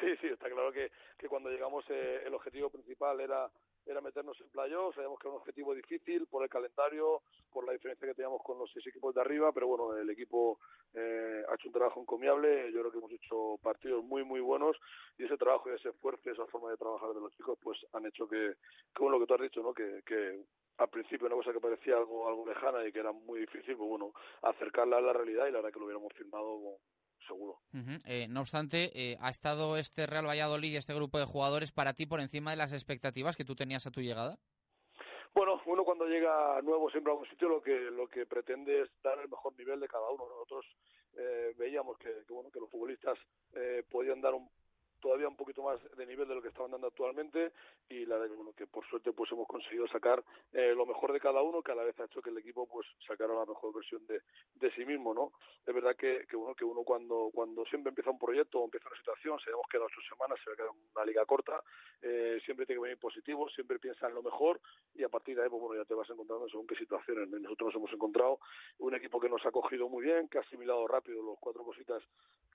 Sí, 0.00 0.14
sí, 0.20 0.26
está 0.26 0.50
claro 0.50 0.72
que, 0.72 0.90
que 1.18 1.28
cuando 1.28 1.48
llegamos 1.48 1.84
eh, 1.88 2.22
el 2.26 2.34
objetivo 2.34 2.68
principal 2.70 3.20
era 3.20 3.50
era 3.86 4.00
meternos 4.00 4.38
en 4.40 4.48
playoff, 4.48 4.94
sabíamos 4.94 5.18
que 5.18 5.28
era 5.28 5.34
un 5.34 5.40
objetivo 5.40 5.74
difícil 5.74 6.26
por 6.26 6.42
el 6.42 6.48
calendario, 6.48 7.22
por 7.52 7.64
la 7.64 7.72
diferencia 7.72 8.08
que 8.08 8.14
teníamos 8.14 8.42
con 8.42 8.58
los 8.58 8.70
seis 8.72 8.86
equipos 8.86 9.14
de 9.14 9.20
arriba, 9.20 9.52
pero 9.52 9.68
bueno, 9.68 9.96
el 9.96 10.10
equipo 10.10 10.58
eh, 10.92 11.42
ha 11.48 11.54
hecho 11.54 11.68
un 11.68 11.72
trabajo 11.72 12.00
encomiable, 12.00 12.72
yo 12.72 12.80
creo 12.80 12.90
que 12.90 12.98
hemos 12.98 13.12
hecho 13.12 13.58
partidos 13.62 14.04
muy, 14.04 14.24
muy 14.24 14.40
buenos 14.40 14.76
y 15.18 15.24
ese 15.24 15.36
trabajo 15.36 15.70
y 15.70 15.74
ese 15.74 15.90
esfuerzo 15.90 16.22
y 16.28 16.32
esa 16.32 16.46
forma 16.46 16.70
de 16.70 16.76
trabajar 16.76 17.14
de 17.14 17.20
los 17.20 17.32
chicos 17.36 17.58
pues 17.62 17.78
han 17.92 18.06
hecho 18.06 18.28
que, 18.28 18.56
bueno, 18.98 19.18
lo 19.18 19.20
que 19.20 19.26
tú 19.26 19.34
has 19.34 19.40
dicho, 19.40 19.62
¿no? 19.62 19.72
que, 19.72 20.02
que 20.04 20.44
al 20.78 20.88
principio 20.88 21.26
una 21.26 21.36
cosa 21.36 21.52
que 21.52 21.60
parecía 21.60 21.96
algo 21.96 22.28
algo 22.28 22.46
lejana 22.46 22.86
y 22.86 22.92
que 22.92 22.98
era 22.98 23.12
muy 23.12 23.40
difícil, 23.40 23.76
pues 23.76 23.88
bueno, 23.88 24.12
acercarla 24.42 24.98
a 24.98 25.00
la 25.00 25.12
realidad 25.12 25.46
y 25.46 25.52
la 25.52 25.58
verdad 25.58 25.72
que 25.72 25.78
lo 25.78 25.86
hubiéramos 25.86 26.12
firmado 26.12 26.78
seguro. 27.26 27.58
eh, 28.06 28.26
no 28.28 28.40
obstante, 28.40 28.90
eh, 28.94 29.16
¿ha 29.20 29.30
estado 29.30 29.76
este 29.76 30.06
Real 30.06 30.26
Valladolid 30.26 30.72
y 30.72 30.76
este 30.76 30.94
grupo 30.94 31.18
de 31.18 31.24
jugadores 31.24 31.72
para 31.72 31.94
ti 31.94 32.06
por 32.06 32.20
encima 32.20 32.50
de 32.50 32.56
las 32.56 32.72
expectativas 32.72 33.36
que 33.36 33.44
tú 33.44 33.54
tenías 33.54 33.86
a 33.86 33.90
tu 33.90 34.00
llegada? 34.00 34.38
Bueno, 35.34 35.60
uno 35.66 35.84
cuando 35.84 36.06
llega 36.06 36.62
nuevo 36.62 36.88
siempre 36.90 37.12
a 37.12 37.16
un 37.16 37.28
sitio 37.28 37.48
lo 37.48 37.60
que 37.60 37.78
lo 37.78 38.08
que 38.08 38.24
pretende 38.24 38.80
es 38.80 38.88
dar 39.02 39.18
el 39.18 39.28
mejor 39.28 39.54
nivel 39.58 39.78
de 39.80 39.86
cada 39.86 40.08
uno. 40.08 40.24
Nosotros 40.26 40.64
eh, 41.12 41.52
veíamos 41.58 41.98
que, 41.98 42.08
que, 42.26 42.32
bueno 42.32 42.50
que 42.50 42.60
los 42.60 42.70
futbolistas 42.70 43.18
eh, 43.54 43.84
podían 43.90 44.22
dar 44.22 44.32
un 44.32 44.48
todavía 45.00 45.28
un 45.28 45.36
poquito 45.36 45.62
más 45.62 45.80
de 45.96 46.06
nivel 46.06 46.28
de 46.28 46.34
lo 46.34 46.42
que 46.42 46.48
estaban 46.48 46.70
dando 46.70 46.88
actualmente 46.88 47.52
y 47.88 48.06
la 48.06 48.22
que, 48.26 48.34
bueno, 48.34 48.52
que 48.52 48.66
por 48.66 48.86
suerte 48.86 49.12
pues 49.12 49.30
hemos 49.32 49.46
conseguido 49.46 49.86
sacar 49.88 50.22
eh, 50.52 50.74
lo 50.74 50.86
mejor 50.86 51.12
de 51.12 51.20
cada 51.20 51.42
uno 51.42 51.62
que 51.62 51.72
a 51.72 51.74
la 51.74 51.84
vez 51.84 51.98
ha 52.00 52.04
hecho 52.04 52.22
que 52.22 52.30
el 52.30 52.38
equipo 52.38 52.66
pues 52.66 52.86
sacara 53.06 53.34
la 53.34 53.46
mejor 53.46 53.74
versión 53.74 54.06
de, 54.06 54.22
de 54.54 54.70
sí 54.72 54.84
mismo 54.84 55.14
no 55.14 55.32
es 55.64 55.74
verdad 55.74 55.96
que, 55.96 56.26
que 56.28 56.36
bueno 56.36 56.54
que 56.54 56.64
uno 56.64 56.82
cuando 56.82 57.30
cuando 57.32 57.64
siempre 57.66 57.90
empieza 57.90 58.10
un 58.10 58.18
proyecto 58.18 58.60
o 58.60 58.64
empieza 58.64 58.88
una 58.88 58.98
situación 58.98 59.38
sabemos 59.40 59.66
que 59.70 59.76
a 59.76 59.80
las 59.80 59.92
ocho 59.92 60.08
semanas 60.08 60.38
se 60.42 60.50
va 60.50 60.54
a 60.54 60.56
quedar 60.56 60.70
una 60.94 61.04
liga 61.04 61.24
corta 61.26 61.62
eh, 62.02 62.38
siempre 62.44 62.66
tiene 62.66 62.80
que 62.80 62.84
venir 62.84 62.98
positivo 62.98 63.48
siempre 63.50 63.78
piensa 63.78 64.08
en 64.08 64.14
lo 64.14 64.22
mejor 64.22 64.60
y 64.94 65.02
a 65.04 65.08
partir 65.08 65.36
de 65.36 65.42
ahí 65.42 65.48
pues 65.48 65.60
bueno 65.60 65.80
ya 65.80 65.86
te 65.86 65.94
vas 65.94 66.08
encontrando 66.10 66.48
según 66.48 66.66
qué 66.66 66.76
situaciones. 66.76 67.28
Nosotros 67.28 67.68
nos 67.68 67.76
hemos 67.76 67.92
encontrado 67.92 68.38
un 68.78 68.94
equipo 68.94 69.20
que 69.20 69.28
nos 69.28 69.44
ha 69.46 69.50
cogido 69.50 69.88
muy 69.88 70.04
bien 70.04 70.28
que 70.28 70.38
ha 70.38 70.42
asimilado 70.42 70.86
rápido 70.86 71.22
los 71.22 71.38
cuatro 71.38 71.64
cositas 71.64 72.02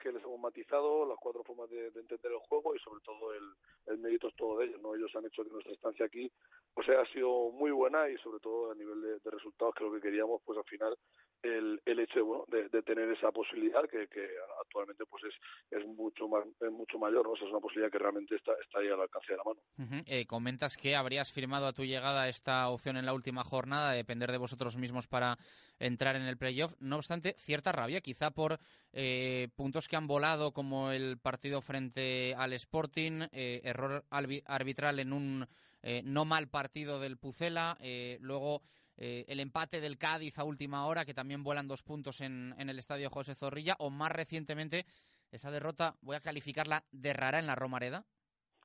que 0.01 0.11
les 0.11 0.23
hemos 0.23 0.39
matizado 0.39 1.05
las 1.05 1.17
cuatro 1.19 1.43
formas 1.43 1.69
de, 1.69 1.91
de 1.91 1.99
entender 1.99 2.31
el 2.31 2.39
juego 2.49 2.75
y 2.75 2.79
sobre 2.79 3.01
todo 3.01 3.33
el, 3.33 3.97
mérito 3.99 4.27
es 4.27 4.35
todo 4.35 4.57
de 4.57 4.65
ellos, 4.65 4.81
¿no? 4.81 4.95
Ellos 4.95 5.15
han 5.15 5.25
hecho 5.25 5.43
que 5.43 5.51
nuestra 5.51 5.73
estancia 5.73 6.05
aquí 6.05 6.31
pues 6.73 6.89
haya 6.89 7.05
sido 7.13 7.51
muy 7.51 7.71
buena 7.71 8.09
y 8.09 8.17
sobre 8.17 8.39
todo 8.39 8.71
a 8.71 8.75
nivel 8.75 9.01
de 9.01 9.31
resultados 9.31 9.75
que 9.75 9.83
lo 9.83 9.91
que 9.93 10.01
queríamos 10.01 10.41
pues 10.45 10.57
al 10.57 10.63
final 10.65 10.97
el, 11.43 11.81
el 11.85 11.99
hecho 11.99 12.15
de, 12.15 12.21
bueno, 12.21 12.45
de, 12.47 12.69
de 12.69 12.81
tener 12.83 13.09
esa 13.09 13.31
posibilidad 13.31 13.81
que, 13.89 14.07
que 14.07 14.27
actualmente 14.61 15.05
pues 15.05 15.23
es, 15.71 15.85
mucho 15.87 16.27
más 16.27 16.45
es 16.59 16.71
mucho 16.71 16.97
mayor, 16.97 17.27
¿no? 17.27 17.33
Es 17.35 17.41
una 17.41 17.59
posibilidad 17.59 17.91
que 17.91 17.99
realmente 17.99 18.35
está, 18.35 18.53
está 18.63 18.79
ahí 18.79 18.87
al 18.87 19.01
alcance 19.01 19.31
de 19.31 19.37
la 19.37 19.43
mano. 19.43 20.03
Eh, 20.05 20.25
comentas 20.25 20.77
que 20.77 20.95
habrías 20.95 21.31
firmado 21.31 21.67
a 21.67 21.73
tu 21.73 21.83
llegada 21.83 22.29
esta 22.29 22.69
opción 22.69 22.97
en 22.97 23.05
la 23.05 23.13
última 23.13 23.43
jornada, 23.43 23.91
de 23.91 23.97
depender 23.97 24.31
de 24.31 24.37
vosotros 24.37 24.77
mismos 24.77 25.07
para 25.07 25.37
entrar 25.79 26.15
en 26.15 26.23
el 26.23 26.37
playoff. 26.37 26.75
No 26.79 26.97
obstante, 26.97 27.35
cierta 27.37 27.71
rabia, 27.71 28.01
quizá 28.01 28.31
por 28.31 28.59
eh, 28.93 29.49
puntos 29.55 29.87
que 29.87 29.95
han 29.95 30.07
volado, 30.07 30.51
como 30.53 30.91
el 30.91 31.17
partido 31.17 31.61
frente 31.61 32.35
al 32.37 32.53
Sporting, 32.53 33.27
eh, 33.31 33.61
error 33.63 34.03
arbitral 34.09 34.99
en 34.99 35.13
un 35.13 35.47
eh, 35.83 36.01
no 36.03 36.25
mal 36.25 36.47
partido 36.47 36.99
del 36.99 37.17
Pucela, 37.17 37.77
eh, 37.81 38.17
luego 38.21 38.61
eh, 39.03 39.25
el 39.27 39.39
empate 39.39 39.81
del 39.81 39.97
Cádiz 39.97 40.37
a 40.37 40.43
última 40.43 40.85
hora, 40.85 41.05
que 41.05 41.15
también 41.15 41.41
vuelan 41.41 41.67
dos 41.67 41.81
puntos 41.81 42.21
en, 42.21 42.53
en 42.59 42.69
el 42.69 42.77
estadio 42.77 43.09
José 43.09 43.33
Zorrilla, 43.33 43.75
o 43.79 43.89
más 43.89 44.11
recientemente 44.11 44.85
esa 45.31 45.49
derrota, 45.49 45.95
voy 46.01 46.15
a 46.15 46.21
calificarla 46.21 46.83
de 46.91 47.11
rara 47.11 47.39
en 47.39 47.47
la 47.47 47.55
Romareda. 47.55 48.05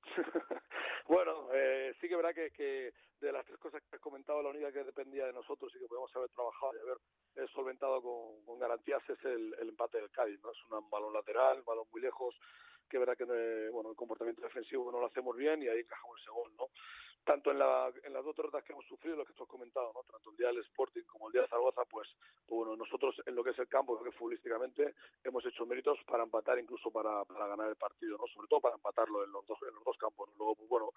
bueno, 1.08 1.48
eh, 1.54 1.94
sí 1.98 2.06
que 2.06 2.12
es 2.12 2.22
verdad 2.22 2.34
que, 2.34 2.92
de 3.18 3.32
las 3.32 3.46
tres 3.46 3.58
cosas 3.58 3.82
que 3.88 3.96
has 3.96 4.02
comentado, 4.02 4.42
la 4.42 4.50
única 4.50 4.70
que 4.70 4.84
dependía 4.84 5.24
de 5.24 5.32
nosotros 5.32 5.72
y 5.74 5.78
que 5.78 5.88
podemos 5.88 6.14
haber 6.14 6.28
trabajado 6.28 6.72
y 6.74 6.80
haber 6.80 7.48
solventado 7.54 8.02
con, 8.02 8.58
garantías 8.58 9.02
es 9.08 9.24
el, 9.24 9.54
el, 9.58 9.70
empate 9.70 10.02
del 10.02 10.10
Cádiz, 10.10 10.38
¿no? 10.42 10.52
Es 10.52 10.58
un 10.70 10.90
balón 10.90 11.14
lateral, 11.14 11.60
un 11.60 11.64
balón 11.64 11.86
muy 11.90 12.02
lejos, 12.02 12.34
que 12.90 12.98
verá 12.98 13.16
que 13.16 13.24
eh, 13.24 13.70
bueno 13.70 13.88
el 13.88 13.96
comportamiento 13.96 14.42
defensivo 14.42 14.92
no 14.92 15.00
lo 15.00 15.06
hacemos 15.06 15.34
bien 15.34 15.62
y 15.62 15.68
ahí 15.68 15.80
encajamos 15.80 16.20
ese 16.20 16.30
gol, 16.30 16.52
¿no? 16.58 16.68
Tanto 17.26 17.50
en, 17.50 17.58
la, 17.58 17.92
en 18.04 18.12
las 18.12 18.24
dos 18.24 18.36
derrotas 18.36 18.62
que 18.62 18.72
hemos 18.72 18.86
sufrido, 18.86 19.16
lo 19.16 19.24
que 19.24 19.32
tú 19.32 19.42
has 19.42 19.48
comentado, 19.48 19.90
¿no? 19.92 20.04
Tanto 20.04 20.30
el 20.30 20.36
día 20.36 20.46
del 20.46 20.58
Sporting 20.58 21.02
como 21.02 21.26
el 21.26 21.32
día 21.32 21.42
de 21.42 21.48
Zaragoza, 21.48 21.84
pues, 21.84 22.08
bueno, 22.46 22.76
nosotros 22.76 23.20
en 23.26 23.34
lo 23.34 23.42
que 23.42 23.50
es 23.50 23.58
el 23.58 23.66
campo, 23.66 23.98
creo 23.98 24.12
que 24.12 24.16
futbolísticamente 24.16 24.94
hemos 25.24 25.44
hecho 25.44 25.66
méritos 25.66 25.98
para 26.06 26.22
empatar, 26.22 26.56
incluso 26.56 26.88
para, 26.92 27.24
para 27.24 27.48
ganar 27.48 27.68
el 27.68 27.74
partido, 27.74 28.16
¿no? 28.16 28.28
Sobre 28.28 28.46
todo 28.46 28.60
para 28.60 28.76
empatarlo 28.76 29.24
en 29.24 29.32
los 29.32 29.44
dos, 29.44 29.58
en 29.68 29.74
los 29.74 29.82
dos 29.82 29.98
campos. 29.98 30.30
Luego, 30.38 30.54
pues 30.54 30.68
bueno, 30.68 30.92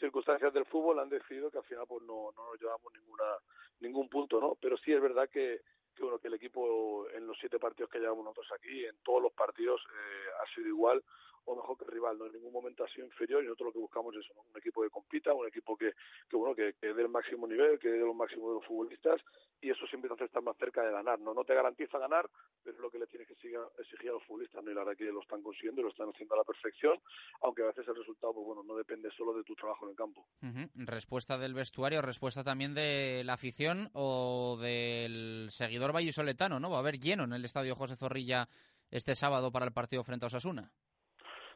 circunstancias 0.00 0.54
del 0.54 0.64
fútbol 0.64 0.98
han 0.98 1.10
decidido 1.10 1.50
que 1.50 1.58
al 1.58 1.64
final 1.64 1.84
pues 1.86 2.02
no, 2.04 2.32
no 2.34 2.46
nos 2.46 2.58
llevamos 2.58 2.90
ninguna, 2.94 3.36
ningún 3.80 4.08
punto, 4.08 4.40
¿no? 4.40 4.56
Pero 4.58 4.78
sí 4.78 4.94
es 4.94 5.00
verdad 5.02 5.28
que, 5.28 5.60
que 5.94 6.02
bueno 6.02 6.18
que 6.18 6.28
el 6.28 6.34
equipo 6.34 7.06
en 7.10 7.26
los 7.26 7.36
siete 7.38 7.58
partidos 7.58 7.90
que 7.90 7.98
llevamos 7.98 8.24
nosotros 8.24 8.50
aquí, 8.52 8.86
en 8.86 8.96
todos 9.02 9.20
los 9.20 9.32
partidos 9.32 9.82
eh, 9.92 10.28
ha 10.42 10.54
sido 10.54 10.68
igual 10.68 11.04
o 11.46 11.56
mejor 11.56 11.78
que 11.78 11.84
el 11.84 11.92
rival, 11.92 12.18
no 12.18 12.26
en 12.26 12.32
ningún 12.32 12.52
momento 12.52 12.84
ha 12.84 12.88
sido 12.88 13.06
inferior 13.06 13.42
y 13.42 13.46
nosotros 13.46 13.68
lo 13.68 13.72
que 13.72 13.78
buscamos 13.78 14.14
es 14.16 14.26
un 14.30 14.58
equipo 14.58 14.82
que 14.82 14.90
compita, 14.90 15.32
un 15.32 15.46
equipo 15.46 15.76
que, 15.76 15.92
que 16.28 16.36
bueno, 16.36 16.54
que, 16.54 16.74
que 16.74 16.92
dé 16.92 17.02
el 17.02 17.08
máximo 17.08 17.46
nivel, 17.46 17.78
que 17.78 17.88
dé 17.88 17.98
los 17.98 18.14
máximos 18.14 18.48
de 18.48 18.54
los 18.56 18.66
futbolistas 18.66 19.20
y 19.60 19.70
eso 19.70 19.86
siempre 19.86 20.08
te 20.08 20.14
hace 20.14 20.24
estar 20.24 20.42
más 20.42 20.56
cerca 20.58 20.82
de 20.82 20.92
ganar, 20.92 21.18
¿no? 21.18 21.32
No 21.32 21.44
te 21.44 21.54
garantiza 21.54 21.98
ganar, 21.98 22.28
pero 22.62 22.76
es 22.76 22.82
lo 22.82 22.90
que 22.90 22.98
le 22.98 23.06
tienes 23.06 23.26
que 23.26 23.34
exigir, 23.34 23.58
exigir 23.78 24.10
a 24.10 24.14
los 24.14 24.24
futbolistas, 24.24 24.62
¿no? 24.62 24.70
Y 24.70 24.74
la 24.74 24.84
verdad 24.84 24.98
que 24.98 25.04
lo 25.04 25.22
están 25.22 25.42
consiguiendo 25.42 25.80
y 25.80 25.84
lo 25.84 25.90
están 25.90 26.08
haciendo 26.08 26.34
a 26.34 26.38
la 26.38 26.44
perfección, 26.44 27.00
aunque 27.42 27.62
a 27.62 27.66
veces 27.66 27.86
el 27.88 27.96
resultado, 27.96 28.34
pues 28.34 28.46
bueno, 28.46 28.62
no 28.62 28.76
depende 28.76 29.08
solo 29.16 29.32
de 29.32 29.44
tu 29.44 29.54
trabajo 29.54 29.86
en 29.86 29.90
el 29.90 29.96
campo. 29.96 30.26
Respuesta 30.74 31.38
del 31.38 31.54
vestuario, 31.54 32.02
respuesta 32.02 32.44
también 32.44 32.74
de 32.74 33.22
la 33.24 33.34
afición 33.34 33.88
o 33.92 34.58
del 34.60 35.48
seguidor 35.50 35.92
vallisoletano, 35.92 36.60
¿no? 36.60 36.70
Va 36.70 36.76
a 36.76 36.80
haber 36.80 36.98
lleno 36.98 37.24
en 37.24 37.32
el 37.32 37.44
estadio 37.44 37.74
José 37.74 37.96
Zorrilla 37.96 38.48
este 38.90 39.14
sábado 39.14 39.50
para 39.50 39.66
el 39.66 39.72
partido 39.72 40.04
frente 40.04 40.26
a 40.26 40.28
Osasuna. 40.28 40.70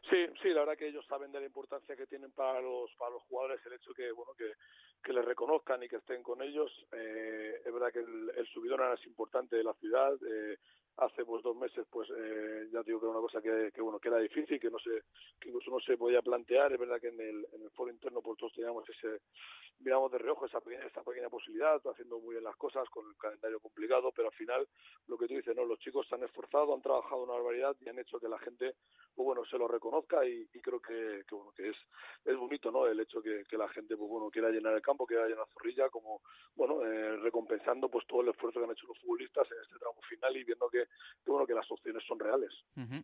Sí, 0.08 0.16
sí, 0.42 0.48
la 0.48 0.60
verdad 0.60 0.78
que 0.78 0.88
ellos 0.88 1.04
saben 1.06 1.30
de 1.30 1.40
la 1.40 1.46
importancia 1.46 1.94
que 1.94 2.06
tienen 2.06 2.32
para 2.32 2.60
los 2.60 2.90
para 2.96 3.12
los 3.12 3.22
jugadores 3.24 3.60
el 3.66 3.74
hecho 3.74 3.92
que 3.92 4.10
bueno 4.12 4.32
que, 4.36 4.54
que 5.02 5.12
les 5.12 5.24
reconozcan 5.24 5.82
y 5.82 5.88
que 5.88 5.96
estén 5.96 6.22
con 6.22 6.40
ellos. 6.42 6.70
Eh, 6.92 7.60
es 7.64 7.72
verdad 7.72 7.92
que 7.92 8.00
el, 8.00 8.32
el 8.36 8.46
subidón 8.48 8.80
es 8.92 9.04
importante 9.06 9.56
de 9.56 9.64
la 9.64 9.74
ciudad. 9.74 10.12
Eh, 10.26 10.56
hace 11.00 11.24
pues 11.24 11.42
dos 11.42 11.56
meses 11.56 11.86
pues 11.90 12.08
eh, 12.16 12.68
ya 12.72 12.82
digo 12.82 13.00
que 13.00 13.06
era 13.06 13.12
una 13.12 13.20
cosa 13.20 13.40
que, 13.40 13.80
bueno 13.80 13.98
que 13.98 14.08
era 14.08 14.18
difícil 14.18 14.60
que 14.60 14.70
no 14.70 14.78
se 14.78 14.90
que 15.40 15.48
incluso 15.48 15.70
no 15.70 15.80
se 15.80 15.96
podía 15.96 16.22
plantear. 16.22 16.72
Es 16.72 16.78
verdad 16.78 17.00
que 17.00 17.08
en 17.08 17.20
el 17.20 17.46
en 17.52 17.62
el 17.62 17.70
foro 17.70 17.90
interno 17.90 18.20
pues 18.20 18.38
todos 18.38 18.52
teníamos 18.52 18.88
ese 18.88 19.20
miramos 19.80 20.12
de 20.12 20.18
reojo 20.18 20.44
esa 20.46 20.60
pequeña, 20.60 20.84
esa 20.86 21.02
pequeña 21.02 21.30
posibilidad 21.30 21.80
haciendo 21.86 22.18
muy 22.20 22.34
bien 22.34 22.44
las 22.44 22.56
cosas 22.56 22.88
con 22.90 23.06
el 23.08 23.16
calendario 23.16 23.60
complicado 23.60 24.12
pero 24.14 24.28
al 24.28 24.34
final 24.34 24.68
lo 25.06 25.16
que 25.16 25.26
tú 25.26 25.34
dices 25.34 25.56
no 25.56 25.64
los 25.64 25.78
chicos 25.78 26.06
se 26.06 26.14
han 26.14 26.22
esforzado 26.22 26.74
han 26.74 26.82
trabajado 26.82 27.22
una 27.22 27.32
barbaridad 27.32 27.74
y 27.80 27.88
han 27.88 27.98
hecho 27.98 28.20
que 28.20 28.28
la 28.28 28.38
gente 28.38 28.74
pues 29.14 29.24
bueno 29.24 29.44
se 29.46 29.56
lo 29.56 29.66
reconozca 29.68 30.26
y, 30.26 30.46
creo 30.60 30.80
que, 30.80 31.24
que 31.26 31.34
bueno 31.34 31.52
que 31.52 31.70
es 31.70 31.76
es 32.26 32.36
bonito 32.36 32.70
no 32.70 32.86
el 32.86 33.00
hecho 33.00 33.22
que, 33.22 33.44
que 33.48 33.56
la 33.56 33.68
gente 33.68 33.96
pues 33.96 34.10
bueno 34.10 34.30
quiera 34.30 34.50
llenar 34.50 34.74
el 34.74 34.82
campo 34.82 35.06
quiera 35.06 35.26
llenar 35.26 35.46
Zorrilla 35.54 35.88
como 35.88 36.20
bueno 36.54 36.84
eh, 36.84 37.16
recompensando 37.16 37.88
pues 37.88 38.06
todo 38.06 38.20
el 38.20 38.28
esfuerzo 38.28 38.60
que 38.60 38.66
han 38.66 38.72
hecho 38.72 38.86
los 38.86 38.98
futbolistas 38.98 39.50
en 39.50 39.62
este 39.62 39.78
tramo 39.78 40.00
final 40.02 40.36
y 40.36 40.44
viendo 40.44 40.68
que 40.68 40.84
que 41.24 41.30
bueno 41.30 41.46
que 41.46 41.54
las 41.54 41.70
opciones 41.70 42.02
son 42.06 42.18
reales. 42.18 42.52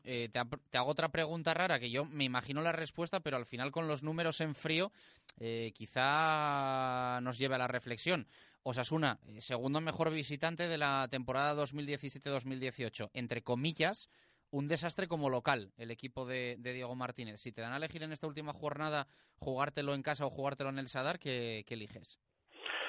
Eh, 0.04 0.30
te, 0.32 0.78
hago 0.78 0.90
otra 0.90 1.10
pregunta 1.10 1.54
rara 1.54 1.78
que 1.78 1.90
yo 1.90 2.04
me 2.04 2.24
imagino 2.24 2.62
la 2.62 2.72
respuesta, 2.72 3.20
pero 3.20 3.36
al 3.36 3.46
final 3.46 3.70
con 3.70 3.88
los 3.88 4.02
números 4.02 4.40
en 4.40 4.54
frío 4.54 4.90
eh, 5.38 5.72
quizá 5.74 7.20
nos 7.22 7.38
lleve 7.38 7.56
a 7.56 7.58
la 7.58 7.68
reflexión. 7.68 8.26
Osasuna, 8.62 9.20
eh, 9.26 9.40
segundo 9.40 9.80
mejor 9.80 10.10
visitante 10.10 10.66
de 10.66 10.78
la 10.78 11.06
temporada 11.10 11.54
2017-2018, 11.62 13.10
entre 13.12 13.42
comillas, 13.42 14.10
un 14.50 14.66
desastre 14.66 15.08
como 15.08 15.30
local 15.30 15.72
el 15.76 15.90
equipo 15.90 16.26
de, 16.26 16.56
Diego 16.58 16.94
Martínez. 16.94 17.40
Si 17.40 17.52
te 17.52 17.60
dan 17.60 17.72
a 17.72 17.76
elegir 17.76 18.02
en 18.02 18.12
esta 18.12 18.26
última 18.26 18.52
jornada 18.52 19.06
jugártelo 19.36 19.94
en 19.94 20.02
casa 20.02 20.26
o 20.26 20.30
jugártelo 20.30 20.70
en 20.70 20.78
el 20.78 20.88
Sadar, 20.88 21.18
¿qué, 21.18 21.64
qué 21.66 21.74
eliges? 21.74 22.18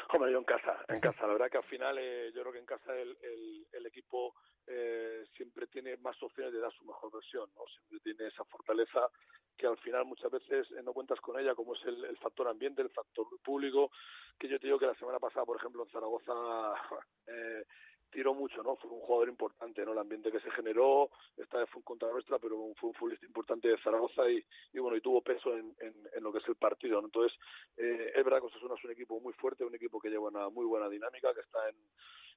Hombre, 0.09 0.31
yo 0.31 0.37
en 0.37 0.45
casa, 0.45 0.85
en 0.87 0.99
casa. 0.99 1.27
La 1.27 1.33
verdad 1.33 1.49
que 1.51 1.57
al 1.57 1.63
final 1.65 1.97
eh, 1.99 2.31
yo 2.33 2.41
creo 2.41 2.53
que 2.53 2.59
en 2.59 2.65
casa 2.65 2.95
el, 2.95 3.17
el, 3.21 3.67
el 3.73 3.85
equipo 3.85 4.35
eh, 4.65 5.25
siempre 5.35 5.67
tiene 5.67 5.97
más 5.97 6.21
opciones 6.23 6.53
de 6.53 6.59
dar 6.59 6.71
su 6.71 6.85
mejor 6.85 7.11
versión, 7.11 7.49
¿no? 7.55 7.65
Siempre 7.67 7.99
tiene 7.99 8.27
esa 8.27 8.45
fortaleza 8.45 9.09
que 9.57 9.67
al 9.67 9.77
final 9.77 10.05
muchas 10.05 10.31
veces 10.31 10.69
no 10.83 10.93
cuentas 10.93 11.19
con 11.19 11.39
ella, 11.39 11.55
como 11.55 11.73
es 11.73 11.83
el, 11.85 12.05
el 12.05 12.17
factor 12.17 12.47
ambiente, 12.47 12.81
el 12.81 12.89
factor 12.89 13.25
público, 13.43 13.91
que 14.37 14.47
yo 14.47 14.59
te 14.59 14.67
digo 14.67 14.79
que 14.79 14.85
la 14.85 14.95
semana 14.95 15.19
pasada, 15.19 15.45
por 15.45 15.57
ejemplo, 15.57 15.83
en 15.83 15.89
Zaragoza 15.89 16.33
eh, 17.27 17.65
tiró 18.11 18.33
mucho, 18.33 18.63
¿no? 18.63 18.75
Fue 18.77 18.89
un 18.91 19.01
jugador 19.01 19.29
importante, 19.29 19.85
¿no? 19.85 19.93
El 19.93 19.99
ambiente 19.99 20.31
que 20.31 20.39
se 20.39 20.51
generó, 20.51 21.09
esta 21.37 21.59
vez 21.59 21.69
fue 21.69 21.83
contra 21.83 22.09
nuestra, 22.09 22.39
pero 22.39 22.73
fue 22.75 22.89
un 22.89 22.95
futbolista 22.95 23.25
importante 23.25 23.67
de 23.67 23.77
Zaragoza 23.79 24.29
y, 24.29 24.43
y 24.73 24.79
bueno, 24.79 24.97
y 24.97 25.01
tuvo 25.01 25.21
peso 25.21 25.55
en, 25.55 25.75
en, 25.79 25.93
en, 26.13 26.23
lo 26.23 26.31
que 26.31 26.39
es 26.39 26.47
el 26.47 26.55
partido, 26.55 27.01
¿no? 27.01 27.07
Entonces, 27.07 27.37
eh, 27.77 28.11
es 28.15 28.23
verdad 28.23 28.39
que 28.39 28.47
Osasuna 28.47 28.75
es 28.75 28.83
un 28.83 28.91
equipo 28.91 29.19
muy 29.19 29.33
fuerte, 29.33 29.65
un 29.65 29.75
equipo 29.75 29.99
que 29.99 30.09
lleva 30.09 30.29
una 30.29 30.49
muy 30.49 30.65
buena 30.65 30.89
dinámica, 30.89 31.33
que 31.33 31.41
está 31.41 31.69
en, 31.69 31.75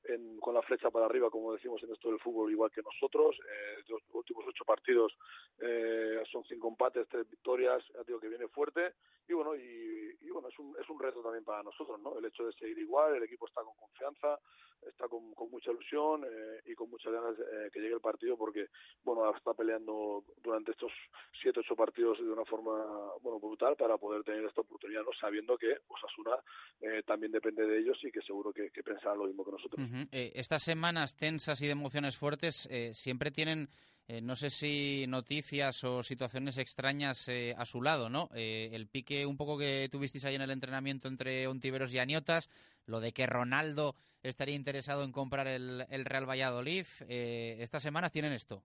en, 0.05 0.38
con 0.38 0.55
la 0.55 0.62
flecha 0.62 0.90
para 0.90 1.07
arriba, 1.07 1.30
como 1.30 1.53
decimos 1.53 1.82
en 1.82 1.92
esto 1.92 2.09
del 2.09 2.20
fútbol, 2.20 2.51
igual 2.51 2.70
que 2.70 2.82
nosotros. 2.82 3.36
Eh, 3.38 3.82
los 3.88 4.03
últimos 4.12 4.44
ocho 4.46 4.64
partidos 4.64 5.12
eh, 5.61 6.22
son 6.30 6.44
cinco 6.44 6.68
empates, 6.68 7.09
tres 7.09 7.28
victorias, 7.28 7.82
ya 7.94 8.03
digo 8.05 8.20
que 8.20 8.28
viene 8.28 8.48
fuerte. 8.48 8.94
Y 9.28 9.32
bueno, 9.32 9.55
y, 9.55 10.28
bueno 10.30 10.48
es, 10.48 10.59
un, 10.59 10.74
es 10.80 10.88
un 10.88 10.98
reto 10.98 11.22
también 11.22 11.44
para 11.44 11.62
nosotros, 11.62 12.01
¿no? 12.01 12.18
El 12.18 12.24
hecho 12.24 12.44
de 12.44 12.53
seguir 12.53 12.78
igual, 12.78 13.14
el 13.14 13.22
equipo 13.22 13.46
está 13.46 13.62
con 13.62 13.74
confianza, 13.76 14.38
está 14.88 15.09
con, 15.09 15.34
mucha 15.51 15.72
ilusión 15.72 16.24
eh, 16.24 16.62
y 16.66 16.74
con 16.74 16.90
muchas 16.90 17.12
ganas 17.12 17.36
eh, 17.38 17.70
que 17.72 17.80
llegue 17.80 17.94
el 17.94 18.01
partido 18.01 18.36
porque, 18.36 18.68
bueno, 19.03 19.28
está 19.34 19.53
peleando 19.55 20.24
durante 20.42 20.70
estos 20.72 20.92
siete, 21.40 21.61
ocho 21.61 21.74
partidos 21.74 22.18
de 22.18 22.30
una 22.30 22.44
forma, 22.44 22.72
bueno, 23.20 23.38
brutal 23.40 23.76
para 23.76 23.98
poder 23.98 24.22
tener 24.22 24.44
esta 24.44 24.61
oportunidad, 24.61 25.03
¿no? 25.03 25.12
Sabiendo 25.20 25.59
que 25.59 25.78
Osasuna 25.88 26.36
eh, 26.80 27.03
también 27.07 27.32
depende 27.32 27.66
de 27.66 27.78
ellos 27.78 27.98
y 28.03 28.11
que 28.11 28.22
seguro 28.22 28.53
que 28.53 28.70
pensarán 28.82 29.18
lo 29.18 29.26
mismo 29.26 29.44
que 29.44 29.53
nosotros. 29.53 29.80
Eh, 30.12 30.32
estas 30.34 30.62
semanas 30.62 31.16
tensas 31.16 31.61
y 31.61 31.66
de 31.66 31.72
emociones 31.72 32.16
fuertes 32.16 32.68
eh, 32.70 32.93
siempre 32.95 33.30
tienen 33.30 33.68
eh, 34.12 34.20
no 34.20 34.34
sé 34.34 34.51
si 34.51 35.05
noticias 35.07 35.84
o 35.84 36.03
situaciones 36.03 36.59
extrañas 36.59 37.28
eh, 37.28 37.55
a 37.57 37.64
su 37.64 37.80
lado, 37.80 38.09
¿no? 38.09 38.28
Eh, 38.34 38.70
el 38.72 38.88
pique 38.88 39.24
un 39.24 39.36
poco 39.36 39.57
que 39.57 39.88
tuvisteis 39.88 40.24
ahí 40.24 40.34
en 40.34 40.43
el 40.43 40.51
entrenamiento 40.51 41.07
entre 41.07 41.47
Ontiveros 41.47 41.95
y 41.95 42.01
Aniotas, 42.01 42.49
lo 42.86 42.99
de 42.99 43.12
que 43.12 43.28
Ronaldo 43.28 43.95
estaría 44.20 44.57
interesado 44.57 45.05
en 45.05 45.12
comprar 45.12 45.47
el, 45.47 45.86
Real 46.05 46.28
Valladolid, 46.28 46.86
estas 47.09 47.84
semanas 47.84 48.11
tienen 48.11 48.32
esto. 48.32 48.64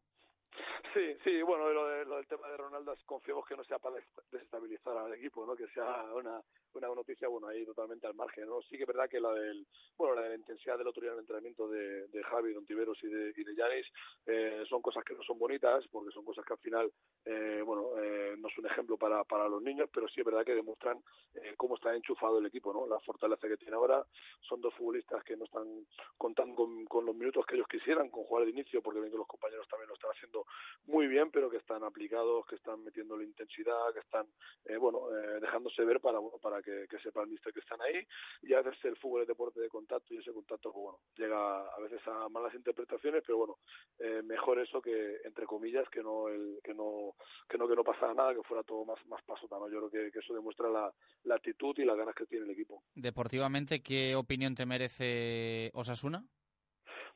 Sí, 0.94 1.16
sí, 1.24 1.42
bueno, 1.42 1.70
lo, 1.72 1.88
de, 1.88 2.06
lo 2.06 2.16
del 2.18 2.28
tema 2.28 2.50
de 2.50 2.58
Ronaldo 2.58 2.96
confiemos 3.06 3.46
que 3.46 3.56
no 3.56 3.64
sea 3.64 3.80
para 3.80 3.98
desestabilizar 4.32 4.98
al 4.98 5.14
equipo, 5.14 5.46
¿no? 5.46 5.56
Que 5.56 5.68
sea 5.68 6.06
una, 6.14 6.42
una 6.74 6.88
noticia, 6.88 7.28
bueno, 7.28 7.48
ahí 7.48 7.66
totalmente 7.66 8.08
al 8.08 8.14
margen, 8.14 8.48
¿no? 8.48 8.62
Sí 8.64 8.78
que 8.78 8.84
es 8.84 8.88
verdad 8.88 9.10
que 9.10 9.20
la 9.20 9.34
del, 9.34 9.66
bueno, 9.98 10.16
la 10.16 10.22
de 10.24 10.30
la 10.30 10.36
intensidad 10.36 10.78
del 10.78 10.88
otro 10.88 11.02
día 11.02 11.12
del 11.12 11.22
entrenamiento 11.22 11.68
de, 11.68 12.08
de 12.08 12.24
Javi, 12.24 12.54
Don 12.54 12.66
Tiveros 12.66 13.02
y 13.04 13.08
de, 13.08 13.34
y 13.36 13.44
de 13.44 13.56
Yanis, 13.56 13.88
eh, 14.26 14.64
son 14.70 14.82
cosas 14.82 15.04
que 15.04 15.14
no 15.14 15.24
son 15.24 15.38
bonitas, 15.40 15.86
porque 15.92 16.12
son 16.12 16.26
cosas 16.26 16.46
que 16.46 16.54
al 16.54 16.60
final, 16.60 16.92
eh, 17.26 17.62
bueno, 17.66 17.90
eh, 17.98 18.36
no 18.38 18.48
es 18.48 18.58
un 18.58 18.66
ejemplo 18.66 18.98
para, 18.98 19.24
para 19.24 19.48
los 19.48 19.62
niños, 19.62 19.90
pero 19.94 20.08
sí 20.08 20.22
es 20.22 20.26
verdad 20.26 20.46
que 20.46 20.56
demuestran 20.56 21.02
eh, 21.34 21.54
cómo 21.58 21.76
está 21.76 21.96
enchufado 21.96 22.40
el 22.40 22.46
equipo, 22.46 22.74
¿no? 22.74 22.88
La 22.88 23.00
fortaleza 23.00 23.48
que 23.48 23.58
tiene 23.58 23.76
ahora, 23.76 24.06
son 24.42 24.62
dos 24.62 24.74
futbolistas 24.76 25.24
que 25.24 25.38
no 25.38 25.46
están 25.46 25.86
contando 26.18 26.56
con, 26.56 26.86
con 26.86 27.06
los 27.06 27.16
minutos 27.16 27.46
que 27.46 27.56
ellos 27.56 27.68
quisieran, 27.68 28.10
con 28.10 28.24
jugar 28.24 28.46
de 28.46 28.52
inicio, 28.52 28.82
porque 28.82 29.00
ven 29.00 29.12
que 29.12 29.18
los 29.18 29.28
compañeros 29.28 29.68
también 29.68 29.88
lo 29.90 29.96
están 29.96 30.12
haciendo 30.12 30.46
muy 30.86 31.08
bien, 31.08 31.32
pero 31.32 31.50
que 31.50 31.58
están 31.58 31.84
aplicados, 31.84 32.46
que 32.46 32.56
están 32.56 32.84
metiendo 32.84 33.18
la 33.18 33.24
intensidad, 33.24 33.94
que 33.94 34.00
están, 34.00 34.28
eh, 34.66 34.78
bueno, 34.78 35.10
eh, 35.12 35.40
dejándose 35.42 35.84
ver 35.84 36.00
para, 36.00 36.20
para 36.42 36.62
que, 36.62 36.88
que 36.90 37.00
sepa 37.00 37.22
el 37.24 37.30
mister 37.30 37.54
que 37.54 37.60
están 37.60 37.82
ahí. 37.82 38.06
Y 38.44 38.54
a 38.54 38.62
veces 38.62 38.84
el 38.86 38.98
fútbol 38.98 39.22
es 39.22 39.28
deporte 39.28 39.60
de 39.60 39.70
contacto 39.70 40.14
y 40.14 40.18
ese 40.18 40.32
contacto, 40.34 40.72
pues 40.72 40.84
bueno, 40.84 41.00
llega 41.16 41.68
a 41.68 41.80
veces 41.80 42.02
a 42.08 42.30
malas 42.30 42.54
interpretaciones, 42.54 43.24
pero 43.26 43.38
bueno, 43.38 43.58
eh, 44.00 44.22
mejor 44.24 44.60
eso 44.60 44.82
que, 44.82 45.22
entre 45.24 45.46
comillas, 45.46 45.90
que 45.90 46.04
no, 46.04 46.28
el, 46.28 46.60
que 46.64 46.74
no, 46.74 47.16
que 47.50 47.58
no, 47.58 47.68
que 47.68 47.76
no 47.76 47.84
pasara 47.84 48.14
nada, 48.14 48.34
que 48.34 48.44
fuera 48.44 48.64
todo 48.64 48.86
más, 48.86 49.04
más 49.08 49.24
pasota, 49.24 49.58
¿no? 49.58 49.70
Yo 49.70 49.88
creo 49.88 49.90
que, 49.90 50.12
que 50.12 50.20
eso 50.20 50.34
demuestra 50.34 50.70
la, 50.70 50.94
la 51.24 51.36
actitud 51.36 51.74
y 51.78 51.86
las 51.86 51.98
ganas 51.98 52.16
que 52.16 52.26
tiene 52.26 52.46
el 52.46 52.52
equipo. 52.52 52.84
Deportivamente, 52.94 53.82
¿qué 53.82 54.16
opinión 54.16 54.56
te 54.56 54.66
merece 54.66 55.72
Osasuna? 55.74 56.24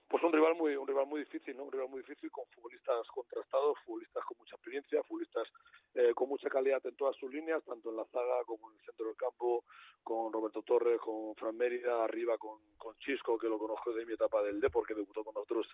Pues 0.10 0.24
un 0.24 0.34
rival 0.34 0.56
muy 0.56 0.76
un 0.76 0.88
rival 0.88 1.06
muy 1.06 1.20
difícil 1.22 1.56
no 1.56 1.64
un 1.64 1.72
rival 1.72 1.90
muy 1.90 2.02
difícil 2.02 2.32
con 2.32 2.46
futbolistas 2.48 3.08
contrastados 3.08 3.78
futbolistas 3.86 4.26
con 4.26 4.38
mucha 4.40 4.56
experiencia 4.56 5.04
futbolistas 5.04 5.48
eh, 5.94 6.14
con 6.16 6.28
mucha 6.30 6.50
calidad 6.50 6.84
en 6.86 6.96
todas 6.96 7.16
sus 7.16 7.32
líneas 7.32 7.64
tanto 7.64 7.92
en 7.92 7.98
la 7.98 8.06
zaga 8.06 8.44
como 8.46 8.72
en 8.72 8.78
el 8.78 8.86
centro 8.86 9.06
del 9.06 9.16
campo 9.16 9.64
con 10.04 10.34
Roberto 10.34 10.64
Torres 10.64 11.00
con 11.00 11.36
Fran 11.36 11.56
Mérida 11.56 12.04
arriba 12.04 12.38
con, 12.38 12.58
con 12.78 12.98
Chisco 12.98 13.38
que 13.38 13.48
lo 13.48 13.60
conozco 13.60 13.94
de 13.94 14.06
mi 14.06 14.14
etapa 14.14 14.42
del 14.42 14.60
Depor 14.60 14.88
que 14.88 14.96
debutó 14.96 15.24
con 15.24 15.36
nosotros 15.36 15.68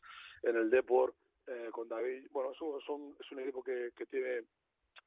en 0.44 0.58
el 0.58 0.70
Depor 0.70 1.14
eh, 1.48 1.70
con 1.72 1.88
David. 1.88 2.28
Bueno 2.32 2.52
es 2.52 2.62
un, 2.90 3.16
es 3.20 3.32
un, 3.32 3.40
equipo 3.40 3.64
que, 3.64 3.92
que 3.96 4.06
tiene 4.08 4.44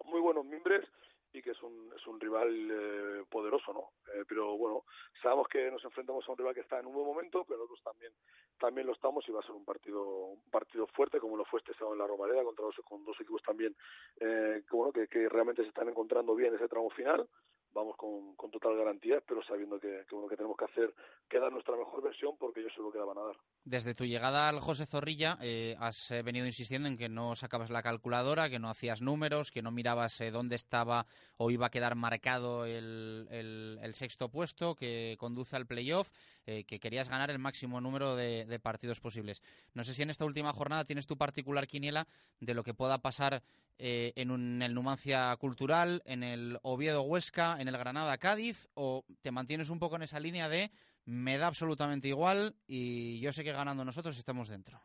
muy 0.04 0.20
buenos 0.20 0.44
miembros 0.46 0.84
y 1.32 1.42
que 1.42 1.50
es 1.50 1.62
un, 1.62 1.92
es 1.94 2.06
un 2.06 2.18
rival 2.20 2.48
eh, 2.70 3.24
poderoso, 3.28 3.72
¿no? 3.72 3.92
Eh, 4.14 4.24
pero 4.26 4.56
bueno, 4.56 4.84
sabemos 5.22 5.48
que 5.48 5.70
nos 5.70 5.84
enfrentamos 5.84 6.26
a 6.26 6.32
un 6.32 6.38
rival 6.38 6.54
que 6.54 6.60
está 6.60 6.80
en 6.80 6.86
un 6.86 6.94
buen 6.94 7.06
momento, 7.06 7.44
pero 7.44 7.58
nosotros 7.58 7.82
también 7.82 8.12
también 8.58 8.86
lo 8.86 8.92
estamos 8.92 9.28
y 9.28 9.32
va 9.32 9.40
a 9.40 9.42
ser 9.42 9.52
un 9.52 9.64
partido 9.64 10.02
un 10.02 10.50
partido 10.50 10.86
fuerte 10.88 11.20
como 11.20 11.36
lo 11.36 11.44
fue 11.44 11.60
este 11.60 11.74
sábado 11.74 11.92
en 11.92 12.00
la 12.00 12.06
Romareda 12.06 12.42
contra 12.42 12.64
dos, 12.64 12.74
con 12.84 13.04
dos 13.04 13.20
equipos 13.20 13.42
también 13.42 13.76
eh, 14.20 14.62
que, 14.68 14.76
bueno, 14.76 14.92
que, 14.92 15.06
que 15.06 15.28
realmente 15.28 15.62
se 15.62 15.68
están 15.68 15.88
encontrando 15.88 16.34
bien 16.34 16.54
ese 16.54 16.68
tramo 16.68 16.90
final 16.90 17.28
vamos 17.72 17.96
con, 17.96 18.34
con 18.36 18.50
total 18.50 18.76
garantía, 18.76 19.20
pero 19.26 19.42
sabiendo 19.42 19.78
que, 19.78 20.04
que, 20.08 20.16
que 20.28 20.36
tenemos 20.36 20.56
que 20.56 20.64
hacer, 20.64 20.94
que 21.28 21.38
dar 21.38 21.52
nuestra 21.52 21.76
mejor 21.76 22.02
versión 22.02 22.36
porque 22.38 22.60
ellos 22.60 22.72
seguro 22.74 22.92
que 22.92 22.98
la 22.98 23.04
van 23.04 23.18
a 23.18 23.26
dar. 23.26 23.36
Desde 23.64 23.94
tu 23.94 24.06
llegada 24.06 24.48
al 24.48 24.60
José 24.60 24.86
Zorrilla 24.86 25.36
eh, 25.42 25.76
has 25.78 26.10
eh, 26.10 26.22
venido 26.22 26.46
insistiendo 26.46 26.88
en 26.88 26.96
que 26.96 27.10
no 27.10 27.36
sacabas 27.36 27.68
la 27.68 27.82
calculadora, 27.82 28.48
que 28.48 28.58
no 28.58 28.70
hacías 28.70 29.02
números, 29.02 29.50
que 29.50 29.60
no 29.60 29.70
mirabas 29.70 30.18
eh, 30.22 30.30
dónde 30.30 30.56
estaba 30.56 31.06
o 31.36 31.50
iba 31.50 31.66
a 31.66 31.70
quedar 31.70 31.94
marcado 31.94 32.64
el, 32.64 33.28
el, 33.30 33.94
sexto 33.94 34.30
puesto, 34.30 34.74
que 34.74 35.16
conduce 35.18 35.56
al 35.56 35.66
playoff, 35.66 36.10
que 36.46 36.64
querías 36.80 37.08
ganar 37.08 37.30
el 37.30 37.38
máximo 37.38 37.80
número 37.80 38.16
de, 38.16 38.60
partidos 38.62 39.00
posibles. 39.00 39.42
No 39.74 39.82
sé 39.82 39.92
si 39.92 40.02
en 40.02 40.10
esta 40.10 40.24
última 40.24 40.52
jornada 40.52 40.84
tienes 40.84 41.06
tu 41.06 41.16
particular 41.16 41.66
quiniela 41.66 42.06
de 42.40 42.54
lo 42.54 42.62
que 42.62 42.74
pueda 42.74 42.98
pasar 42.98 43.42
en, 43.78 44.30
un, 44.30 44.62
el 44.62 44.74
Numancia 44.74 45.36
Cultural, 45.36 46.02
en 46.04 46.22
el 46.22 46.58
Oviedo 46.62 47.02
Huesca, 47.02 47.60
en 47.60 47.67
el 47.68 47.78
Granada 47.78 48.18
Cádiz, 48.18 48.68
o 48.74 49.04
te 49.22 49.30
mantienes 49.30 49.70
un 49.70 49.78
poco 49.78 49.96
en 49.96 50.02
esa 50.02 50.20
línea 50.20 50.48
de 50.48 50.70
me 51.04 51.38
da 51.38 51.46
absolutamente 51.46 52.08
igual 52.08 52.54
y 52.66 53.20
yo 53.20 53.32
sé 53.32 53.42
que 53.42 53.52
ganando 53.52 53.84
nosotros 53.84 54.18
estamos 54.18 54.48
dentro. 54.48 54.78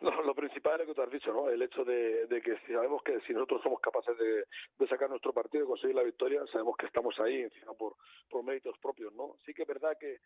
No, 0.00 0.22
lo 0.22 0.34
principal 0.34 0.80
es 0.80 0.86
lo 0.86 0.86
que 0.86 0.94
tú 0.94 1.02
has 1.02 1.10
dicho, 1.10 1.32
¿no? 1.32 1.48
El 1.48 1.60
hecho 1.60 1.84
de, 1.84 2.26
de 2.26 2.40
que 2.40 2.56
sabemos 2.68 3.02
que 3.02 3.18
si 3.26 3.32
nosotros 3.32 3.60
somos 3.62 3.80
capaces 3.80 4.16
de, 4.16 4.44
de 4.78 4.88
sacar 4.88 5.10
nuestro 5.10 5.32
partido 5.32 5.64
y 5.64 5.66
conseguir 5.66 5.96
la 5.96 6.04
victoria, 6.04 6.40
sabemos 6.52 6.76
que 6.76 6.86
estamos 6.86 7.18
ahí 7.18 7.42
encima 7.42 7.74
por, 7.74 7.96
por 8.30 8.44
méritos 8.44 8.78
propios, 8.78 9.12
¿no? 9.14 9.34
Sí 9.44 9.52
que 9.52 9.62
es 9.62 9.68
verdad 9.68 9.96
que 9.98 10.18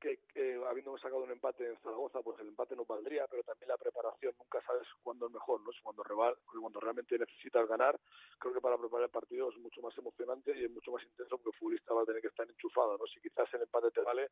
que 0.00 0.20
eh, 0.34 0.58
habiendo 0.66 0.96
sacado 0.98 1.22
un 1.22 1.30
empate 1.30 1.66
en 1.66 1.76
Zaragoza, 1.78 2.22
pues 2.22 2.40
el 2.40 2.48
empate 2.48 2.74
nos 2.74 2.86
valdría, 2.86 3.26
pero 3.28 3.42
también 3.42 3.68
la 3.68 3.76
preparación 3.76 4.34
nunca 4.38 4.60
sabes 4.62 4.88
cuándo 5.02 5.26
es 5.26 5.32
mejor, 5.32 5.60
¿no? 5.60 5.70
Cuando, 5.82 6.02
rival, 6.02 6.36
cuando 6.46 6.80
realmente 6.80 7.18
necesitas 7.18 7.68
ganar, 7.68 8.00
creo 8.38 8.54
que 8.54 8.60
para 8.60 8.78
preparar 8.78 9.04
el 9.04 9.10
partido 9.10 9.50
es 9.50 9.58
mucho 9.58 9.82
más 9.82 9.96
emocionante 9.98 10.58
y 10.58 10.64
es 10.64 10.70
mucho 10.70 10.90
más 10.92 11.04
intenso 11.04 11.36
porque 11.36 11.50
el 11.50 11.58
futbolista 11.58 11.94
va 11.94 12.02
a 12.02 12.06
tener 12.06 12.22
que 12.22 12.28
estar 12.28 12.48
enchufado, 12.48 12.96
¿no? 12.96 13.06
Si 13.06 13.20
quizás 13.20 13.52
el 13.54 13.62
empate 13.62 13.90
te 13.90 14.00
vale, 14.00 14.30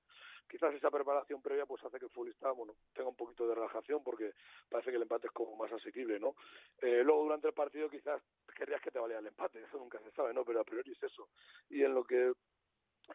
quizás 0.48 0.74
esa 0.74 0.90
preparación 0.90 1.42
previa 1.42 1.66
pues 1.66 1.84
hace 1.84 1.98
que 1.98 2.06
el 2.06 2.10
futbolista, 2.10 2.50
bueno, 2.52 2.74
tenga 2.94 3.10
un 3.10 3.16
poquito 3.16 3.46
de 3.46 3.54
relajación 3.54 4.02
porque 4.02 4.32
parece 4.68 4.90
que 4.90 4.96
el 4.96 5.02
empate 5.02 5.26
es 5.26 5.32
como 5.32 5.54
más 5.56 5.70
asequible, 5.72 6.18
¿no? 6.18 6.34
Eh, 6.80 7.02
luego 7.04 7.24
durante 7.24 7.48
el 7.48 7.54
partido 7.54 7.90
quizás 7.90 8.22
querrías 8.56 8.80
que 8.80 8.90
te 8.90 8.98
valiera 8.98 9.20
el 9.20 9.26
empate, 9.26 9.62
eso 9.68 9.78
nunca 9.78 10.00
se 10.00 10.10
sabe, 10.12 10.32
¿no? 10.32 10.44
Pero 10.44 10.60
a 10.60 10.64
priori 10.64 10.92
es 10.92 11.02
eso. 11.02 11.28
Y 11.68 11.82
en 11.82 11.94
lo 11.94 12.04
que 12.04 12.32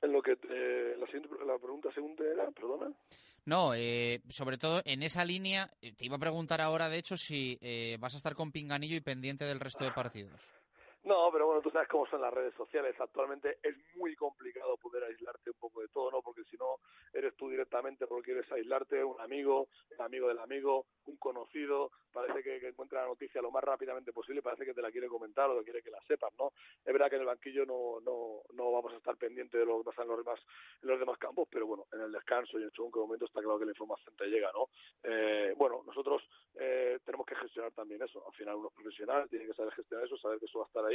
en 0.02 0.12
lo 0.12 0.22
que 0.22 0.38
eh, 0.50 0.96
la, 1.00 1.06
siguiente, 1.06 1.30
la 1.46 1.58
pregunta 1.58 1.92
segunda 1.94 2.24
era, 2.26 2.50
perdona. 2.52 2.92
No, 3.46 3.74
eh, 3.76 4.22
sobre 4.30 4.58
todo 4.58 4.82
en 4.86 5.04
esa 5.04 5.26
línea, 5.26 5.70
eh, 5.82 5.92
te 5.94 6.06
iba 6.06 6.16
a 6.16 6.20
preguntar 6.20 6.62
ahora, 6.62 6.88
de 6.88 6.98
hecho, 6.98 7.18
si 7.18 7.58
eh, 7.62 7.98
vas 8.00 8.14
a 8.14 8.18
estar 8.18 8.36
con 8.36 8.52
Pinganillo 8.52 8.96
y 8.96 9.02
pendiente 9.02 9.46
del 9.46 9.60
resto 9.60 9.84
de 9.84 9.92
partidos. 9.92 10.40
No, 11.04 11.30
pero 11.34 11.48
bueno, 11.48 11.62
tú 11.62 11.70
sabes 11.70 11.90
cómo 11.90 12.08
son 12.08 12.22
las 12.22 12.34
redes 12.34 12.54
sociales. 12.56 12.96
Actualmente 12.98 13.58
es 13.62 13.76
muy 13.96 14.16
complicado 14.16 14.78
poder 14.78 15.04
aislarte 15.04 15.50
un 15.50 15.58
poco 15.60 15.82
de 15.82 15.90
todo, 15.90 16.10
¿no? 16.10 16.22
Porque 16.22 16.46
si 16.46 16.56
no, 16.56 16.80
eres 17.12 17.36
tú 17.36 17.50
directamente 17.50 18.08
porque 18.08 18.32
quieres 18.32 18.50
aislarte, 18.50 19.04
un 19.04 19.20
amigo, 19.20 19.68
el 19.92 20.00
amigo 20.00 20.30
del 20.30 20.40
amigo, 20.40 20.86
un 21.08 21.18
conocido, 21.18 21.92
parece 22.14 22.42
que, 22.42 22.66
encuentra 22.66 23.02
la 23.02 23.08
noticia 23.08 23.42
lo 23.42 23.52
más 23.52 23.66
rápidamente 23.66 24.14
posible, 24.14 24.42
parece 24.42 24.64
que 24.64 24.74
te 24.74 24.82
la 24.82 24.92
quiere 24.92 25.10
comentar 25.10 25.50
o 25.50 25.58
que 25.60 25.66
quiere 25.66 25.82
que 25.82 25.92
la 25.92 26.02
sepas, 26.08 26.32
¿no? 26.40 26.54
Es 26.86 26.94
verdad 26.94 27.10
que 27.10 27.16
en 27.16 27.22
el 27.22 27.28
banquillo 27.28 27.66
no, 27.66 28.00
no, 28.00 28.42
no 28.54 28.72
vamos 28.72 28.94
a 28.94 28.98
estar 28.98 29.18
pendientes 29.18 29.60
de 29.60 29.66
lo 29.66 29.80
que 29.80 29.84
pasa 29.84 30.04
en 30.04 30.08
los 30.08 30.18
demás, 30.20 30.40
en 30.82 30.88
los 30.88 31.00
demás 31.00 31.18
campos, 31.18 31.50
pero 31.52 31.68
bueno, 31.68 31.86
en 31.92 32.00
el 32.00 32.14
descanso 32.14 32.58
y 32.60 32.64
en 32.64 32.72
según 32.72 32.94
qué 32.94 33.00
momento 33.00 33.26
está 33.26 33.42
claro 33.42 33.60
que 33.60 33.66
la 33.66 33.72
información 33.72 34.16
te 34.16 34.28
llega, 34.28 34.54
¿no? 34.54 34.70
Eh, 35.04 35.54
bueno, 35.58 35.84
nosotros 35.86 36.24
eh, 36.56 36.98
tenemos 37.04 37.26
que 37.26 37.36
gestionar 37.36 37.74
también 37.74 38.02
eso. 38.02 38.26
Al 38.26 38.34
final 38.34 38.56
uno 38.56 38.70
es 38.70 38.74
profesional, 38.74 39.28
tiene 39.30 39.48
que 39.48 39.54
saber 39.54 39.74
gestionar 39.74 40.06
eso, 40.06 40.18
saber 40.18 40.40
que 40.40 40.46
eso 40.46 40.60
va 40.60 40.66
a 40.66 40.68
estar 40.68 40.86
ahí 40.86 40.93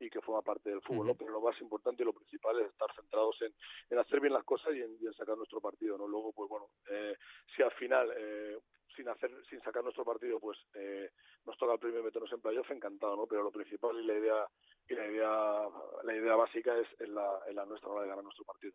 y 0.00 0.08
que 0.08 0.20
forma 0.20 0.42
parte 0.42 0.70
del 0.70 0.80
fútbol, 0.80 1.08
¿no? 1.08 1.14
Pero 1.14 1.30
lo 1.30 1.40
más 1.40 1.60
importante 1.60 2.02
y 2.02 2.06
lo 2.06 2.14
principal 2.14 2.58
es 2.60 2.68
estar 2.68 2.88
centrados 2.94 3.36
en, 3.42 3.52
en 3.90 3.98
hacer 3.98 4.20
bien 4.20 4.32
las 4.32 4.44
cosas 4.44 4.74
y 4.74 4.80
en, 4.80 4.96
y 5.00 5.06
en 5.06 5.12
sacar 5.14 5.36
nuestro 5.36 5.60
partido, 5.60 5.98
¿no? 5.98 6.08
Luego, 6.08 6.32
pues 6.32 6.48
bueno, 6.48 6.68
eh, 6.90 7.14
si 7.54 7.62
al 7.62 7.72
final 7.72 8.10
eh, 8.16 8.58
sin 8.96 9.08
hacer, 9.08 9.30
sin 9.48 9.60
sacar 9.62 9.82
nuestro 9.82 10.04
partido, 10.04 10.38
pues 10.40 10.58
eh, 10.74 11.10
nos 11.46 11.56
toca 11.58 11.74
el 11.74 11.78
primer 11.78 12.02
meternos 12.02 12.32
en 12.32 12.40
playoff, 12.40 12.70
encantado, 12.70 13.16
¿no? 13.16 13.26
Pero 13.26 13.42
lo 13.42 13.50
principal 13.50 13.98
y 13.98 14.06
la 14.06 14.14
idea 14.14 14.48
y 14.88 14.94
la 14.94 15.06
idea 15.06 15.68
la 16.04 16.14
idea 16.14 16.34
básica 16.34 16.76
es, 16.78 16.88
en 17.00 17.14
la, 17.14 17.40
en 17.48 17.56
la 17.56 17.64
nuestra 17.64 17.90
hora 17.90 18.02
de 18.02 18.08
ganar 18.08 18.24
nuestro 18.24 18.44
partido. 18.44 18.72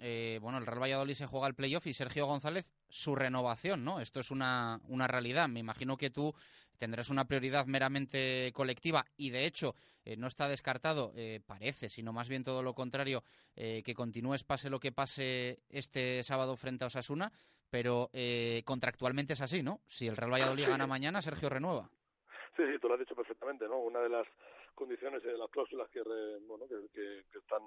eh, 0.00 0.38
bueno, 0.40 0.58
el 0.58 0.66
Real 0.66 0.82
Valladolid 0.82 1.14
se 1.14 1.26
juega 1.26 1.48
el 1.48 1.54
playoff 1.54 1.86
y 1.86 1.92
Sergio 1.92 2.26
González 2.26 2.66
su 2.88 3.16
renovación, 3.16 3.84
¿no? 3.84 4.00
Esto 4.00 4.20
es 4.20 4.30
una, 4.30 4.80
una 4.88 5.06
realidad. 5.06 5.48
Me 5.48 5.60
imagino 5.60 5.96
que 5.96 6.10
tú 6.10 6.34
tendrás 6.76 7.10
una 7.10 7.26
prioridad 7.26 7.66
meramente 7.66 8.52
colectiva 8.52 9.06
y 9.16 9.30
de 9.30 9.46
hecho 9.46 9.74
eh, 10.04 10.16
no 10.16 10.26
está 10.26 10.48
descartado, 10.48 11.12
eh, 11.16 11.40
parece, 11.44 11.88
sino 11.88 12.12
más 12.12 12.28
bien 12.28 12.44
todo 12.44 12.62
lo 12.62 12.74
contrario, 12.74 13.24
eh, 13.56 13.82
que 13.82 13.94
continúes 13.94 14.44
pase 14.44 14.70
lo 14.70 14.78
que 14.78 14.92
pase 14.92 15.60
este 15.68 16.22
sábado 16.22 16.56
frente 16.56 16.84
a 16.84 16.88
Osasuna, 16.88 17.32
pero 17.70 18.10
eh, 18.12 18.62
contractualmente 18.64 19.32
es 19.34 19.40
así, 19.40 19.62
¿no? 19.62 19.80
Si 19.86 20.06
el 20.08 20.16
Real 20.16 20.32
Valladolid 20.32 20.66
gana 20.66 20.86
mañana, 20.86 21.22
Sergio 21.22 21.48
renueva. 21.48 21.88
Sí, 22.56 22.62
sí, 22.72 22.78
tú 22.80 22.88
lo 22.88 22.94
has 22.94 23.00
dicho 23.00 23.14
perfectamente, 23.14 23.66
¿no? 23.68 23.78
Una 23.78 24.00
de 24.00 24.08
las 24.08 24.26
condiciones 24.74 25.22
de 25.22 25.36
las 25.36 25.50
cláusulas 25.50 25.88
que, 25.90 26.02
re- 26.02 26.38
bueno, 26.46 26.66
que, 26.68 26.76
que- 26.92 27.24
que 27.30 27.38
están 27.38 27.62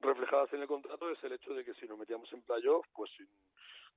reflejadas 0.00 0.52
en 0.52 0.62
el 0.62 0.66
contrato 0.68 1.08
es 1.10 1.22
el 1.24 1.32
hecho 1.32 1.54
de 1.54 1.64
que 1.64 1.74
si 1.74 1.86
nos 1.86 1.98
metíamos 1.98 2.32
en 2.32 2.42
playoff, 2.42 2.86
pues 2.94 3.10
sin- 3.16 3.28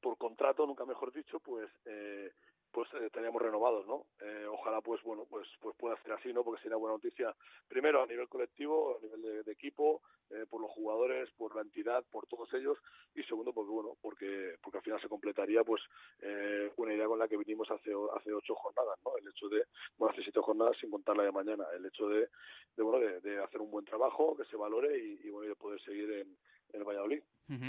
por 0.02 0.18
contrato, 0.18 0.66
nunca 0.68 0.86
mejor 0.86 1.12
dicho, 1.12 1.40
pues 1.40 1.70
eh, 1.86 2.32
pues 2.76 2.90
eh, 2.96 3.10
teníamos 3.10 3.42
renovados, 3.42 3.88
¿no? 3.88 4.06
Eh, 4.20 4.46
ojalá 4.52 4.82
pues 4.82 5.02
bueno 5.02 5.26
pues 5.30 5.48
pues 5.62 5.74
pueda 5.78 5.96
ser 6.04 6.12
así, 6.12 6.34
¿no? 6.34 6.44
Porque 6.44 6.62
sería 6.62 6.76
buena 6.76 6.96
noticia 6.96 7.34
primero 7.70 8.04
a 8.04 8.06
nivel 8.06 8.28
colectivo, 8.28 8.98
a 8.98 9.02
nivel 9.02 9.46
de, 9.46 9.52
equipo, 9.54 10.02
eh, 10.30 10.46
por 10.50 10.60
los 10.60 10.70
jugadores, 10.72 11.32
por 11.38 11.56
la 11.56 11.62
entidad, 11.62 12.04
por 12.12 12.28
todos 12.28 12.54
ellos 12.54 12.78
y 13.16 13.24
segundo 13.24 13.54
porque 13.54 13.72
bueno 13.72 13.96
porque 14.02 14.58
porque 14.62 14.80
al 14.80 14.84
final 14.84 15.00
se 15.00 15.08
completaría 15.08 15.64
pues 15.64 15.82
eh, 16.20 16.70
una 16.76 16.94
idea 16.94 17.08
con 17.08 17.18
la 17.18 17.30
que 17.30 17.38
vinimos 17.38 17.72
hace 17.72 17.92
hace 18.14 18.34
ocho 18.34 18.56
jornadas, 18.56 19.00
¿no? 19.06 19.16
El 19.20 19.30
hecho 19.30 19.48
de 19.48 19.64
bueno 19.98 20.12
hace 20.12 20.24
siete 20.24 20.42
jornadas 20.42 20.76
sin 20.78 20.92
contar 20.92 21.16
la 21.16 21.24
de 21.24 21.32
mañana, 21.32 21.64
el 21.78 21.86
hecho 21.86 22.10
de, 22.10 22.28
de 22.76 22.84
bueno 22.84 23.00
de, 23.00 23.22
de 23.22 23.42
hacer 23.42 23.62
un 23.62 23.72
buen 23.72 23.86
trabajo 23.86 24.36
que 24.36 24.44
se 24.44 24.58
valore 24.58 24.98
y, 25.00 25.22
y 25.24 25.30
bueno 25.30 25.46
y 25.46 25.50
de 25.50 25.56
poder 25.56 25.80
seguir 25.80 26.12
en 26.12 26.38
el 26.74 26.84
Valladolid. 26.84 27.20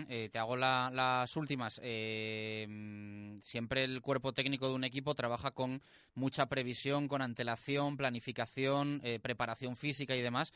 Eh, 0.09 0.31
te 0.33 0.39
hago 0.39 0.57
la- 0.57 0.91
las 0.91 1.37
últimas. 1.37 1.79
Eh, 1.85 2.67
mm, 2.67 3.41
siempre 3.41 3.85
el 3.85 4.01
cuerpo 4.01 4.33
técnico 4.33 4.69
de 4.69 4.75
un 4.75 4.85
equipo 4.85 5.15
trabaja 5.15 5.51
con 5.51 5.83
mucha 6.15 6.47
previsión, 6.47 7.09
con 7.09 7.21
antelación, 7.21 7.99
planificación, 7.99 9.03
eh, 9.05 9.21
preparación 9.21 9.77
física 9.77 10.17
y 10.17 10.23
demás. 10.23 10.53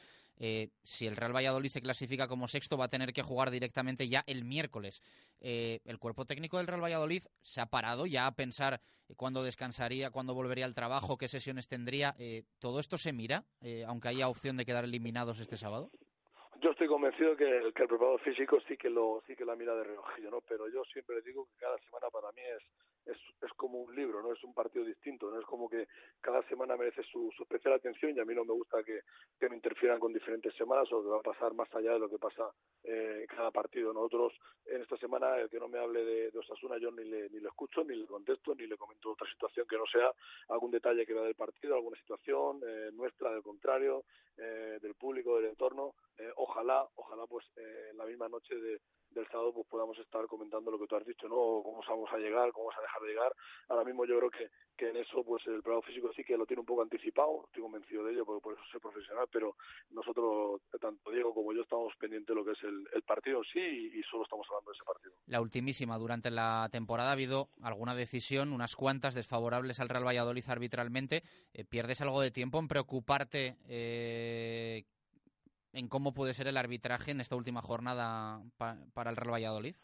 Si 0.82 1.06
el 1.06 1.16
Real 1.16 1.36
Valladolid 1.36 1.68
se 1.68 1.82
clasifica 1.82 2.26
como 2.26 2.48
sexto, 2.48 2.78
va 2.78 2.86
a 2.86 2.88
tener 2.88 3.12
que 3.12 3.22
jugar 3.22 3.50
directamente 3.50 4.08
ya 4.08 4.24
el 4.26 4.42
miércoles. 4.46 5.02
El 5.38 5.98
cuerpo 5.98 6.24
técnico 6.24 6.56
del 6.56 6.66
Real 6.66 6.82
Valladolid 6.82 7.24
se 7.42 7.60
ha 7.60 7.66
parado 7.66 8.06
ya 8.06 8.26
a 8.26 8.34
pensar 8.34 8.80
cuándo 9.16 9.42
descansaría, 9.44 10.10
cuándo 10.10 10.32
volvería 10.32 10.64
al 10.64 10.74
trabajo, 10.74 11.18
qué 11.18 11.28
sesiones 11.28 11.68
tendría. 11.68 12.16
¿Todo 12.58 12.80
esto 12.80 12.96
se 12.96 13.12
mira, 13.12 13.44
aunque 13.86 14.08
haya 14.08 14.28
opción 14.28 14.56
de 14.56 14.64
quedar 14.64 14.84
eliminados 14.84 15.40
este 15.40 15.58
sábado? 15.58 15.90
Yo 16.60 16.70
estoy 16.72 16.88
convencido 16.88 17.36
que, 17.36 17.44
el- 17.48 17.72
que 17.72 17.86
preparador 17.86 18.20
físico 18.20 18.60
sí 18.68 18.76
que 18.76 18.90
lo 18.90 19.22
sí 19.26 19.34
que 19.34 19.44
la 19.44 19.56
mira 19.56 19.74
de 19.74 19.84
reojillo, 19.84 20.30
¿no? 20.30 20.40
Pero 20.42 20.68
yo 20.68 20.84
siempre 20.84 21.20
digo 21.22 21.46
que 21.46 21.56
cada 21.56 21.78
semana 21.78 22.08
para 22.10 22.30
mí 22.32 22.42
es, 22.42 22.62
es 23.06 23.16
es 23.42 23.52
como 23.54 23.80
un 23.80 23.94
libro, 23.94 24.22
no 24.22 24.32
es 24.32 24.42
un 24.44 24.52
partido 24.52 24.84
distinto, 24.84 25.30
no 25.30 25.38
es 25.38 25.46
como 25.46 25.68
que 25.68 25.88
cada 26.20 26.42
semana 26.48 26.76
merece 26.76 27.02
su, 27.04 27.30
su 27.36 27.42
especial 27.42 27.74
atención 27.74 28.14
y 28.14 28.20
a 28.20 28.24
mí 28.24 28.34
no 28.34 28.44
me 28.44 28.52
gusta 28.52 28.82
que, 28.82 29.00
que 29.38 29.48
me 29.48 29.56
interfieran 29.56 29.98
con 29.98 30.12
diferentes 30.12 30.54
semanas 30.54 30.92
o 30.92 31.02
que 31.02 31.08
va 31.08 31.18
a 31.18 31.22
pasar 31.22 31.54
más 31.54 31.74
allá 31.74 31.92
de 31.92 31.98
lo 31.98 32.08
que 32.08 32.18
pasa 32.18 32.50
eh, 32.84 33.26
cada 33.28 33.50
partido. 33.50 33.92
Nosotros 33.92 34.34
en 34.66 34.82
esta 34.82 34.96
semana 34.98 35.38
el 35.38 35.48
que 35.48 35.58
no 35.58 35.68
me 35.68 35.78
hable 35.78 36.04
de, 36.04 36.30
de 36.30 36.38
Osasuna 36.38 36.78
yo 36.78 36.90
ni 36.90 37.04
le, 37.04 37.30
ni 37.30 37.40
le 37.40 37.48
escucho, 37.48 37.82
ni 37.84 37.96
le 37.96 38.06
contesto, 38.06 38.54
ni 38.54 38.66
le 38.66 38.76
comento 38.76 39.12
otra 39.12 39.30
situación 39.30 39.66
que 39.66 39.78
no 39.78 39.86
sea 39.86 40.12
algún 40.48 40.70
detalle 40.70 41.06
que 41.06 41.14
vea 41.14 41.22
del 41.22 41.34
partido, 41.34 41.74
alguna 41.74 41.96
situación 41.98 42.60
eh, 42.66 42.90
nuestra, 42.92 43.32
del 43.32 43.42
contrario, 43.42 44.04
eh, 44.36 44.78
del 44.80 44.94
público, 44.94 45.36
del 45.36 45.46
entorno. 45.46 45.94
Eh, 46.18 46.30
ojalá, 46.36 46.86
ojalá 46.96 47.26
pues 47.26 47.46
eh, 47.56 47.88
en 47.90 47.96
la 47.96 48.04
misma 48.04 48.28
noche 48.28 48.54
de, 48.54 48.80
del 49.10 49.26
sábado 49.28 49.52
pues 49.52 49.66
podamos 49.68 49.98
estar 49.98 50.26
comentando 50.26 50.70
lo 50.70 50.78
que 50.78 50.86
tú 50.86 50.96
has 50.96 51.06
dicho, 51.06 51.28
¿no? 51.28 51.62
Cómo 51.62 51.80
vamos 51.86 52.10
a 52.12 52.18
llegar, 52.18 52.52
cómo 52.52 52.66
vamos 52.66 52.78
a 52.78 52.82
dejar 52.82 53.02
de 53.02 53.08
llegar. 53.08 53.32
Ahora 53.68 53.84
mismo 53.84 54.04
yo 54.04 54.18
creo 54.18 54.30
que, 54.30 54.50
que 54.76 54.88
en 54.88 54.96
eso 54.96 55.22
pues 55.24 55.46
el 55.46 55.54
preparador 55.54 55.84
físico 55.84 56.10
sí 56.14 56.24
que 56.24 56.36
lo 56.36 56.46
tiene 56.46 56.60
un 56.60 56.66
poco 56.66 56.82
anticipado, 56.82 57.44
estoy 57.46 57.62
convencido 57.62 58.04
de 58.04 58.12
ello, 58.12 58.24
porque 58.24 58.42
por 58.42 58.54
eso 58.54 58.62
soy 58.70 58.80
profesional, 58.80 59.26
pero 59.32 59.56
nosotros, 59.90 60.60
tanto 60.80 61.10
Diego 61.10 61.34
como 61.34 61.52
yo, 61.52 61.62
estamos 61.62 61.92
pendientes 61.98 62.28
de 62.28 62.34
lo 62.34 62.44
que 62.44 62.52
es 62.52 62.62
el, 62.62 63.02
partido 63.02 63.42
sí 63.42 63.58
y, 63.58 63.98
y 63.98 64.02
solo 64.04 64.22
estamos 64.22 64.46
hablando 64.48 64.70
de 64.70 64.76
ese 64.76 64.84
partido. 64.84 65.12
La 65.26 65.40
ultimísima, 65.40 65.98
durante 65.98 66.30
la 66.30 66.68
temporada 66.70 67.10
ha 67.10 67.12
habido 67.12 67.48
alguna 67.60 67.94
decisión, 67.94 68.52
unas 68.52 68.76
cuantas 68.76 69.14
desfavorables 69.14 69.80
al 69.80 69.88
Real 69.88 70.06
Valladolid 70.06 70.44
arbitralmente. 70.48 71.22
Eh, 71.52 71.64
¿Pierdes 71.64 72.00
algo 72.02 72.20
de 72.20 72.30
tiempo 72.30 72.58
en 72.58 72.68
preocuparte 72.68 73.56
eh, 73.68 74.84
en 75.72 75.88
cómo 75.88 76.12
puede 76.14 76.34
ser 76.34 76.46
el 76.48 76.56
arbitraje 76.56 77.10
en 77.12 77.20
esta 77.20 77.36
última 77.36 77.62
jornada 77.62 78.42
pa- 78.58 78.78
para 78.94 79.10
el 79.10 79.16
Real 79.16 79.32
Valladolid? 79.34 79.74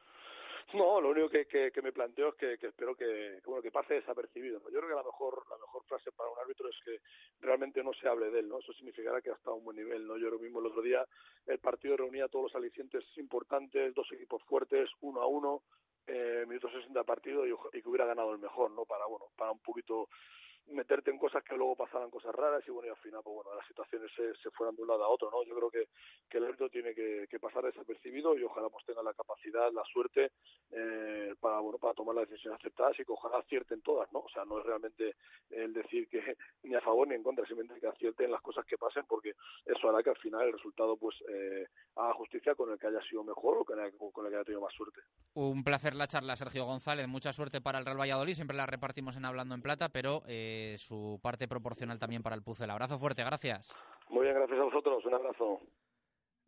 No, 0.75 1.01
lo 1.01 1.11
único 1.11 1.29
que, 1.29 1.47
que, 1.47 1.71
que 1.71 1.81
me 1.81 1.93
planteo 1.93 2.31
es 2.31 2.35
que, 2.35 2.59
que 2.59 2.67
espero 2.67 2.97
que, 2.97 3.41
bueno 3.45 3.63
que 3.63 3.71
pase 3.71 3.95
desapercibido. 3.95 4.59
Yo 4.71 4.79
creo 4.81 4.89
que 4.89 4.95
la 4.97 5.05
mejor 5.05 5.45
la 5.49 5.57
mejor 5.59 5.85
frase 5.85 6.11
para 6.11 6.29
un 6.29 6.39
árbitro 6.41 6.69
es 6.69 6.77
que 6.85 7.01
realmente 7.41 7.85
no 7.85 7.93
se 7.93 8.09
hable 8.09 8.31
de 8.31 8.41
él, 8.41 8.49
¿no? 8.49 8.59
Eso 8.59 8.73
significará 8.73 9.23
que 9.23 9.31
ha 9.31 9.35
estado 9.35 9.53
a 9.53 9.59
un 9.59 9.65
buen 9.65 9.77
nivel, 9.77 10.07
¿no? 10.07 10.17
Yo 10.19 10.29
lo 10.29 10.41
mismo 10.41 10.59
el 10.59 10.67
otro 10.67 10.83
día 10.83 11.07
el 11.47 11.61
partido 11.61 11.97
reunía 11.97 12.27
todos 12.29 12.47
los 12.47 12.55
alicientes 12.57 13.05
importantes, 13.17 13.95
dos 13.95 14.11
equipos 14.13 14.43
fuertes, 14.43 14.91
uno 15.03 15.23
a 15.23 15.29
uno, 15.29 15.63
eh, 16.09 16.45
minutos 16.49 16.73
60 16.73 16.99
de 16.99 17.05
partido 17.05 17.47
y, 17.47 17.53
y 17.73 17.81
que 17.83 17.89
hubiera 17.89 18.05
ganado 18.07 18.33
el 18.33 18.39
mejor, 18.39 18.73
¿no? 18.73 18.85
Para 18.85 19.07
bueno, 19.07 19.27
para 19.37 19.53
un 19.53 19.61
poquito 19.61 20.09
meterte 20.69 21.11
en 21.11 21.19
cosas 21.19 21.43
que 21.45 21.57
luego 21.57 21.77
pasaran 21.77 22.11
cosas 22.11 22.35
raras 22.35 22.63
y 22.67 22.71
bueno 22.71 22.89
y 22.89 22.91
al 22.91 22.97
final 22.97 23.21
pues 23.23 23.35
bueno 23.35 23.55
las 23.55 23.67
situaciones 23.67 24.11
se, 24.17 24.35
se 24.43 24.51
fueran 24.51 24.75
de 24.75 24.83
un 24.83 24.89
lado 24.89 25.05
a 25.05 25.09
otro 25.09 25.31
no 25.31 25.45
yo 25.45 25.55
creo 25.55 25.71
que, 25.71 25.89
que 26.29 26.39
el 26.39 26.45
árbitro 26.45 26.69
tiene 26.69 26.95
que, 26.95 27.27
pasar 27.41 27.65
desapercibido 27.65 28.37
y 28.37 28.43
ojalá 28.43 28.69
pues 28.71 28.85
tenga 28.87 29.03
la 29.03 29.13
capacidad 29.13 29.71
la 29.71 29.85
suerte 29.85 30.33
eh, 30.71 31.35
para 31.39 31.61
bueno 31.61 31.79
para 31.79 31.95
tomar 31.95 32.17
las 32.17 32.29
decisiones 32.29 32.59
aceptadas 32.59 32.99
y 32.99 33.05
que 33.05 33.13
ojalá 33.13 33.39
acierten 33.39 33.83
todas 33.83 34.11
no 34.13 34.21
o 34.21 34.29
sea 34.31 34.45
no 34.45 34.59
es 34.59 34.65
realmente 34.65 35.15
el 35.51 35.73
decir 35.73 36.09
que 36.09 36.21
ni 36.65 36.75
a 36.75 36.81
favor 36.81 37.07
ni 37.07 37.15
en 37.15 37.23
contra 37.23 37.47
simplemente 37.47 37.81
que 37.81 37.87
acierten 37.87 38.31
las 38.31 38.41
cosas 38.41 38.65
que 38.65 38.79
pasen 38.79 39.05
porque 39.07 39.35
eso 39.67 39.89
hará 39.89 40.03
que 40.03 40.11
al 40.11 40.17
final 40.17 40.47
el 40.47 40.55
resultado 40.55 40.97
pues 40.97 41.15
eh, 41.29 41.67
haga 41.97 42.15
justicia 42.15 42.55
con 42.55 42.71
el 42.71 42.79
que 42.79 42.87
haya 42.87 43.03
sido 43.03 43.23
mejor 43.23 43.59
o 43.59 43.65
con 43.65 43.79
el, 43.79 43.93
con 43.97 44.25
el 44.25 44.31
que 44.31 44.37
haya 44.37 44.45
tenido 44.45 44.63
más 44.63 44.75
suerte 44.75 45.01
Un 45.35 45.63
placer 45.63 45.95
la 45.95 46.07
charla, 46.07 46.37
Sergio 46.37 46.65
González. 46.65 47.07
Mucha 47.09 47.33
suerte 47.33 47.61
para 47.61 47.79
el 47.79 47.85
Real 47.85 48.01
Valladolid. 48.01 48.35
Siempre 48.35 48.57
la 48.57 48.67
repartimos 48.67 49.17
en 49.17 49.25
Hablando 49.25 49.55
en 49.55 49.63
Plata, 49.63 49.89
pero 49.89 50.23
eh, 50.27 50.56
su 50.79 51.19
parte 51.23 51.49
proporcional 51.49 51.99
también 51.99 52.23
para 52.23 52.37
el 52.37 52.43
Pucel. 52.43 52.71
Abrazo 52.71 52.99
fuerte, 52.99 53.25
gracias. 53.25 53.73
muy 54.09 54.25
bien 54.25 54.35
gracias 54.35 54.59
a 54.59 54.65
vosotros 54.65 55.05
un 55.05 55.15
abrazo 55.15 55.61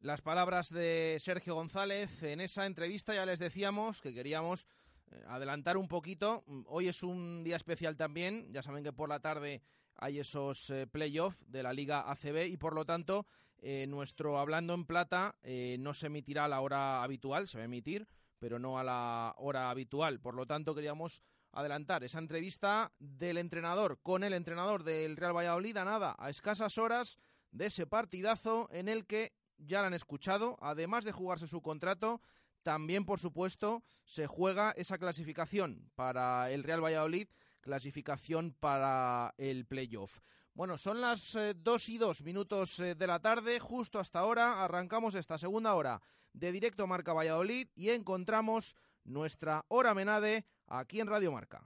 Las 0.00 0.22
palabras 0.22 0.70
de 0.70 1.16
Sergio 1.18 1.54
González 1.54 2.22
en 2.22 2.40
esa 2.40 2.66
entrevista 2.66 3.14
ya 3.14 3.26
les 3.26 3.38
decíamos 3.38 4.00
que 4.00 4.14
queríamos 4.14 4.66
eh, 5.10 5.22
adelantar 5.28 5.76
un 5.76 5.88
poquito. 5.88 6.44
Hoy 6.66 6.88
es 6.88 7.02
un 7.02 7.42
día 7.44 7.56
especial 7.56 7.96
también. 7.96 8.52
Ya 8.52 8.62
saben 8.62 8.84
que 8.84 8.92
por 8.92 9.08
la 9.08 9.20
tarde 9.20 9.62
hay 9.96 10.20
esos 10.20 10.70
eh, 10.70 10.86
playoffs 10.86 11.50
de 11.50 11.62
la 11.62 11.72
Liga 11.72 12.10
ACB 12.10 12.46
y 12.46 12.56
por 12.56 12.74
lo 12.74 12.84
tanto 12.84 13.26
eh, 13.60 13.86
nuestro 13.88 14.38
Hablando 14.38 14.74
en 14.74 14.84
Plata 14.84 15.34
eh, 15.42 15.76
no 15.80 15.92
se 15.92 16.06
emitirá 16.06 16.44
a 16.44 16.48
la 16.48 16.60
hora 16.60 17.02
habitual, 17.02 17.48
se 17.48 17.58
va 17.58 17.62
a 17.62 17.64
emitir, 17.64 18.06
pero 18.38 18.58
no 18.58 18.78
a 18.78 18.84
la 18.84 19.34
hora 19.38 19.70
habitual. 19.70 20.20
Por 20.20 20.34
lo 20.34 20.46
tanto 20.46 20.74
queríamos 20.74 21.22
adelantar 21.52 22.04
esa 22.04 22.18
entrevista 22.18 22.92
del 22.98 23.38
entrenador 23.38 23.98
con 24.02 24.24
el 24.24 24.32
entrenador 24.32 24.84
del 24.84 25.16
Real 25.16 25.36
Valladolid 25.36 25.76
a 25.76 25.84
nada, 25.84 26.14
a 26.18 26.30
escasas 26.30 26.78
horas 26.78 27.18
de 27.50 27.66
ese 27.66 27.86
partidazo 27.86 28.68
en 28.72 28.88
el 28.88 29.06
que 29.06 29.32
ya 29.56 29.80
lo 29.80 29.86
han 29.86 29.94
escuchado, 29.94 30.56
además 30.60 31.04
de 31.04 31.12
jugarse 31.12 31.46
su 31.46 31.60
contrato, 31.60 32.20
también, 32.62 33.04
por 33.04 33.18
supuesto, 33.18 33.82
se 34.04 34.26
juega 34.26 34.72
esa 34.76 34.98
clasificación 34.98 35.90
para 35.94 36.50
el 36.50 36.64
Real 36.64 36.84
Valladolid, 36.84 37.28
clasificación 37.60 38.54
para 38.58 39.34
el 39.38 39.66
playoff. 39.66 40.20
Bueno, 40.54 40.76
son 40.76 41.00
las 41.00 41.34
eh, 41.36 41.54
2 41.56 41.88
y 41.88 41.98
2 41.98 42.22
minutos 42.22 42.80
eh, 42.80 42.94
de 42.94 43.06
la 43.06 43.20
tarde, 43.20 43.60
justo 43.60 44.00
hasta 44.00 44.18
ahora 44.18 44.64
arrancamos 44.64 45.14
esta 45.14 45.38
segunda 45.38 45.74
hora 45.74 46.00
de 46.32 46.52
directo 46.52 46.86
Marca 46.86 47.12
Valladolid 47.12 47.68
y 47.74 47.90
encontramos 47.90 48.74
nuestra 49.04 49.64
hora 49.68 49.94
menade 49.94 50.44
aquí 50.68 51.00
en 51.00 51.06
Radio 51.06 51.32
Marca. 51.32 51.62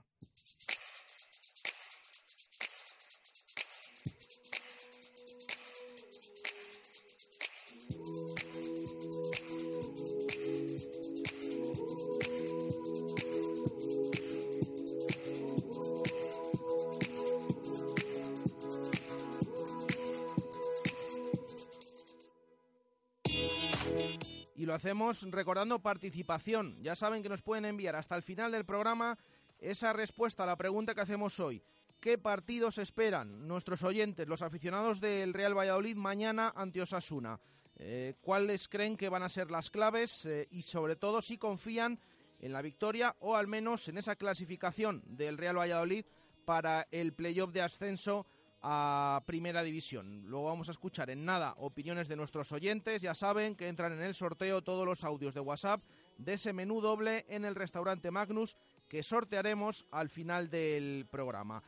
Hacemos 24.83 25.21
recordando 25.31 25.79
participación. 25.79 26.77
Ya 26.83 26.93
saben 26.93 27.23
que 27.23 27.29
nos 27.29 27.41
pueden 27.41 27.63
enviar 27.63 27.95
hasta 27.95 28.17
el 28.17 28.21
final 28.21 28.51
del 28.51 28.65
programa 28.65 29.17
esa 29.57 29.93
respuesta 29.93 30.43
a 30.43 30.45
la 30.45 30.57
pregunta 30.57 30.93
que 30.93 30.99
hacemos 30.99 31.39
hoy. 31.39 31.63
¿Qué 32.01 32.17
partidos 32.17 32.79
esperan 32.79 33.47
nuestros 33.47 33.81
oyentes, 33.83 34.27
los 34.27 34.41
aficionados 34.41 34.99
del 34.99 35.33
Real 35.33 35.57
Valladolid 35.57 35.95
mañana 35.95 36.51
ante 36.53 36.81
Osasuna? 36.81 37.39
Eh, 37.77 38.15
¿Cuáles 38.19 38.67
creen 38.67 38.97
que 38.97 39.07
van 39.07 39.23
a 39.23 39.29
ser 39.29 39.49
las 39.51 39.69
claves 39.69 40.25
eh, 40.25 40.49
y 40.51 40.63
sobre 40.63 40.97
todo 40.97 41.21
si 41.21 41.37
confían 41.37 41.97
en 42.41 42.51
la 42.51 42.61
victoria 42.61 43.15
o 43.21 43.37
al 43.37 43.47
menos 43.47 43.87
en 43.87 43.97
esa 43.97 44.17
clasificación 44.17 45.01
del 45.05 45.37
Real 45.37 45.57
Valladolid 45.57 46.03
para 46.43 46.89
el 46.91 47.13
playoff 47.13 47.53
de 47.53 47.61
ascenso 47.61 48.25
a 48.63 49.21
Primera 49.25 49.61
División. 49.61 50.23
Luego 50.25 50.47
vamos 50.47 50.69
a 50.69 50.71
escuchar 50.71 51.09
en 51.09 51.25
nada 51.25 51.53
opiniones 51.57 52.07
de 52.07 52.15
nuestros 52.15 52.51
oyentes. 52.53 53.01
Ya 53.01 53.13
saben 53.13 53.55
que 53.55 53.67
entran 53.67 53.91
en 53.91 54.01
el 54.01 54.15
sorteo 54.15 54.61
todos 54.61 54.85
los 54.85 55.03
audios 55.03 55.33
de 55.33 55.41
WhatsApp 55.41 55.83
de 56.17 56.33
ese 56.33 56.53
menú 56.53 56.79
doble 56.79 57.25
en 57.27 57.43
el 57.43 57.55
restaurante 57.55 58.09
Magnus 58.09 58.55
que 58.87 59.03
sortearemos 59.03 59.85
al 59.91 60.09
final 60.09 60.49
del 60.49 61.05
programa. 61.11 61.61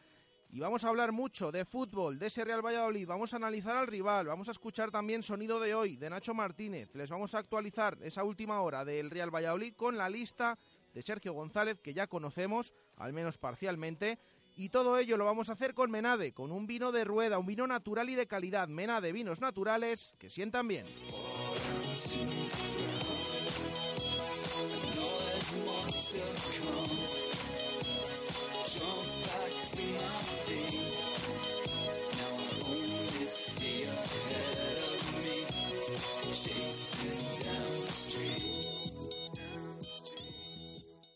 Y 0.52 0.60
vamos 0.62 0.86
a 0.86 0.90
hablar 0.90 1.12
mucho 1.12 1.52
de 1.52 1.66
fútbol, 1.66 2.18
de 2.18 2.28
ese 2.28 2.46
Real 2.46 2.66
Valladolid, 2.66 3.06
vamos 3.06 3.34
a 3.34 3.38
analizar 3.38 3.76
al 3.76 3.88
rival, 3.88 4.28
vamos 4.28 4.48
a 4.48 4.52
escuchar 4.52 4.90
también 4.90 5.22
sonido 5.22 5.60
de 5.60 5.76
hoy, 5.76 5.98
de 5.98 6.10
Nacho 6.10 6.34
Martínez, 6.34 6.96
les 6.96 7.10
vamos 7.10 7.36
a 7.36 7.40
actualizar 7.40 7.98
esa 8.02 8.24
última 8.24 8.62
hora 8.62 8.86
del 8.86 9.12
Real 9.12 9.36
Valladolid 9.36 9.74
con 9.74 9.98
la 9.98 10.08
lista 10.08 10.58
de 10.94 11.02
Sergio 11.02 11.34
González 11.34 11.82
que 11.82 11.94
ya 11.94 12.08
conocemos, 12.08 12.74
al 12.96 13.12
menos 13.12 13.38
parcialmente, 13.38 14.18
y 14.56 14.70
todo 14.70 14.98
ello 14.98 15.18
lo 15.18 15.26
vamos 15.26 15.50
a 15.50 15.54
hacer 15.54 15.74
con 15.74 15.92
Menade, 15.92 16.34
con 16.34 16.52
un 16.52 16.66
vino 16.66 16.92
de 16.92 17.04
rueda, 17.04 17.38
un 17.40 17.46
vino 17.46 17.68
natural 17.68 18.10
y 18.10 18.16
de 18.16 18.28
calidad, 18.28 18.68
Menade, 18.68 19.12
vinos 19.12 19.42
naturales 19.42 20.16
que 20.18 20.30
sientan 20.30 20.68
bien. 20.68 20.86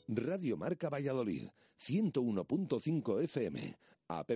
Radio 0.08 0.58
Marca 0.58 0.90
Valladolid, 0.90 1.50
101.5 1.80 3.23
FM, 3.23 3.75
app 4.07 4.32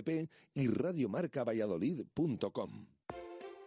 y 0.54 0.68
radiomarcavalladolid.com. 0.68 2.93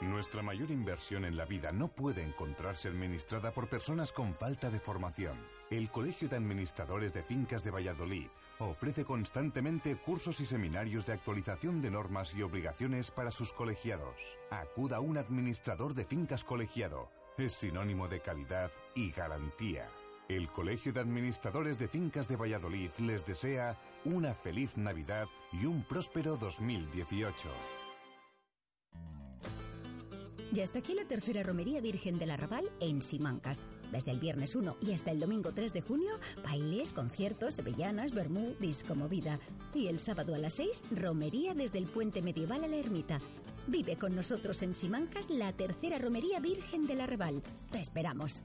Nuestra 0.00 0.42
mayor 0.42 0.70
inversión 0.70 1.26
en 1.26 1.36
la 1.36 1.44
vida 1.44 1.72
no 1.72 1.88
puede 1.88 2.22
encontrarse 2.22 2.88
administrada 2.88 3.50
por 3.50 3.68
personas 3.68 4.12
con 4.12 4.34
falta 4.34 4.70
de 4.70 4.80
formación. 4.80 5.36
El 5.68 5.90
Colegio 5.90 6.26
de 6.26 6.36
Administradores 6.36 7.12
de 7.12 7.22
Fincas 7.22 7.64
de 7.64 7.70
Valladolid 7.70 8.28
ofrece 8.58 9.04
constantemente 9.04 9.96
cursos 9.96 10.40
y 10.40 10.46
seminarios 10.46 11.04
de 11.04 11.12
actualización 11.12 11.82
de 11.82 11.90
normas 11.90 12.34
y 12.34 12.42
obligaciones 12.42 13.10
para 13.10 13.30
sus 13.30 13.52
colegiados. 13.52 14.16
Acuda 14.50 14.96
a 14.96 15.00
un 15.00 15.18
administrador 15.18 15.92
de 15.92 16.06
fincas 16.06 16.44
colegiado. 16.44 17.10
Es 17.36 17.52
sinónimo 17.52 18.08
de 18.08 18.20
calidad 18.20 18.70
y 18.94 19.10
garantía. 19.10 19.86
El 20.30 20.48
Colegio 20.48 20.94
de 20.94 21.00
Administradores 21.00 21.78
de 21.78 21.88
Fincas 21.88 22.26
de 22.26 22.36
Valladolid 22.36 22.90
les 23.00 23.26
desea 23.26 23.78
una 24.06 24.32
feliz 24.32 24.78
Navidad 24.78 25.28
y 25.52 25.66
un 25.66 25.84
próspero 25.84 26.36
2018. 26.36 27.48
Ya 30.52 30.64
está 30.64 30.80
aquí 30.80 30.94
la 30.94 31.04
tercera 31.04 31.44
romería 31.44 31.80
Virgen 31.80 32.18
del 32.18 32.32
Arrabal 32.32 32.68
en 32.80 33.02
Simancas. 33.02 33.62
Desde 33.92 34.10
el 34.10 34.18
viernes 34.18 34.56
1 34.56 34.78
y 34.80 34.92
hasta 34.92 35.12
el 35.12 35.20
domingo 35.20 35.52
3 35.52 35.72
de 35.72 35.80
junio, 35.80 36.18
bailes, 36.42 36.92
conciertos, 36.92 37.54
sevillanas, 37.54 38.12
vermú, 38.12 38.56
disco 38.58 38.96
movida. 38.96 39.38
Y 39.74 39.86
el 39.86 40.00
sábado 40.00 40.34
a 40.34 40.38
las 40.38 40.54
6, 40.54 40.82
romería 40.90 41.54
desde 41.54 41.78
el 41.78 41.86
puente 41.86 42.20
medieval 42.20 42.64
a 42.64 42.68
la 42.68 42.76
ermita. 42.76 43.20
Vive 43.68 43.96
con 43.96 44.16
nosotros 44.16 44.60
en 44.64 44.74
Simancas 44.74 45.30
la 45.30 45.52
tercera 45.52 45.98
romería 45.98 46.40
Virgen 46.40 46.88
del 46.88 47.00
Arrabal. 47.00 47.42
Te 47.70 47.78
esperamos. 47.78 48.42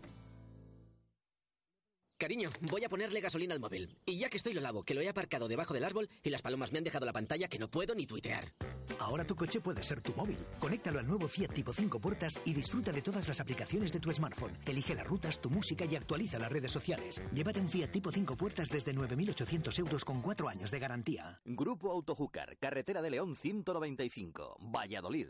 Cariño, 2.18 2.50
voy 2.62 2.82
a 2.86 2.90
ponerle 2.90 3.20
gasolina 3.20 3.54
al 3.54 3.60
móvil. 3.60 3.98
Y 4.06 4.18
ya 4.18 4.30
que 4.30 4.38
estoy 4.38 4.54
lo 4.54 4.62
lavo, 4.62 4.84
que 4.84 4.94
lo 4.94 5.02
he 5.02 5.10
aparcado 5.10 5.50
debajo 5.50 5.74
del 5.74 5.84
árbol 5.84 6.10
y 6.24 6.30
las 6.30 6.42
palomas 6.42 6.72
me 6.72 6.78
han 6.78 6.86
dejado 6.86 7.06
la 7.06 7.12
pantalla 7.12 7.50
que 7.50 7.60
no 7.60 7.70
puedo 7.70 7.94
ni 7.94 8.08
tuitear. 8.08 8.54
Ahora 9.00 9.26
tu 9.26 9.36
coche 9.36 9.60
puede 9.60 9.84
ser 9.84 10.00
tu 10.00 10.14
móvil. 10.14 10.38
Conéctalo 10.60 11.00
al 11.00 11.08
nuevo 11.08 11.28
Fiat 11.28 11.54
Tipo 11.54 11.74
5 11.74 12.00
puertas 12.00 12.40
y 12.46 12.54
disfruta 12.54 12.94
de 12.94 13.02
todas 13.02 13.28
las 13.28 13.42
aplicaciones 13.42 13.92
de 13.92 14.00
tu 14.00 14.14
smartphone. 14.14 14.58
Elige 14.66 14.96
las 14.96 15.06
rutas, 15.06 15.42
tu 15.42 15.50
música 15.50 15.84
y 15.84 15.98
actualiza 15.98 16.40
las 16.40 16.52
redes 16.52 16.72
sociales. 16.72 17.22
Llévate 17.34 17.60
un 17.60 17.68
Fiat 17.68 17.92
Tipo 17.92 18.12
5 18.14 18.38
puertas 18.38 18.70
desde 18.70 18.96
9.800 18.96 19.78
euros 19.80 20.06
con 20.06 20.22
4 20.22 20.48
años 20.48 20.72
de 20.72 20.80
garantía. 20.80 21.42
Grupo 21.44 21.92
Autojúcar, 21.92 22.56
Carretera 22.58 23.02
de 23.02 23.10
León 23.10 23.36
195, 23.36 24.58
Valladolid. 24.62 25.28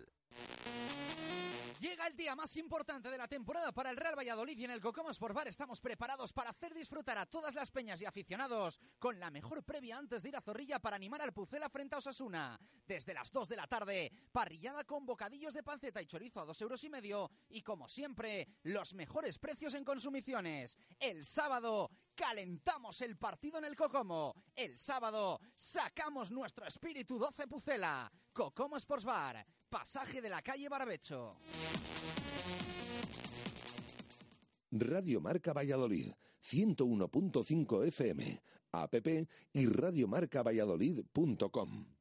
Llega 1.79 2.07
el 2.07 2.15
día 2.15 2.35
más 2.35 2.55
importante 2.55 3.09
de 3.09 3.17
la 3.17 3.27
temporada 3.27 3.73
para 3.73 3.89
el 3.89 3.97
Real 3.97 4.17
Valladolid 4.17 4.57
y 4.57 4.63
en 4.63 4.71
el 4.71 4.79
Cocomo 4.79 5.11
Sport 5.11 5.35
Bar 5.35 5.47
estamos 5.49 5.81
preparados 5.81 6.31
para 6.31 6.51
hacer 6.51 6.73
disfrutar 6.73 7.17
a 7.17 7.25
todas 7.25 7.53
las 7.53 7.69
peñas 7.69 8.01
y 8.01 8.05
aficionados 8.05 8.79
con 8.97 9.19
la 9.19 9.29
mejor 9.29 9.61
previa 9.63 9.97
antes 9.97 10.23
de 10.23 10.29
ir 10.29 10.37
a 10.37 10.41
Zorrilla 10.41 10.79
para 10.79 10.95
animar 10.95 11.21
al 11.21 11.33
Pucela 11.33 11.69
frente 11.69 11.95
a 11.95 11.97
Osasuna. 11.97 12.57
Desde 12.87 13.13
las 13.13 13.29
2 13.29 13.49
de 13.49 13.55
la 13.57 13.67
tarde, 13.67 14.11
parrillada 14.31 14.85
con 14.85 15.05
bocadillos 15.05 15.53
de 15.53 15.63
panceta 15.63 16.01
y 16.01 16.05
chorizo 16.05 16.39
a 16.39 16.45
dos 16.45 16.61
euros 16.61 16.81
y 16.85 16.89
medio 16.89 17.29
y 17.49 17.61
como 17.61 17.89
siempre, 17.89 18.47
los 18.63 18.93
mejores 18.93 19.37
precios 19.37 19.73
en 19.73 19.83
consumiciones. 19.83 20.77
El 20.97 21.25
sábado 21.25 21.91
calentamos 22.15 23.01
el 23.01 23.17
partido 23.17 23.57
en 23.57 23.65
el 23.65 23.75
Cocomo. 23.75 24.33
El 24.55 24.77
sábado 24.77 25.41
sacamos 25.57 26.31
nuestro 26.31 26.65
espíritu 26.65 27.19
12 27.19 27.47
Pucela. 27.47 28.09
Cocomo 28.35 28.75
Sports 28.75 29.05
Bar, 29.05 29.45
pasaje 29.75 30.21
de 30.21 30.29
la 30.29 30.41
calle 30.41 30.69
Barbecho. 30.69 31.35
Radio 34.71 35.19
Marca 35.19 35.51
Valladolid, 35.51 36.13
101.5 36.41 37.85
FM, 37.87 38.41
app 38.71 38.95
y 39.51 39.67
radiomarcavalladolid.com. 39.67 41.94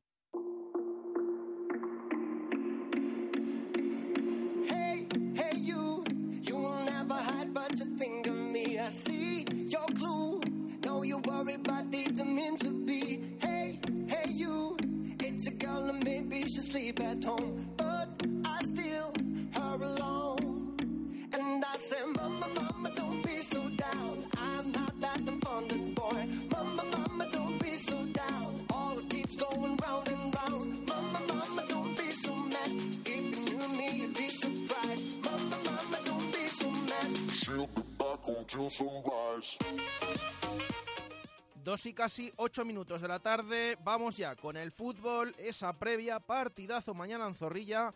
Dos 41.63 41.87
y 41.87 41.95
casi 41.95 42.33
ocho 42.37 42.65
minutos 42.65 43.01
de 43.01 43.07
la 43.07 43.21
tarde. 43.21 43.79
Vamos 43.85 44.17
ya 44.17 44.35
con 44.35 44.57
el 44.57 44.73
fútbol. 44.73 45.33
Esa 45.39 45.73
previa 45.73 46.19
partidazo 46.19 46.93
mañana 46.93 47.29
en 47.29 47.37
Zorrilla. 47.37 47.95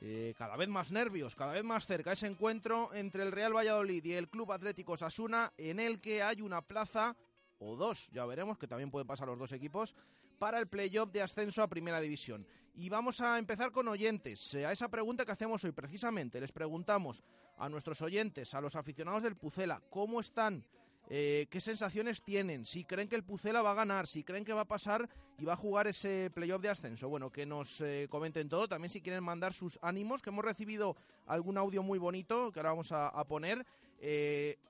Eh, 0.00 0.34
cada 0.38 0.56
vez 0.56 0.68
más 0.68 0.92
nervios, 0.92 1.34
cada 1.34 1.52
vez 1.52 1.64
más 1.64 1.86
cerca 1.86 2.12
ese 2.12 2.28
encuentro 2.28 2.94
entre 2.94 3.24
el 3.24 3.32
Real 3.32 3.56
Valladolid 3.56 4.04
y 4.04 4.12
el 4.12 4.28
Club 4.28 4.52
Atlético 4.52 4.96
Sasuna, 4.96 5.52
en 5.56 5.80
el 5.80 6.00
que 6.00 6.22
hay 6.22 6.42
una 6.42 6.62
plaza 6.62 7.16
o 7.58 7.76
dos, 7.76 8.10
ya 8.12 8.24
veremos, 8.26 8.58
que 8.58 8.66
también 8.66 8.90
pueden 8.90 9.06
pasar 9.06 9.28
los 9.28 9.38
dos 9.38 9.52
equipos, 9.52 9.94
para 10.38 10.58
el 10.58 10.66
playoff 10.66 11.10
de 11.10 11.22
ascenso 11.22 11.62
a 11.62 11.68
Primera 11.68 12.00
División. 12.00 12.46
Y 12.74 12.88
vamos 12.88 13.20
a 13.20 13.38
empezar 13.38 13.70
con 13.70 13.86
oyentes. 13.88 14.54
Eh, 14.54 14.66
a 14.66 14.72
esa 14.72 14.88
pregunta 14.88 15.24
que 15.24 15.32
hacemos 15.32 15.62
hoy, 15.64 15.72
precisamente, 15.72 16.40
les 16.40 16.52
preguntamos 16.52 17.22
a 17.58 17.68
nuestros 17.68 18.02
oyentes, 18.02 18.52
a 18.52 18.60
los 18.60 18.74
aficionados 18.74 19.22
del 19.22 19.36
Pucela, 19.36 19.80
cómo 19.90 20.20
están 20.20 20.64
eh, 21.08 21.46
qué 21.50 21.60
sensaciones 21.60 22.22
tienen, 22.22 22.64
si 22.64 22.84
creen 22.84 23.08
que 23.08 23.14
el 23.14 23.22
Pucela 23.22 23.62
va 23.62 23.72
a 23.72 23.74
ganar, 23.74 24.06
si 24.06 24.24
creen 24.24 24.44
que 24.44 24.54
va 24.54 24.62
a 24.62 24.66
pasar 24.66 25.08
y 25.38 25.44
va 25.44 25.52
a 25.52 25.56
jugar 25.56 25.86
ese 25.86 26.30
playoff 26.34 26.62
de 26.62 26.70
ascenso. 26.70 27.08
Bueno, 27.08 27.30
que 27.30 27.46
nos 27.46 27.80
eh, 27.82 28.08
comenten 28.10 28.48
todo, 28.48 28.66
también 28.66 28.90
si 28.90 29.02
quieren 29.02 29.22
mandar 29.22 29.52
sus 29.52 29.78
ánimos, 29.82 30.22
que 30.22 30.30
hemos 30.30 30.44
recibido 30.44 30.96
algún 31.26 31.58
audio 31.58 31.82
muy 31.82 31.98
bonito 31.98 32.50
que 32.50 32.58
ahora 32.58 32.70
vamos 32.70 32.90
a, 32.90 33.24
poner, 33.24 33.64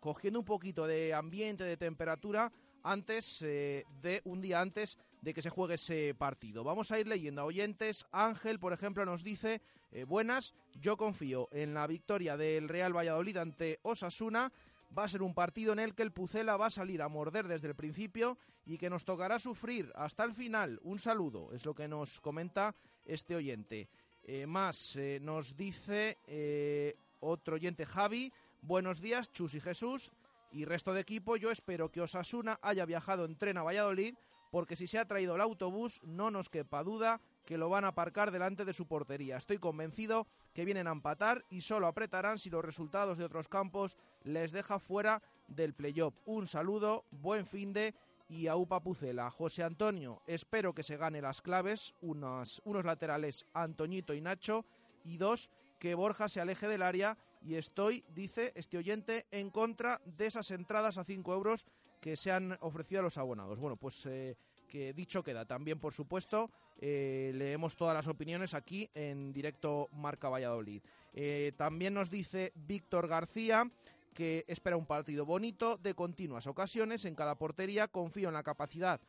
cogiendo 0.00 0.40
un 0.40 0.44
poquito 0.44 0.86
de 0.86 1.14
ambiente, 1.14 1.64
de 1.64 1.76
temperatura 1.76 2.52
antes 2.84 3.40
de 3.40 4.22
un 4.24 4.40
día 4.40 4.60
antes 4.60 4.96
de 5.20 5.34
que 5.34 5.42
se 5.42 5.50
juegue 5.50 5.74
ese 5.74 6.14
partido. 6.14 6.62
Vamos 6.62 6.92
a 6.92 7.00
ir 7.00 7.08
leyendo 7.08 7.42
a 7.42 7.46
oyentes. 7.46 8.06
Ángel, 8.12 8.60
por 8.60 8.72
ejemplo, 8.72 9.04
nos 9.04 9.24
dice, 9.24 9.60
buenas, 10.06 10.54
yo 10.80 10.96
confío 10.96 11.48
en 11.50 11.74
la 11.74 11.86
victoria 11.86 12.36
del 12.36 12.68
Real 12.68 12.96
Valladolid 12.96 13.38
ante 13.38 13.80
Osasuna 13.82 14.52
va 14.96 15.04
a 15.04 15.08
ser 15.08 15.22
un 15.22 15.34
partido 15.34 15.72
en 15.72 15.78
el 15.78 15.94
que 15.94 16.02
el 16.02 16.12
Pucela 16.12 16.56
va 16.56 16.66
a 16.66 16.70
salir 16.70 17.02
a 17.02 17.08
morder 17.08 17.48
desde 17.48 17.68
el 17.68 17.74
principio 17.74 18.38
y 18.66 18.78
que 18.78 18.90
nos 18.90 19.04
tocará 19.04 19.38
sufrir 19.38 19.90
hasta 19.94 20.24
el 20.24 20.32
final. 20.32 20.80
Un 20.82 20.98
saludo, 20.98 21.50
es 21.52 21.66
lo 21.66 21.74
que 21.74 21.88
nos 21.88 22.20
comenta 22.20 22.74
este 23.04 23.34
oyente. 23.34 23.88
Eh, 24.22 24.46
más, 24.46 24.96
eh, 24.96 25.18
nos 25.20 25.56
dice 25.56 26.18
eh, 26.26 26.96
otro 27.20 27.56
oyente, 27.56 27.84
Javi, 27.84 28.32
buenos 28.62 29.00
días, 29.00 29.32
Chus 29.32 29.54
y 29.54 29.60
Jesús 29.60 30.10
y 30.54 30.64
resto 30.64 30.94
de 30.94 31.00
equipo. 31.00 31.36
Yo 31.36 31.50
espero 31.50 31.90
que 31.90 32.00
Osasuna 32.00 32.58
haya 32.62 32.86
viajado 32.86 33.24
en 33.24 33.36
tren 33.36 33.58
a 33.58 33.62
Valladolid 33.62 34.14
porque 34.50 34.76
si 34.76 34.86
se 34.86 35.00
ha 35.00 35.04
traído 35.04 35.34
el 35.34 35.40
autobús 35.40 36.00
no 36.04 36.30
nos 36.30 36.48
quepa 36.48 36.84
duda 36.84 37.20
que 37.44 37.58
lo 37.58 37.68
van 37.68 37.84
a 37.84 37.88
aparcar 37.88 38.30
delante 38.30 38.64
de 38.64 38.72
su 38.72 38.86
portería. 38.86 39.36
Estoy 39.36 39.58
convencido 39.58 40.28
que 40.54 40.64
vienen 40.64 40.86
a 40.86 40.92
empatar 40.92 41.44
y 41.50 41.62
solo 41.62 41.88
apretarán 41.88 42.38
si 42.38 42.50
los 42.50 42.64
resultados 42.64 43.18
de 43.18 43.24
otros 43.24 43.48
campos 43.48 43.96
les 44.22 44.52
deja 44.52 44.78
fuera 44.78 45.22
del 45.48 45.74
playoff. 45.74 46.14
Un 46.24 46.46
saludo, 46.46 47.04
buen 47.10 47.46
fin 47.46 47.72
de 47.72 47.94
y 48.28 48.46
a 48.46 48.56
Upa 48.56 48.80
Pucela. 48.80 49.28
José 49.30 49.64
Antonio, 49.64 50.22
espero 50.26 50.72
que 50.72 50.84
se 50.84 50.96
gane 50.96 51.20
las 51.20 51.42
claves, 51.42 51.92
unos, 52.00 52.62
unos 52.64 52.84
laterales 52.84 53.46
Antoñito 53.52 54.14
y 54.14 54.20
Nacho 54.20 54.64
y 55.04 55.18
dos, 55.18 55.50
que 55.80 55.94
Borja 55.94 56.28
se 56.28 56.40
aleje 56.40 56.68
del 56.68 56.82
área 56.82 57.18
y 57.44 57.56
estoy, 57.56 58.04
dice 58.14 58.52
este 58.54 58.78
oyente, 58.78 59.26
en 59.30 59.50
contra 59.50 60.00
de 60.04 60.26
esas 60.26 60.50
entradas 60.50 60.96
a 60.96 61.04
5 61.04 61.34
euros 61.34 61.66
que 62.00 62.16
se 62.16 62.32
han 62.32 62.56
ofrecido 62.60 63.00
a 63.00 63.02
los 63.04 63.18
abonados. 63.18 63.58
Bueno, 63.58 63.76
pues 63.76 64.06
eh, 64.06 64.36
que 64.68 64.94
dicho 64.94 65.22
queda. 65.22 65.44
También, 65.44 65.78
por 65.78 65.92
supuesto, 65.92 66.50
eh, 66.80 67.32
leemos 67.34 67.76
todas 67.76 67.94
las 67.94 68.08
opiniones 68.08 68.54
aquí 68.54 68.88
en 68.94 69.32
directo 69.32 69.88
Marca 69.92 70.28
Valladolid. 70.28 70.82
Eh, 71.12 71.52
también 71.56 71.94
nos 71.94 72.10
dice 72.10 72.52
Víctor 72.54 73.08
García 73.08 73.70
que 74.14 74.44
espera 74.48 74.76
un 74.76 74.86
partido 74.86 75.26
bonito 75.26 75.76
de 75.76 75.94
continuas 75.94 76.46
ocasiones 76.46 77.04
en 77.04 77.14
cada 77.14 77.34
portería. 77.34 77.88
Confío 77.88 78.28
en 78.28 78.34
la 78.34 78.42
capacidad 78.42 79.00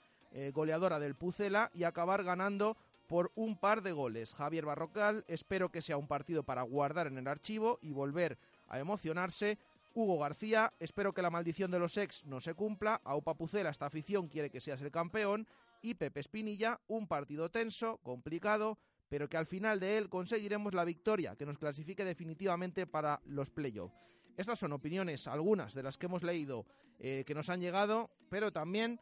goleadora 0.52 1.00
del 1.00 1.16
Pucela 1.16 1.72
y 1.74 1.84
acabar 1.84 2.22
ganando 2.24 2.76
por 3.08 3.32
un 3.36 3.58
par 3.58 3.82
de 3.82 3.92
goles. 3.92 4.34
Javier 4.34 4.66
Barrocal, 4.66 5.24
espero 5.28 5.72
que 5.72 5.82
sea 5.82 5.98
un 5.98 6.08
partido 6.08 6.44
para 6.44 6.64
guardar 6.64 7.08
en 7.08 7.18
el 7.18 7.28
archivo 7.28 7.80
y 7.82 7.92
volver 7.92 8.38
a 8.68 8.80
emocionarse. 8.80 9.58
Hugo 9.94 10.20
García, 10.20 10.74
espero 10.80 11.14
que 11.14 11.22
la 11.22 11.30
maldición 11.30 11.72
de 11.72 11.80
los 11.80 11.98
ex 11.98 12.26
no 12.26 12.42
se 12.42 12.54
cumpla. 12.54 13.02
Aupa 13.06 13.36
Pucela, 13.36 13.70
esta 13.70 13.86
afición 13.86 14.28
quiere 14.28 14.50
que 14.50 14.60
seas 14.60 14.82
el 14.82 14.92
campeón. 14.92 15.48
Y 15.82 15.94
Pepe 15.94 16.20
Espinilla, 16.20 16.82
un 16.88 17.08
partido 17.08 17.50
tenso, 17.50 17.98
complicado, 17.98 18.78
pero 19.08 19.30
que 19.30 19.38
al 19.38 19.46
final 19.46 19.80
de 19.80 19.98
él 19.98 20.10
conseguiremos 20.10 20.74
la 20.74 20.84
victoria 20.84 21.36
que 21.36 21.46
nos 21.46 21.58
clasifique 21.58 22.04
definitivamente 22.04 22.88
para 22.88 23.22
los 23.26 23.50
playoffs. 23.52 23.96
Estas 24.36 24.60
son 24.60 24.74
opiniones, 24.74 25.28
algunas 25.28 25.74
de 25.74 25.84
las 25.84 25.98
que 25.98 26.08
hemos 26.08 26.24
leído 26.24 26.66
eh, 27.00 27.24
que 27.26 27.34
nos 27.34 27.50
han 27.50 27.62
llegado, 27.62 28.10
pero 28.30 28.52
también 28.52 29.00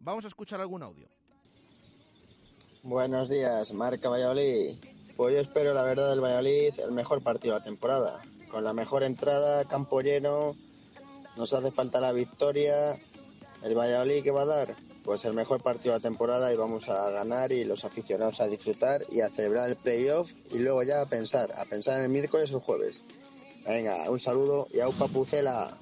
vamos 0.00 0.24
a 0.24 0.28
escuchar 0.28 0.60
algún 0.60 0.82
audio. 0.82 1.08
Buenos 2.84 3.30
días, 3.30 3.72
Marca 3.72 4.10
Valladolid. 4.10 4.76
Pues 5.16 5.34
yo 5.34 5.40
espero, 5.40 5.72
la 5.72 5.82
verdad, 5.82 6.10
del 6.10 6.20
Valladolid 6.20 6.78
el 6.80 6.92
mejor 6.92 7.22
partido 7.22 7.54
de 7.54 7.60
la 7.60 7.64
temporada 7.64 8.22
con 8.54 8.62
la 8.62 8.72
mejor 8.72 9.02
entrada, 9.02 9.64
campo 9.64 10.00
lleno, 10.00 10.54
nos 11.34 11.52
hace 11.54 11.72
falta 11.72 11.98
la 11.98 12.12
victoria. 12.12 12.96
¿El 13.62 13.74
Valladolid 13.74 14.22
que 14.22 14.30
va 14.30 14.42
a 14.42 14.44
dar? 14.44 14.76
Pues 15.02 15.24
el 15.24 15.32
mejor 15.32 15.62
partido 15.62 15.92
de 15.92 15.98
la 15.98 16.02
temporada 16.02 16.52
y 16.52 16.56
vamos 16.56 16.88
a 16.90 17.10
ganar 17.10 17.50
y 17.52 17.64
los 17.64 17.84
aficionados 17.84 18.40
a 18.40 18.46
disfrutar 18.46 19.00
y 19.10 19.22
a 19.22 19.30
celebrar 19.30 19.70
el 19.70 19.76
playoff 19.76 20.30
y 20.52 20.58
luego 20.58 20.82
ya 20.82 21.00
a 21.00 21.06
pensar, 21.06 21.52
a 21.56 21.64
pensar 21.64 21.98
en 21.98 22.04
el 22.04 22.10
miércoles 22.10 22.52
o 22.52 22.58
el 22.58 22.62
jueves. 22.62 23.02
Venga, 23.66 24.08
un 24.10 24.20
saludo 24.20 24.68
y 24.72 24.80
a 24.80 24.88
UPA 24.88 25.08
Pucela. 25.08 25.76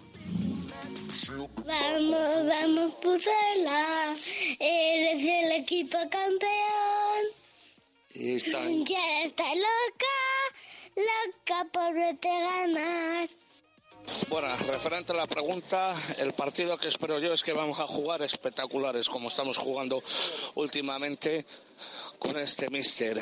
Vamos, 1.67 2.47
vamos 2.47 2.95
Pucela, 2.95 4.15
eres 4.61 5.27
el 5.27 5.53
equipo 5.61 5.99
campeón. 6.09 6.91
Y 8.15 8.39
Ya 8.39 9.25
está 9.25 9.55
loca 9.55 10.13
loca 10.97 11.69
por 11.73 11.95
verte 11.95 12.29
ganar. 12.29 13.29
Bueno, 14.29 14.49
referente 14.67 15.13
a 15.13 15.17
la 15.17 15.27
pregunta, 15.27 15.97
el 16.19 16.35
partido 16.35 16.77
que 16.77 16.89
espero 16.89 17.19
yo 17.21 17.33
es 17.33 17.43
que 17.43 17.53
vamos 17.53 17.79
a 17.79 17.87
jugar 17.87 18.23
espectaculares, 18.23 19.09
como 19.09 19.29
estamos 19.29 19.57
jugando 19.57 20.03
últimamente 20.55 21.47
con 22.19 22.37
este 22.39 22.69
mister. 22.69 23.21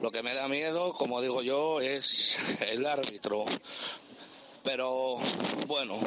Lo 0.00 0.10
que 0.10 0.22
me 0.22 0.34
da 0.34 0.48
miedo, 0.48 0.92
como 0.92 1.22
digo 1.22 1.42
yo, 1.42 1.80
es 1.80 2.36
el 2.60 2.84
árbitro. 2.84 3.46
Pero 4.62 5.16
bueno, 5.66 6.00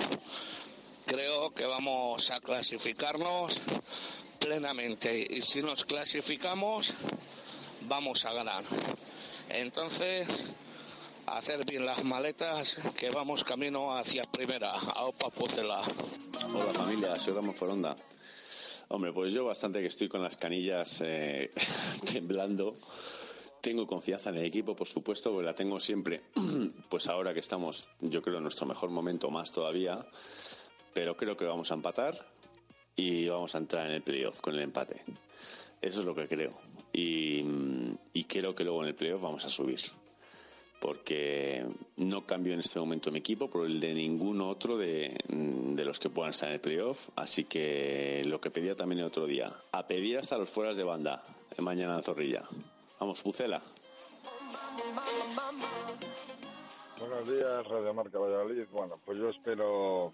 creo 1.05 1.51
que 1.53 1.65
vamos 1.65 2.29
a 2.29 2.39
clasificarnos 2.39 3.59
plenamente 4.41 5.27
y 5.29 5.41
si 5.41 5.61
nos 5.61 5.85
clasificamos, 5.85 6.93
vamos 7.87 8.25
a 8.25 8.33
ganar. 8.33 8.63
Entonces, 9.47 10.27
hacer 11.27 11.63
bien 11.65 11.85
las 11.85 12.03
maletas 12.03 12.75
que 12.97 13.11
vamos 13.11 13.43
camino 13.43 13.95
hacia 13.95 14.23
primera, 14.23 14.71
a 14.73 15.05
Opa 15.05 15.29
Pucela. 15.29 15.83
Hola 16.53 16.73
familia, 16.73 17.15
soy 17.17 17.35
Ramón 17.35 17.53
Foronda. 17.53 17.95
Hombre, 18.89 19.13
pues 19.13 19.31
yo 19.31 19.45
bastante 19.45 19.79
que 19.79 19.87
estoy 19.87 20.09
con 20.09 20.21
las 20.21 20.35
canillas 20.35 21.01
eh, 21.05 21.51
temblando. 22.11 22.75
Tengo 23.61 23.85
confianza 23.85 24.31
en 24.31 24.37
el 24.37 24.45
equipo, 24.45 24.75
por 24.75 24.87
supuesto, 24.87 25.31
porque 25.31 25.45
la 25.45 25.55
tengo 25.55 25.79
siempre. 25.79 26.21
Pues 26.89 27.07
ahora 27.07 27.33
que 27.33 27.39
estamos, 27.39 27.87
yo 28.01 28.21
creo, 28.21 28.37
en 28.37 28.43
nuestro 28.43 28.65
mejor 28.65 28.89
momento 28.89 29.29
más 29.29 29.53
todavía. 29.53 29.99
Pero 30.93 31.15
creo 31.15 31.37
que 31.37 31.45
vamos 31.45 31.71
a 31.71 31.75
empatar 31.75 32.30
y 32.95 33.27
vamos 33.27 33.55
a 33.55 33.59
entrar 33.59 33.87
en 33.87 33.93
el 33.93 34.01
playoff 34.01 34.41
con 34.41 34.55
el 34.55 34.61
empate. 34.61 35.01
Eso 35.81 36.01
es 36.01 36.05
lo 36.05 36.13
que 36.13 36.27
creo 36.27 36.51
y, 36.93 38.23
creo 38.27 38.55
que 38.55 38.63
luego 38.63 38.81
en 38.83 38.89
el 38.89 38.95
playoff 38.95 39.21
vamos 39.21 39.45
a 39.45 39.49
subir 39.49 39.79
porque 40.79 41.63
no 41.97 42.25
cambio 42.25 42.53
en 42.53 42.61
este 42.61 42.79
momento 42.79 43.11
mi 43.11 43.19
equipo 43.19 43.47
por 43.49 43.67
el 43.67 43.79
de 43.79 43.93
ningún 43.93 44.41
otro 44.41 44.77
de, 44.77 45.15
los 45.27 45.99
que 45.99 46.09
puedan 46.09 46.31
estar 46.31 46.49
en 46.49 46.55
el 46.55 46.61
playoff. 46.61 47.09
Así 47.15 47.43
que 47.43 48.23
lo 48.25 48.41
que 48.41 48.49
pedía 48.49 48.75
también 48.75 48.99
el 48.99 49.05
otro 49.05 49.27
día, 49.27 49.53
a 49.71 49.85
pedir 49.85 50.17
hasta 50.17 50.39
los 50.39 50.49
fueras 50.49 50.75
de 50.75 50.83
banda 50.83 51.23
mañana 51.59 51.97
en 51.97 52.03
Zorrilla. 52.03 52.43
Vamos, 52.99 53.21
Pucela. 53.21 53.61
Buenos 56.97 57.31
días, 57.31 57.67
Radio 57.67 57.93
Marca 57.93 58.17
Valladolid. 58.17 58.65
Bueno, 58.71 58.99
pues 59.05 59.19
yo 59.19 59.29
espero, 59.29 60.13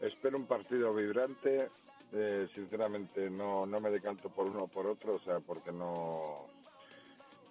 espero 0.00 0.38
un 0.38 0.46
partido 0.46 0.94
vibrante, 0.94 1.68
eh, 2.14 2.48
sinceramente 2.54 3.28
no, 3.28 3.66
no 3.66 3.80
me 3.80 3.90
decanto 3.90 4.28
por 4.28 4.46
uno 4.46 4.64
o 4.64 4.68
por 4.68 4.86
otro, 4.86 5.16
o 5.16 5.20
sea, 5.20 5.40
porque 5.40 5.72
no, 5.72 6.46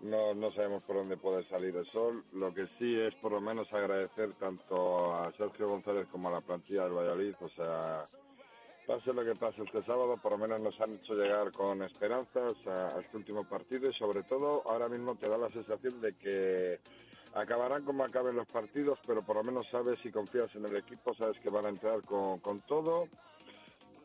no, 0.01 0.34
no 0.34 0.51
sabemos 0.53 0.84
por 0.84 0.95
dónde 0.95 1.18
puede 1.18 1.43
salir 1.49 1.76
el 1.76 1.86
sol. 1.88 2.24
Lo 2.34 2.53
que 2.53 2.68
sí 2.78 2.99
es 2.99 3.14
por 3.16 3.34
lo 3.34 3.41
menos 3.41 3.72
agradecer 3.74 4.34
tanto 4.34 5.14
a 5.14 5.32
Sergio 5.34 5.68
González 5.68 6.07
como 6.11 6.30
a 6.30 6.32
la 6.32 6.41
plantilla 6.41 6.84
del 6.84 6.93
Valladolid, 6.93 7.36
o 7.41 7.49
sea, 7.49 8.07
pase 8.88 9.14
lo 9.14 9.24
que 9.24 9.36
pase 9.36 9.64
este 9.64 9.84
sábado, 9.84 10.18
por 10.22 10.34
lo 10.34 10.38
menos 10.38 10.61
nos 10.61 10.80
han 10.80 10.93
hecho 10.93 11.14
llegar 11.14 11.51
con 11.51 11.84
esperanzas 11.84 12.55
a, 12.68 12.99
este 13.01 13.18
último 13.18 13.43
partido 13.43 13.89
y 13.89 13.93
sobre 13.93 14.24
todo 14.24 14.64
ahora 14.66 14.89
mismo 14.89 15.16
te 15.16 15.28
da 15.28 15.38
la 15.38 15.49
sensación 15.49 16.01
de 16.01 16.16
que 16.16 16.80
acabarán 17.34 17.84
como 17.84 18.03
acaben 18.03 18.36
los 18.36 18.47
partidos, 18.47 18.99
pero 19.05 19.24
por 19.24 19.38
lo 19.38 19.43
menos 19.43 19.68
sabes 19.72 19.99
si 20.01 20.11
confías 20.11 20.53
en 20.55 20.66
el 20.66 20.76
equipo, 20.76 21.14
sabes 21.16 21.39
que 21.39 21.49
van 21.49 21.66
a 21.66 21.70
entrar 21.70 22.01
con, 22.03 22.39
con 22.39 22.61
todo 22.61 23.07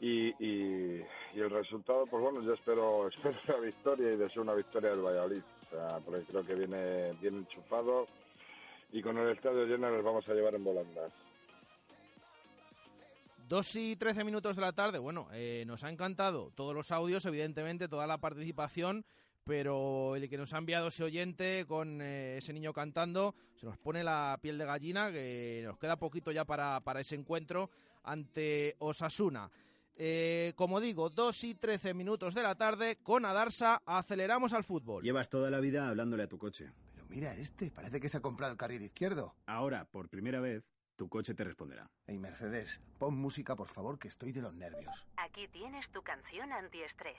y, 0.01 0.29
y, 0.45 1.05
el 1.35 1.51
resultado, 1.51 2.07
pues 2.07 2.23
bueno, 2.23 2.43
yo 2.43 2.53
espero, 2.53 3.09
espero 3.09 3.37
la 3.49 3.65
victoria 3.65 4.13
y 4.13 4.17
deseo 4.17 4.43
una 4.43 4.55
victoria 4.55 4.91
del 4.91 5.05
Valladolid, 5.05 5.43
o 5.67 5.71
sea, 5.71 5.99
porque 6.05 6.23
creo 6.23 6.45
que 6.45 6.55
viene 6.55 7.13
bien 7.21 7.37
enchufado 7.37 8.07
y 8.93 9.03
con 9.03 9.19
el 9.19 9.31
estadio 9.31 9.67
lleno 9.67 9.91
les 9.91 10.03
vamos 10.03 10.29
a 10.29 10.35
llevar 10.35 10.55
en 10.55 10.65
volandas. 10.65 11.13
Dos 13.49 13.75
y 13.77 13.97
trece 13.97 14.25
minutos 14.25 14.57
de 14.57 14.63
la 14.63 14.73
tarde, 14.73 14.99
bueno, 14.99 15.29
eh, 15.33 15.65
nos 15.67 15.83
ha 15.83 15.91
encantado 15.91 16.53
todos 16.55 16.75
los 16.75 16.93
audios, 16.93 17.25
evidentemente, 17.25 17.89
toda 17.89 18.07
la 18.07 18.19
participación, 18.19 19.07
pero 19.45 20.17
el 20.17 20.29
que 20.29 20.37
nos 20.37 20.53
ha 20.53 20.59
enviado 20.59 20.89
ese 20.89 21.05
oyente 21.05 21.65
con 21.67 22.03
eh, 22.03 22.37
ese 22.37 22.53
niño 22.53 22.75
cantando, 22.75 23.35
se 23.59 23.65
nos 23.65 23.79
pone 23.79 24.05
la 24.05 24.39
piel 24.43 24.59
de 24.59 24.67
gallina, 24.67 25.11
que 25.11 25.63
nos 25.65 25.79
queda 25.79 25.97
poquito 25.97 26.31
ya 26.31 26.45
para, 26.45 26.81
para 26.81 27.01
ese 27.01 27.15
encuentro 27.15 27.71
ante 28.05 28.77
Osasuna. 28.81 29.51
Eh, 30.01 30.53
como 30.55 30.81
digo, 30.81 31.11
2 31.11 31.43
y 31.43 31.55
13 31.57 31.93
minutos 31.93 32.33
de 32.33 32.45
la 32.45 32.55
tarde, 32.55 32.99
con 33.03 33.25
Adarsa 33.25 33.83
aceleramos 33.85 34.53
al 34.53 34.63
fútbol. 34.63 35.03
Llevas 35.03 35.29
toda 35.29 35.51
la 35.51 35.59
vida 35.59 35.89
hablándole 35.89 36.23
a 36.23 36.29
tu 36.29 36.39
coche. 36.39 36.71
Pero 36.95 37.07
mira 37.09 37.35
este, 37.35 37.73
parece 37.73 38.01
que 38.01 38.09
se 38.09 38.19
ha 38.19 38.21
comprado 38.21 38.53
el 38.53 38.59
carril 38.59 38.83
izquierdo. 38.83 39.35
Ahora, 39.47 39.87
por 39.87 40.09
primera 40.09 40.39
vez, 40.39 40.63
tu 40.99 41.09
coche 41.09 41.33
te 41.33 41.45
responderá. 41.45 41.89
Hey 42.09 42.19
Mercedes, 42.19 42.81
pon 42.99 43.15
música 43.15 43.55
por 43.55 43.69
favor 43.69 43.99
que 44.01 44.09
estoy 44.09 44.33
de 44.33 44.43
los 44.43 44.53
nervios. 44.53 45.07
Aquí 45.17 45.47
tienes 45.49 45.89
tu 45.91 46.03
canción 46.03 46.53
antiestrés. 46.53 47.17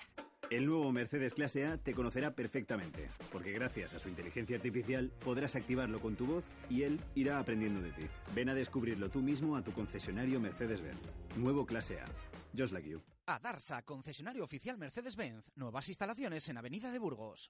El 0.50 0.66
nuevo 0.66 0.92
Mercedes 0.92 1.34
Clase 1.34 1.66
A 1.66 1.78
te 1.78 1.94
conocerá 1.94 2.36
perfectamente, 2.36 3.10
porque 3.32 3.54
gracias 3.54 3.94
a 3.94 4.00
su 4.00 4.10
inteligencia 4.10 4.58
artificial 4.58 5.12
podrás 5.24 5.56
activarlo 5.56 6.02
con 6.02 6.18
tu 6.18 6.26
voz 6.26 6.44
y 6.70 6.84
él 6.84 7.00
irá 7.16 7.40
aprendiendo 7.40 7.82
de 7.82 7.92
ti. 7.92 8.08
Ven 8.36 8.50
a 8.50 8.54
descubrirlo 8.54 9.10
tú 9.10 9.22
mismo 9.22 9.56
a 9.56 9.64
tu 9.64 9.72
concesionario 9.72 10.42
Mercedes-Benz. 10.42 11.00
Nuevo 11.38 11.66
Clase 11.66 12.02
A. 12.02 12.06
Just 12.58 12.74
like 12.74 12.90
you. 12.90 13.02
A 13.28 13.40
Darsa, 13.40 13.82
concesionario 13.84 14.44
oficial 14.44 14.78
Mercedes-Benz. 14.78 15.46
Nuevas 15.56 15.88
instalaciones 15.88 16.50
en 16.50 16.58
Avenida 16.58 16.92
de 16.92 17.00
Burgos. 17.00 17.50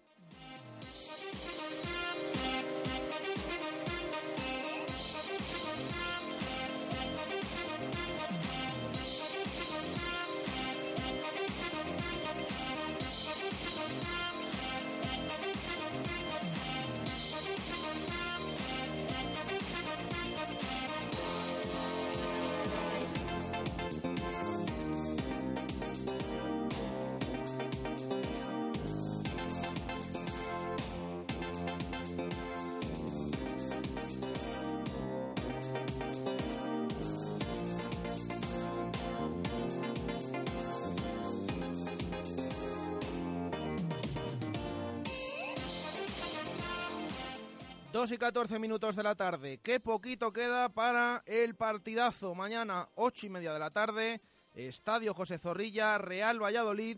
Dos 47.91 48.09
y 48.13 48.17
14 48.17 48.57
minutos 48.57 48.95
de 48.95 49.03
la 49.03 49.15
tarde. 49.15 49.57
Qué 49.57 49.81
poquito 49.81 50.31
queda 50.31 50.69
para 50.69 51.23
el 51.25 51.55
partidazo. 51.55 52.33
Mañana, 52.33 52.87
ocho 52.95 53.25
y 53.25 53.29
media 53.29 53.51
de 53.51 53.59
la 53.59 53.69
tarde, 53.69 54.21
Estadio 54.55 55.13
José 55.13 55.37
Zorrilla, 55.37 55.97
Real 55.97 56.41
Valladolid, 56.41 56.97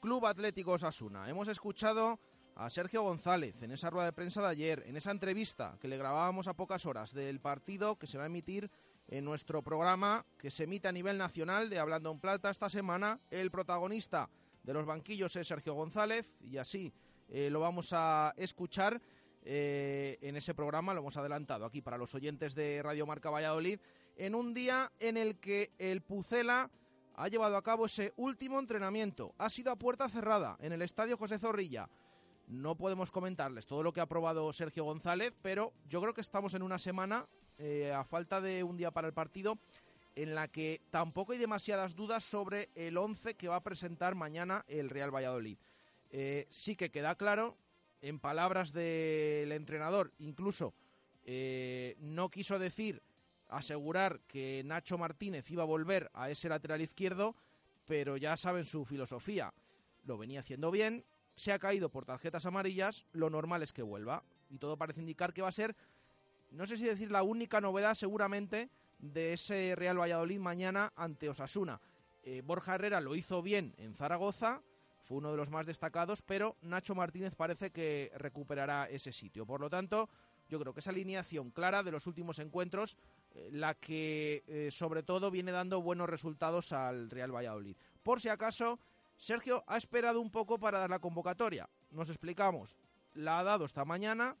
Club 0.00 0.26
Atlético 0.26 0.72
Osasuna. 0.72 1.30
Hemos 1.30 1.46
escuchado 1.46 2.18
a 2.56 2.68
Sergio 2.70 3.02
González 3.02 3.62
en 3.62 3.70
esa 3.70 3.88
rueda 3.88 4.06
de 4.06 4.12
prensa 4.12 4.42
de 4.42 4.48
ayer, 4.48 4.82
en 4.88 4.96
esa 4.96 5.12
entrevista 5.12 5.76
que 5.80 5.86
le 5.86 5.96
grabábamos 5.96 6.48
a 6.48 6.54
pocas 6.54 6.86
horas 6.86 7.14
del 7.14 7.38
partido 7.38 7.94
que 7.94 8.08
se 8.08 8.18
va 8.18 8.24
a 8.24 8.26
emitir 8.26 8.68
en 9.06 9.24
nuestro 9.24 9.62
programa 9.62 10.26
que 10.38 10.50
se 10.50 10.64
emite 10.64 10.88
a 10.88 10.92
nivel 10.92 11.18
nacional 11.18 11.70
de 11.70 11.78
Hablando 11.78 12.10
en 12.10 12.18
Plata 12.18 12.50
esta 12.50 12.68
semana. 12.68 13.20
El 13.30 13.52
protagonista 13.52 14.28
de 14.64 14.74
los 14.74 14.86
banquillos 14.86 15.36
es 15.36 15.46
Sergio 15.46 15.74
González 15.74 16.34
y 16.40 16.56
así 16.56 16.92
eh, 17.28 17.48
lo 17.48 17.60
vamos 17.60 17.92
a 17.92 18.34
escuchar 18.36 19.00
eh, 19.44 20.18
en 20.20 20.36
ese 20.36 20.54
programa, 20.54 20.94
lo 20.94 21.00
hemos 21.00 21.16
adelantado 21.16 21.64
aquí 21.64 21.82
para 21.82 21.98
los 21.98 22.14
oyentes 22.14 22.54
de 22.54 22.82
Radio 22.82 23.06
Marca 23.06 23.30
Valladolid, 23.30 23.80
en 24.16 24.34
un 24.34 24.54
día 24.54 24.92
en 25.00 25.16
el 25.16 25.38
que 25.38 25.72
el 25.78 26.02
Pucela 26.02 26.70
ha 27.14 27.28
llevado 27.28 27.56
a 27.56 27.62
cabo 27.62 27.86
ese 27.86 28.12
último 28.16 28.58
entrenamiento. 28.58 29.34
Ha 29.38 29.50
sido 29.50 29.72
a 29.72 29.76
puerta 29.76 30.08
cerrada 30.08 30.56
en 30.60 30.72
el 30.72 30.82
Estadio 30.82 31.16
José 31.16 31.38
Zorrilla. 31.38 31.88
No 32.48 32.76
podemos 32.76 33.10
comentarles 33.10 33.66
todo 33.66 33.82
lo 33.82 33.92
que 33.92 34.00
ha 34.00 34.06
probado 34.06 34.52
Sergio 34.52 34.84
González, 34.84 35.34
pero 35.42 35.72
yo 35.88 36.00
creo 36.00 36.14
que 36.14 36.20
estamos 36.20 36.54
en 36.54 36.62
una 36.62 36.78
semana, 36.78 37.26
eh, 37.58 37.92
a 37.92 38.04
falta 38.04 38.40
de 38.40 38.62
un 38.62 38.76
día 38.76 38.90
para 38.90 39.08
el 39.08 39.14
partido, 39.14 39.58
en 40.14 40.34
la 40.34 40.48
que 40.48 40.82
tampoco 40.90 41.32
hay 41.32 41.38
demasiadas 41.38 41.94
dudas 41.94 42.24
sobre 42.24 42.70
el 42.74 42.96
11 42.96 43.34
que 43.34 43.48
va 43.48 43.56
a 43.56 43.62
presentar 43.62 44.14
mañana 44.14 44.64
el 44.68 44.90
Real 44.90 45.14
Valladolid. 45.14 45.56
Eh, 46.10 46.46
sí 46.50 46.76
que 46.76 46.90
queda 46.90 47.14
claro 47.14 47.56
en 48.02 48.18
palabras 48.18 48.72
del 48.72 49.52
entrenador, 49.52 50.12
incluso 50.18 50.74
eh, 51.24 51.96
no 52.00 52.30
quiso 52.30 52.58
decir, 52.58 53.02
asegurar 53.48 54.20
que 54.26 54.62
Nacho 54.64 54.98
Martínez 54.98 55.50
iba 55.50 55.62
a 55.62 55.66
volver 55.66 56.10
a 56.12 56.28
ese 56.28 56.48
lateral 56.48 56.80
izquierdo, 56.80 57.36
pero 57.86 58.16
ya 58.16 58.36
saben 58.36 58.64
su 58.64 58.84
filosofía. 58.84 59.54
Lo 60.04 60.18
venía 60.18 60.40
haciendo 60.40 60.70
bien, 60.70 61.04
se 61.36 61.52
ha 61.52 61.58
caído 61.58 61.90
por 61.90 62.04
tarjetas 62.04 62.44
amarillas, 62.46 63.06
lo 63.12 63.30
normal 63.30 63.62
es 63.62 63.72
que 63.72 63.82
vuelva. 63.82 64.24
Y 64.50 64.58
todo 64.58 64.76
parece 64.76 65.00
indicar 65.00 65.32
que 65.32 65.42
va 65.42 65.48
a 65.48 65.52
ser, 65.52 65.76
no 66.50 66.66
sé 66.66 66.76
si 66.76 66.84
decir 66.84 67.10
la 67.10 67.22
única 67.22 67.60
novedad 67.60 67.94
seguramente 67.94 68.68
de 68.98 69.32
ese 69.34 69.74
Real 69.76 69.98
Valladolid 69.98 70.38
mañana 70.38 70.92
ante 70.96 71.28
Osasuna. 71.28 71.80
Eh, 72.24 72.42
Borja 72.44 72.74
Herrera 72.74 73.00
lo 73.00 73.14
hizo 73.14 73.42
bien 73.42 73.74
en 73.78 73.94
Zaragoza, 73.94 74.60
fue 75.02 75.18
uno 75.18 75.30
de 75.30 75.36
los 75.36 75.50
más 75.50 75.66
destacados, 75.66 76.22
pero 76.22 76.56
Nacho 76.62 76.94
Martínez 76.94 77.34
parece 77.34 77.70
que 77.70 78.12
recuperará 78.16 78.88
ese 78.88 79.12
sitio. 79.12 79.44
Por 79.44 79.60
lo 79.60 79.68
tanto, 79.68 80.08
yo 80.48 80.60
creo 80.60 80.72
que 80.72 80.80
esa 80.80 80.90
alineación 80.90 81.50
clara 81.50 81.82
de 81.82 81.90
los 81.90 82.06
últimos 82.06 82.38
encuentros, 82.38 82.96
eh, 83.34 83.48
la 83.52 83.74
que 83.74 84.44
eh, 84.46 84.68
sobre 84.70 85.02
todo 85.02 85.30
viene 85.30 85.50
dando 85.50 85.80
buenos 85.80 86.08
resultados 86.08 86.72
al 86.72 87.10
Real 87.10 87.34
Valladolid. 87.34 87.76
Por 88.02 88.20
si 88.20 88.28
acaso, 88.28 88.78
Sergio 89.16 89.64
ha 89.66 89.76
esperado 89.76 90.20
un 90.20 90.30
poco 90.30 90.58
para 90.58 90.78
dar 90.78 90.90
la 90.90 90.98
convocatoria. 90.98 91.68
Nos 91.90 92.08
explicamos. 92.08 92.76
La 93.14 93.38
ha 93.38 93.42
dado 93.42 93.64
esta 93.64 93.84
mañana. 93.84 94.36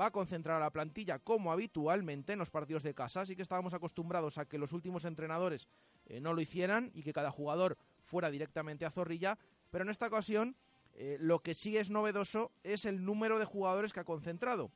Va 0.00 0.06
a 0.06 0.10
concentrar 0.12 0.56
a 0.56 0.64
la 0.64 0.70
plantilla 0.70 1.18
como 1.18 1.50
habitualmente 1.50 2.32
en 2.32 2.38
los 2.38 2.50
partidos 2.50 2.84
de 2.84 2.94
casa. 2.94 3.22
Así 3.22 3.34
que 3.34 3.42
estábamos 3.42 3.74
acostumbrados 3.74 4.38
a 4.38 4.44
que 4.44 4.58
los 4.58 4.72
últimos 4.72 5.04
entrenadores 5.04 5.66
eh, 6.06 6.20
no 6.20 6.32
lo 6.32 6.40
hicieran 6.40 6.90
y 6.94 7.02
que 7.02 7.12
cada 7.12 7.32
jugador 7.32 7.76
fuera 8.04 8.30
directamente 8.30 8.84
a 8.84 8.90
Zorrilla. 8.90 9.36
Pero 9.70 9.84
en 9.84 9.90
esta 9.90 10.06
ocasión, 10.06 10.56
eh, 10.94 11.16
lo 11.20 11.40
que 11.40 11.54
sí 11.54 11.76
es 11.76 11.90
novedoso 11.90 12.52
es 12.62 12.84
el 12.84 13.04
número 13.04 13.38
de 13.38 13.44
jugadores 13.44 13.92
que 13.92 14.00
ha 14.00 14.04
concentrado. 14.04 14.70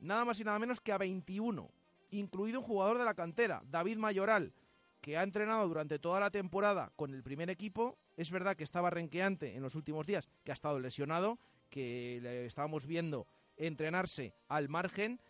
Nada 0.00 0.24
más 0.24 0.40
y 0.40 0.44
nada 0.44 0.58
menos 0.58 0.80
que 0.80 0.92
a 0.92 0.98
21, 0.98 1.70
incluido 2.10 2.60
un 2.60 2.66
jugador 2.66 2.98
de 2.98 3.04
la 3.04 3.14
cantera, 3.14 3.62
David 3.70 3.98
Mayoral, 3.98 4.52
que 5.00 5.18
ha 5.18 5.22
entrenado 5.22 5.68
durante 5.68 5.98
toda 5.98 6.20
la 6.20 6.30
temporada 6.30 6.92
con 6.96 7.12
el 7.14 7.22
primer 7.22 7.50
equipo. 7.50 7.98
Es 8.16 8.30
verdad 8.30 8.56
que 8.56 8.64
estaba 8.64 8.90
renqueante 8.90 9.54
en 9.54 9.62
los 9.62 9.74
últimos 9.74 10.06
días, 10.06 10.28
que 10.44 10.52
ha 10.52 10.54
estado 10.54 10.80
lesionado, 10.80 11.38
que 11.68 12.20
le 12.22 12.46
estábamos 12.46 12.86
viendo 12.86 13.26
entrenarse 13.56 14.32
al 14.48 14.68
margen. 14.68 15.20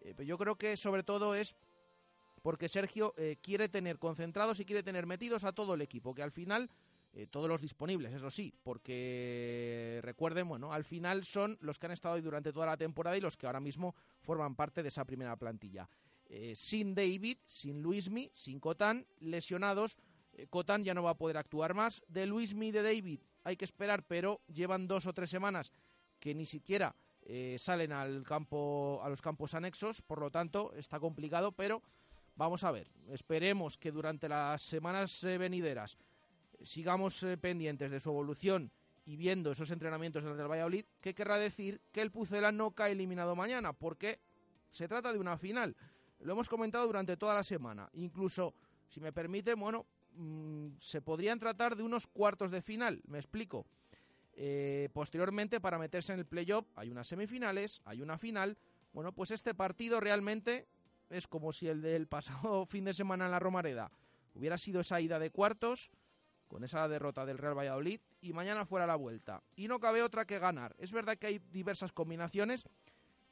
Eh, 0.00 0.14
pero 0.16 0.26
yo 0.26 0.36
creo 0.36 0.56
que 0.56 0.76
sobre 0.76 1.02
todo 1.02 1.34
es 1.34 1.56
porque 2.42 2.68
Sergio 2.68 3.14
eh, 3.16 3.36
quiere 3.40 3.68
tener 3.68 3.98
concentrados 3.98 4.58
y 4.60 4.64
quiere 4.64 4.82
tener 4.82 5.06
metidos 5.06 5.44
a 5.44 5.52
todo 5.52 5.74
el 5.74 5.80
equipo, 5.80 6.14
que 6.14 6.22
al 6.22 6.32
final 6.32 6.68
eh, 7.14 7.26
todos 7.26 7.46
los 7.46 7.60
disponibles, 7.60 8.10
eso 8.14 8.30
sí, 8.30 8.54
porque 8.62 10.00
recuerden, 10.02 10.48
bueno, 10.48 10.72
al 10.72 10.84
final 10.84 11.26
son 11.26 11.58
los 11.60 11.78
que 11.78 11.84
han 11.84 11.92
estado 11.92 12.14
ahí 12.14 12.22
durante 12.22 12.54
toda 12.54 12.64
la 12.64 12.78
temporada 12.78 13.18
y 13.18 13.20
los 13.20 13.36
que 13.36 13.44
ahora 13.44 13.60
mismo 13.60 13.94
forman 14.22 14.56
parte 14.56 14.82
de 14.82 14.88
esa 14.88 15.04
primera 15.04 15.36
plantilla. 15.36 15.86
Eh, 16.24 16.54
sin 16.54 16.94
David, 16.94 17.36
sin 17.44 17.82
Luismi, 17.82 18.30
sin 18.32 18.58
Cotán, 18.58 19.06
lesionados, 19.20 19.98
eh, 20.32 20.46
Cotán 20.48 20.84
ya 20.84 20.94
no 20.94 21.02
va 21.02 21.10
a 21.10 21.18
poder 21.18 21.36
actuar 21.36 21.74
más. 21.74 22.02
De 22.08 22.24
Luismi 22.24 22.68
y 22.68 22.72
de 22.72 22.82
David 22.82 23.20
hay 23.44 23.56
que 23.56 23.66
esperar, 23.66 24.04
pero 24.06 24.40
llevan 24.46 24.88
dos 24.88 25.06
o 25.06 25.12
tres 25.12 25.28
semanas 25.28 25.70
que 26.18 26.34
ni 26.34 26.46
siquiera 26.46 26.96
salen 27.56 27.92
al 27.92 28.24
campo, 28.24 29.00
a 29.00 29.08
los 29.08 29.22
campos 29.22 29.54
anexos, 29.54 30.02
por 30.02 30.18
lo 30.18 30.32
tanto 30.32 30.72
está 30.74 30.98
complicado, 30.98 31.52
pero 31.52 31.80
vamos 32.34 32.64
a 32.64 32.72
ver, 32.72 32.90
esperemos 33.10 33.78
que 33.78 33.92
durante 33.92 34.28
las 34.28 34.60
semanas 34.60 35.20
venideras 35.22 35.96
sigamos 36.64 37.22
eh, 37.22 37.36
pendientes 37.36 37.90
de 37.90 38.00
su 38.00 38.10
evolución 38.10 38.70
y 39.04 39.16
viendo 39.16 39.52
esos 39.52 39.70
entrenamientos 39.70 40.22
del 40.22 40.36
Real 40.36 40.50
Valladolid, 40.50 40.84
¿qué 41.00 41.14
querrá 41.14 41.36
decir 41.36 41.80
que 41.92 42.02
el 42.02 42.10
Pucela 42.10 42.52
no 42.52 42.72
cae 42.72 42.92
eliminado 42.92 43.34
mañana? 43.34 43.72
Porque 43.72 44.20
se 44.68 44.88
trata 44.88 45.12
de 45.12 45.18
una 45.18 45.36
final. 45.36 45.76
Lo 46.20 46.32
hemos 46.32 46.48
comentado 46.48 46.86
durante 46.86 47.16
toda 47.16 47.34
la 47.34 47.42
semana. 47.42 47.88
Incluso, 47.94 48.54
si 48.88 49.00
me 49.00 49.12
permite, 49.12 49.54
bueno, 49.54 49.86
mm, 50.14 50.68
se 50.78 51.02
podrían 51.02 51.38
tratar 51.38 51.76
de 51.76 51.82
unos 51.82 52.06
cuartos 52.06 52.50
de 52.50 52.62
final. 52.62 53.02
Me 53.06 53.18
explico. 53.18 53.66
Eh, 54.34 54.88
posteriormente, 54.92 55.60
para 55.60 55.78
meterse 55.78 56.12
en 56.12 56.20
el 56.20 56.26
playoff, 56.26 56.66
hay 56.76 56.90
unas 56.90 57.08
semifinales, 57.08 57.82
hay 57.84 58.00
una 58.00 58.18
final. 58.18 58.56
Bueno, 58.92 59.12
pues 59.12 59.30
este 59.30 59.54
partido 59.54 60.00
realmente 60.00 60.68
es 61.10 61.26
como 61.26 61.52
si 61.52 61.68
el 61.68 61.82
del 61.82 62.06
pasado 62.06 62.64
fin 62.66 62.84
de 62.84 62.94
semana 62.94 63.26
en 63.26 63.32
la 63.32 63.38
Romareda 63.38 63.90
hubiera 64.34 64.56
sido 64.56 64.80
esa 64.80 65.00
ida 65.00 65.18
de 65.18 65.30
cuartos 65.30 65.90
con 66.52 66.64
esa 66.64 66.86
derrota 66.86 67.24
del 67.24 67.38
Real 67.38 67.56
Valladolid 67.56 67.98
y 68.20 68.34
mañana 68.34 68.66
fuera 68.66 68.86
la 68.86 68.96
vuelta. 68.96 69.42
Y 69.56 69.68
no 69.68 69.80
cabe 69.80 70.02
otra 70.02 70.26
que 70.26 70.38
ganar. 70.38 70.76
Es 70.78 70.92
verdad 70.92 71.16
que 71.16 71.26
hay 71.28 71.38
diversas 71.50 71.92
combinaciones, 71.92 72.66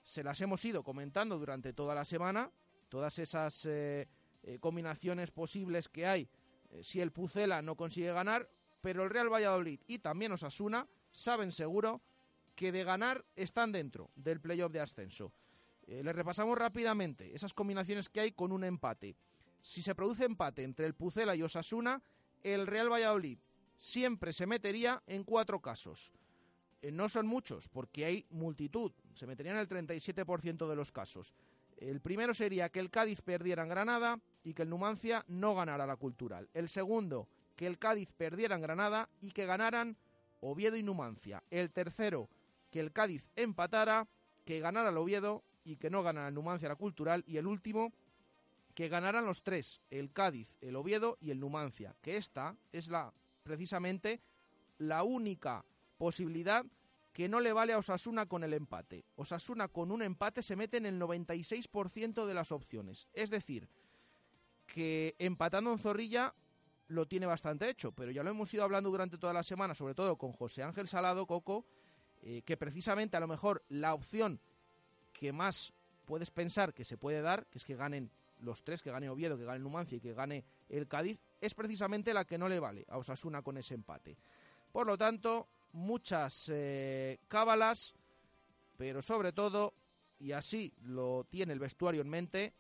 se 0.03 0.25
las 0.25 0.41
hemos 0.41 0.65
ido 0.65 0.83
comentando 0.83 1.39
durante 1.39 1.75
toda 1.75 1.95
la 1.95 2.07
semana, 2.07 2.51
todas 2.89 3.19
esas 3.19 3.67
eh, 3.67 4.09
eh, 4.43 4.59
combinaciones 4.59 5.31
posibles 5.33 5.91
que 5.91 6.07
hay 6.07 6.31
eh, 6.71 6.83
si 6.83 7.03
el 7.03 7.13
Pucela 7.13 7.61
no 7.61 7.77
consigue 7.77 8.11
ganar, 8.11 8.49
pero 8.81 9.05
el 9.05 9.11
Real 9.11 9.31
Valladolid 9.31 9.81
y 9.87 9.99
también 9.99 10.33
Osasuna 10.33 10.89
saben 11.13 11.53
seguro 11.53 12.01
que 12.57 12.73
de 12.73 12.85
ganar 12.85 13.27
están 13.37 13.71
dentro 13.71 14.11
del 14.17 14.41
playoff 14.41 14.73
de 14.73 14.81
ascenso. 14.81 15.31
les 15.87 16.17
repasamos 16.17 16.57
rápidamente 16.57 17.35
esas 17.35 17.53
combinaciones 17.53 18.09
que 18.09 18.21
hay 18.21 18.33
con 18.33 18.51
un 18.51 18.65
empate. 18.65 19.15
Si 19.61 19.83
se 19.83 19.95
produce 19.95 20.25
empate 20.25 20.63
entre 20.63 20.87
el 20.87 20.95
Pucela 20.95 21.37
y 21.37 21.43
Osasuna, 21.43 22.01
el 22.43 22.67
Real 22.67 22.91
Valladolid 22.91 23.39
siempre 23.77 24.33
se 24.33 24.47
metería 24.47 25.03
en 25.07 25.25
cuatro 25.25 25.61
casos. 25.61 26.13
Eh, 26.83 26.91
no 26.91 27.09
son 27.09 27.27
muchos, 27.27 27.69
porque 27.69 28.05
hay 28.05 28.27
multitud. 28.31 28.93
Se 29.15 29.27
meterían 29.27 29.57
en 29.57 29.61
el 29.61 29.69
37% 29.69 30.69
de 30.69 30.77
los 30.77 30.93
casos. 30.93 31.35
El 31.77 32.01
primero 32.01 32.35
sería 32.35 32.69
que 32.69 32.81
el 32.81 32.91
Cádiz 32.91 33.23
perdiera 33.23 33.63
en 33.63 33.71
Granada 33.71 34.21
y 34.45 34.55
que 34.55 34.63
el 34.63 34.69
Numancia 34.69 35.25
no 35.29 35.55
ganara 35.55 35.87
la 35.87 35.97
Cultural. 35.97 36.49
El 36.53 36.69
segundo, 36.69 37.27
que 37.57 37.67
el 37.67 37.79
Cádiz 37.79 38.13
perdiera 38.13 38.55
en 38.55 38.63
Granada 38.63 39.09
y 39.21 39.31
que 39.31 39.47
ganaran 39.47 39.97
Oviedo 40.41 40.77
y 40.77 40.83
Numancia. 40.83 41.43
El 41.51 41.71
tercero, 41.71 42.29
que 42.71 42.81
el 42.81 42.93
Cádiz 42.93 43.29
empatara, 43.37 44.07
que 44.45 44.61
ganara 44.61 44.91
el 44.91 44.97
Oviedo 44.99 45.43
y 45.65 45.77
que 45.77 45.91
no 45.91 46.03
ganara 46.03 46.29
el 46.29 46.35
Numancia 46.35 46.69
la 46.69 46.77
Cultural. 46.77 47.25
Y 47.27 47.39
el 47.39 47.47
último, 47.47 47.93
que 48.81 48.89
ganaran 48.89 49.27
los 49.27 49.43
tres, 49.43 49.83
el 49.91 50.11
Cádiz, 50.11 50.57
el 50.63 50.75
Oviedo 50.75 51.19
y 51.21 51.33
el 51.33 51.39
Numancia. 51.39 51.95
Que 52.01 52.17
esta 52.17 52.57
es 52.73 52.89
la 52.89 53.13
precisamente 53.43 54.23
la 54.79 55.03
única 55.03 55.67
posibilidad 55.99 56.65
que 57.13 57.29
no 57.29 57.41
le 57.41 57.53
vale 57.53 57.75
a 57.75 57.79
Osasuna 57.79 58.25
con 58.25 58.43
el 58.43 58.55
empate. 58.55 59.05
Osasuna 59.17 59.69
con 59.69 59.91
un 59.91 60.01
empate 60.01 60.43
se 60.43 60.57
mete 60.57 60.79
en 60.79 60.87
el 60.87 60.99
96% 60.99 62.25
de 62.25 62.33
las 62.33 62.53
opciones. 62.53 63.07
Es 63.13 63.29
decir, 63.29 63.69
que 64.67 65.15
empatando 65.19 65.73
en 65.73 65.79
Zorrilla 65.79 66.35
lo 66.89 67.05
tiene 67.05 67.27
bastante 67.27 67.69
hecho, 67.69 67.93
pero 67.93 68.11
ya 68.11 68.23
lo 68.23 68.31
hemos 68.31 68.55
ido 68.55 68.65
hablando 68.65 68.89
durante 68.89 69.19
toda 69.19 69.35
la 69.35 69.43
semana, 69.43 69.75
sobre 69.75 69.95
todo 69.95 70.17
con 70.17 70.33
José 70.33 70.63
Ángel 70.63 70.89
Salado, 70.89 71.27
Coco, 71.27 71.67
eh, 72.23 72.41
que 72.47 72.57
precisamente 72.57 73.19
a 73.19 73.21
lo 73.21 73.29
mejor 73.29 73.63
la 73.69 73.93
opción 73.93 74.41
que 75.13 75.35
más 75.35 75.75
puedes 76.07 76.31
pensar 76.31 76.73
que 76.73 76.87
se 76.87 76.97
puede 76.97 77.21
dar, 77.21 77.45
que 77.49 77.59
es 77.59 77.65
que 77.67 77.77
ganen 77.77 78.11
los 78.43 78.63
tres, 78.63 78.83
que 78.83 78.91
gane 78.91 79.09
Oviedo, 79.09 79.37
que 79.37 79.45
gane 79.45 79.59
Numancia 79.59 79.97
y 79.97 80.01
que 80.01 80.15
gane 80.15 80.45
el 80.69 80.87
Cádiz, 80.89 81.19
es 81.41 81.55
precisamente 81.55 82.15
la 82.15 82.25
que 82.25 82.39
no 82.39 82.49
le 82.49 82.61
vale 82.61 82.85
a 82.89 82.99
Osasuna 82.99 83.43
con 83.43 83.57
ese 83.57 83.75
empate. 83.75 84.17
Por 84.73 84.87
lo 84.87 84.97
tanto, 84.97 85.49
muchas 85.73 86.49
eh, 86.53 87.19
cábalas, 87.29 87.95
pero 88.77 89.03
sobre 89.03 89.33
todo, 89.33 89.75
y 90.19 90.33
así 90.33 90.73
lo 90.83 91.25
tiene 91.25 91.53
el 91.53 91.59
vestuario 91.59 92.03
en 92.03 92.09
mente, 92.09 92.55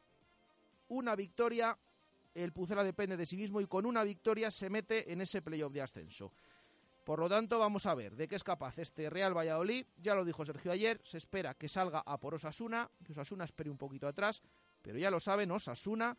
una 0.89 1.15
victoria, 1.15 1.79
el 2.35 2.53
Pucela 2.53 2.83
depende 2.83 3.17
de 3.17 3.27
sí 3.27 3.37
mismo 3.37 3.61
y 3.61 3.67
con 3.67 3.87
una 3.87 4.03
victoria 4.03 4.51
se 4.51 4.71
mete 4.71 5.13
en 5.13 5.21
ese 5.21 5.43
playoff 5.43 5.73
de 5.73 5.83
ascenso. 5.83 6.33
Por 7.05 7.19
lo 7.19 7.29
tanto, 7.29 7.59
vamos 7.59 7.87
a 7.87 7.95
ver 7.95 8.15
de 8.15 8.29
qué 8.29 8.37
es 8.37 8.45
capaz 8.45 8.79
este 8.79 9.09
Real 9.09 9.37
Valladolid. 9.37 9.87
Ya 10.01 10.15
lo 10.15 10.25
dijo 10.25 10.45
Sergio 10.45 10.71
ayer, 10.71 11.01
se 11.03 11.19
espera 11.19 11.55
que 11.55 11.69
salga 11.69 12.01
a 12.01 12.19
por 12.19 12.35
Osasuna, 12.35 12.91
que 13.05 13.13
Osasuna 13.13 13.45
espere 13.45 13.71
un 13.71 13.79
poquito 13.79 14.07
atrás, 14.07 14.43
pero 14.83 14.99
ya 14.99 15.11
lo 15.11 15.21
saben, 15.21 15.51
Osasuna 15.51 16.17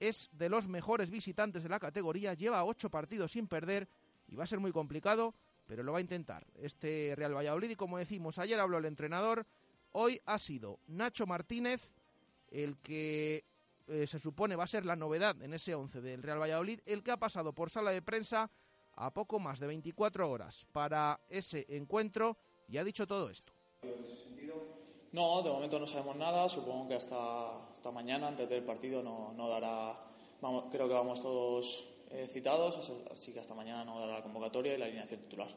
es 0.00 0.30
de 0.32 0.48
los 0.48 0.68
mejores 0.68 1.10
visitantes 1.10 1.62
de 1.62 1.68
la 1.68 1.80
categoría, 1.80 2.34
lleva 2.34 2.64
ocho 2.64 2.90
partidos 2.90 3.32
sin 3.32 3.48
perder 3.48 3.88
y 4.28 4.36
va 4.36 4.44
a 4.44 4.46
ser 4.46 4.60
muy 4.60 4.72
complicado, 4.72 5.34
pero 5.66 5.82
lo 5.82 5.92
va 5.92 5.98
a 5.98 6.02
intentar. 6.02 6.46
Este 6.54 7.14
Real 7.16 7.36
Valladolid, 7.36 7.70
y 7.70 7.76
como 7.76 7.98
decimos, 7.98 8.38
ayer 8.38 8.58
habló 8.60 8.78
el 8.78 8.84
entrenador, 8.84 9.46
hoy 9.92 10.20
ha 10.26 10.38
sido 10.38 10.78
Nacho 10.86 11.26
Martínez 11.26 11.90
el 12.50 12.78
que 12.78 13.44
eh, 13.86 14.06
se 14.06 14.18
supone 14.18 14.56
va 14.56 14.64
a 14.64 14.68
ser 14.68 14.84
la 14.84 14.96
novedad 14.96 15.40
en 15.42 15.54
ese 15.54 15.74
11 15.74 16.00
del 16.00 16.22
Real 16.22 16.40
Valladolid, 16.40 16.80
el 16.86 17.02
que 17.02 17.10
ha 17.10 17.16
pasado 17.16 17.52
por 17.52 17.70
sala 17.70 17.90
de 17.90 18.02
prensa 18.02 18.50
a 18.94 19.12
poco 19.12 19.38
más 19.38 19.60
de 19.60 19.66
24 19.66 20.28
horas 20.28 20.66
para 20.72 21.20
ese 21.30 21.66
encuentro 21.68 22.36
y 22.68 22.78
ha 22.78 22.84
dicho 22.84 23.06
todo 23.06 23.30
esto. 23.30 23.52
No, 25.12 25.42
de 25.42 25.50
momento 25.50 25.78
no 25.78 25.86
sabemos 25.86 26.16
nada. 26.16 26.48
Supongo 26.48 26.88
que 26.88 26.94
hasta, 26.94 27.68
hasta 27.70 27.90
mañana, 27.90 28.28
antes 28.28 28.48
del 28.48 28.62
partido, 28.62 29.02
no, 29.02 29.32
no 29.34 29.48
dará. 29.48 29.96
Vamos, 30.40 30.64
creo 30.70 30.86
que 30.86 30.94
vamos 30.94 31.20
todos 31.20 31.86
eh, 32.10 32.26
citados, 32.28 32.76
así 33.10 33.32
que 33.32 33.40
hasta 33.40 33.54
mañana 33.54 33.84
no 33.84 34.00
dará 34.00 34.14
la 34.14 34.22
convocatoria 34.22 34.74
y 34.74 34.78
la 34.78 34.84
alineación 34.86 35.20
titular. 35.20 35.48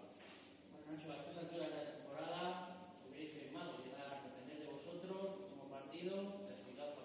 Bueno, 0.86 1.14
a 1.14 1.18
estas 1.18 1.38
alturas 1.38 1.70
de 1.70 1.76
la 1.76 1.92
temporada, 1.92 2.78
hubierais 3.08 3.32
firmado 3.32 3.72
llegar 3.84 4.20
a 4.20 4.24
depender 4.24 4.68
de 4.68 4.74
vosotros, 4.74 5.48
como 5.50 5.70
partido, 5.70 6.16
resultados. 6.50 6.96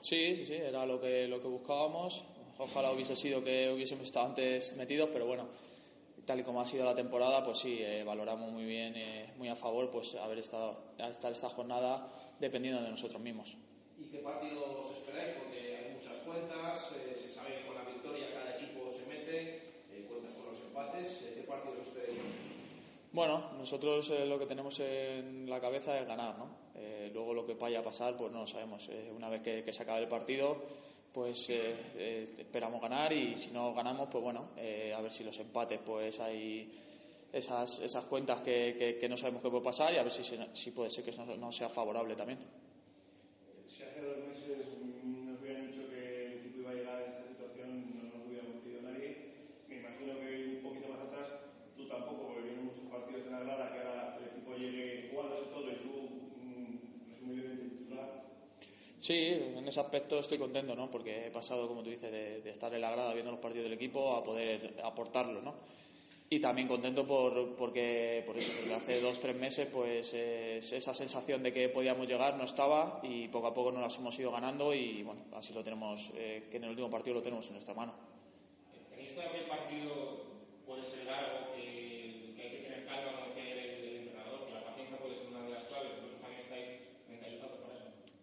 Sí, 0.00 0.34
sí, 0.34 0.46
sí, 0.46 0.54
era 0.54 0.86
lo 0.86 1.00
que, 1.00 1.28
lo 1.28 1.40
que 1.40 1.48
buscábamos. 1.48 2.24
Ojalá 2.58 2.92
hubiese 2.92 3.14
sido 3.14 3.44
que 3.44 3.70
hubiésemos 3.70 4.06
estado 4.06 4.26
antes 4.26 4.76
metidos, 4.76 5.10
pero 5.12 5.26
bueno, 5.26 5.46
tal 6.30 6.38
y 6.38 6.44
como 6.44 6.60
ha 6.60 6.66
sido 6.66 6.84
la 6.84 6.94
temporada, 6.94 7.44
pues 7.44 7.58
sí, 7.58 7.78
eh, 7.80 8.04
valoramos 8.04 8.52
muy 8.52 8.64
bien, 8.64 8.94
eh, 8.94 9.32
muy 9.36 9.48
a 9.48 9.56
favor, 9.56 9.90
pues 9.90 10.14
haber 10.14 10.38
estado 10.38 10.94
estar 10.96 11.32
esta 11.32 11.48
jornada 11.48 12.08
dependiendo 12.38 12.80
de 12.80 12.88
nosotros 12.88 13.20
mismos. 13.20 13.56
¿Y 13.98 14.04
qué 14.04 14.18
partido 14.18 14.78
os 14.78 14.92
esperáis? 14.92 15.34
Porque 15.38 15.76
hay 15.76 15.92
muchas 15.92 16.18
cuentas, 16.18 16.92
eh, 16.92 17.18
se 17.18 17.32
sabe 17.32 17.56
que 17.56 17.66
con 17.66 17.74
la 17.74 17.82
victoria 17.82 18.32
cada 18.32 18.56
equipo 18.56 18.88
se 18.88 19.06
mete, 19.06 19.82
cuentas 20.08 20.34
con 20.34 20.46
los 20.46 20.60
empates, 20.60 21.32
¿qué 21.34 21.42
partido 21.42 21.74
os 21.74 21.88
esperáis? 21.88 22.20
Bueno, 23.10 23.50
nosotros 23.58 24.10
lo 24.10 24.38
que 24.38 24.46
tenemos 24.46 24.78
en 24.78 25.50
la 25.50 25.60
cabeza 25.60 25.98
es 25.98 26.06
ganar, 26.06 26.38
¿no? 26.38 26.60
luego 27.12 27.34
lo 27.34 27.44
que 27.44 27.54
vaya 27.54 27.80
a 27.80 27.82
pasar, 27.82 28.16
pues 28.16 28.30
no 28.30 28.42
lo 28.42 28.46
sabemos. 28.46 28.88
una 29.16 29.28
vez 29.28 29.42
que, 29.42 29.64
que 29.64 29.72
se 29.72 29.82
acabe 29.82 30.02
el 30.02 30.08
partido, 30.08 30.62
pues 31.12 31.50
eh, 31.50 31.74
eh, 31.96 32.34
esperamos 32.38 32.80
ganar 32.80 33.12
y 33.12 33.36
si 33.36 33.50
no 33.50 33.74
ganamos, 33.74 34.08
pues 34.10 34.22
bueno, 34.22 34.50
eh, 34.56 34.94
a 34.96 35.00
ver 35.00 35.10
si 35.10 35.24
los 35.24 35.36
empates, 35.38 35.80
pues 35.84 36.20
hay 36.20 36.70
esas, 37.32 37.80
esas 37.80 38.04
cuentas 38.04 38.40
que, 38.40 38.96
que, 39.00 39.08
no 39.08 39.16
sabemos 39.16 39.42
qué 39.42 39.50
puede 39.50 39.64
pasar 39.64 39.92
y 39.92 39.98
a 39.98 40.02
ver 40.02 40.12
si, 40.12 40.22
si 40.22 40.70
puede 40.70 40.90
ser 40.90 41.04
que 41.04 41.10
eso 41.10 41.24
no, 41.24 41.52
sea 41.52 41.68
favorable 41.68 42.14
también. 42.14 42.38
Si 43.68 43.82
hace 43.82 44.00
dos 44.00 44.18
meses 44.18 44.66
nos 45.04 45.40
hubieran 45.40 45.66
dicho 45.66 45.88
que 45.88 46.26
el 46.26 46.32
equipo 46.38 46.60
iba 46.60 46.70
a 46.70 46.74
llegar 46.74 46.96
a 46.96 47.06
esta 47.06 47.28
situación, 47.28 47.86
no 47.96 48.16
nos 48.16 48.26
hubiera 48.26 48.46
pedido 48.62 48.82
nadie. 48.82 49.34
Me 49.68 49.76
imagino 49.78 50.18
que 50.20 50.56
un 50.58 50.62
poquito 50.62 50.88
más 50.88 51.00
atrás 51.00 51.28
tú 51.76 51.88
tampoco, 51.88 52.28
porque 52.28 52.42
vienen 52.42 52.66
muchos 52.66 52.84
partidos 52.90 53.24
de 53.24 53.30
la 53.30 53.40
grada 53.40 53.72
que 53.72 53.78
ahora 53.80 54.18
el 54.18 54.28
equipo 54.28 54.54
llegue 54.54 55.10
jugándose 55.10 55.50
todo 55.50 55.70
y 55.70 55.76
tú 55.76 56.00
Sí, 59.10 59.26
en 59.56 59.66
ese 59.66 59.80
aspecto 59.80 60.20
estoy 60.20 60.38
contento, 60.38 60.76
¿no? 60.76 60.88
Porque 60.88 61.26
he 61.26 61.30
pasado, 61.32 61.66
como 61.66 61.82
tú 61.82 61.90
dices, 61.90 62.12
de, 62.12 62.48
estar 62.48 62.72
en 62.72 62.80
la 62.80 62.92
grada 62.92 63.12
viendo 63.12 63.32
los 63.32 63.40
partidos 63.40 63.64
del 63.64 63.72
equipo 63.72 64.14
a 64.14 64.22
poder 64.22 64.76
aportarlo, 64.84 65.42
¿no? 65.42 65.56
Y 66.28 66.38
también 66.38 66.68
contento 66.68 67.04
por, 67.04 67.56
porque, 67.56 68.22
por 68.24 68.36
eso, 68.36 68.52
porque 68.56 68.72
hace 68.72 69.00
dos, 69.00 69.18
tres 69.18 69.34
meses, 69.34 69.68
pues 69.72 70.14
esa 70.14 70.94
sensación 70.94 71.42
de 71.42 71.52
que 71.52 71.68
podíamos 71.70 72.06
llegar 72.06 72.36
no 72.36 72.44
estaba 72.44 73.00
y 73.02 73.26
poco 73.26 73.48
a 73.48 73.52
poco 73.52 73.72
nos 73.72 73.82
las 73.82 73.98
hemos 73.98 74.16
ido 74.16 74.30
ganando 74.30 74.72
y, 74.72 75.02
bueno, 75.02 75.22
así 75.32 75.52
lo 75.52 75.64
tenemos, 75.64 76.12
eh, 76.14 76.46
que 76.48 76.58
en 76.58 76.62
el 76.62 76.70
último 76.70 76.88
partido 76.88 77.14
lo 77.14 77.22
tenemos 77.22 77.44
en 77.48 77.54
nuestra 77.54 77.74
mano. 77.74 77.94
¿Tenéis 78.90 79.10
que 79.10 79.38
el 79.38 79.46
partido 79.46 80.20
puede 80.64 80.84
ser 80.84 81.04
largo 81.06 81.50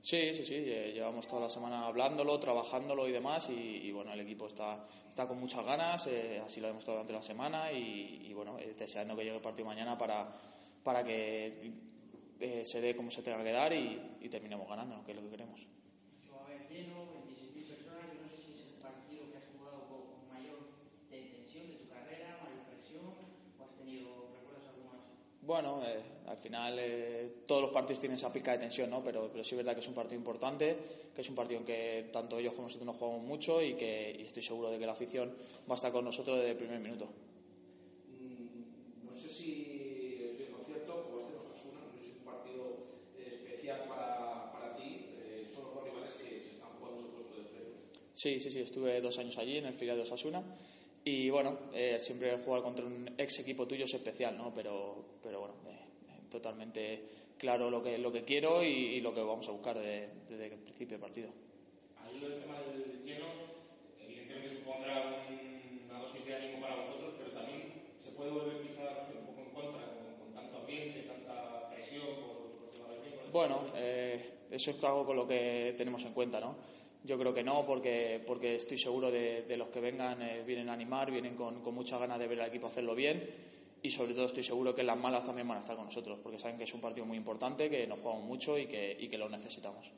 Sí, 0.08 0.34
sí, 0.34 0.46
sí, 0.46 0.56
llevamos 0.62 1.28
toda 1.28 1.42
la 1.42 1.50
semana 1.50 1.86
hablándolo, 1.86 2.40
trabajándolo 2.40 3.10
y 3.10 3.12
demás 3.12 3.50
y, 3.50 3.92
bueno, 3.92 4.14
el 4.14 4.22
equipo 4.22 4.48
está, 4.48 4.88
está 5.06 5.28
con 5.28 5.38
muchas 5.38 5.66
ganas, 5.66 6.08
eh, 6.08 6.42
así 6.46 6.62
lo 6.62 6.68
hemos 6.70 6.86
demostrado 6.86 7.00
durante 7.00 7.12
la 7.12 7.22
semana 7.22 7.74
y, 7.74 8.32
bueno, 8.34 8.58
eh, 8.58 8.74
deseando 8.78 9.18
que 9.18 9.26
llegue 9.26 9.36
el 9.36 9.42
partido 9.42 9.66
mañana 9.66 9.98
para, 9.98 10.34
para 10.82 11.04
que 11.04 11.74
eh, 12.40 12.62
se 12.64 12.80
dé 12.80 12.96
como 12.96 13.12
se 13.12 13.22
tenga 13.22 13.44
que 13.44 13.52
dar 13.52 13.74
y, 13.74 14.16
y 14.22 14.30
terminemos 14.30 14.66
ganando, 14.70 15.04
que 15.04 15.12
es 15.12 15.18
lo 15.18 15.24
que 15.24 15.30
queremos. 15.30 15.68
Bueno, 25.48 25.80
eh, 25.86 26.02
al 26.28 26.36
final 26.36 26.76
eh, 26.78 27.44
todos 27.48 27.62
los 27.62 27.72
partidos 27.72 28.02
tienen 28.02 28.18
esa 28.18 28.34
pica 28.34 28.52
de 28.52 28.58
tensión, 28.58 28.90
¿no? 28.90 29.02
Pero, 29.02 29.30
pero 29.32 29.46
sí 29.46 29.52
es 29.56 29.58
verdad 29.58 29.76
que 29.76 29.80
es 29.80 29.88
un 29.88 29.94
partido 29.94 30.18
importante, 30.20 30.78
que 31.16 31.22
es 31.22 31.30
un 31.30 31.36
partido 31.36 31.62
en 31.62 31.66
que 31.66 32.10
tanto 32.12 32.38
ellos 32.38 32.52
como 32.52 32.64
nosotros 32.68 32.86
nos 32.86 32.98
jugamos 32.98 33.24
mucho 33.24 33.62
y 33.62 33.76
que 33.76 34.14
y 34.20 34.24
estoy 34.24 34.44
seguro 34.44 34.70
de 34.70 34.78
que 34.78 34.86
la 34.86 34.92
afición 34.92 35.30
va 35.70 35.76
a 35.76 35.80
estar 35.80 35.94
con 35.94 36.04
nosotros 36.04 36.40
desde 36.40 36.52
el 36.52 36.58
primer 36.58 36.82
minuto. 36.82 37.06
Mm, 37.06 39.06
no 39.08 39.16
sé 39.16 39.30
si 39.30 40.20
es 40.20 40.38
bien 40.38 40.52
cierto, 40.66 41.06
como 41.06 41.20
este 41.22 41.38
Osasuna, 41.40 41.80
no 41.80 41.96
es 41.98 42.10
un 42.12 42.26
partido 42.26 42.64
eh, 43.18 43.30
especial 43.32 43.86
para, 43.88 44.52
para 44.52 44.76
ti, 44.76 45.06
eh, 45.16 45.48
son 45.48 45.64
los 45.74 45.82
rivales 45.82 46.12
que 46.16 46.42
se 46.42 46.56
están 46.60 46.72
jugando 46.78 47.04
su 47.04 47.08
puesto 47.16 47.38
de 47.38 47.44
frente. 47.48 47.72
Sí, 48.14 48.38
sí, 48.42 48.52
sí, 48.52 48.60
estuve 48.60 49.00
dos 49.00 49.18
años 49.18 49.38
allí 49.38 49.56
en 49.58 49.68
el 49.68 49.74
filial 49.74 49.96
de 49.96 50.04
Osasuna 50.04 50.44
y 51.08 51.30
bueno, 51.30 51.58
eh, 51.74 51.98
siempre 52.00 52.38
jugar 52.44 52.62
contra 52.62 52.86
un 52.86 53.16
ex 53.18 53.40
equipo 53.40 53.66
tuyo 53.66 53.86
es 53.86 53.94
especial, 53.94 54.38
¿no? 54.38 54.54
Pero, 54.54 55.20
pero 55.24 55.40
bueno, 55.40 55.56
eh, 55.66 56.28
totalmente 56.30 57.04
claro 57.38 57.70
lo 57.70 57.82
que, 57.82 57.98
lo 57.98 58.12
que 58.12 58.26
quiero 58.26 58.62
y, 58.62 59.00
lo 59.00 59.14
que 59.14 59.22
vamos 59.22 59.48
a 59.48 59.52
buscar 59.52 59.80
desde 59.80 60.48
el 60.48 60.60
principio 60.60 60.98
del 60.98 61.00
partido. 61.00 61.30
Ahí 62.04 62.22
el 62.22 62.42
tema 62.42 62.60
del 62.60 63.06
lleno, 63.06 63.26
evidentemente 64.02 64.50
supondrá 64.50 65.24
una 65.90 66.00
dosis 66.02 66.26
de 66.26 66.36
ánimo 66.36 66.60
para 66.60 66.76
vosotros, 66.76 67.14
pero 67.18 67.32
también 67.32 67.72
se 68.04 68.12
puede 68.12 68.32
volver 68.32 68.62
quizá 68.68 69.08
un 69.18 69.28
poco 69.28 69.42
en 69.48 69.52
contra 69.52 69.88
con, 70.20 70.34
tanto 70.36 70.58
ambiente, 70.58 71.04
tanta 71.04 71.70
presión 71.70 72.08
por, 72.20 72.52
por 72.52 72.90
la 72.90 73.32
Bueno, 73.32 73.72
eh, 73.76 74.20
eso 74.52 74.72
es 74.72 74.84
algo 74.84 75.06
con 75.06 75.16
lo 75.16 75.26
que 75.26 75.74
tenemos 75.78 76.04
en 76.04 76.14
cuenta, 76.14 76.42
¿no? 76.42 76.58
Yo 77.08 77.18
creo 77.18 77.34
que 77.34 77.42
no, 77.42 77.66
porque, 77.66 78.22
porque 78.28 78.56
estoy 78.56 78.78
seguro 78.78 79.10
de, 79.10 79.56
los 79.56 79.70
que 79.70 79.80
vengan, 79.80 80.22
eh, 80.22 80.44
vienen 80.46 80.68
a 80.68 80.74
animar, 80.74 81.10
vienen 81.10 81.38
con, 81.38 81.62
con 81.62 81.74
muchas 81.74 82.02
ganas 82.02 82.20
de 82.20 82.28
ver 82.28 82.42
al 82.42 82.50
equipo 82.50 82.68
hacerlo 82.68 82.94
bien 82.96 83.30
y 83.82 83.90
sobre 83.90 84.14
todo 84.14 84.26
estoy 84.26 84.44
seguro 84.44 84.76
que 84.76 84.84
las 84.84 84.98
malas 84.98 85.24
también 85.24 85.48
van 85.48 85.58
a 85.58 85.62
estar 85.62 85.78
con 85.78 85.86
nosotros, 85.86 86.20
porque 86.22 86.38
saben 86.38 86.58
que 86.58 86.66
es 86.66 86.74
un 86.74 86.82
partido 86.82 87.06
muy 87.06 87.16
importante, 87.16 87.70
que 87.70 87.88
nos 87.88 88.00
jugamos 88.00 88.26
mucho 88.26 88.58
y 88.58 88.68
que, 88.68 88.98
y 89.00 89.08
que 89.08 89.18
lo 89.18 89.30
necesitamos. 89.30 89.90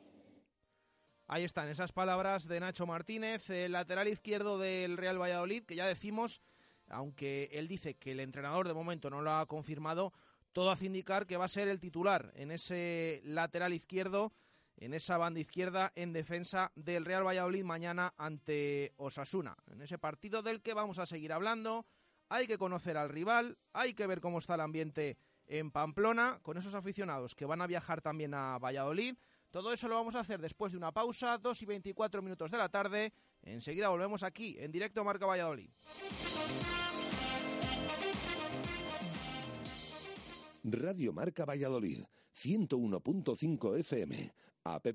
Ahí 1.26 1.42
están 1.42 1.68
esas 1.68 1.90
palabras 1.90 2.46
de 2.46 2.60
Nacho 2.60 2.86
Martínez, 2.86 3.50
el 3.50 3.72
lateral 3.72 4.06
izquierdo 4.06 4.56
del 4.58 4.96
Real 4.96 5.20
Valladolid, 5.20 5.64
que 5.64 5.74
ya 5.74 5.88
decimos, 5.88 6.40
aunque 6.86 7.48
él 7.50 7.66
dice 7.66 7.94
que 7.94 8.12
el 8.12 8.20
entrenador 8.20 8.68
de 8.68 8.74
momento 8.74 9.10
no 9.10 9.20
lo 9.20 9.32
ha 9.32 9.46
confirmado, 9.46 10.12
todo 10.52 10.70
hace 10.70 10.86
indicar 10.86 11.26
que 11.26 11.36
va 11.36 11.46
a 11.46 11.48
ser 11.48 11.66
el 11.66 11.80
titular 11.80 12.30
en 12.36 12.52
ese 12.52 13.20
lateral 13.24 13.72
izquierdo 13.72 14.32
en 14.80 14.94
esa 14.94 15.18
banda 15.18 15.40
izquierda 15.40 15.92
en 15.94 16.12
defensa 16.12 16.72
del 16.74 17.04
Real 17.04 17.26
Valladolid 17.26 17.64
mañana 17.64 18.14
ante 18.16 18.94
Osasuna. 18.96 19.56
En 19.70 19.82
ese 19.82 19.98
partido 19.98 20.42
del 20.42 20.62
que 20.62 20.74
vamos 20.74 20.98
a 20.98 21.06
seguir 21.06 21.32
hablando, 21.32 21.86
hay 22.30 22.46
que 22.46 22.58
conocer 22.58 22.96
al 22.96 23.10
rival, 23.10 23.58
hay 23.72 23.94
que 23.94 24.06
ver 24.06 24.20
cómo 24.20 24.38
está 24.38 24.54
el 24.54 24.62
ambiente 24.62 25.18
en 25.46 25.70
Pamplona, 25.70 26.38
con 26.42 26.56
esos 26.56 26.74
aficionados 26.74 27.34
que 27.34 27.44
van 27.44 27.60
a 27.60 27.66
viajar 27.66 28.00
también 28.00 28.34
a 28.34 28.58
Valladolid. 28.58 29.16
Todo 29.50 29.72
eso 29.72 29.88
lo 29.88 29.96
vamos 29.96 30.14
a 30.14 30.20
hacer 30.20 30.40
después 30.40 30.72
de 30.72 30.78
una 30.78 30.92
pausa, 30.92 31.36
2 31.36 31.62
y 31.62 31.66
24 31.66 32.22
minutos 32.22 32.50
de 32.50 32.58
la 32.58 32.68
tarde. 32.68 33.12
Enseguida 33.42 33.88
volvemos 33.88 34.22
aquí, 34.22 34.56
en 34.60 34.70
directo 34.70 35.04
Marca 35.04 35.26
Valladolid. 35.26 35.70
Radio 40.62 41.12
Marca 41.12 41.44
Valladolid, 41.44 42.04
101.5 42.42 43.78
FM, 43.78 44.32
app 44.64 44.86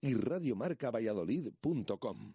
y 0.00 0.14
radiomarcavalladolid.com. 0.14 2.34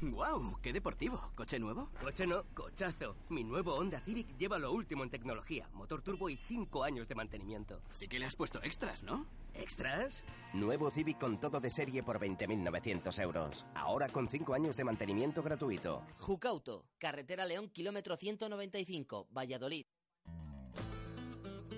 ¡Guau! 0.00 0.60
¡Qué 0.60 0.74
deportivo! 0.74 1.32
¿Coche 1.34 1.58
nuevo? 1.58 1.88
Coche 2.02 2.26
no, 2.26 2.44
cochazo. 2.52 3.16
Mi 3.30 3.42
nuevo 3.44 3.74
Honda 3.76 3.98
Civic 4.00 4.36
lleva 4.36 4.58
lo 4.58 4.70
último 4.72 5.02
en 5.04 5.10
tecnología, 5.10 5.70
motor 5.72 6.02
turbo 6.02 6.28
y 6.28 6.36
5 6.36 6.84
años 6.84 7.08
de 7.08 7.14
mantenimiento. 7.14 7.80
Sí 7.88 8.06
que 8.06 8.18
le 8.18 8.26
has 8.26 8.36
puesto 8.36 8.62
extras, 8.62 9.02
¿no? 9.02 9.26
¿Extras? 9.54 10.26
Nuevo 10.52 10.90
Civic 10.90 11.18
con 11.18 11.40
todo 11.40 11.60
de 11.60 11.70
serie 11.70 12.02
por 12.02 12.20
20.900 12.20 13.22
euros. 13.22 13.66
Ahora 13.74 14.10
con 14.10 14.28
5 14.28 14.52
años 14.52 14.76
de 14.76 14.84
mantenimiento 14.84 15.42
gratuito. 15.42 16.02
Jucauto, 16.18 16.84
carretera 16.98 17.46
León, 17.46 17.70
kilómetro 17.70 18.18
195, 18.18 19.28
Valladolid. 19.30 19.86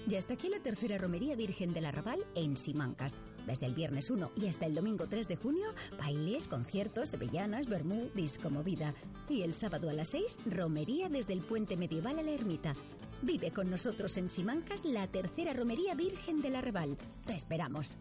Ya 0.09 0.19
está 0.19 0.33
aquí 0.33 0.49
la 0.49 0.59
tercera 0.59 0.97
romería 0.97 1.37
Virgen 1.37 1.75
del 1.75 1.85
Arrabal 1.85 2.25
en 2.35 2.57
Simancas. 2.57 3.19
Desde 3.47 3.67
el 3.67 3.75
viernes 3.75 4.09
1 4.09 4.33
y 4.37 4.47
hasta 4.47 4.65
el 4.65 4.75
domingo 4.75 5.07
3 5.07 5.29
de 5.29 5.37
junio, 5.37 5.75
bailes, 5.99 6.49
conciertos, 6.49 7.11
sevillanas, 7.11 7.69
vermú, 7.69 8.09
disco 8.15 8.49
movida. 8.49 8.95
Y 9.29 9.43
el 9.43 9.53
sábado 9.53 9.91
a 9.91 9.93
las 9.93 10.09
6, 10.09 10.39
romería 10.47 11.11
desde 11.11 11.35
el 11.35 11.43
puente 11.43 11.77
medieval 11.77 12.19
a 12.19 12.23
la 12.23 12.31
ermita. 12.31 12.73
Vive 13.21 13.51
con 13.51 13.69
nosotros 13.69 14.17
en 14.17 14.31
Simancas 14.31 14.87
la 14.87 15.07
tercera 15.09 15.53
romería 15.53 15.95
Virgen 15.95 16.41
del 16.41 16.57
Arrabal. 16.57 16.97
Te 17.27 17.35
esperamos. 17.35 17.99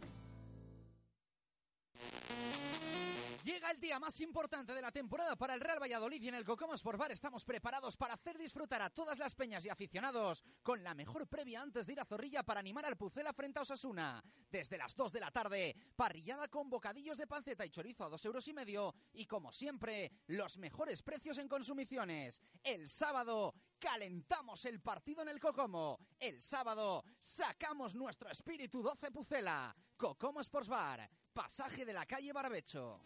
Llega 3.48 3.72
el 3.72 3.80
día 3.80 3.98
más 3.98 4.20
importante 4.20 4.74
de 4.74 4.82
la 4.82 4.92
temporada 4.92 5.38
para 5.38 5.54
el 5.54 5.62
Real 5.62 5.82
Valladolid 5.82 6.22
y 6.22 6.28
en 6.28 6.36
el 6.36 6.44
Cocomo 6.44 6.74
Sport 6.74 7.00
Bar 7.00 7.14
estamos 7.14 7.46
preparados 7.46 7.96
para 7.96 8.16
hacer 8.16 8.38
disfrutar 8.38 8.82
a 8.82 8.90
todas 8.90 9.18
las 9.20 9.36
peñas 9.36 9.64
y 9.64 9.70
aficionados 9.70 10.44
con 10.62 10.84
la 10.84 10.94
mejor 10.94 11.28
previa 11.28 11.62
antes 11.62 11.88
de 11.88 11.94
ir 11.94 12.02
a 12.02 12.04
Zorrilla 12.04 12.44
para 12.44 12.60
animar 12.60 12.84
al 12.84 12.98
Pucela 12.98 13.32
frente 13.32 13.60
a 13.60 13.62
Osasuna. 13.62 14.22
Desde 14.52 14.78
las 14.78 14.98
2 14.98 15.14
de 15.14 15.20
la 15.22 15.32
tarde, 15.32 15.78
parrillada 15.96 16.50
con 16.50 16.70
bocadillos 16.70 17.18
de 17.18 17.26
panceta 17.26 17.66
y 17.66 17.70
chorizo 17.70 18.04
a 18.04 18.10
dos 18.10 18.26
euros 18.26 18.46
y 18.50 18.54
medio 18.54 18.94
y 19.14 19.26
como 19.26 19.54
siempre, 19.54 20.12
los 20.28 20.58
mejores 20.58 21.02
precios 21.02 21.38
en 21.38 21.48
consumiciones. 21.48 22.42
El 22.62 22.90
sábado, 22.90 23.56
calentamos 23.80 24.66
el 24.66 24.82
partido 24.82 25.22
en 25.22 25.30
el 25.30 25.40
Cocomo. 25.40 26.00
El 26.20 26.42
sábado, 26.42 27.06
sacamos 27.18 27.96
nuestro 27.96 28.30
espíritu 28.30 28.82
12 28.82 29.10
Pucela. 29.10 29.74
Cocomo 29.96 30.42
Sports 30.42 30.68
Bar 30.68 31.10
pasaje 31.38 31.86
de 31.86 31.94
la 31.94 32.04
calle 32.08 32.34
Barbecho. 32.34 33.00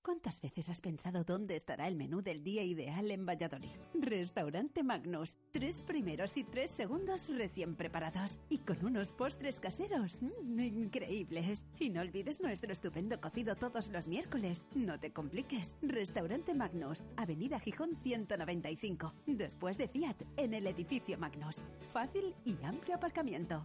¿Cuántas 0.00 0.40
veces 0.40 0.68
has 0.68 0.80
pensado 0.80 1.24
dónde 1.24 1.56
estará 1.56 1.88
el 1.88 1.96
menú 1.96 2.22
del 2.22 2.44
día 2.44 2.62
ideal 2.62 3.10
en 3.10 3.26
Valladolid? 3.26 3.70
Restaurante 3.94 4.84
Magnus. 4.84 5.38
Tres 5.50 5.82
primeros 5.82 6.36
y 6.36 6.44
tres 6.44 6.70
segundos 6.70 7.28
recién 7.28 7.74
preparados. 7.74 8.40
Y 8.48 8.58
con 8.58 8.84
unos 8.84 9.12
postres 9.12 9.58
caseros. 9.58 10.22
Mm, 10.22 10.60
increíbles. 10.60 11.66
Y 11.80 11.90
no 11.90 12.00
olvides 12.00 12.40
nuestro 12.40 12.72
estupendo 12.72 13.20
cocido 13.20 13.56
todos 13.56 13.88
los 13.88 14.06
miércoles. 14.06 14.66
No 14.76 15.00
te 15.00 15.12
compliques. 15.12 15.74
Restaurante 15.82 16.54
Magnus. 16.54 17.04
Avenida 17.16 17.58
Gijón 17.58 17.96
195. 17.96 19.14
Después 19.26 19.78
de 19.78 19.88
Fiat, 19.88 20.22
en 20.36 20.54
el 20.54 20.68
edificio 20.68 21.18
Magnus. 21.18 21.60
Fácil 21.92 22.36
y 22.44 22.56
amplio 22.64 22.94
aparcamiento. 22.94 23.64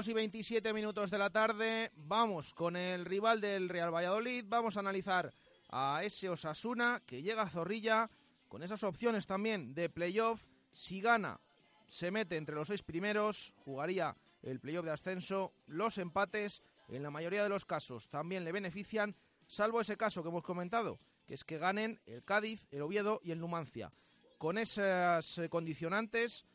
2 0.00 0.08
y 0.08 0.12
27 0.14 0.72
minutos 0.72 1.10
de 1.10 1.18
la 1.18 1.28
tarde, 1.28 1.92
vamos 1.94 2.54
con 2.54 2.74
el 2.74 3.04
rival 3.04 3.38
del 3.38 3.68
Real 3.68 3.94
Valladolid, 3.94 4.46
vamos 4.48 4.78
a 4.78 4.80
analizar 4.80 5.30
a 5.68 6.00
ese 6.02 6.30
Osasuna 6.30 7.02
que 7.04 7.20
llega 7.20 7.42
a 7.42 7.50
Zorrilla 7.50 8.08
con 8.48 8.62
esas 8.62 8.82
opciones 8.82 9.26
también 9.26 9.74
de 9.74 9.90
playoff. 9.90 10.46
Si 10.72 11.02
gana, 11.02 11.38
se 11.86 12.10
mete 12.10 12.38
entre 12.38 12.54
los 12.54 12.68
seis 12.68 12.82
primeros, 12.82 13.52
jugaría 13.58 14.16
el 14.40 14.58
playoff 14.58 14.86
de 14.86 14.92
ascenso. 14.92 15.52
Los 15.66 15.98
empates, 15.98 16.62
en 16.88 17.02
la 17.02 17.10
mayoría 17.10 17.42
de 17.42 17.50
los 17.50 17.66
casos, 17.66 18.08
también 18.08 18.42
le 18.42 18.52
benefician, 18.52 19.14
salvo 19.48 19.82
ese 19.82 19.98
caso 19.98 20.22
que 20.22 20.30
hemos 20.30 20.44
comentado, 20.44 20.98
que 21.26 21.34
es 21.34 21.44
que 21.44 21.58
ganen 21.58 22.00
el 22.06 22.24
Cádiz, 22.24 22.66
el 22.70 22.80
Oviedo 22.80 23.20
y 23.22 23.32
el 23.32 23.38
Numancia. 23.38 23.92
Con 24.38 24.56
esas 24.56 25.36
eh, 25.36 25.50
condicionantes, 25.50 26.46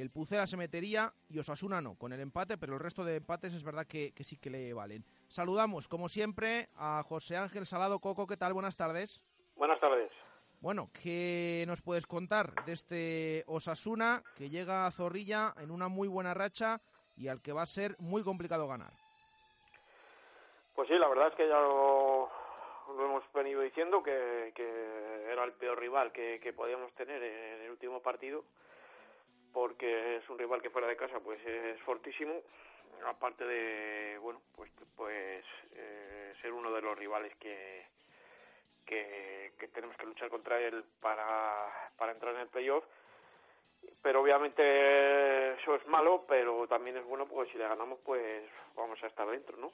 el 0.00 0.10
Pucela 0.10 0.46
se 0.46 0.56
metería 0.56 1.12
y 1.28 1.38
Osasuna 1.38 1.80
no, 1.80 1.94
con 1.96 2.12
el 2.12 2.20
empate, 2.20 2.58
pero 2.58 2.74
el 2.74 2.80
resto 2.80 3.04
de 3.04 3.16
empates 3.16 3.54
es 3.54 3.64
verdad 3.64 3.86
que, 3.86 4.12
sí 4.20 4.38
que 4.38 4.50
le 4.50 4.74
valen. 4.74 5.04
Saludamos, 5.28 5.88
como 5.88 6.08
siempre, 6.08 6.68
a 6.76 7.02
José 7.02 7.36
Ángel 7.36 7.64
Salado 7.64 7.98
Coco. 7.98 8.26
¿Qué 8.26 8.36
tal? 8.36 8.52
Buenas 8.52 8.76
tardes. 8.76 9.24
Buenas 9.56 9.80
tardes. 9.80 10.10
Bueno, 10.60 10.90
¿qué 11.02 11.64
nos 11.66 11.80
puedes 11.80 12.06
contar 12.06 12.52
de 12.66 12.72
este 12.72 13.44
Osasuna 13.46 14.22
que 14.36 14.50
llega 14.50 14.86
a 14.86 14.90
Zorrilla 14.90 15.54
en 15.58 15.70
una 15.70 15.88
muy 15.88 16.08
buena 16.08 16.34
racha 16.34 16.80
y 17.16 17.28
al 17.28 17.40
que 17.40 17.52
va 17.52 17.62
a 17.62 17.66
ser 17.66 17.96
muy 17.98 18.22
complicado 18.22 18.68
ganar? 18.68 18.92
Pues 20.74 20.88
sí, 20.88 20.94
la 20.98 21.08
verdad 21.08 21.28
es 21.28 21.34
que 21.36 21.48
ya 21.48 21.58
lo, 21.58 22.28
lo 22.88 23.04
hemos 23.04 23.24
venido 23.32 23.62
diciendo 23.62 24.02
que, 24.02 24.52
que, 24.54 25.32
era 25.32 25.44
el 25.44 25.52
peor 25.52 25.78
rival 25.78 26.12
que, 26.12 26.38
que, 26.40 26.52
podíamos 26.52 26.92
tener 26.94 27.22
en 27.22 27.62
el 27.62 27.70
último 27.70 28.00
partido 28.02 28.44
porque 29.56 30.16
es 30.16 30.28
un 30.28 30.38
rival 30.38 30.60
que 30.60 30.68
fuera 30.68 30.86
de 30.86 30.98
casa 30.98 31.18
pues 31.20 31.40
es 31.46 31.80
fortísimo. 31.80 32.42
Aparte 33.06 33.46
de 33.46 34.18
bueno 34.18 34.42
pues 34.54 34.70
pues 34.94 35.46
eh, 35.72 36.34
ser 36.42 36.52
uno 36.52 36.70
de 36.70 36.82
los 36.82 36.98
rivales 36.98 37.34
que, 37.36 37.86
que, 38.84 39.54
que 39.58 39.68
tenemos 39.68 39.96
que 39.96 40.04
luchar 40.04 40.28
contra 40.28 40.60
él 40.60 40.84
para, 41.00 41.90
para 41.96 42.12
entrar 42.12 42.34
en 42.34 42.42
el 42.42 42.48
playoff. 42.48 42.84
Pero 44.02 44.20
obviamente 44.20 45.54
eso 45.54 45.74
es 45.74 45.86
malo 45.86 46.26
pero 46.28 46.68
también 46.68 46.98
es 46.98 47.04
bueno 47.06 47.26
porque 47.26 47.52
si 47.52 47.56
le 47.56 47.66
ganamos 47.66 47.98
pues 48.04 48.44
vamos 48.74 49.02
a 49.02 49.06
estar 49.06 49.26
dentro 49.26 49.56
no 49.56 49.72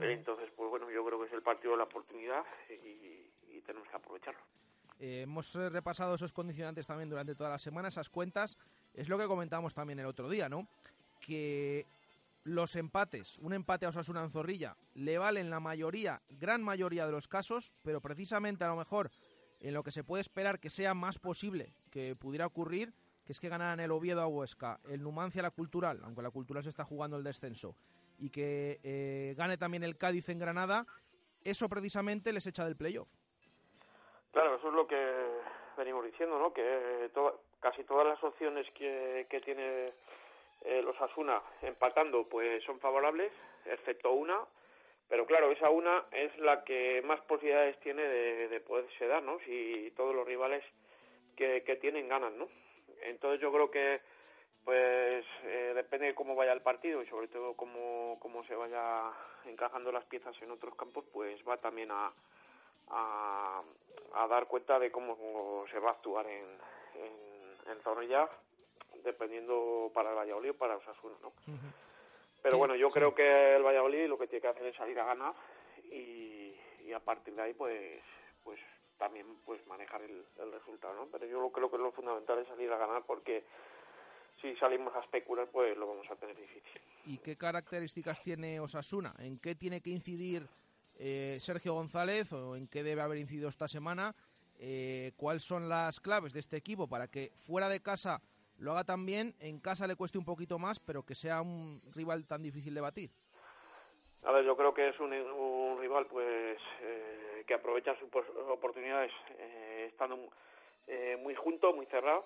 entonces, 0.00 0.48
pues 0.54 0.70
bueno, 0.70 0.88
yo 0.90 1.04
creo 1.04 1.18
que 1.18 1.26
es 1.26 1.32
el 1.32 1.42
partido 1.42 1.72
de 1.72 1.78
la 1.78 1.84
oportunidad 1.84 2.44
y, 2.68 3.32
y 3.48 3.62
tenemos 3.66 3.88
que 3.88 3.96
aprovecharlo. 3.96 4.40
Eh, 4.98 5.22
hemos 5.22 5.54
repasado 5.54 6.14
esos 6.14 6.32
condicionantes 6.32 6.86
también 6.86 7.08
durante 7.08 7.34
toda 7.34 7.50
la 7.50 7.58
semana, 7.58 7.88
esas 7.88 8.08
cuentas. 8.08 8.58
Es 8.94 9.08
lo 9.08 9.18
que 9.18 9.26
comentamos 9.26 9.74
también 9.74 9.98
el 9.98 10.06
otro 10.06 10.28
día, 10.28 10.48
¿no? 10.48 10.68
Que 11.20 11.86
los 12.44 12.76
empates, 12.76 13.38
un 13.38 13.52
empate 13.52 13.86
a 13.86 13.90
Osasuna 13.90 14.22
en 14.22 14.30
Zorrilla, 14.30 14.76
le 14.94 15.18
valen 15.18 15.50
la 15.50 15.60
mayoría, 15.60 16.22
gran 16.30 16.62
mayoría 16.62 17.06
de 17.06 17.12
los 17.12 17.28
casos, 17.28 17.74
pero 17.82 18.00
precisamente 18.00 18.64
a 18.64 18.68
lo 18.68 18.76
mejor 18.76 19.10
en 19.60 19.74
lo 19.74 19.82
que 19.82 19.90
se 19.90 20.04
puede 20.04 20.22
esperar 20.22 20.58
que 20.58 20.70
sea 20.70 20.94
más 20.94 21.18
posible 21.18 21.74
que 21.90 22.16
pudiera 22.16 22.46
ocurrir, 22.46 22.94
que 23.24 23.32
es 23.32 23.40
que 23.40 23.48
ganaran 23.48 23.80
el 23.80 23.90
Oviedo 23.90 24.22
a 24.22 24.26
Huesca, 24.26 24.80
el 24.88 25.02
Numancia 25.02 25.42
la 25.42 25.50
Cultural, 25.50 26.00
aunque 26.04 26.22
la 26.22 26.30
Cultural 26.30 26.62
se 26.62 26.70
está 26.70 26.84
jugando 26.84 27.16
el 27.16 27.24
descenso, 27.24 27.76
y 28.18 28.30
que 28.30 28.80
eh, 28.82 29.34
gane 29.36 29.58
también 29.58 29.84
el 29.84 29.96
Cádiz 29.96 30.28
en 30.28 30.38
Granada, 30.38 30.86
eso 31.44 31.68
precisamente 31.68 32.32
les 32.32 32.46
echa 32.46 32.64
del 32.64 32.76
playoff. 32.76 33.08
Claro, 34.38 34.54
eso 34.54 34.68
es 34.68 34.74
lo 34.74 34.86
que 34.86 35.04
venimos 35.76 36.04
diciendo, 36.04 36.38
¿no? 36.38 36.52
Que 36.52 37.10
casi 37.58 37.82
todas 37.82 38.06
las 38.06 38.22
opciones 38.22 38.70
que, 38.70 39.26
que 39.28 39.40
tiene 39.40 39.92
eh, 40.64 40.80
los 40.80 40.94
Asuna 41.00 41.42
empatando 41.60 42.22
pues 42.28 42.62
son 42.62 42.78
favorables, 42.78 43.32
excepto 43.64 44.12
una, 44.12 44.38
pero 45.08 45.26
claro, 45.26 45.50
esa 45.50 45.70
una 45.70 46.04
es 46.12 46.38
la 46.38 46.62
que 46.62 47.02
más 47.04 47.20
posibilidades 47.22 47.80
tiene 47.80 48.02
de, 48.02 48.46
de 48.46 48.60
poderse 48.60 49.08
dar, 49.08 49.24
¿no? 49.24 49.40
Si 49.40 49.92
todos 49.96 50.14
los 50.14 50.24
rivales 50.24 50.62
que, 51.34 51.64
que 51.64 51.74
tienen 51.74 52.08
ganan, 52.08 52.38
¿no? 52.38 52.46
Entonces 53.02 53.40
yo 53.40 53.50
creo 53.52 53.72
que 53.72 54.00
pues 54.64 55.24
eh, 55.46 55.72
depende 55.74 56.06
de 56.06 56.14
cómo 56.14 56.36
vaya 56.36 56.52
el 56.52 56.62
partido 56.62 57.02
y 57.02 57.06
sobre 57.06 57.26
todo 57.26 57.54
cómo, 57.54 58.18
cómo 58.20 58.44
se 58.44 58.54
vaya 58.54 59.10
encajando 59.46 59.90
las 59.90 60.04
piezas 60.04 60.40
en 60.42 60.52
otros 60.52 60.76
campos, 60.76 61.06
pues 61.12 61.40
va 61.42 61.56
también 61.56 61.90
a, 61.90 62.12
a, 62.90 63.62
a 64.14 64.26
dar 64.26 64.46
cuenta 64.46 64.78
de 64.78 64.90
cómo 64.90 65.64
se 65.70 65.78
va 65.78 65.90
a 65.90 65.92
actuar 65.92 66.26
en, 66.26 66.44
en, 66.94 67.72
en 67.72 67.80
Zorrilla, 67.82 68.28
dependiendo 69.04 69.90
para 69.94 70.10
el 70.10 70.16
Valladolid 70.16 70.50
o 70.50 70.54
para 70.54 70.76
Osasuna, 70.76 71.16
¿no? 71.22 71.32
Pero 72.42 72.58
bueno, 72.58 72.76
yo 72.76 72.90
creo 72.90 73.14
que 73.14 73.56
el 73.56 73.62
Valladolid 73.62 74.06
lo 74.06 74.18
que 74.18 74.26
tiene 74.26 74.42
que 74.42 74.48
hacer 74.48 74.66
es 74.66 74.76
salir 74.76 74.98
a 75.00 75.04
ganar 75.04 75.34
y, 75.84 76.54
y 76.84 76.92
a 76.92 77.00
partir 77.00 77.34
de 77.34 77.42
ahí, 77.42 77.54
pues, 77.54 78.00
pues 78.44 78.60
también 78.96 79.26
pues 79.44 79.64
manejar 79.66 80.02
el, 80.02 80.24
el 80.38 80.52
resultado, 80.52 80.94
¿no? 80.94 81.06
Pero 81.06 81.26
yo 81.26 81.50
creo 81.50 81.70
que 81.70 81.78
lo 81.78 81.92
fundamental 81.92 82.38
es 82.38 82.48
salir 82.48 82.72
a 82.72 82.78
ganar 82.78 83.02
porque 83.06 83.44
si 84.40 84.54
salimos 84.56 84.94
a 84.94 85.00
especular, 85.00 85.48
pues 85.48 85.76
lo 85.76 85.88
vamos 85.88 86.08
a 86.10 86.16
tener 86.16 86.36
difícil. 86.36 86.80
¿Y 87.06 87.18
qué 87.18 87.36
características 87.36 88.22
tiene 88.22 88.60
Osasuna? 88.60 89.14
¿En 89.18 89.38
qué 89.38 89.54
tiene 89.54 89.80
que 89.80 89.90
incidir 89.90 90.46
eh, 90.98 91.38
Sergio 91.40 91.74
González 91.74 92.32
o 92.32 92.56
en 92.56 92.68
qué 92.68 92.82
debe 92.82 93.02
haber 93.02 93.18
incidido 93.18 93.48
esta 93.48 93.68
semana? 93.68 94.14
Eh, 94.58 95.12
¿Cuáles 95.16 95.44
son 95.44 95.68
las 95.68 96.00
claves 96.00 96.32
de 96.32 96.40
este 96.40 96.56
equipo 96.56 96.88
para 96.88 97.08
que 97.08 97.30
fuera 97.46 97.68
de 97.68 97.80
casa 97.80 98.20
lo 98.58 98.72
haga 98.72 98.84
tan 98.84 99.06
bien, 99.06 99.34
en 99.38 99.60
casa 99.60 99.86
le 99.86 99.94
cueste 99.94 100.18
un 100.18 100.24
poquito 100.24 100.58
más, 100.58 100.80
pero 100.80 101.04
que 101.04 101.14
sea 101.14 101.40
un 101.40 101.80
rival 101.94 102.26
tan 102.26 102.42
difícil 102.42 102.74
de 102.74 102.80
batir? 102.80 103.10
A 104.24 104.32
ver, 104.32 104.44
yo 104.44 104.56
creo 104.56 104.74
que 104.74 104.88
es 104.88 104.98
un, 104.98 105.12
un 105.12 105.80
rival 105.80 106.06
pues 106.06 106.58
eh, 106.82 107.44
que 107.46 107.54
aprovecha 107.54 107.96
sus 107.98 108.08
oportunidades 108.50 109.12
eh, 109.38 109.86
estando 109.88 110.18
muy 111.22 111.34
junto, 111.34 111.72
muy 111.74 111.86
cerrado 111.86 112.24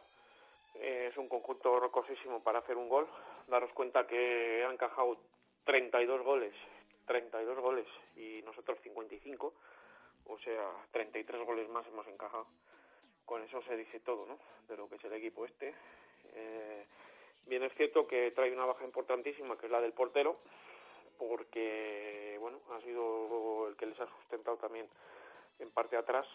es 0.81 1.16
un 1.16 1.28
conjunto 1.28 1.78
rocosísimo 1.81 2.43
para 2.43 2.61
hacer 2.61 2.77
un 2.77 2.89
gol. 2.89 3.07
Daros 3.49 3.73
cuenta 3.73 4.07
que 4.07 4.65
han 4.65 4.73
encajado 4.73 5.19
32 5.65 6.23
goles, 6.23 6.55
32 7.07 7.59
goles 7.59 7.87
y 8.16 8.43
nosotros 8.43 8.79
55, 8.83 9.53
o 10.27 10.39
sea, 10.39 10.70
33 10.93 11.47
goles 11.47 11.69
más 11.69 11.87
hemos 11.87 12.07
encajado. 12.07 12.47
Con 13.24 13.43
eso 13.43 13.62
se 13.62 13.77
dice 13.77 14.01
todo, 14.01 14.27
¿no? 14.27 14.39
De 14.69 14.77
lo 14.77 14.89
que 14.89 14.97
es 14.97 15.05
el 15.05 15.12
equipo 15.12 15.45
este. 15.45 15.74
Eh, 16.35 16.87
bien 17.47 17.62
es 17.62 17.74
cierto 17.74 18.07
que 18.07 18.31
trae 18.31 18.53
una 18.53 18.66
baja 18.66 18.85
importantísima, 18.85 19.57
que 19.57 19.66
es 19.66 19.73
la 19.73 19.81
del 19.81 19.93
portero, 19.93 20.39
porque, 21.19 22.37
bueno, 22.41 22.61
ha 22.73 22.81
sido 22.81 23.69
el 23.69 23.77
que 23.77 23.87
les 23.87 24.01
ha 24.01 24.07
sustentado 24.07 24.57
también 24.57 24.89
en 25.59 25.70
parte 25.70 25.97
atrás 25.97 26.27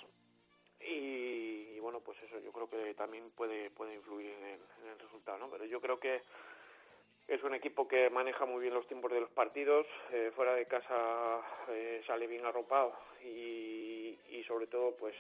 y, 0.79 1.73
y, 1.75 1.79
bueno 1.79 1.99
pues 1.99 2.21
eso 2.23 2.39
yo 2.39 2.51
creo 2.51 2.69
que 2.69 2.93
también 2.93 3.29
puede 3.31 3.69
puede 3.71 3.95
influir 3.95 4.31
en 4.31 4.43
en 4.45 4.89
el, 4.91 4.99
resultado 4.99 5.37
no 5.37 5.49
pero 5.49 5.65
yo 5.65 5.81
creo 5.81 5.99
que 5.99 6.21
es 7.27 7.43
un 7.43 7.53
equipo 7.53 7.87
que 7.87 8.09
maneja 8.09 8.45
muy 8.45 8.61
bien 8.61 8.73
los 8.73 8.87
tiempos 8.87 9.11
de 9.11 9.19
los 9.19 9.29
partidos 9.31 9.85
eh, 10.11 10.31
fuera 10.33 10.55
de 10.55 10.65
casa 10.65 11.41
eh, 11.69 12.01
sale 12.07 12.25
bien 12.25 12.45
arropado 12.45 12.93
y, 13.23 14.17
sobre 14.47 14.67
todo 14.67 14.95
pues 14.95 15.13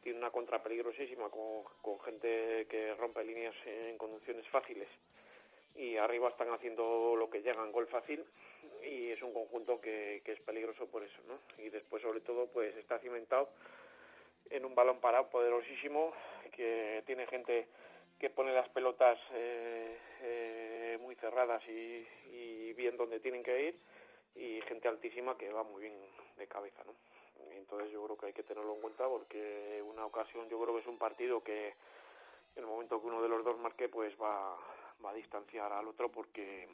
tiene 0.00 0.18
una 0.18 0.30
contra 0.30 0.62
peligrosísima 0.62 1.28
con, 1.28 2.00
gente 2.00 2.66
que 2.70 2.94
rompe 2.94 3.22
líneas 3.22 3.54
en 3.66 3.98
conducciones 3.98 4.48
fáciles. 4.48 4.88
Y 5.74 5.98
arriba 5.98 6.30
están 6.30 6.50
haciendo 6.50 7.14
lo 7.14 7.28
que 7.28 7.42
llegan 7.42 7.72
gol 7.72 7.86
fácil 7.88 8.24
y 8.82 9.10
es 9.10 9.20
un 9.22 9.34
conjunto 9.34 9.82
que, 9.82 10.22
que 10.24 10.32
es 10.32 10.40
peligroso 10.40 10.86
por 10.86 11.02
eso 11.02 11.20
no 11.28 11.38
y 11.62 11.68
después 11.68 12.02
sobre 12.02 12.20
todo 12.20 12.46
pues 12.46 12.74
está 12.76 12.98
cimentado 13.00 13.50
en 14.48 14.64
un 14.64 14.74
balón 14.74 15.00
parado 15.00 15.28
poderosísimo 15.28 16.14
que 16.52 17.02
tiene 17.06 17.26
gente 17.26 17.66
pone 18.30 18.52
las 18.52 18.68
pelotas 18.70 19.18
eh, 19.32 19.98
eh, 20.20 20.98
muy 21.00 21.14
cerradas 21.16 21.62
y, 21.68 22.06
bien 22.74 22.96
donde 22.96 23.20
tienen 23.20 23.44
que 23.44 23.68
ir 23.68 23.80
y 24.34 24.60
gente 24.62 24.88
altísima 24.88 25.38
que 25.38 25.52
va 25.52 25.62
muy 25.62 25.82
bien 25.82 25.94
de 26.36 26.48
cabeza, 26.48 26.82
¿no? 26.84 26.92
Entonces 27.52 27.92
yo 27.92 28.04
creo 28.04 28.18
que 28.18 28.26
hay 28.26 28.32
que 28.32 28.42
tenerlo 28.42 28.74
en 28.74 28.80
cuenta 28.80 29.08
porque 29.08 29.80
una 29.86 30.04
ocasión 30.04 30.48
yo 30.48 30.60
creo 30.60 30.74
que 30.74 30.80
es 30.80 30.86
un 30.88 30.98
partido 30.98 31.40
que 31.42 31.68
en 31.68 32.62
el 32.62 32.66
momento 32.66 33.00
que 33.00 33.06
uno 33.06 33.22
de 33.22 33.28
los 33.28 33.44
dos 33.44 33.56
marque 33.58 33.88
pues 33.88 34.12
va, 34.20 34.54
a 34.56 35.14
distanciar 35.14 35.72
al 35.72 35.86
otro 35.86 36.10
porque 36.10 36.68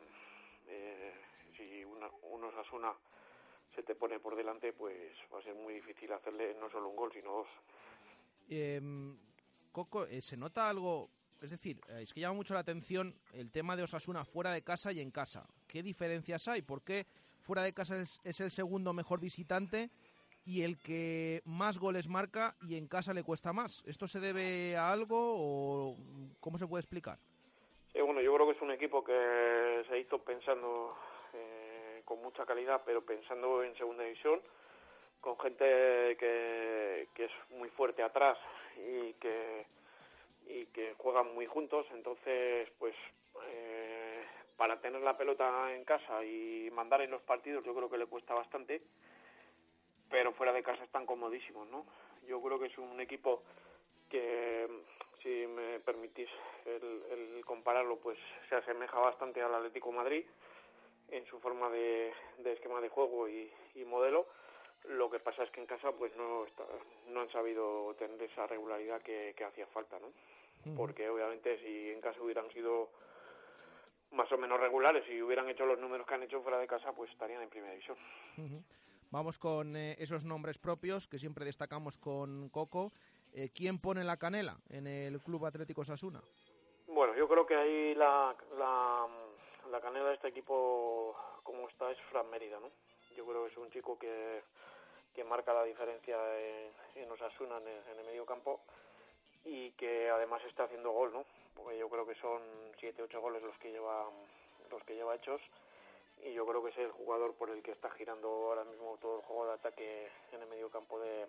eh, 0.69 1.15
si 1.57 1.85
una, 1.85 2.09
uno 2.23 2.51
se 2.51 2.61
asuna 2.61 2.95
se 3.75 3.83
te 3.83 3.95
pone 3.95 4.19
por 4.19 4.37
delante, 4.37 4.73
pues 4.73 5.13
va 5.33 5.39
a 5.39 5.43
ser 5.43 5.55
muy 5.55 5.75
difícil 5.75 6.11
hacerle 6.13 6.55
no 6.55 6.71
solo 6.71 6.89
un 6.89 6.97
gol, 6.97 7.13
sino 7.13 7.33
dos. 7.33 7.49
Eh, 8.49 8.81
Coco, 9.73 10.07
eh, 10.07 10.21
¿se 10.21 10.37
nota 10.37 10.69
algo? 10.69 11.11
Es 11.43 11.51
decir, 11.51 11.81
eh, 11.89 12.03
es 12.03 12.13
que 12.13 12.21
llama 12.21 12.35
mucho 12.35 12.55
la 12.55 12.61
atención 12.61 13.15
el 13.33 13.51
tema 13.51 13.77
de 13.77 13.83
Osasuna 13.83 14.25
fuera 14.25 14.53
de 14.53 14.63
casa 14.63 14.93
y 14.93 15.01
en 15.01 15.11
casa. 15.11 15.47
¿Qué 15.67 15.83
diferencias 15.83 16.49
hay? 16.49 16.63
¿Por 16.63 16.83
qué 16.83 17.07
fuera 17.41 17.63
de 17.63 17.73
casa 17.73 17.97
es, 17.97 18.41
el 18.41 18.51
segundo 18.51 18.93
mejor 18.93 19.21
visitante 19.21 19.91
y 20.45 20.63
el 20.63 20.79
que 20.79 21.41
más 21.45 21.79
goles 21.79 22.09
marca 22.09 22.55
y 22.61 22.77
en 22.77 22.87
casa 22.87 23.15
le 23.15 23.25
cuesta 23.25 23.53
más? 23.53 23.83
¿Esto 23.87 24.07
se 24.07 24.21
debe 24.21 24.77
a 24.77 24.93
algo 24.93 25.17
o 25.19 25.97
cómo 26.41 26.59
se 26.59 26.67
puede 26.67 26.81
explicar? 26.81 27.19
Eh, 27.95 28.03
bueno, 28.03 28.21
yo 28.21 28.35
creo 28.35 28.47
que 28.47 28.57
es 28.57 28.63
un 28.63 28.71
equipo 28.73 29.03
que 29.03 29.85
se 29.89 29.99
hizo 29.99 30.19
pensando 30.19 30.97
con 32.05 32.21
mucha 32.23 32.45
calidad, 32.45 32.83
pero 32.85 33.05
pensando 33.05 33.63
en 33.63 33.73
segunda 33.77 34.03
división, 34.03 34.41
con 35.21 35.39
gente 35.39 35.65
que 36.19 37.07
es 37.17 37.31
muy 37.51 37.69
fuerte 37.71 38.03
atrás 38.03 38.37
y 38.77 39.13
que 39.15 39.65
y 40.51 40.67
que 40.67 40.95
juegan 40.99 41.35
muy 41.35 41.47
juntos, 41.47 41.87
entonces 41.93 42.71
pues 42.79 42.95
eh, 43.49 44.25
para 44.57 44.81
tener 44.81 45.01
la 45.03 45.17
pelota 45.17 45.75
en 45.75 45.85
casa 45.85 46.25
y 46.25 46.71
mandar 46.73 47.01
en 47.03 47.11
los 47.11 47.23
partidos 47.23 47.65
yo 47.65 47.75
creo 47.75 47.89
que 47.89 47.99
le 47.99 48.07
cuesta 48.07 48.35
bastante, 48.35 48.83
pero 50.11 50.33
fuera 50.33 50.53
de 50.53 50.63
casa 50.63 50.85
están 50.85 51.07
comodísimos, 51.07 51.69
¿no? 51.69 51.87
Yo 52.27 52.43
creo 52.43 52.59
que 52.59 52.67
es 52.67 52.79
un 52.79 53.01
equipo 53.01 53.43
que 54.09 54.69
si 55.23 55.47
me 55.47 55.81
permitís 55.81 56.29
el, 56.67 57.03
el 57.11 57.45
compararlo 57.45 57.97
pues 57.99 58.19
se 58.49 58.57
asemeja 58.57 58.99
bastante 58.99 59.41
al 59.41 59.55
Atlético 59.55 59.93
Madrid 59.93 60.25
en 61.11 61.27
su 61.27 61.39
forma 61.41 61.69
de, 61.71 62.13
esquema 62.45 62.81
de 62.81 62.89
juego 62.89 63.29
y, 63.29 63.51
y, 63.75 63.85
modelo, 63.85 64.27
Lo 64.85 65.11
que 65.11 65.19
pasa 65.19 65.43
es 65.43 65.51
que 65.51 65.61
en 65.61 65.67
casa 65.67 65.93
pues 65.93 66.15
no 66.17 66.45
está, 66.47 66.65
no 67.09 67.21
han 67.21 67.31
sabido 67.31 67.95
tener 67.99 68.23
esa 68.23 68.47
regularidad 68.47 69.03
que, 69.03 69.35
que 69.37 69.45
hacía 69.45 69.67
falta, 69.67 69.99
¿no? 69.99 70.09
Porque 70.77 71.09
obviamente 71.09 71.59
si 71.61 71.91
en 71.91 72.01
casa 72.01 72.21
hubieran 72.21 72.51
sido 72.53 72.91
más 74.13 74.31
o 74.33 74.39
menos 74.39 74.61
regulares 74.61 75.05
y 75.09 75.23
hubieran 75.23 75.49
hecho 75.49 75.65
los 75.65 75.79
números 75.79 76.07
que 76.07 76.15
han 76.15 76.23
hecho 76.23 76.43
fuera 76.43 76.59
de 76.59 76.67
casa, 76.67 76.93
pues 76.93 77.11
estarían 77.11 77.43
en 77.43 77.49
primera 77.49 77.73
división. 77.73 77.97
Vamos 79.11 79.39
con 79.39 79.77
eh, 79.77 79.97
esos 79.99 80.25
nombres 80.25 80.59
propios 80.59 81.09
que 81.09 81.19
siempre 81.19 81.45
destacamos 81.45 81.99
con 81.99 82.49
Coco. 82.51 82.93
Eh, 83.33 83.51
¿Quién 83.55 83.79
pone 83.79 84.05
la 84.05 84.17
canela 84.17 84.59
en 84.69 84.87
el 84.87 85.21
Club 85.21 85.47
Atlético 85.47 85.85
Sasuna? 85.85 86.21
Bueno, 86.89 87.15
yo 87.17 87.29
creo 87.29 87.47
que 87.47 87.55
ahí 87.55 87.95
la, 87.95 88.37
la, 88.59 89.07
la 89.71 89.81
canela 89.81 90.09
de 90.09 90.15
este 90.15 90.29
equipo, 90.29 91.17
como 91.43 91.69
está, 91.69 91.91
es 91.91 91.99
Fran 92.11 92.29
Mérida, 92.29 92.59
¿no? 92.61 92.71
Yo 93.17 93.25
creo 93.25 93.45
que 93.45 93.53
es 93.53 93.57
un 93.57 93.71
chico 93.71 93.99
que, 93.99 94.43
que 95.15 95.25
marca 95.25 95.55
la 95.55 95.65
diferencia 95.65 96.17
en, 96.39 96.73
en 96.97 97.11
Osasuna 97.11 97.59
en 97.59 97.69
el, 97.69 97.83
en 97.93 97.99
el 98.01 98.05
medio 98.07 98.27
campo 98.27 98.61
y 99.45 99.73
que 99.73 100.11
además 100.11 100.43
está 100.45 100.65
haciendo 100.65 100.91
gol, 100.91 101.13
¿no? 101.13 101.25
Porque 101.55 101.79
yo 101.79 101.89
creo 101.89 102.07
que 102.07 102.15
son 102.17 102.43
siete, 102.79 103.03
ocho 103.03 103.21
goles 103.21 103.43
los 103.43 103.57
que 103.59 103.71
lleva 103.71 104.09
los 104.71 104.85
que 104.85 104.95
lleva 104.95 105.15
hechos 105.17 105.41
y 106.23 106.33
yo 106.33 106.47
creo 106.47 106.63
que 106.63 106.71
es 106.71 106.79
el 106.79 106.93
jugador 106.93 107.35
por 107.35 107.51
el 107.51 107.63
que 107.63 107.73
está 107.73 107.91
girando 107.91 108.29
ahora 108.29 108.65
mismo 108.65 108.99
todo 109.01 109.17
el 109.17 109.23
juego 109.23 109.47
de 109.47 109.53
ataque 109.55 110.09
en 110.33 110.43
el 110.43 110.49
medio 110.49 110.71
campo 110.71 111.01
de, 111.01 111.27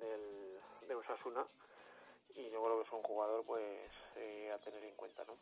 del, 0.00 0.58
de 0.88 0.94
Osasuna 0.94 1.46
y 2.34 2.50
yo 2.50 2.62
creo 2.62 2.78
que 2.78 2.86
es 2.86 2.92
un 2.92 3.02
jugador 3.02 3.44
pues 3.44 3.90
eh, 4.16 4.50
a 4.52 4.58
tener 4.58 4.82
en 4.82 4.94
cuenta, 4.96 5.24
¿no? 5.24 5.36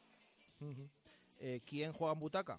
Eh, 1.41 1.61
¿Quién 1.67 1.93
juega 1.93 2.13
en 2.13 2.21
butaca? 2.21 2.59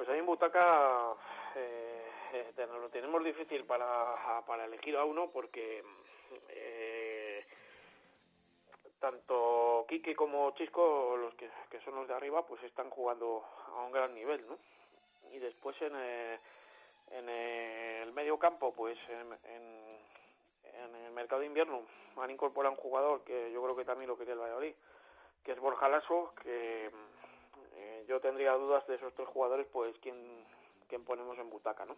Pues 0.00 0.08
ahí 0.08 0.18
en 0.18 0.24
Butaca 0.24 1.14
eh, 1.56 2.06
eh, 2.32 2.66
lo 2.72 2.88
tenemos 2.88 3.22
difícil 3.22 3.64
para, 3.64 4.42
para 4.46 4.64
elegir 4.64 4.96
a 4.96 5.04
uno 5.04 5.30
porque 5.30 5.84
eh, 6.48 7.09
tanto 9.00 9.86
Quique 9.88 10.14
como 10.14 10.50
Chisco, 10.52 11.16
los 11.16 11.34
que, 11.34 11.50
que 11.70 11.80
son 11.80 11.94
los 11.96 12.06
de 12.08 12.14
arriba, 12.14 12.46
pues 12.46 12.62
están 12.62 12.90
jugando 12.90 13.44
a 13.74 13.82
un 13.82 13.92
gran 13.92 14.14
nivel, 14.14 14.46
¿no? 14.46 14.58
Y 15.32 15.38
después 15.38 15.80
en, 15.82 15.92
eh, 15.96 16.38
en 17.10 17.28
el 17.28 18.12
medio 18.12 18.38
campo, 18.38 18.72
pues 18.72 18.98
en, 19.08 19.32
en- 19.52 19.90
el 21.06 21.12
mercado 21.12 21.40
de 21.40 21.46
invierno 21.46 21.82
han 22.16 22.30
incorporado 22.30 22.74
un 22.74 22.80
jugador 22.80 23.22
que 23.24 23.50
yo 23.52 23.62
creo 23.62 23.76
que 23.76 23.84
también 23.84 24.08
lo 24.08 24.16
quería 24.16 24.34
el 24.34 24.40
Valladolid, 24.40 24.74
que 25.44 25.52
es 25.52 25.58
Borja 25.60 25.88
Lasso, 25.88 26.32
que 26.42 26.90
eh, 27.74 28.04
yo 28.08 28.20
tendría 28.20 28.52
dudas 28.52 28.86
de 28.86 28.94
esos 28.94 29.12
tres 29.14 29.28
jugadores, 29.28 29.66
pues 29.72 29.94
quién, 30.00 30.16
quién 30.88 31.04
ponemos 31.04 31.38
en 31.38 31.50
butaca, 31.50 31.84
¿no? 31.84 31.96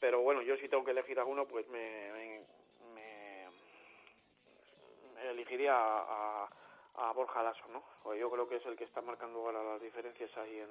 Pero 0.00 0.20
bueno, 0.22 0.42
yo 0.42 0.56
si 0.56 0.68
tengo 0.68 0.84
que 0.84 0.90
elegir 0.92 1.18
a 1.20 1.24
uno, 1.24 1.46
pues 1.46 1.66
me- 1.68 2.12
me 2.12 2.46
elegiría 5.28 5.74
a, 5.74 6.44
a, 6.44 7.08
a 7.08 7.12
Borja 7.12 7.42
Lasso, 7.42 7.64
¿no? 7.68 7.82
Yo 8.14 8.30
creo 8.30 8.48
que 8.48 8.56
es 8.56 8.66
el 8.66 8.76
que 8.76 8.84
está 8.84 9.00
marcando 9.00 9.40
ahora 9.40 9.62
las 9.62 9.80
diferencias 9.80 10.34
ahí 10.36 10.58
en, 10.58 10.70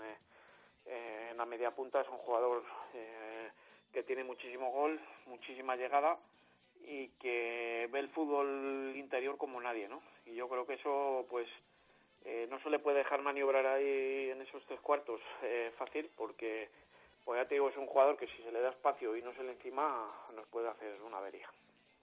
eh, 0.85 1.33
la 1.35 1.45
media 1.45 1.71
punta. 1.71 2.01
Es 2.01 2.09
un 2.09 2.17
jugador 2.17 2.63
eh, 2.93 3.49
que 3.93 4.03
tiene 4.03 4.23
muchísimo 4.23 4.71
gol, 4.71 4.99
muchísima 5.25 5.75
llegada 5.75 6.17
y 6.85 7.07
que 7.19 7.87
ve 7.91 7.99
el 7.99 8.09
fútbol 8.09 8.93
interior 8.95 9.37
como 9.37 9.61
nadie, 9.61 9.87
¿no? 9.87 10.01
Y 10.25 10.35
yo 10.35 10.47
creo 10.47 10.65
que 10.65 10.73
eso, 10.73 11.25
pues, 11.29 11.47
eh, 12.25 12.47
no 12.49 12.59
se 12.61 12.69
le 12.69 12.79
puede 12.79 12.99
dejar 12.99 13.21
maniobrar 13.21 13.65
ahí 13.65 14.29
en 14.31 14.41
esos 14.41 14.63
tres 14.65 14.79
cuartos 14.81 15.21
eh, 15.43 15.71
fácil 15.77 16.09
porque, 16.17 16.69
pues 17.23 17.47
te 17.47 17.55
digo, 17.55 17.69
es 17.69 17.77
un 17.77 17.87
jugador 17.87 18.17
que 18.17 18.27
si 18.27 18.43
se 18.43 18.51
le 18.51 18.61
da 18.61 18.69
espacio 18.69 19.15
y 19.15 19.21
no 19.21 19.33
se 19.33 19.43
le 19.43 19.53
encima, 19.53 20.11
nos 20.35 20.47
puede 20.47 20.69
hacer 20.69 21.01
una 21.01 21.17
avería. 21.17 21.49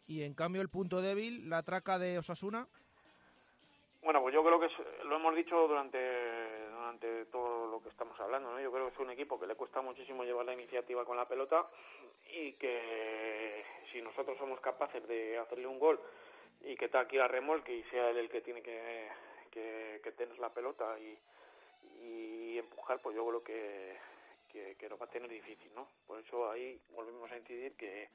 Y 0.07 0.23
en 0.23 0.35
cambio 0.35 0.63
el 0.63 0.69
punto 0.69 1.01
débil, 1.03 1.49
la 1.51 1.63
traca 1.63 1.99
de 1.99 2.19
Osasuna. 2.19 2.67
Bueno, 4.03 4.21
pues 4.23 4.33
yo 4.35 4.45
creo 4.45 4.61
que 4.61 4.67
es- 4.67 5.05
lo 5.05 5.17
hemos 5.17 5.35
dicho 5.35 5.67
durante, 5.67 5.99
durante 6.71 7.25
todo 7.27 7.67
lo 7.67 7.83
que 7.83 7.89
estamos 7.89 8.19
hablando, 8.21 8.53
¿no? 8.53 8.61
Yo 8.61 8.71
creo 8.71 8.87
que 8.87 8.95
es 8.95 9.01
un 9.01 9.11
equipo 9.11 9.39
que 9.41 9.49
le 9.49 9.57
cuesta 9.57 9.81
muchísimo 9.83 10.23
llevar 10.25 10.47
la 10.47 10.53
iniciativa 10.53 11.05
con 11.05 11.17
la 11.17 11.27
pelota 11.27 11.67
y 12.33 12.53
que 12.53 13.65
si 13.91 14.01
nosotros 14.03 14.39
somos 14.39 14.61
capaces 14.61 15.07
de 15.09 15.39
hacerle 15.39 15.67
un 15.67 15.81
gol 15.81 16.01
y 16.61 16.77
que 16.77 16.89
Taki 16.89 17.17
la 17.17 17.27
remolque 17.27 17.75
y 17.75 17.83
sea 17.85 18.11
él 18.11 18.19
el 18.19 18.29
que 18.31 18.43
tiene 18.43 18.63
que, 18.63 19.09
que, 19.51 20.01
que 20.05 20.13
tener 20.13 20.39
la 20.39 20.51
pelota 20.55 20.97
y, 21.01 21.19
y 22.05 22.59
empujar, 22.59 23.01
pues 23.01 23.17
yo 23.17 23.27
creo 23.27 23.43
que, 23.43 23.97
que, 24.53 24.77
que 24.79 24.89
lo 24.89 24.99
va 24.99 25.07
a 25.07 25.11
tener 25.11 25.29
difícil, 25.29 25.75
¿no? 25.75 25.89
Por 26.07 26.21
eso 26.21 26.49
ahí 26.49 26.79
volvemos 26.95 27.29
a 27.33 27.39
incidir 27.39 27.75
que 27.75 28.09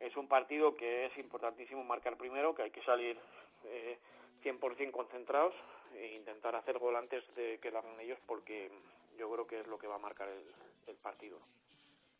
es 0.00 0.16
un 0.16 0.28
partido 0.28 0.76
que 0.76 1.06
es 1.06 1.18
importantísimo 1.18 1.84
marcar 1.84 2.16
primero, 2.16 2.54
que 2.54 2.62
hay 2.62 2.70
que 2.70 2.82
salir 2.82 3.18
eh, 3.64 3.98
100% 4.42 4.90
concentrados 4.90 5.54
e 5.94 6.14
intentar 6.14 6.54
hacer 6.54 6.78
gol 6.78 6.96
antes 6.96 7.24
de 7.34 7.58
que 7.60 7.70
lo 7.70 7.78
hagan 7.78 7.98
ellos 8.00 8.18
porque 8.26 8.70
yo 9.18 9.30
creo 9.30 9.46
que 9.46 9.60
es 9.60 9.66
lo 9.66 9.78
que 9.78 9.86
va 9.86 9.96
a 9.96 9.98
marcar 9.98 10.28
el, 10.28 10.96
partido. 11.02 11.38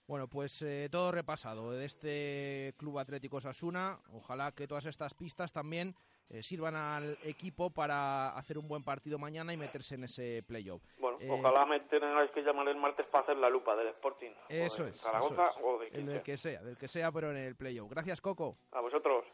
Bueno, 0.07 0.29
pues 0.29 0.63
eh, 0.63 0.89
todo 0.91 1.11
repasado 1.11 1.73
de 1.73 1.85
este 1.85 2.75
Club 2.77 2.99
Atlético 2.99 3.41
Sasuna. 3.41 3.99
Ojalá 4.13 4.53
que 4.53 4.67
todas 4.67 4.87
estas 4.87 5.15
pistas 5.15 5.53
también 5.53 5.95
eh, 6.31 6.43
sirvan 6.43 6.77
al 6.77 7.19
equipo 7.23 7.71
para 7.71 8.31
hacer 8.37 8.59
un 8.59 8.69
buen 8.69 8.83
partido 8.83 9.19
mañana 9.19 9.53
y 9.53 9.57
meterse 9.57 9.95
en 9.95 10.05
ese 10.05 10.43
playoff. 10.47 10.83
Bueno, 10.99 11.19
Eh, 11.21 11.29
ojalá 11.31 11.65
me 11.67 11.81
tengáis 11.81 12.31
que 12.33 12.43
llamar 12.43 12.69
el 12.69 12.77
martes 12.77 13.07
para 13.07 13.25
hacer 13.25 13.37
la 13.39 13.49
lupa 13.51 13.75
del 13.77 13.89
Sporting. 13.89 14.31
o 14.31 14.53
Eso 14.53 14.85
de 14.85 14.91
es. 14.91 15.01
Zaragoza 15.01 15.47
eso 15.49 15.59
es. 15.59 15.65
o 15.65 15.79
de 15.79 15.87
El 15.89 16.07
del 16.07 16.23
que 16.23 16.37
sea, 16.37 16.63
del 16.63 16.77
que 16.77 16.87
sea, 16.89 17.11
pero 17.11 17.31
en 17.31 17.39
el 17.39 17.57
playoff. 17.57 17.91
Gracias, 17.91 18.21
Coco. 18.21 18.57
A 18.73 18.81
vosotros. 18.81 19.25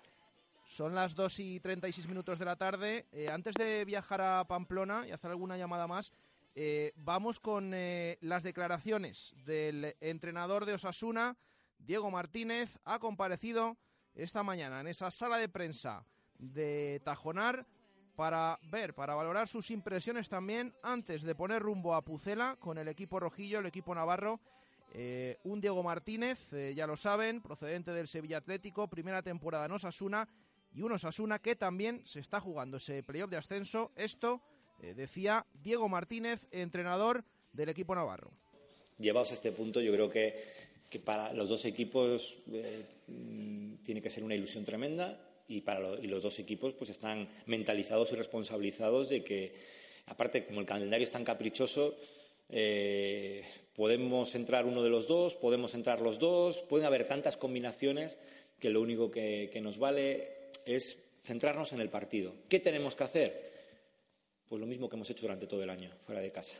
Son 0.64 0.94
las 0.94 1.14
2 1.14 1.40
y 1.40 1.60
36 1.60 2.08
minutos 2.08 2.38
de 2.38 2.44
la 2.46 2.56
tarde. 2.56 3.06
Eh, 3.12 3.28
antes 3.28 3.54
de 3.54 3.84
viajar 3.84 4.20
a 4.22 4.44
Pamplona 4.44 5.06
y 5.06 5.10
hacer 5.12 5.30
alguna 5.30 5.58
llamada 5.58 5.86
más, 5.86 6.10
eh, 6.54 6.92
vamos 6.96 7.38
con 7.38 7.72
eh, 7.74 8.16
las 8.22 8.44
declaraciones 8.44 9.34
del 9.44 9.94
entrenador 10.00 10.64
de 10.64 10.72
Osasuna, 10.74 11.36
Diego 11.78 12.10
Martínez. 12.10 12.78
Ha 12.84 12.98
comparecido 12.98 13.76
esta 14.14 14.42
mañana 14.42 14.80
en 14.80 14.86
esa 14.86 15.10
sala 15.10 15.36
de 15.36 15.48
prensa 15.50 16.06
de 16.38 17.00
Tajonar 17.04 17.66
para 18.16 18.58
ver, 18.70 18.94
para 18.94 19.14
valorar 19.14 19.48
sus 19.48 19.70
impresiones 19.70 20.28
también 20.28 20.72
antes 20.82 21.22
de 21.22 21.34
poner 21.34 21.62
rumbo 21.62 21.94
a 21.94 22.02
Pucela 22.02 22.56
con 22.60 22.78
el 22.78 22.88
equipo 22.88 23.18
rojillo, 23.18 23.58
el 23.58 23.66
equipo 23.66 23.94
navarro. 23.94 24.40
Eh, 24.92 25.38
un 25.44 25.60
Diego 25.60 25.82
Martínez, 25.82 26.52
eh, 26.52 26.72
ya 26.74 26.86
lo 26.86 26.96
saben, 26.96 27.40
procedente 27.40 27.90
del 27.90 28.06
Sevilla 28.06 28.38
Atlético, 28.38 28.86
primera 28.86 29.22
temporada 29.22 29.66
en 29.66 29.72
Osasuna 29.72 30.28
y 30.72 30.82
un 30.82 30.92
Osasuna 30.92 31.40
que 31.40 31.56
también 31.56 32.00
se 32.04 32.20
está 32.20 32.38
jugando 32.38 32.76
ese 32.76 33.02
playoff 33.02 33.30
de 33.30 33.36
ascenso. 33.36 33.90
Esto 33.96 34.40
eh, 34.80 34.94
decía 34.94 35.46
Diego 35.52 35.88
Martínez, 35.88 36.46
entrenador 36.52 37.24
del 37.52 37.70
equipo 37.70 37.94
navarro. 37.94 38.30
Llevados 38.98 39.32
a 39.32 39.34
este 39.34 39.50
punto, 39.50 39.80
yo 39.80 39.92
creo 39.92 40.08
que, 40.08 40.44
que 40.88 41.00
para 41.00 41.32
los 41.32 41.48
dos 41.48 41.64
equipos 41.64 42.38
mm, 42.46 43.74
tiene 43.82 44.00
que 44.00 44.10
ser 44.10 44.22
una 44.22 44.36
ilusión 44.36 44.64
tremenda 44.64 45.18
y, 45.48 45.60
para 45.60 45.80
lo- 45.80 46.02
y 46.02 46.06
los 46.06 46.22
dos 46.22 46.38
equipos 46.38 46.72
pues 46.74 46.90
están 46.90 47.28
mentalizados 47.46 48.12
y 48.12 48.16
responsabilizados 48.16 49.08
de 49.10 49.22
que, 49.24 49.54
aparte, 50.06 50.44
como 50.46 50.60
el 50.60 50.66
calendario 50.66 51.04
es 51.04 51.10
tan 51.10 51.24
caprichoso, 51.24 51.94
eh, 52.48 53.42
podemos 53.74 54.34
entrar 54.34 54.66
uno 54.66 54.82
de 54.82 54.90
los 54.90 55.06
dos, 55.06 55.34
podemos 55.36 55.74
entrar 55.74 56.00
los 56.00 56.18
dos, 56.18 56.60
pueden 56.62 56.86
haber 56.86 57.06
tantas 57.08 57.36
combinaciones 57.36 58.16
que 58.60 58.70
lo 58.70 58.80
único 58.80 59.10
que, 59.10 59.50
que 59.52 59.60
nos 59.60 59.78
vale 59.78 60.50
es 60.66 61.02
centrarnos 61.24 61.72
en 61.72 61.80
el 61.80 61.88
partido. 61.90 62.32
¿Qué 62.48 62.60
tenemos 62.60 62.94
que 62.96 63.04
hacer? 63.04 63.52
Pues 64.48 64.60
lo 64.60 64.66
mismo 64.66 64.88
que 64.88 64.96
hemos 64.96 65.08
hecho 65.10 65.22
durante 65.22 65.46
todo 65.46 65.62
el 65.62 65.70
año, 65.70 65.90
fuera 66.04 66.20
de 66.20 66.30
casa 66.32 66.56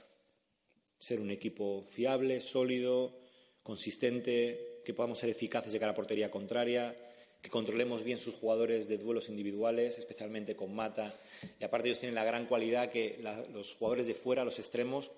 ser 0.97 1.21
un 1.21 1.31
equipo 1.31 1.85
fiable, 1.91 2.41
sólido, 2.41 3.15
consistente, 3.63 4.81
que 4.87 4.95
podamos 4.95 5.19
ser 5.19 5.29
eficaces 5.29 5.71
de 5.73 5.79
cara 5.79 5.93
a 5.93 5.95
portería 5.95 6.31
contraria, 6.31 6.97
que 7.45 7.51
controlemos 7.51 8.03
bien 8.03 8.19
sus 8.19 8.37
jugadores 8.37 8.89
de 8.89 8.97
duelos 8.97 9.29
individuales, 9.29 9.99
especialmente 9.99 10.57
con 10.57 10.75
Mata. 10.75 11.15
Y 11.61 11.65
aparte 11.65 11.89
ellos 11.89 11.99
tienen 11.99 12.15
la 12.15 12.25
gran 12.25 12.47
cualidad 12.47 12.89
que 12.89 13.23
los 13.53 13.75
jugadores 13.75 14.07
de 14.07 14.15
fuera, 14.15 14.47
los 14.47 14.59
extremos, 14.59 15.11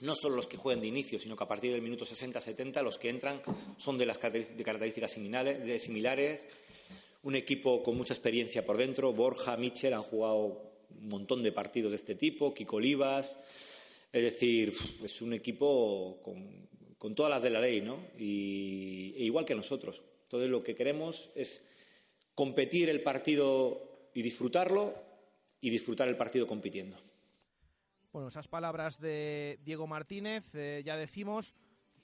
no 0.00 0.14
solo 0.14 0.36
los 0.36 0.46
que 0.46 0.56
juegan 0.56 0.80
de 0.80 0.86
inicio, 0.86 1.18
sino 1.18 1.36
que 1.36 1.44
a 1.44 1.48
partir 1.48 1.70
del 1.70 1.82
minuto 1.82 2.06
60-70 2.06 2.82
los 2.82 2.96
que 2.96 3.10
entran 3.10 3.42
son 3.76 3.98
de 3.98 4.06
las 4.06 4.16
características, 4.16 5.12
similares. 5.12 6.44
Un 7.24 7.34
equipo 7.34 7.82
con 7.82 7.98
mucha 7.98 8.14
experiencia 8.14 8.64
por 8.64 8.78
dentro. 8.78 9.12
Borja, 9.12 9.58
Michel 9.58 9.92
han 9.92 10.02
jugado 10.02 10.72
un 10.88 11.08
montón 11.08 11.42
de 11.42 11.52
partidos 11.52 11.92
de 11.92 11.96
este 11.96 12.14
tipo, 12.14 12.54
Kiko 12.54 12.76
Olivas. 12.76 13.36
Es 14.10 14.22
decir, 14.22 14.72
es 15.04 15.20
un 15.20 15.34
equipo 15.34 16.18
con, 16.24 16.66
con 16.96 17.14
todas 17.14 17.28
las 17.28 17.42
de 17.42 17.50
la 17.50 17.60
ley, 17.60 17.82
¿no? 17.82 18.06
Y, 18.18 19.12
e 19.18 19.24
igual 19.24 19.44
que 19.44 19.54
nosotros. 19.54 20.00
Entonces, 20.28 20.50
lo 20.50 20.62
que 20.62 20.74
queremos 20.74 21.30
es 21.34 21.66
competir 22.34 22.90
el 22.90 23.02
partido 23.02 24.10
y 24.12 24.20
disfrutarlo 24.20 24.92
y 25.58 25.70
disfrutar 25.70 26.06
el 26.06 26.18
partido 26.18 26.46
compitiendo. 26.46 26.98
Bueno, 28.12 28.28
esas 28.28 28.46
palabras 28.46 29.00
de 29.00 29.58
Diego 29.64 29.86
Martínez, 29.86 30.44
eh, 30.54 30.82
ya 30.84 30.98
decimos 30.98 31.54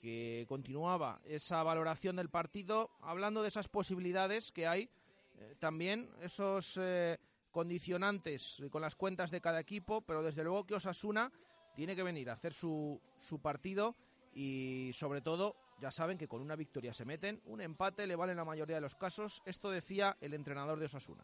que 0.01 0.45
continuaba 0.49 1.21
esa 1.23 1.61
valoración 1.61 2.15
del 2.15 2.29
partido, 2.29 2.89
hablando 3.01 3.43
de 3.43 3.49
esas 3.49 3.67
posibilidades 3.67 4.51
que 4.51 4.65
hay, 4.65 4.89
eh, 5.37 5.53
también 5.59 6.09
esos 6.19 6.79
eh, 6.81 7.19
condicionantes 7.51 8.63
con 8.71 8.81
las 8.81 8.95
cuentas 8.95 9.29
de 9.29 9.39
cada 9.39 9.59
equipo, 9.59 10.01
pero 10.01 10.23
desde 10.23 10.43
luego 10.43 10.65
que 10.65 10.73
Osasuna 10.73 11.31
tiene 11.75 11.95
que 11.95 12.01
venir 12.01 12.31
a 12.31 12.33
hacer 12.33 12.55
su, 12.55 12.99
su 13.19 13.39
partido 13.39 13.95
y 14.33 14.89
sobre 14.93 15.21
todo 15.21 15.55
ya 15.81 15.91
saben 15.91 16.17
que 16.17 16.27
con 16.27 16.41
una 16.41 16.55
victoria 16.55 16.93
se 16.93 17.05
meten, 17.05 17.41
un 17.45 17.61
empate 17.61 18.07
le 18.07 18.15
vale 18.15 18.31
en 18.31 18.37
la 18.37 18.45
mayoría 18.45 18.75
de 18.75 18.81
los 18.81 18.95
casos. 18.95 19.41
Esto 19.45 19.69
decía 19.69 20.17
el 20.21 20.33
entrenador 20.33 20.79
de 20.79 20.85
Osasuna. 20.85 21.23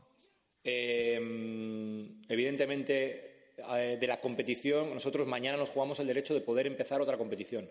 Em, 0.64 2.22
evidentemente, 2.28 3.54
eh, 3.58 3.98
de 4.00 4.08
la 4.08 4.20
competición, 4.20 4.94
nosotros 4.94 5.28
mañana 5.28 5.58
nos 5.58 5.70
jugamos 5.70 6.00
el 6.00 6.08
derecho 6.08 6.34
de 6.34 6.42
poder 6.42 6.68
empezar 6.68 7.02
otra 7.02 7.18
competición. 7.18 7.70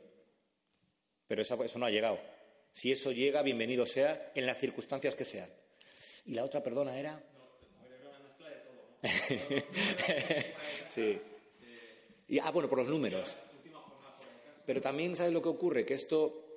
Pero 1.28 1.42
eso, 1.42 1.78
no 1.78 1.86
ha 1.86 1.90
llegado. 1.90 2.18
Si 2.72 2.90
eso 2.90 3.12
llega, 3.12 3.42
bienvenido 3.42 3.86
sea, 3.86 4.32
en 4.34 4.46
las 4.46 4.58
circunstancias 4.58 5.14
que 5.14 5.24
sean. 5.24 5.48
Y 6.26 6.34
la 6.34 6.44
otra, 6.44 6.62
perdona, 6.62 6.98
era. 6.98 7.22
sí. 10.86 11.20
Y, 12.28 12.38
ah, 12.38 12.50
bueno, 12.50 12.68
por 12.68 12.78
los 12.78 12.88
números. 12.88 13.36
Pero 14.66 14.80
también, 14.80 15.14
¿sabes 15.14 15.32
lo 15.32 15.42
que 15.42 15.48
ocurre? 15.48 15.84
Que 15.84 15.94
esto 15.94 16.49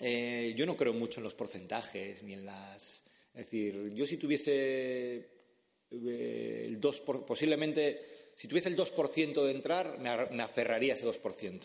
eh, 0.00 0.54
yo 0.56 0.64
no 0.66 0.76
creo 0.76 0.94
mucho 0.94 1.20
en 1.20 1.24
los 1.24 1.34
porcentajes 1.34 2.22
ni 2.22 2.32
en 2.32 2.46
las. 2.46 3.04
Es 3.34 3.44
decir, 3.46 3.92
yo 3.94 4.06
si 4.06 4.16
tuviese 4.16 5.28
eh, 5.90 6.64
el 6.66 6.80
2%, 6.80 7.04
por, 7.04 7.26
posiblemente, 7.26 8.32
si 8.34 8.48
tuviese 8.48 8.70
el 8.70 8.76
2% 8.76 9.44
de 9.44 9.50
entrar, 9.50 9.98
me, 9.98 10.42
aferraría 10.42 10.94
a 10.94 10.96
ese 10.96 11.06
2%. 11.06 11.60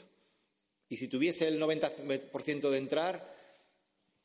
Y 0.89 0.97
si 0.97 1.07
tuviese 1.07 1.47
el 1.47 1.59
90% 1.59 2.69
de 2.69 2.77
entrar, 2.77 3.33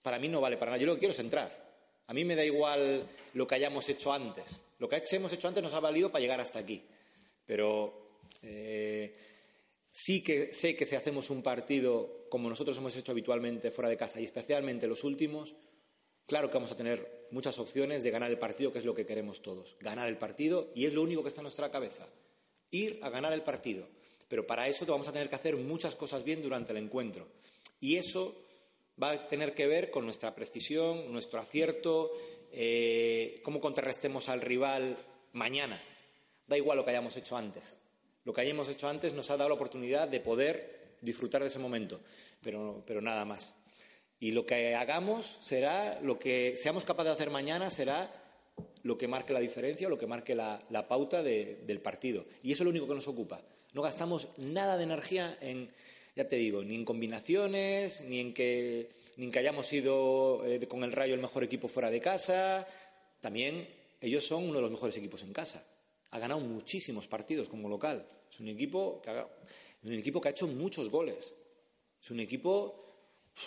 para 0.02 0.18
mí 0.18 0.28
no 0.28 0.40
vale 0.40 0.56
para 0.56 0.72
nada. 0.72 0.80
Yo 0.80 0.86
lo 0.86 0.94
que 0.94 1.00
quiero 1.00 1.12
es 1.12 1.18
entrar. 1.20 1.70
A 2.06 2.12
mí 2.12 2.24
me 2.24 2.36
da 2.36 2.44
igual 2.44 3.06
lo 3.34 3.46
que 3.46 3.54
hayamos 3.54 3.88
hecho 3.88 4.12
antes. 4.12 4.60
Lo 4.78 4.88
que 4.88 5.02
hemos 5.12 5.32
hecho 5.32 5.48
antes 5.48 5.62
nos 5.62 5.72
ha 5.74 5.80
valido 5.80 6.10
para 6.10 6.20
llegar 6.20 6.40
hasta 6.40 6.58
aquí. 6.58 6.82
Pero 7.46 8.18
eh, 8.42 9.14
Sí 9.92 10.22
que 10.22 10.52
sé 10.52 10.76
que 10.76 10.86
si 10.86 10.94
hacemos 10.94 11.30
un 11.30 11.42
partido 11.42 12.26
como 12.28 12.48
nosotros 12.48 12.78
hemos 12.78 12.96
hecho 12.96 13.12
habitualmente 13.12 13.70
fuera 13.70 13.90
de 13.90 13.96
casa 13.96 14.20
y 14.20 14.24
especialmente 14.24 14.86
los 14.86 15.04
últimos, 15.04 15.56
claro 16.26 16.48
que 16.48 16.54
vamos 16.54 16.72
a 16.72 16.76
tener 16.76 17.26
muchas 17.32 17.58
opciones 17.58 18.02
de 18.02 18.10
ganar 18.10 18.30
el 18.30 18.38
partido, 18.38 18.72
que 18.72 18.78
es 18.78 18.84
lo 18.84 18.94
que 18.94 19.06
queremos 19.06 19.42
todos. 19.42 19.76
Ganar 19.80 20.08
el 20.08 20.16
partido 20.16 20.70
y 20.74 20.86
es 20.86 20.94
lo 20.94 21.02
único 21.02 21.22
que 21.22 21.28
está 21.28 21.40
en 21.40 21.44
nuestra 21.44 21.70
cabeza. 21.70 22.06
Ir 22.70 23.00
a 23.02 23.10
ganar 23.10 23.32
el 23.32 23.42
partido. 23.42 23.88
Pero 24.28 24.46
para 24.46 24.68
eso 24.68 24.86
vamos 24.86 25.08
a 25.08 25.12
tener 25.12 25.28
que 25.28 25.34
hacer 25.34 25.56
muchas 25.56 25.96
cosas 25.96 26.22
bien 26.22 26.40
durante 26.40 26.70
el 26.70 26.78
encuentro. 26.78 27.26
Y 27.80 27.96
eso 27.96 28.34
va 29.02 29.10
a 29.10 29.26
tener 29.26 29.54
que 29.54 29.66
ver 29.66 29.90
con 29.90 30.04
nuestra 30.04 30.34
precisión, 30.34 31.12
nuestro 31.12 31.40
acierto, 31.40 32.12
eh, 32.52 33.40
cómo 33.42 33.60
contrarrestemos 33.60 34.28
al 34.28 34.40
rival 34.40 34.96
mañana. 35.32 35.82
Da 36.46 36.56
igual 36.56 36.78
lo 36.78 36.84
que 36.84 36.90
hayamos 36.90 37.16
hecho 37.16 37.36
antes. 37.36 37.76
Lo 38.24 38.34
que 38.34 38.42
hayamos 38.42 38.68
hecho 38.68 38.88
antes 38.88 39.14
nos 39.14 39.30
ha 39.30 39.36
dado 39.36 39.48
la 39.48 39.54
oportunidad 39.54 40.08
de 40.08 40.20
poder 40.20 40.80
disfrutar 41.00 41.40
de 41.40 41.48
ese 41.48 41.58
momento, 41.58 42.00
pero, 42.42 43.00
nada 43.00 43.24
más. 43.24 43.54
Y 44.18 44.32
lo 44.32 44.44
que 44.44 44.74
hagamos 44.74 45.38
será, 45.40 45.98
lo 46.02 46.18
que 46.18 46.54
seamos 46.56 46.84
capaces 46.84 47.10
de 47.10 47.14
hacer 47.14 47.30
mañana 47.30 47.70
será 47.70 48.12
lo 48.82 48.98
que 48.98 49.08
marque 49.08 49.32
la 49.32 49.40
diferencia, 49.40 49.88
lo 49.88 49.98
que 49.98 50.06
marque 50.06 50.34
la, 50.34 50.86
pauta 50.88 51.22
del 51.22 51.80
partido. 51.80 52.26
Y 52.42 52.52
eso 52.52 52.62
es 52.62 52.64
lo 52.66 52.70
único 52.70 52.86
que 52.86 52.94
nos 52.94 53.08
ocupa. 53.08 53.40
No 53.72 53.80
gastamos 53.80 54.28
nada 54.36 54.76
de 54.76 54.84
energía 54.84 55.38
en, 55.40 55.70
ya 56.14 56.28
te 56.28 56.36
digo, 56.36 56.62
ni 56.62 56.74
en 56.74 56.84
combinaciones, 56.84 58.02
ni 58.02 58.20
en 58.20 58.34
que, 58.34 58.90
ni 59.16 59.26
en 59.26 59.32
que 59.32 59.38
hayamos 59.38 59.64
sido 59.64 60.44
eh, 60.44 60.66
con 60.66 60.84
el 60.84 60.92
Rayo 60.92 61.14
el 61.14 61.20
mejor 61.20 61.44
equipo 61.44 61.68
fuera 61.68 61.88
de 61.88 62.00
casa. 62.00 62.66
También 63.20 63.66
ellos 64.02 64.26
son 64.26 64.44
uno 64.44 64.56
de 64.56 64.62
los 64.62 64.70
mejores 64.70 64.96
equipos 64.98 65.22
en 65.22 65.32
casa 65.32 65.64
ha 66.10 66.18
ganado 66.18 66.40
muchísimos 66.40 67.06
partidos 67.06 67.48
como 67.48 67.68
local. 67.68 68.06
Es 68.30 68.40
un 68.40 68.48
equipo 68.48 69.00
que 69.02 69.10
ha, 69.10 70.30
hecho 70.30 70.46
muchos 70.46 70.90
goles. 70.90 71.34
Es 72.02 72.10
un 72.10 72.20
equipo, 72.20 72.84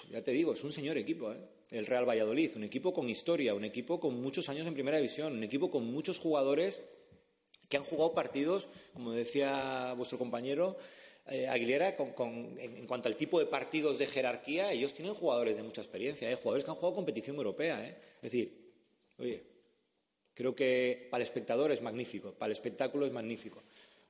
ya 0.10 0.22
te 0.22 0.32
digo, 0.32 0.54
es 0.54 0.64
un 0.64 0.72
señor 0.72 0.98
equipo, 0.98 1.32
¿eh? 1.32 1.38
el 1.72 1.86
Real 1.86 2.08
Valladolid. 2.08 2.52
Un 2.56 2.64
equipo 2.64 2.94
con 2.94 3.10
historia, 3.10 3.54
un 3.54 3.64
equipo 3.64 4.00
con 4.00 4.22
muchos 4.22 4.50
años 4.50 4.68
en 4.68 4.74
primera 4.74 4.98
división, 4.98 5.34
un 5.34 5.44
equipo 5.44 5.72
con 5.72 5.86
muchos 5.86 6.20
jugadores 6.20 6.82
que 7.70 7.78
han 7.78 7.84
jugado 7.84 8.14
partidos, 8.14 8.70
como 8.94 9.12
decía 9.12 9.94
vuestro 9.98 10.20
compañero, 10.20 10.78
eh, 11.28 11.48
Aguilera, 11.48 11.96
en, 11.98 12.86
cuanto 12.86 13.08
al 13.08 13.16
tipo 13.16 13.40
de 13.40 13.46
partidos 13.46 13.98
de 13.98 14.08
jerarquía, 14.08 14.72
ellos 14.74 14.94
tienen 14.94 15.14
jugadores 15.14 15.58
de 15.58 15.64
mucha 15.64 15.82
experiencia, 15.82 16.30
¿eh? 16.30 16.36
jugadores 16.36 16.66
que 16.66 16.72
han 16.72 16.76
jugado 16.76 16.96
competición 16.96 17.38
europea. 17.38 17.84
¿eh? 17.88 17.98
Es 18.18 18.32
decir, 18.32 18.74
oye, 19.18 19.42
Creo 20.34 20.56
que 20.56 21.08
para 21.12 21.22
el 21.22 21.28
espectador 21.28 21.72
es 21.72 21.82
magnífico, 21.82 22.34
para 22.34 22.48
el 22.48 22.54
espectáculo 22.54 23.06
es 23.06 23.12
magnífico. 23.12 23.62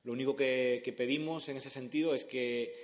Lo 0.04 0.12
único 0.12 0.36
que, 0.36 0.94
pedimos 0.96 1.48
en 1.48 1.56
ese 1.56 1.70
sentido 1.70 2.14
es 2.14 2.24
que, 2.24 2.74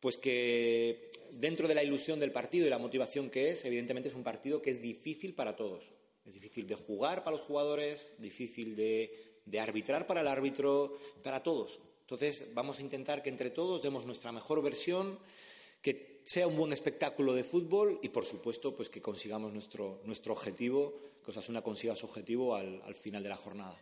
pues 0.00 0.16
que 0.16 1.10
dentro 1.32 1.68
de 1.68 1.74
la 1.74 1.82
ilusión 1.82 2.20
del 2.20 2.32
partido 2.32 2.66
y 2.66 2.70
la 2.70 2.78
motivación 2.78 3.30
que 3.30 3.50
es, 3.50 3.64
evidentemente 3.64 4.08
es 4.08 4.14
un 4.14 4.22
partido 4.22 4.62
que 4.62 4.70
es 4.70 4.80
difícil 4.80 5.34
para 5.34 5.56
todos. 5.56 5.84
Es 6.26 6.34
difícil 6.34 6.66
de 6.66 6.74
jugar 6.74 7.24
para 7.24 7.36
los 7.36 7.46
jugadores, 7.46 8.12
difícil 8.18 8.74
de, 8.74 9.40
de 9.44 9.60
arbitrar 9.60 10.06
para 10.06 10.20
el 10.20 10.28
árbitro, 10.28 10.98
para 11.22 11.42
todos. 11.42 11.80
Entonces 12.02 12.52
vamos 12.54 12.78
a 12.78 12.82
intentar 12.82 13.22
que 13.22 13.30
entre 13.30 13.50
todos 13.50 13.82
demos 13.82 14.06
nuestra 14.06 14.32
mejor 14.32 14.62
versión, 14.62 15.18
que 15.80 16.20
sea 16.24 16.46
un 16.48 16.56
buen 16.56 16.72
espectáculo 16.72 17.32
de 17.34 17.44
fútbol 17.44 17.98
y, 18.02 18.08
por 18.08 18.24
supuesto, 18.24 18.74
pues 18.74 18.88
que 18.88 19.00
consigamos 19.00 19.52
nuestro, 19.52 20.00
nuestro 20.04 20.32
objetivo, 20.32 20.98
que 21.26 21.32
Osasuna 21.32 21.60
consiga 21.60 21.96
su 21.96 22.06
objetivo 22.06 22.54
al, 22.54 22.80
al 22.82 22.94
final 22.94 23.20
de 23.20 23.28
la 23.28 23.36
jornada. 23.36 23.74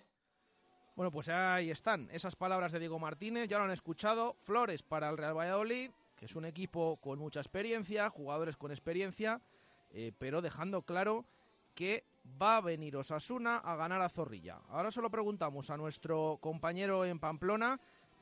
Bueno, 0.97 1.11
pues 1.11 1.29
ahí 1.29 1.71
están 1.71 2.09
esas 2.11 2.37
palabras 2.37 2.73
de 2.73 2.79
Diego 2.79 2.99
Martínez, 2.99 3.49
ya 3.49 3.59
lo 3.59 3.65
han 3.65 3.71
escuchado. 3.71 4.37
Flores 4.45 4.83
para 4.83 5.11
el 5.11 5.19
Real 5.19 5.37
Valladolid, 5.37 5.91
que 6.17 6.25
es 6.25 6.37
un 6.37 6.47
equipo 6.47 6.97
con 6.97 7.19
mucha 7.19 7.41
experiencia, 7.41 8.09
jugadores 8.09 8.57
con 8.57 8.71
experiencia, 8.71 9.43
eh, 9.91 10.13
pero 10.19 10.41
dejando 10.41 10.83
claro 10.83 11.27
que 11.75 12.05
va 12.41 12.57
a 12.57 12.61
venir 12.63 12.97
Osasuna 12.97 13.59
a 13.59 13.77
ganar 13.77 14.01
a 14.01 14.09
Zorrilla. 14.09 14.63
Ahora 14.69 14.91
solo 14.91 15.11
preguntamos 15.11 15.69
a 15.69 15.77
nuestro 15.77 16.39
compañero 16.41 17.05
en 17.05 17.19
Pamplona 17.19 17.79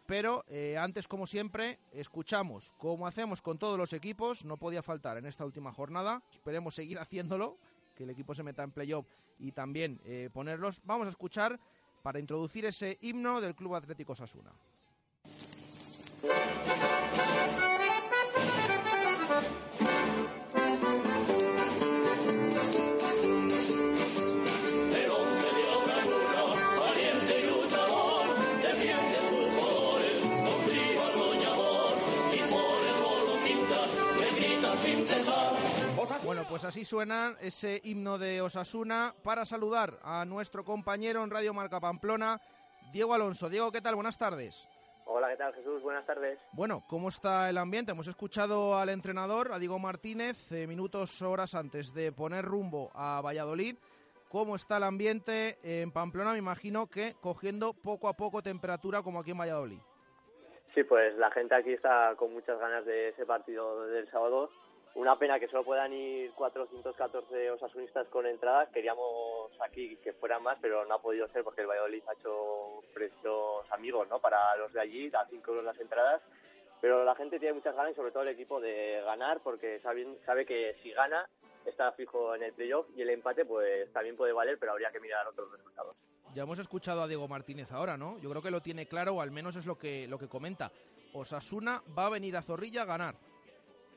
pero 0.07 0.45
eh, 0.49 0.77
antes, 0.77 1.07
como 1.07 1.27
siempre, 1.27 1.79
escuchamos, 1.93 2.75
como 2.79 3.07
hacemos 3.07 3.41
con 3.41 3.59
todos 3.59 3.79
los 3.79 3.93
equipos, 3.93 4.45
no 4.45 4.57
podía 4.57 4.83
faltar 4.83 5.17
en 5.17 5.27
esta 5.27 5.45
última 5.45 5.73
jornada, 5.73 6.23
esperemos 6.33 6.75
seguir 6.75 6.99
haciéndolo, 6.99 7.57
que 7.95 8.05
el 8.05 8.11
equipo 8.11 8.35
se 8.35 8.43
meta 8.43 8.63
en 8.63 8.71
playoff 8.71 9.07
y 9.39 9.53
también 9.53 10.01
eh, 10.05 10.31
ponerlos. 10.33 10.81
Vamos 10.85 11.07
a 11.07 11.11
escuchar 11.11 11.59
para 12.03 12.19
introducir 12.19 12.65
ese 12.65 12.99
himno 13.01 13.41
del 13.41 13.55
Club 13.55 13.75
Atlético 13.75 14.15
Sasuna. 14.15 14.53
Pues 36.53 36.67
así 36.67 36.85
suena 36.85 37.35
ese 37.41 37.81
himno 37.83 38.19
de 38.19 38.43
Osasuna 38.43 39.15
para 39.25 39.47
saludar 39.47 39.95
a 40.03 40.27
nuestro 40.27 40.65
compañero 40.65 41.25
en 41.25 41.31
Radio 41.31 41.55
Marca 41.55 41.81
Pamplona, 41.81 42.43
Diego 42.93 43.15
Alonso. 43.15 43.49
Diego, 43.49 43.73
¿qué 43.73 43.81
tal? 43.81 43.95
Buenas 43.95 44.19
tardes. 44.19 44.69
Hola, 45.07 45.31
¿qué 45.31 45.37
tal 45.39 45.55
Jesús? 45.55 45.81
Buenas 45.81 46.05
tardes. 46.05 46.39
Bueno, 46.53 46.85
¿cómo 46.87 47.09
está 47.09 47.49
el 47.49 47.57
ambiente? 47.57 47.93
Hemos 47.93 48.07
escuchado 48.07 48.77
al 48.77 48.91
entrenador, 48.91 49.51
a 49.51 49.59
Diego 49.59 49.79
Martínez, 49.79 50.53
eh, 50.53 50.67
minutos, 50.67 51.23
horas 51.23 51.55
antes 51.55 51.95
de 51.95 52.13
poner 52.13 52.45
rumbo 52.45 52.91
a 52.95 53.23
Valladolid. 53.23 53.77
¿Cómo 54.29 54.55
está 54.55 54.77
el 54.77 54.83
ambiente 54.83 55.57
en 55.63 55.91
Pamplona? 55.91 56.33
Me 56.33 56.39
imagino 56.39 56.87
que 56.87 57.15
cogiendo 57.23 57.73
poco 57.73 58.09
a 58.09 58.13
poco 58.13 58.43
temperatura 58.43 59.01
como 59.01 59.21
aquí 59.21 59.31
en 59.31 59.39
Valladolid. 59.39 59.81
Sí, 60.75 60.85
pues 60.85 61.17
la 61.17 61.31
gente 61.31 61.55
aquí 61.55 61.73
está 61.73 62.15
con 62.17 62.31
muchas 62.31 62.59
ganas 62.59 62.85
de 62.85 63.09
ese 63.09 63.25
partido 63.25 63.87
del 63.87 64.11
sábado 64.11 64.51
una 64.95 65.19
pena 65.19 65.41
que 65.41 65.49
solo 65.49 65.65
puedan 65.65 65.93
ir 65.93 66.33
414 66.33 67.51
osasunistas 67.53 68.07
con 68.09 68.27
entrada. 68.27 68.67
Queríamos 68.67 69.51
aquí 69.61 69.97
que 69.97 70.13
fueran 70.13 70.43
más, 70.43 70.59
pero 70.61 70.85
no 70.85 70.95
ha 70.95 71.03
podido 71.03 71.29
ser 71.29 71.45
porque 71.45 71.63
el 71.63 71.67
Valladolid 71.67 72.03
ha 72.09 72.13
hecho 72.13 72.83
precios 72.93 73.71
amigos 73.71 74.09
¿no? 74.09 74.19
para 74.19 74.55
los 74.57 74.73
de 74.73 74.81
allí, 74.81 75.09
da 75.09 75.27
5 75.29 75.51
euros 75.51 75.65
las 75.65 75.81
entradas. 75.81 76.21
Pero 76.81 77.05
la 77.05 77.15
gente 77.15 77.39
tiene 77.39 77.55
muchas 77.55 77.77
ganas 77.77 77.93
y 77.93 77.95
sobre 77.95 78.11
todo 78.11 78.25
el 78.25 78.31
equipo 78.31 78.61
de 78.61 79.01
ganar 79.05 79.41
porque 79.41 79.81
sabe, 79.81 80.07
sabe 80.27 80.45
que 80.45 80.75
si 80.83 80.91
gana 80.91 81.29
está 81.65 81.93
fijo 81.93 82.35
en 82.35 82.43
el 82.43 82.53
playoff 82.53 82.87
y 82.97 83.03
el 83.03 83.11
empate 83.11 83.45
pues 83.45 83.91
también 83.93 84.17
puede 84.17 84.33
valer, 84.33 84.59
pero 84.59 84.73
habría 84.73 84.91
que 84.91 85.01
mirar 85.01 85.27
otros 85.29 85.51
resultados. 85.53 85.97
Ya 86.35 86.43
hemos 86.43 86.59
escuchado 86.59 87.03
a 87.03 87.07
Diego 87.07 87.29
Martínez 87.29 87.71
ahora, 87.73 87.97
¿no? 87.97 88.19
Yo 88.19 88.31
creo 88.31 88.43
que 88.43 88.51
lo 88.51 88.63
tiene 88.63 88.87
claro, 88.87 89.15
o 89.15 89.21
al 89.21 89.31
menos 89.31 89.55
es 89.57 89.67
lo 89.67 89.79
que, 89.79 90.09
lo 90.09 90.19
que 90.19 90.29
comenta. 90.29 90.73
Osasuna 91.13 91.83
va 91.97 92.07
a 92.07 92.11
venir 92.11 92.37
a 92.37 92.43
Zorrilla 92.43 92.83
a 92.83 92.87
ganar. 92.87 93.15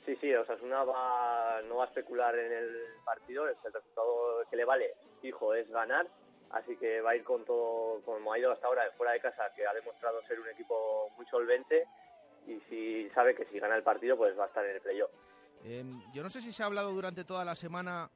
Sí, 0.05 0.15
sí, 0.21 0.33
Osasuna 0.33 0.83
va, 0.83 1.61
no 1.67 1.77
va 1.77 1.85
a 1.85 1.87
especular 1.87 2.37
en 2.37 2.51
el 2.51 2.75
partido, 3.03 3.47
el 3.47 3.55
resultado 3.55 4.45
que 4.49 4.55
le 4.55 4.63
vale, 4.63 4.93
fijo, 5.19 5.55
es 5.55 5.67
ganar, 5.69 6.07
así 6.51 6.77
que 6.77 7.01
va 7.01 7.11
a 7.11 7.15
ir 7.15 7.23
con 7.23 7.43
todo, 7.43 8.01
como 8.05 8.31
ha 8.31 8.37
ido 8.37 8.51
hasta 8.51 8.67
ahora, 8.67 8.83
fuera 8.97 9.13
de 9.13 9.19
casa, 9.19 9.51
que 9.55 9.65
ha 9.65 9.73
demostrado 9.73 10.21
ser 10.27 10.39
un 10.39 10.49
equipo 10.49 11.09
muy 11.17 11.25
solvente 11.25 11.87
y 12.45 12.59
si 12.69 13.09
sabe 13.15 13.35
que 13.35 13.45
si 13.45 13.59
gana 13.59 13.75
el 13.75 13.83
partido, 13.83 14.15
pues 14.15 14.37
va 14.37 14.43
a 14.43 14.47
estar 14.47 14.63
en 14.63 14.75
el 14.75 14.81
playoff. 14.81 15.09
Em, 15.63 15.99
yo 16.13 16.21
no 16.21 16.29
sé 16.29 16.41
si 16.41 16.51
se 16.51 16.61
ha 16.61 16.67
hablado 16.67 16.91
durante 16.91 17.25
toda 17.25 17.43
la 17.43 17.55
semana 17.55 18.11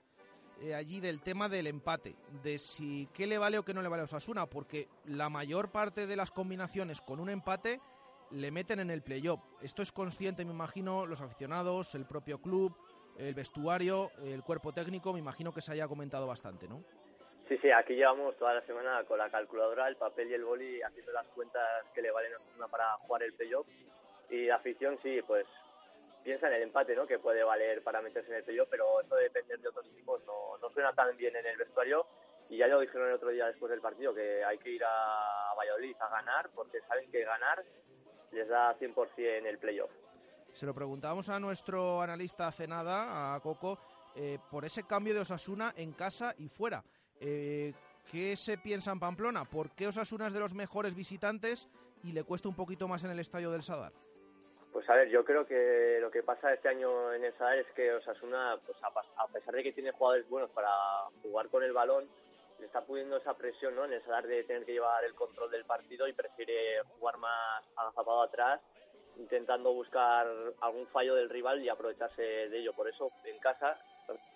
eh, 0.61 0.75
allí 0.75 0.99
del 0.99 1.21
tema 1.21 1.49
del 1.49 1.65
empate, 1.65 2.15
de 2.43 2.59
si 2.59 3.07
qué 3.15 3.25
le 3.25 3.39
vale 3.39 3.57
o 3.57 3.63
qué 3.63 3.73
no 3.73 3.81
le 3.81 3.89
vale 3.89 4.01
a 4.01 4.03
Osasuna, 4.03 4.45
porque 4.45 4.87
la 5.05 5.29
mayor 5.29 5.71
parte 5.71 6.05
de 6.05 6.15
las 6.15 6.29
combinaciones 6.29 7.01
con 7.01 7.19
un 7.19 7.29
empate 7.29 7.81
le 8.31 8.51
meten 8.51 8.79
en 8.79 8.89
el 8.89 9.01
playoff. 9.01 9.39
Esto 9.61 9.81
es 9.81 9.91
consciente, 9.91 10.45
me 10.45 10.51
imagino, 10.51 11.05
los 11.05 11.21
aficionados, 11.21 11.95
el 11.95 12.05
propio 12.05 12.41
club, 12.41 12.75
el 13.17 13.33
vestuario, 13.33 14.11
el 14.23 14.43
cuerpo 14.43 14.71
técnico, 14.71 15.13
me 15.13 15.19
imagino 15.19 15.53
que 15.53 15.61
se 15.61 15.73
haya 15.73 15.87
comentado 15.87 16.27
bastante, 16.27 16.67
¿no? 16.67 16.83
Sí, 17.47 17.57
sí, 17.57 17.71
aquí 17.71 17.95
llevamos 17.95 18.37
toda 18.37 18.53
la 18.53 18.61
semana 18.61 19.03
con 19.05 19.17
la 19.17 19.29
calculadora, 19.31 19.87
el 19.87 19.95
papel 19.95 20.29
y 20.29 20.35
el 20.35 20.45
boli 20.45 20.81
haciendo 20.83 21.11
las 21.11 21.25
cuentas 21.29 21.63
que 21.95 22.01
le 22.01 22.11
valen 22.11 22.31
a 22.33 22.67
para 22.67 22.93
jugar 22.97 23.23
el 23.23 23.33
playoff. 23.33 23.67
Y 24.29 24.45
la 24.45 24.55
afición 24.55 24.99
sí, 25.01 25.19
pues 25.25 25.47
piensa 26.23 26.47
en 26.47 26.53
el 26.53 26.61
empate, 26.61 26.95
¿no? 26.95 27.07
Que 27.07 27.17
puede 27.17 27.43
valer 27.43 27.83
para 27.83 28.01
meterse 28.01 28.29
en 28.29 28.37
el 28.37 28.43
playoff, 28.43 28.67
pero 28.69 29.01
eso 29.01 29.15
de 29.15 29.23
depender 29.23 29.59
de 29.59 29.69
otros 29.69 29.87
equipos 29.87 30.21
no, 30.27 30.59
no 30.59 30.69
suena 30.69 30.93
tan 30.93 31.17
bien 31.17 31.35
en 31.35 31.45
el 31.47 31.57
vestuario. 31.57 32.05
Y 32.49 32.57
ya 32.57 32.67
lo 32.67 32.79
dijeron 32.79 33.07
el 33.07 33.15
otro 33.15 33.29
día 33.29 33.47
después 33.47 33.71
del 33.71 33.81
partido, 33.81 34.13
que 34.13 34.43
hay 34.43 34.59
que 34.59 34.69
ir 34.69 34.83
a 34.83 35.53
Valladolid 35.57 35.95
a 35.99 36.09
ganar, 36.09 36.49
porque 36.53 36.81
saben 36.81 37.09
que 37.11 37.23
ganar 37.23 37.63
les 38.31 38.47
da 38.47 38.77
100% 38.77 39.45
el 39.45 39.57
playoff. 39.57 39.91
Se 40.53 40.65
lo 40.65 40.73
preguntábamos 40.73 41.29
a 41.29 41.39
nuestro 41.39 42.01
analista 42.01 42.47
hace 42.47 42.67
nada, 42.67 43.35
a 43.35 43.39
Coco, 43.39 43.79
eh, 44.15 44.39
por 44.49 44.65
ese 44.65 44.83
cambio 44.83 45.13
de 45.13 45.21
Osasuna 45.21 45.73
en 45.75 45.93
casa 45.93 46.33
y 46.37 46.49
fuera. 46.49 46.83
Eh, 47.19 47.73
¿Qué 48.11 48.35
se 48.35 48.57
piensa 48.57 48.91
en 48.91 48.99
Pamplona? 48.99 49.45
¿Por 49.45 49.71
qué 49.71 49.87
Osasuna 49.87 50.27
es 50.27 50.33
de 50.33 50.39
los 50.39 50.55
mejores 50.55 50.95
visitantes 50.95 51.69
y 52.03 52.11
le 52.11 52.23
cuesta 52.23 52.49
un 52.49 52.55
poquito 52.55 52.87
más 52.87 53.03
en 53.03 53.11
el 53.11 53.19
estadio 53.19 53.51
del 53.51 53.61
Sadar? 53.61 53.93
Pues 54.73 54.89
a 54.89 54.95
ver, 54.95 55.09
yo 55.09 55.23
creo 55.23 55.45
que 55.45 55.99
lo 56.01 56.09
que 56.09 56.23
pasa 56.23 56.53
este 56.53 56.69
año 56.69 57.13
en 57.13 57.23
el 57.23 57.33
Sadar 57.37 57.59
es 57.59 57.67
que 57.75 57.93
Osasuna, 57.93 58.59
pues 58.65 58.77
a, 58.83 59.27
pesar 59.27 59.53
de 59.53 59.63
que 59.63 59.73
tiene 59.73 59.91
jugadores 59.91 60.27
buenos 60.27 60.49
para 60.51 60.71
jugar 61.21 61.49
con 61.49 61.63
el 61.63 61.73
balón, 61.73 62.09
le 62.59 62.65
está 62.65 62.81
pudiendo 62.81 63.17
esa 63.17 63.33
presión 63.35 63.75
¿no? 63.75 63.85
en 63.85 63.93
el 63.93 64.03
Sadar 64.03 64.27
de 64.27 64.43
tener 64.43 64.65
que 64.65 64.73
llevar 64.73 65.03
el 65.03 65.15
control 65.15 65.49
del 65.51 65.65
partido 65.65 66.07
y 66.07 66.13
prefiere 66.13 66.81
jugar 66.97 67.17
más 67.17 67.63
agazapado 67.75 68.21
atrás, 68.21 68.61
intentando 69.17 69.73
buscar 69.73 70.27
algún 70.61 70.87
fallo 70.87 71.15
del 71.15 71.29
rival 71.29 71.61
y 71.61 71.69
aprovecharse 71.69 72.21
de 72.21 72.59
ello. 72.59 72.73
Por 72.73 72.87
eso 72.89 73.11
en 73.25 73.39
casa 73.39 73.79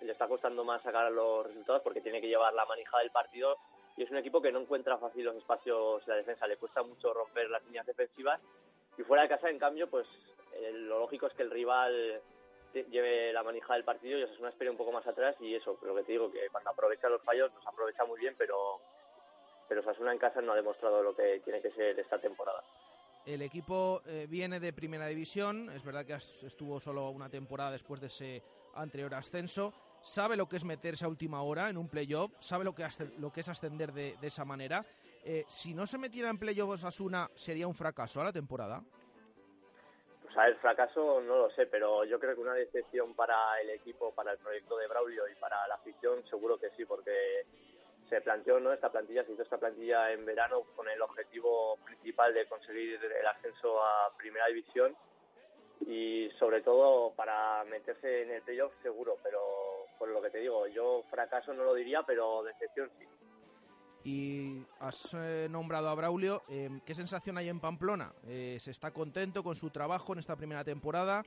le 0.02 0.12
está 0.12 0.28
costando 0.28 0.64
más 0.64 0.82
sacar 0.84 1.12
los 1.12 1.48
resultados 1.48 1.82
porque 1.82 2.02
tiene 2.02 2.22
que 2.22 2.28
llevar 2.28 2.54
la 2.54 2.66
manija 2.66 3.00
del 3.00 3.12
partido 3.12 3.58
y 3.96 4.04
es 4.04 4.12
un 4.12 4.18
equipo 4.18 4.42
que 4.42 4.52
no 4.52 4.60
encuentra 4.60 4.98
fácil 4.98 5.26
los 5.26 5.36
espacios 5.36 6.06
de 6.06 6.12
la 6.12 6.18
defensa, 6.18 6.48
le 6.48 6.58
cuesta 6.58 6.82
mucho 6.84 7.14
romper 7.14 7.50
las 7.50 7.64
líneas 7.66 7.86
defensivas 7.86 8.40
y 8.98 9.04
fuera 9.04 9.24
de 9.24 9.30
casa, 9.30 9.50
en 9.50 9.60
cambio, 9.60 9.90
pues 9.90 10.08
eh, 10.54 10.72
lo 10.72 11.00
lógico 11.00 11.28
es 11.28 11.34
que 11.34 11.44
el 11.44 11.52
rival 11.52 12.22
lleve 12.74 13.32
la 13.34 13.44
manija 13.44 13.74
del 13.74 13.84
partido 13.84 14.20
y 14.20 14.24
una 14.40 14.50
espera 14.50 14.72
un 14.72 14.78
poco 14.78 14.92
más 14.92 15.06
atrás 15.06 15.36
y 15.40 15.56
eso, 15.56 15.78
lo 15.82 15.96
que 15.96 16.04
te 16.04 16.12
digo, 16.14 16.32
que 16.32 16.48
cuando 16.52 16.72
aprovecha 16.72 17.10
los 17.10 17.22
fallos 17.22 17.52
los 17.54 17.68
aprovecha 17.68 18.06
muy 18.06 18.20
bien, 18.20 18.36
pero, 18.38 18.80
pero 19.68 19.82
Osasuna 19.82 20.12
en 20.12 20.20
casa 20.20 20.42
no 20.42 20.54
ha 20.54 20.56
demostrado 20.56 21.02
lo 21.04 21.16
que 21.16 21.42
tiene 21.44 21.62
que 21.62 21.72
ser 21.72 22.00
esta 22.00 22.20
temporada. 22.20 22.64
El 23.26 23.42
equipo 23.42 24.02
eh, 24.06 24.28
viene 24.30 24.60
de 24.60 24.74
primera 24.74 25.08
división, 25.08 25.70
es 25.70 25.84
verdad 25.84 26.06
que 26.06 26.14
estuvo 26.46 26.80
solo 26.80 27.10
una 27.10 27.30
temporada 27.30 27.72
después 27.72 28.02
de 28.02 28.08
ese 28.08 28.44
anterior 28.76 29.14
ascenso, 29.14 29.74
sabe 30.02 30.36
lo 30.36 30.48
que 30.48 30.58
es 30.58 30.66
meterse 30.66 31.06
a 31.06 31.08
última 31.08 31.42
hora 31.42 31.70
en 31.70 31.78
un 31.78 31.88
playoff, 31.88 32.32
sabe 32.40 32.66
lo 32.66 32.76
que, 32.76 32.86
lo 33.20 33.32
que 33.32 33.40
es 33.40 33.48
ascender 33.48 33.94
de, 33.94 34.18
de 34.20 34.28
esa 34.28 34.44
manera. 34.44 34.86
Eh, 35.24 35.46
si 35.48 35.74
no 35.74 35.88
se 35.88 35.98
metiera 35.98 36.30
en 36.30 36.38
playoff 36.38 36.72
Osasuna, 36.72 37.30
¿sería 37.34 37.66
un 37.66 37.74
fracaso 37.74 38.20
a 38.20 38.26
la 38.26 38.34
temporada? 38.34 38.84
Sea, 40.34 40.48
el 40.48 40.56
fracaso 40.56 41.22
no 41.22 41.38
lo 41.38 41.52
sé, 41.52 41.68
pero 41.68 42.06
yo 42.06 42.20
creo 42.20 42.34
que 42.34 42.42
una 42.42 42.56
decepción 42.56 43.14
para 43.14 43.62
el 43.62 43.70
equipo, 43.70 44.12
para 44.16 44.32
el 44.32 44.40
proyecto 44.40 44.78
de 44.78 44.88
Braulio 44.88 45.28
y 45.28 45.36
para 45.36 45.68
la 45.68 45.76
afición, 45.76 46.26
seguro 46.28 46.58
que 46.58 46.72
sí, 46.72 46.86
porque 46.86 47.46
se 48.10 48.20
planteó 48.22 48.60
no 48.60 48.74
esta 48.74 48.92
plantilla, 48.92 49.24
se 49.24 49.34
hizo 49.34 49.44
esta 49.44 49.60
plantilla 49.60 50.12
en 50.12 50.26
verano 50.26 50.64
con 50.76 50.90
el 50.90 51.00
objetivo 51.02 51.78
principal 51.86 52.34
de 52.34 52.48
conseguir 52.48 53.00
el 53.04 53.28
ascenso 53.28 53.84
a 53.84 54.12
Primera 54.18 54.48
División 54.48 54.96
y 55.86 56.32
sobre 56.40 56.62
todo 56.62 57.12
para 57.16 57.64
meterse 57.66 58.24
en 58.24 58.32
el 58.32 58.42
playoff 58.42 58.74
seguro, 58.82 59.18
pero 59.22 59.42
por 60.00 60.10
lo 60.10 60.22
que 60.22 60.32
te 60.32 60.40
digo, 60.40 60.66
yo 60.68 61.04
fracaso 61.12 61.54
no 61.54 61.64
lo 61.64 61.76
diría, 61.76 62.02
pero 62.04 62.42
decepción 62.42 62.90
sí. 62.98 63.06
Y 64.04 64.66
has 64.80 65.14
eh, 65.14 65.48
nombrado 65.50 65.90
a 65.90 65.96
Braulio. 65.96 66.44
Eh, 66.50 66.82
¿Qué 66.86 66.94
sensación 66.94 67.38
hay 67.38 67.48
en 67.48 67.60
Pamplona? 67.60 68.12
Eh, 68.28 68.58
¿Se 68.60 68.72
está 68.72 68.92
contento 68.92 69.44
con 69.44 69.56
su 69.56 69.70
trabajo 69.70 70.14
en 70.14 70.20
esta 70.20 70.36
primera 70.36 70.64
temporada? 70.64 71.24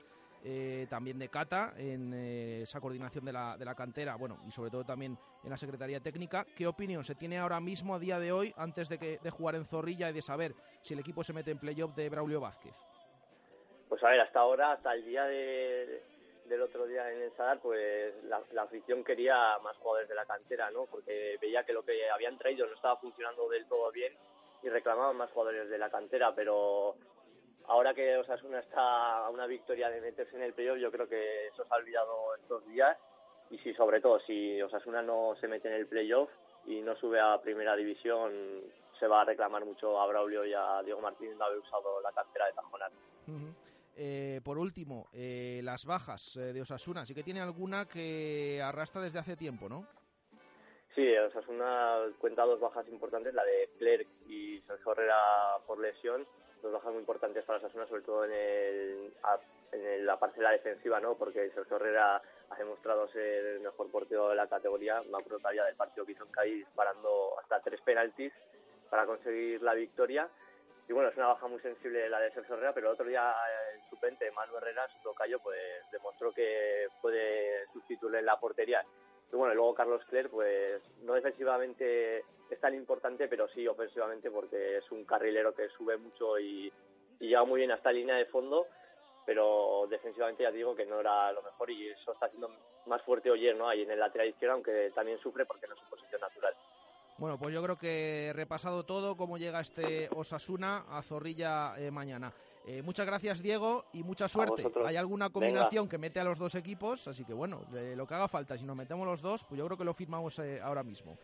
también 0.88 1.18
de 1.18 1.28
Cata 1.28 1.72
en 1.76 2.14
esa 2.14 2.80
coordinación 2.80 3.24
de 3.24 3.32
la, 3.32 3.56
de 3.58 3.64
la 3.64 3.74
cantera, 3.74 4.14
bueno, 4.14 4.38
y 4.46 4.52
sobre 4.52 4.70
todo 4.70 4.84
también 4.84 5.18
en 5.42 5.50
la 5.50 5.56
Secretaría 5.56 5.98
Técnica. 5.98 6.46
¿Qué 6.54 6.68
opinión 6.68 7.02
se 7.02 7.16
tiene 7.16 7.38
ahora 7.38 7.58
mismo, 7.58 7.96
a 7.96 7.98
día 7.98 8.20
de 8.20 8.30
hoy, 8.30 8.54
antes 8.56 8.88
de, 8.88 8.96
que, 8.96 9.18
de 9.20 9.30
jugar 9.30 9.56
en 9.56 9.64
Zorrilla 9.64 10.08
y 10.08 10.12
de 10.12 10.22
saber 10.22 10.54
si 10.82 10.94
el 10.94 11.00
equipo 11.00 11.24
se 11.24 11.32
mete 11.32 11.50
en 11.50 11.58
playoff 11.58 11.96
de 11.96 12.08
Braulio 12.08 12.40
Vázquez? 12.40 12.76
Pues 13.88 14.00
a 14.04 14.08
ver, 14.08 14.20
hasta 14.20 14.38
ahora, 14.38 14.70
hasta 14.70 14.94
el 14.94 15.04
día 15.04 15.24
de, 15.24 16.04
del 16.48 16.62
otro 16.62 16.86
día 16.86 17.10
en 17.12 17.22
el 17.22 17.32
Sadar, 17.36 17.60
pues 17.60 18.14
la, 18.24 18.62
afición 18.62 19.04
quería 19.04 19.58
más 19.58 19.76
jugadores 19.78 20.08
de 20.08 20.14
la 20.14 20.26
cantera, 20.26 20.70
¿no? 20.70 20.86
Porque 20.86 21.38
veía 21.40 21.64
que 21.64 21.72
lo 21.72 21.84
que 21.84 22.10
habían 22.10 22.38
traído 22.38 22.66
no 22.66 22.74
estaba 22.74 22.96
funcionando 22.96 23.48
del 23.48 23.66
todo 23.66 23.90
bien 23.92 24.12
y 24.62 24.68
reclamaban 24.68 25.16
más 25.16 25.30
jugadores 25.30 25.68
de 25.68 25.78
la 25.78 25.90
cantera, 25.90 26.34
pero 26.34 26.96
ahora 27.66 27.94
que 27.94 28.16
Osasuna 28.16 28.60
está 28.60 29.26
a 29.26 29.30
una 29.30 29.46
victoria 29.46 29.90
de 29.90 30.00
meterse 30.00 30.36
en 30.36 30.42
el 30.42 30.54
playoff, 30.54 30.78
yo 30.78 30.90
creo 30.90 31.08
que 31.08 31.48
eso 31.48 31.64
se 31.64 31.74
ha 31.74 31.76
olvidado 31.76 32.34
estos 32.36 32.66
días 32.66 32.96
y 33.50 33.58
si 33.58 33.74
sobre 33.74 34.00
todo 34.00 34.18
si 34.20 34.60
Osasuna 34.62 35.02
no 35.02 35.34
se 35.40 35.48
mete 35.48 35.68
en 35.68 35.74
el 35.74 35.86
playoff 35.86 36.30
y 36.66 36.80
no 36.80 36.96
sube 36.96 37.20
a 37.20 37.40
primera 37.40 37.76
división, 37.76 38.62
se 38.98 39.06
va 39.06 39.22
a 39.22 39.24
reclamar 39.24 39.64
mucho 39.64 40.00
a 40.00 40.06
Braulio 40.06 40.44
y 40.44 40.52
a 40.54 40.82
Diego 40.82 41.00
Martín 41.00 41.36
de 41.36 41.44
haber 41.44 41.58
usado 41.58 42.00
la 42.00 42.12
cantera 42.12 42.46
de 42.46 42.52
Tajonar. 42.52 42.90
Eh, 43.98 44.42
por 44.44 44.58
último, 44.58 45.08
eh, 45.14 45.60
las 45.64 45.86
bajas 45.86 46.36
eh, 46.36 46.52
de 46.52 46.60
Osasuna. 46.60 47.06
Sí 47.06 47.14
que 47.14 47.22
tiene 47.22 47.40
alguna 47.40 47.86
que 47.86 48.60
arrastra 48.62 49.00
desde 49.00 49.18
hace 49.18 49.36
tiempo, 49.36 49.70
¿no? 49.70 49.86
Sí, 50.94 51.16
Osasuna 51.16 52.00
cuenta 52.18 52.44
dos 52.44 52.60
bajas 52.60 52.86
importantes, 52.88 53.32
la 53.32 53.44
de 53.44 53.70
Clerc 53.78 54.08
y 54.28 54.60
Sergio 54.66 54.92
Herrera 54.92 55.16
por 55.66 55.78
lesión. 55.78 56.26
Dos 56.62 56.72
bajas 56.72 56.90
muy 56.92 57.00
importantes 57.00 57.44
para 57.44 57.58
Osasuna, 57.58 57.86
sobre 57.86 58.02
todo 58.02 58.24
en, 58.26 58.32
el, 58.32 59.14
en 59.72 60.06
la 60.06 60.18
parcela 60.18 60.50
defensiva, 60.50 61.00
¿no? 61.00 61.16
Porque 61.16 61.50
Sergio 61.54 61.76
Herrera 61.76 62.20
ha 62.50 62.56
demostrado 62.58 63.08
ser 63.08 63.46
el 63.46 63.60
mejor 63.60 63.90
portero 63.90 64.28
de 64.28 64.36
la 64.36 64.46
categoría. 64.46 65.02
Me 65.02 65.18
acuerdo 65.18 65.38
del 65.48 65.76
partido 65.76 66.04
que 66.04 66.12
hizo 66.12 66.24
en 66.24 66.54
disparando 66.54 67.38
hasta 67.40 67.60
tres 67.60 67.80
penaltis 67.80 68.32
para 68.90 69.06
conseguir 69.06 69.62
la 69.62 69.74
victoria 69.74 70.28
y 70.88 70.92
bueno, 70.92 71.08
es 71.08 71.16
una 71.16 71.28
baja 71.28 71.48
muy 71.48 71.60
sensible 71.60 72.08
la 72.08 72.20
de 72.20 72.30
Sergio 72.30 72.54
Herrera, 72.54 72.72
pero 72.72 72.88
el 72.88 72.94
otro 72.94 73.06
día 73.06 73.34
el 73.74 73.80
suplente 73.90 74.30
Manu 74.30 74.56
Herrera, 74.56 74.86
su 74.88 75.02
tocayo, 75.02 75.40
pues 75.40 75.60
demostró 75.90 76.32
que 76.32 76.86
puede 77.02 77.66
sustituirle 77.72 78.20
en 78.20 78.26
la 78.26 78.38
portería. 78.38 78.84
Y 79.32 79.36
bueno, 79.36 79.54
luego 79.54 79.74
Carlos 79.74 80.04
Cler, 80.08 80.30
pues 80.30 80.80
no 81.02 81.14
defensivamente 81.14 82.18
es 82.48 82.60
tan 82.60 82.74
importante, 82.74 83.26
pero 83.26 83.48
sí 83.48 83.66
ofensivamente 83.66 84.30
porque 84.30 84.78
es 84.78 84.90
un 84.92 85.04
carrilero 85.04 85.52
que 85.52 85.68
sube 85.70 85.96
mucho 85.96 86.38
y, 86.38 86.72
y 87.18 87.28
llega 87.28 87.44
muy 87.44 87.58
bien 87.58 87.72
hasta 87.72 87.90
línea 87.90 88.14
de 88.14 88.26
fondo, 88.26 88.68
pero 89.24 89.88
defensivamente 89.90 90.44
ya 90.44 90.52
digo 90.52 90.76
que 90.76 90.86
no 90.86 91.00
era 91.00 91.32
lo 91.32 91.42
mejor 91.42 91.68
y 91.68 91.88
eso 91.88 92.12
está 92.12 92.26
haciendo 92.26 92.48
más 92.86 93.02
fuerte 93.02 93.32
Oyer, 93.32 93.56
¿no? 93.56 93.68
Ahí 93.68 93.82
en 93.82 93.90
el 93.90 93.98
lateral 93.98 94.28
izquierdo, 94.28 94.54
aunque 94.54 94.92
también 94.94 95.18
sufre 95.18 95.44
porque 95.44 95.66
no 95.66 95.74
es 95.74 95.80
su 95.80 95.90
posición 95.90 96.20
natural. 96.20 96.54
Bueno, 97.18 97.38
pues 97.38 97.54
yo 97.54 97.62
creo 97.62 97.76
que 97.78 98.32
repasado 98.34 98.84
todo, 98.84 99.16
cómo 99.16 99.38
llega 99.38 99.60
este 99.60 100.08
Osasuna 100.14 100.84
a 100.88 101.02
Zorrilla 101.02 101.74
eh, 101.78 101.90
mañana. 101.90 102.32
Eh, 102.66 102.82
muchas 102.82 103.06
gracias, 103.06 103.40
Diego, 103.40 103.86
y 103.92 104.02
mucha 104.02 104.28
suerte. 104.28 104.64
Hay 104.84 104.96
alguna 104.96 105.30
combinación 105.30 105.88
que 105.88 105.98
mete 105.98 106.20
a 106.20 106.24
los 106.24 106.38
dos 106.38 106.54
equipos, 106.56 107.06
así 107.08 107.24
que 107.24 107.32
bueno, 107.32 107.64
lo 107.70 108.06
que 108.06 108.14
haga 108.14 108.28
falta, 108.28 108.58
si 108.58 108.64
nos 108.64 108.76
metemos 108.76 109.06
los 109.06 109.22
dos, 109.22 109.44
pues 109.44 109.58
yo 109.58 109.66
creo 109.66 109.78
que 109.78 109.84
lo 109.84 109.94
firmamos 109.94 110.38
eh, 110.40 110.60
ahora 110.60 110.82
mismo. 110.82 111.16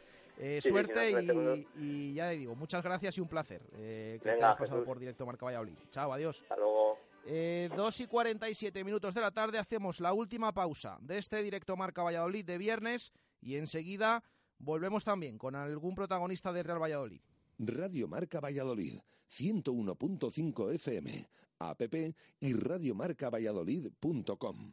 suerte 0.60 1.10
y, 1.76 2.14
ya 2.14 2.28
le 2.28 2.38
digo, 2.38 2.54
muchas 2.54 2.82
gracias 2.82 3.18
y 3.18 3.20
un 3.20 3.28
placer 3.28 3.60
que 3.72 4.20
te 4.22 4.30
hayas 4.30 4.56
pasado 4.56 4.84
por 4.84 4.98
directo 4.98 5.26
Marca 5.26 5.46
Valladolid. 5.46 5.76
Chao, 5.90 6.12
adiós. 6.12 6.42
Hasta 6.42 6.56
luego. 6.56 6.82
Eh, 7.24 7.70
2 7.76 8.00
y 8.00 8.06
47 8.06 8.82
minutos 8.82 9.14
de 9.14 9.20
la 9.20 9.30
tarde 9.30 9.58
hacemos 9.58 10.00
la 10.00 10.12
última 10.12 10.52
pausa 10.52 10.98
de 11.00 11.18
este 11.18 11.40
directo 11.42 11.76
Marca 11.76 12.02
Valladolid 12.02 12.44
de 12.44 12.58
viernes 12.58 13.12
y 13.40 13.56
enseguida 13.56 14.24
Volvemos 14.62 15.04
también 15.04 15.36
con 15.38 15.56
algún 15.56 15.96
protagonista 15.96 16.52
de 16.52 16.62
Real 16.62 16.80
Valladolid. 16.80 17.20
Radio 17.58 18.06
Marca 18.06 18.38
Valladolid, 18.38 19.00
101.5 19.28 20.72
FM, 20.74 21.28
app 21.58 21.82
y 22.38 22.52
radiomarcavalladolid.com. 22.52 24.72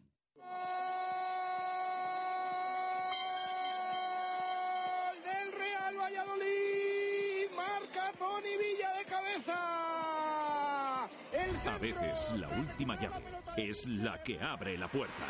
del 5.24 5.52
Real 5.54 5.98
Valladolid! 5.98 7.50
¡Marca 7.56 8.14
Tony 8.20 8.58
Villa 8.60 8.94
de 8.94 9.06
cabeza! 9.06 9.56
A 11.66 11.78
veces 11.80 12.34
la 12.38 12.50
última 12.60 12.96
llave 13.02 13.24
es 13.58 13.88
la 13.88 14.22
que 14.22 14.40
abre 14.40 14.78
la 14.78 14.88
puerta. 14.88 15.26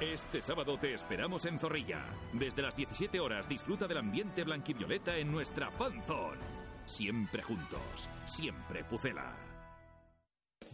Este 0.00 0.40
sábado 0.40 0.76
te 0.76 0.92
esperamos 0.92 1.46
en 1.46 1.58
Zorrilla. 1.58 2.04
Desde 2.32 2.62
las 2.62 2.74
17 2.74 3.20
horas 3.20 3.48
disfruta 3.48 3.86
del 3.86 3.98
ambiente 3.98 4.42
blanquivioleta 4.42 5.16
en 5.16 5.30
nuestra 5.30 5.70
fanzone. 5.70 6.40
Siempre 6.84 7.42
juntos, 7.42 8.10
siempre 8.26 8.82
Pucela. 8.84 9.53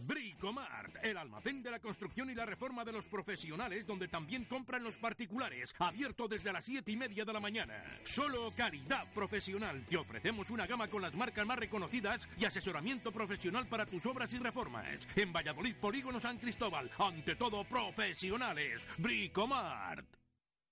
Bricomart, 0.01 1.03
el 1.03 1.17
almacén 1.17 1.61
de 1.61 1.71
la 1.71 1.79
construcción 1.79 2.29
y 2.29 2.35
la 2.35 2.45
reforma 2.45 2.83
de 2.83 2.91
los 2.91 3.07
profesionales, 3.07 3.85
donde 3.85 4.07
también 4.07 4.45
compran 4.45 4.83
los 4.83 4.97
particulares, 4.97 5.73
abierto 5.79 6.27
desde 6.27 6.51
las 6.51 6.65
7 6.65 6.91
y 6.91 6.97
media 6.97 7.25
de 7.25 7.33
la 7.33 7.39
mañana. 7.39 7.83
Solo 8.03 8.51
calidad 8.55 9.11
profesional. 9.13 9.85
Te 9.87 9.97
ofrecemos 9.97 10.49
una 10.49 10.67
gama 10.67 10.87
con 10.87 11.01
las 11.01 11.13
marcas 11.13 11.45
más 11.45 11.59
reconocidas 11.59 12.27
y 12.37 12.45
asesoramiento 12.45 13.11
profesional 13.11 13.67
para 13.67 13.85
tus 13.85 14.05
obras 14.05 14.33
y 14.33 14.37
reformas. 14.37 15.07
En 15.15 15.31
Valladolid, 15.31 15.75
Polígono 15.75 16.19
San 16.19 16.37
Cristóbal, 16.37 16.89
ante 16.97 17.35
todo 17.35 17.63
profesionales. 17.63 18.87
Bricomart. 18.97 20.05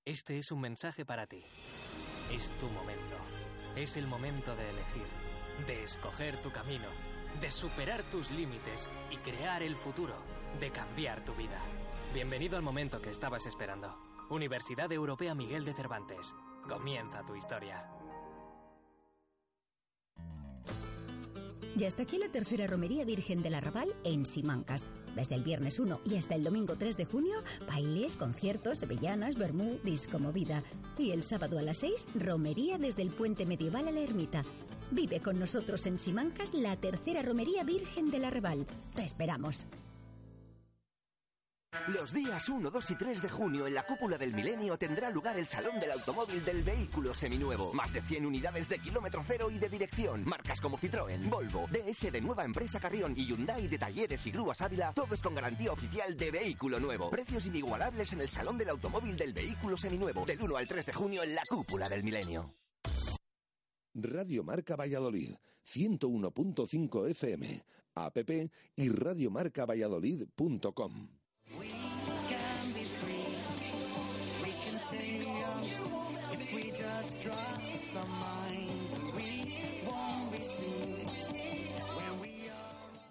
Este 0.06 0.40
es 0.40 0.52
un 0.52 0.62
mensaje 0.62 1.06
para 1.06 1.28
ti. 1.28 1.44
Es 2.32 2.50
tu 2.60 2.68
momento. 2.68 3.18
Es 3.76 3.96
el 3.98 4.08
momento 4.08 4.56
de 4.56 4.70
elegir, 4.70 5.08
de 5.68 5.84
escoger 5.84 6.42
tu 6.42 6.52
camino 6.52 7.09
de 7.42 7.52
superar 7.52 8.04
tus 8.04 8.32
límites 8.32 8.90
y 9.12 9.18
crear 9.18 9.64
el 9.64 9.76
futuro, 9.76 10.14
de 10.60 10.72
cambiar 10.72 11.24
tu 11.24 11.34
vida. 11.34 11.60
Bienvenido 12.14 12.58
al 12.58 12.64
momento 12.64 13.02
que 13.02 13.10
estabas 13.10 13.46
esperando. 13.46 13.96
Universidad 14.30 14.92
Europea 14.92 15.34
Miguel 15.36 15.64
de 15.64 15.74
Cervantes. 15.74 16.34
Comienza 16.68 17.26
tu 17.26 17.36
historia. 17.36 17.90
Ya 21.76 21.88
está 21.88 22.04
aquí 22.04 22.18
la 22.18 22.28
tercera 22.28 22.68
romería 22.68 23.06
Virgen 23.06 23.42
del 23.42 23.56
Arrabal 23.56 23.96
en 24.04 24.26
Simancas. 24.26 24.86
Desde 25.16 25.36
el 25.36 25.44
viernes 25.44 25.80
1 25.80 26.02
y 26.06 26.18
hasta 26.18 26.36
el 26.36 26.44
domingo 26.44 26.76
3 26.76 26.98
de 26.98 27.06
junio, 27.06 27.42
bailes, 27.68 28.18
conciertos, 28.18 28.80
sevillanas, 28.80 29.38
vermú, 29.38 29.80
disco 29.84 30.20
movida. 30.20 30.64
Y 30.98 31.12
el 31.12 31.24
sábado 31.24 31.58
a 31.58 31.62
las 31.62 31.78
6, 31.78 32.08
romería 32.16 32.78
desde 32.78 33.02
el 33.02 33.12
puente 33.12 33.46
medieval 33.46 33.88
a 33.88 33.92
la 33.92 34.02
ermita. 34.02 34.44
Vive 34.92 35.22
con 35.22 35.40
nosotros 35.40 35.86
en 35.86 36.00
Simancas 36.00 36.54
la 36.54 36.76
tercera 36.76 37.22
romería 37.22 37.64
Virgen 37.64 38.10
del 38.10 38.26
Arrabal. 38.26 38.66
Te 38.96 39.04
esperamos. 39.04 39.68
Los 41.88 42.12
días 42.12 42.50
1, 42.50 42.72
2 42.72 42.92
y 42.92 42.96
3 42.96 43.22
de 43.22 43.30
junio 43.30 43.68
en 43.68 43.76
la 43.76 43.84
cúpula 43.84 44.18
del 44.18 44.34
milenio 44.34 44.76
tendrá 44.76 45.12
lugar 45.12 45.38
el 45.38 45.46
Salón 45.46 45.80
del 45.80 45.92
Automóvil 45.92 46.44
del 46.44 46.64
Vehículo 46.64 47.14
Seminuevo. 47.14 47.72
Más 47.74 47.94
de 47.94 48.02
100 48.02 48.26
unidades 48.26 48.68
de 48.68 48.80
kilómetro 48.80 49.24
cero 49.26 49.52
y 49.52 49.60
de 49.60 49.70
dirección. 49.70 50.26
Marcas 50.26 50.60
como 50.60 50.80
Citroën, 50.80 51.30
Volvo, 51.30 51.68
DS 51.72 52.12
de 52.12 52.22
Nueva 52.22 52.44
Empresa 52.44 52.80
Carrión 52.80 53.14
y 53.16 53.28
Hyundai 53.28 53.68
de 53.68 53.78
Talleres 53.78 54.26
y 54.26 54.32
Grúas 54.32 54.62
Ávila, 54.62 54.94
todos 54.94 55.22
con 55.22 55.36
garantía 55.36 55.72
oficial 55.72 56.18
de 56.18 56.32
vehículo 56.32 56.80
nuevo. 56.80 57.12
Precios 57.12 57.46
inigualables 57.46 58.14
en 58.14 58.22
el 58.22 58.30
Salón 58.30 58.58
del 58.58 58.70
Automóvil 58.70 59.16
del 59.16 59.34
Vehículo 59.34 59.78
Seminuevo. 59.78 60.26
Del 60.26 60.42
1 60.42 60.58
al 60.58 60.68
3 60.68 60.88
de 60.88 60.94
junio 60.94 61.22
en 61.22 61.36
la 61.36 61.44
cúpula 61.48 61.88
del 61.88 62.04
milenio. 62.04 62.56
Radio 63.94 64.44
Marca 64.44 64.76
Valladolid, 64.76 65.36
101.5 65.66 67.10
FM, 67.10 67.64
app 67.96 68.18
y 68.76 68.90
radiomarcavalladolid.com. 68.90 71.10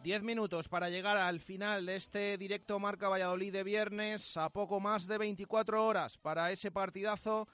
Diez 0.09 0.23
minutos 0.23 0.71
para 0.71 0.89
llegar 0.89 1.19
al 1.19 1.39
final 1.39 1.85
de 1.85 1.97
este 1.97 2.39
directo 2.39 2.79
Marca 2.79 3.11
Valladolid 3.11 3.53
de 3.53 3.63
viernes, 3.63 4.39
a 4.39 4.49
poco 4.49 4.81
más 4.81 5.07
de 5.07 5.19
24 5.19 5.85
horas 5.85 6.17
para 6.17 6.51
ese 6.51 6.71
partidazo. 6.71 7.47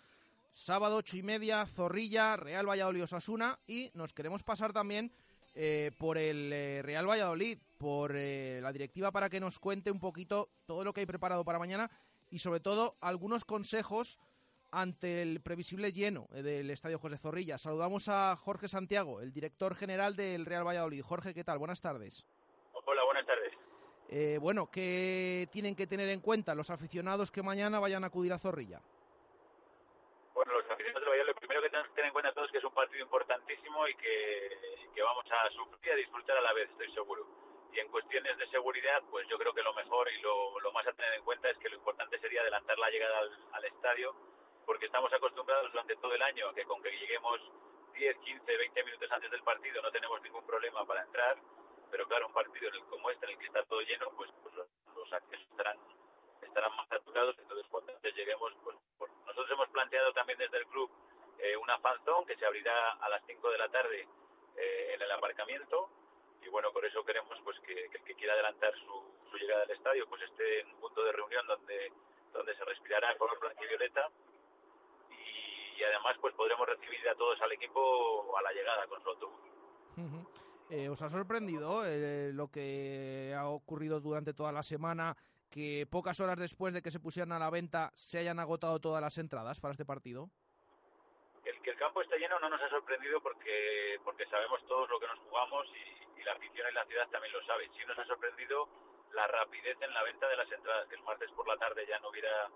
Sábado 0.54 0.98
ocho 0.98 1.16
y 1.16 1.22
media, 1.24 1.66
Zorrilla, 1.66 2.36
Real 2.36 2.64
Valladolid 2.64 3.02
Osasuna 3.02 3.58
y 3.66 3.90
nos 3.92 4.12
queremos 4.12 4.44
pasar 4.44 4.72
también 4.72 5.10
eh, 5.56 5.90
por 5.98 6.16
el 6.16 6.52
eh, 6.52 6.80
Real 6.80 7.10
Valladolid, 7.10 7.58
por 7.76 8.12
eh, 8.14 8.60
la 8.62 8.70
directiva 8.70 9.10
para 9.10 9.28
que 9.28 9.40
nos 9.40 9.58
cuente 9.58 9.90
un 9.90 9.98
poquito 9.98 10.50
todo 10.64 10.84
lo 10.84 10.92
que 10.92 11.00
hay 11.00 11.06
preparado 11.06 11.44
para 11.44 11.58
mañana 11.58 11.90
y 12.30 12.38
sobre 12.38 12.60
todo 12.60 12.94
algunos 13.00 13.44
consejos 13.44 14.20
ante 14.70 15.22
el 15.22 15.40
previsible 15.40 15.92
lleno 15.92 16.28
del 16.30 16.70
Estadio 16.70 17.00
José 17.00 17.18
Zorrilla. 17.18 17.58
Saludamos 17.58 18.08
a 18.08 18.36
Jorge 18.36 18.68
Santiago, 18.68 19.20
el 19.20 19.32
director 19.32 19.74
general 19.74 20.14
del 20.14 20.46
Real 20.46 20.64
Valladolid. 20.64 21.02
Jorge, 21.02 21.34
¿qué 21.34 21.42
tal? 21.42 21.58
Buenas 21.58 21.80
tardes. 21.80 22.24
Hola, 22.84 23.02
buenas 23.02 23.26
tardes. 23.26 24.40
bueno, 24.40 24.70
¿qué 24.70 25.48
tienen 25.50 25.74
que 25.74 25.88
tener 25.88 26.08
en 26.10 26.20
cuenta 26.20 26.54
los 26.54 26.70
aficionados 26.70 27.32
que 27.32 27.42
mañana 27.42 27.80
vayan 27.80 28.04
a 28.04 28.06
acudir 28.06 28.32
a 28.32 28.38
Zorrilla? 28.38 28.80
Bueno, 30.34 30.52
los 30.52 30.68
aficionados 30.68 31.00
del 31.00 31.10
Valladolid, 31.10 31.32
lo 31.32 31.38
primero 31.38 31.62
que 31.62 31.70
tenemos 31.70 31.88
que 31.88 31.94
tener 31.94 32.08
en 32.08 32.12
cuenta 32.12 32.32
todos 32.32 32.48
es 32.48 32.52
que 32.52 32.58
es 32.58 32.64
un 32.64 32.74
partido 32.74 33.04
y 33.88 33.94
que, 33.96 35.02
vamos 35.02 35.24
a 35.30 35.50
sufrir 35.50 35.80
y 35.84 35.90
a 35.90 35.96
disfrutar 35.96 36.36
a 36.38 36.40
la 36.40 36.52
vez, 36.52 36.70
estoy 36.70 36.90
seguro. 36.92 37.26
Y 37.72 37.80
en 37.80 37.88
cuestiones 37.88 38.38
de 38.38 38.46
seguridad, 38.48 39.02
pues 39.10 39.26
yo 39.28 39.36
creo 39.36 39.52
que 39.52 39.62
lo 39.62 39.74
mejor 39.74 40.08
y 40.10 40.20
lo, 40.20 40.60
lo 40.60 40.72
más 40.72 40.86
a 40.86 40.92
tener 40.92 41.14
en 41.14 41.24
cuenta 41.24 41.50
es 41.50 41.58
que 41.58 41.68
lo 41.68 41.76
importante 41.76 42.18
sería 42.20 42.40
adelantar 42.40 42.78
la 42.78 42.88
llegada 42.88 43.18
al, 43.18 43.30
al 43.52 43.64
estadio, 43.64 44.14
porque 44.64 44.86
estamos 44.86 45.12
acostumbrados 45.12 45.72
durante 45.72 45.96
todo 45.96 46.14
el 46.14 46.22
año 46.22 46.48
a 46.48 46.54
que 46.54 46.64
con 46.64 46.80
que 46.82 46.90
lleguemos 46.90 47.40
10, 47.94 48.16
15, 48.18 48.56
20 48.56 48.84
minutos 48.84 49.10
antes 49.12 49.30
del 49.30 49.42
partido 49.42 49.82
no 49.82 49.90
tenemos 49.90 50.22
ningún 50.22 50.46
problema 50.46 50.86
para 50.86 51.02
entrar, 51.02 51.36
pero 51.90 52.06
claro, 52.06 52.28
un 52.28 52.32
partido 52.32 52.70
como 52.88 53.10
este, 53.10 53.26
en 53.26 53.32
el 53.32 53.38
que 53.38 53.46
está 53.46 53.62
todo 53.64 53.80
lleno, 53.82 54.10
pues, 54.16 54.30
pues 54.42 54.54
los, 54.54 54.66
los 54.94 55.12
accesos 55.12 55.46
estarán, 55.50 55.78
estarán 56.42 56.74
más 56.76 56.88
saturados, 56.88 57.36
entonces 57.38 57.66
cuando 57.70 57.92
antes 57.92 58.14
lleguemos, 58.14 58.52
pues 58.62 58.76
nosotros 59.26 59.50
hemos 59.50 59.68
planteado 59.70 60.12
también 60.12 60.38
desde 60.38 60.58
el 60.58 60.66
club 60.66 60.90
eh, 61.44 61.56
una 61.56 61.78
fanzone 61.78 62.26
que 62.26 62.36
se 62.36 62.46
abrirá 62.46 62.92
a 62.92 63.08
las 63.10 63.22
5 63.26 63.50
de 63.50 63.58
la 63.58 63.68
tarde 63.68 64.08
eh, 64.56 64.94
en 64.94 65.02
el 65.02 65.12
aparcamiento 65.12 65.90
y 66.42 66.48
bueno, 66.48 66.72
por 66.72 66.84
eso 66.84 67.04
queremos 67.04 67.38
pues 67.44 67.58
que, 67.60 67.74
que 67.90 67.98
el 67.98 68.04
que 68.04 68.14
quiera 68.14 68.32
adelantar 68.32 68.72
su, 68.74 69.28
su, 69.30 69.36
llegada 69.36 69.64
al 69.64 69.70
estadio 69.70 70.06
pues 70.08 70.22
esté 70.22 70.60
en 70.60 70.68
un 70.68 70.80
punto 70.80 71.04
de 71.04 71.12
reunión 71.12 71.46
donde, 71.46 71.92
donde 72.32 72.56
se 72.56 72.64
respirará 72.64 73.12
el 73.12 73.18
color 73.18 73.38
blanquivioleta 73.40 74.08
y, 75.10 75.80
y 75.80 75.84
además 75.84 76.16
pues 76.20 76.34
podremos 76.34 76.66
recibir 76.66 77.06
a 77.10 77.14
todos 77.14 77.38
al 77.42 77.52
equipo 77.52 78.34
a 78.38 78.42
la 78.42 78.52
llegada 78.52 78.86
con 78.86 79.02
su 79.02 79.08
autobús. 79.10 79.40
Eh, 80.70 80.88
¿Os 80.88 81.02
ha 81.02 81.10
sorprendido 81.10 81.84
eh, 81.84 82.32
lo 82.32 82.48
que 82.48 83.34
ha 83.36 83.48
ocurrido 83.48 84.00
durante 84.00 84.32
toda 84.32 84.50
la 84.50 84.62
semana 84.62 85.16
que 85.50 85.86
pocas 85.90 86.20
horas 86.20 86.38
después 86.38 86.72
de 86.72 86.80
que 86.80 86.90
se 86.90 87.00
pusieran 87.00 87.32
a 87.32 87.38
la 87.38 87.50
venta 87.50 87.92
se 87.94 88.18
hayan 88.18 88.40
agotado 88.40 88.80
todas 88.80 89.02
las 89.02 89.18
entradas 89.18 89.60
para 89.60 89.72
este 89.72 89.84
partido? 89.84 90.30
Que 91.64 91.70
el 91.70 91.76
campo 91.78 92.02
esté 92.02 92.18
lleno 92.18 92.38
no 92.40 92.50
nos 92.50 92.60
ha 92.60 92.68
sorprendido 92.68 93.22
porque 93.22 93.98
porque 94.04 94.26
sabemos 94.26 94.62
todos 94.66 94.88
lo 94.90 95.00
que 95.00 95.06
nos 95.06 95.18
jugamos 95.20 95.66
y, 95.74 96.20
y 96.20 96.22
la 96.22 96.32
afición 96.32 96.68
y 96.70 96.74
la 96.74 96.84
ciudad 96.84 97.08
también 97.08 97.32
lo 97.32 97.42
saben. 97.46 97.72
Sí 97.72 97.82
nos 97.86 97.98
ha 97.98 98.04
sorprendido 98.04 98.68
la 99.14 99.26
rapidez 99.28 99.80
en 99.80 99.94
la 99.94 100.02
venta 100.02 100.28
de 100.28 100.36
las 100.36 100.50
entradas, 100.50 100.88
que 100.88 100.96
el 100.96 101.02
martes 101.02 101.30
por 101.32 101.46
la 101.48 101.56
tarde 101.56 101.86
ya 101.86 101.98
no 102.00 102.10
hubiera, 102.10 102.50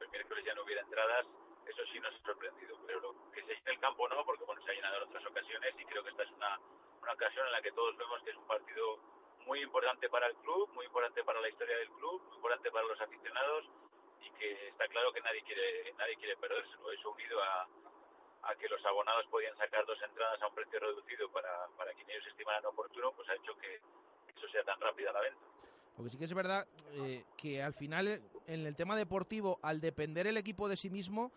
el 0.00 0.08
miércoles 0.10 0.44
ya 0.44 0.54
no 0.54 0.62
hubiera 0.62 0.82
entradas, 0.82 1.26
eso 1.66 1.82
sí 1.90 1.98
nos 2.00 2.14
ha 2.14 2.22
sorprendido. 2.24 2.78
Pero 2.86 3.00
lo 3.00 3.32
que 3.32 3.42
se 3.42 3.54
llene 3.54 3.72
el 3.72 3.80
campo 3.80 4.08
no, 4.08 4.24
porque 4.24 4.44
bueno, 4.44 4.62
se 4.62 4.70
ha 4.70 4.74
llenado 4.74 4.96
en 4.96 5.02
otras 5.08 5.26
ocasiones 5.26 5.74
y 5.78 5.84
creo 5.84 6.04
que 6.04 6.10
esta 6.10 6.22
es 6.22 6.30
una, 6.30 6.58
una 7.02 7.12
ocasión 7.12 7.46
en 7.46 7.52
la 7.52 7.62
que 7.62 7.72
todos 7.72 7.96
vemos 7.96 8.22
que 8.22 8.30
es 8.30 8.36
un 8.36 8.46
partido 8.46 8.98
muy 9.46 9.60
importante 9.60 10.08
para 10.08 10.26
el 10.26 10.36
club, 10.36 10.70
muy 10.74 10.86
importante 10.86 11.24
para 11.24 11.40
la 11.40 11.48
historia 11.48 11.76
del 11.78 11.90
club, 11.90 12.22
muy 12.28 12.36
importante 12.36 12.70
para 12.70 12.86
los 12.86 13.00
aficionados 13.00 13.64
y 14.20 14.30
que 14.38 14.68
está 14.68 14.86
claro 14.88 15.12
que 15.12 15.20
nadie 15.20 15.42
quiere 15.42 15.92
nadie 15.98 16.16
quiere 16.16 16.36
perdérselo. 16.36 16.92
Eso 16.92 17.10
unido 17.10 17.42
a, 17.42 17.66
a 18.42 18.54
que 18.56 18.68
los 18.68 18.84
abonados 18.84 19.26
podían 19.30 19.56
sacar 19.56 19.86
dos 19.86 19.98
entradas 20.02 20.40
a 20.42 20.48
un 20.48 20.54
precio 20.54 20.80
reducido 20.80 21.30
para, 21.30 21.66
para 21.76 21.92
quien 21.94 22.10
ellos 22.10 22.26
estimaran 22.26 22.66
oportuno, 22.66 23.12
pues 23.12 23.28
ha 23.28 23.34
hecho 23.34 23.56
que 23.58 23.76
eso 24.36 24.48
sea 24.50 24.64
tan 24.64 24.80
rápida 24.80 25.12
la 25.12 25.20
venta. 25.20 25.40
Lo 25.98 26.04
que 26.04 26.10
sí 26.10 26.18
que 26.18 26.24
es 26.24 26.34
verdad 26.34 26.66
eh, 26.94 27.24
que 27.36 27.62
al 27.62 27.74
final 27.74 28.22
en 28.46 28.66
el 28.66 28.76
tema 28.76 28.96
deportivo, 28.96 29.58
al 29.62 29.80
depender 29.80 30.26
el 30.26 30.36
equipo 30.36 30.68
de 30.68 30.76
sí 30.76 30.90
mismo, 30.90 31.30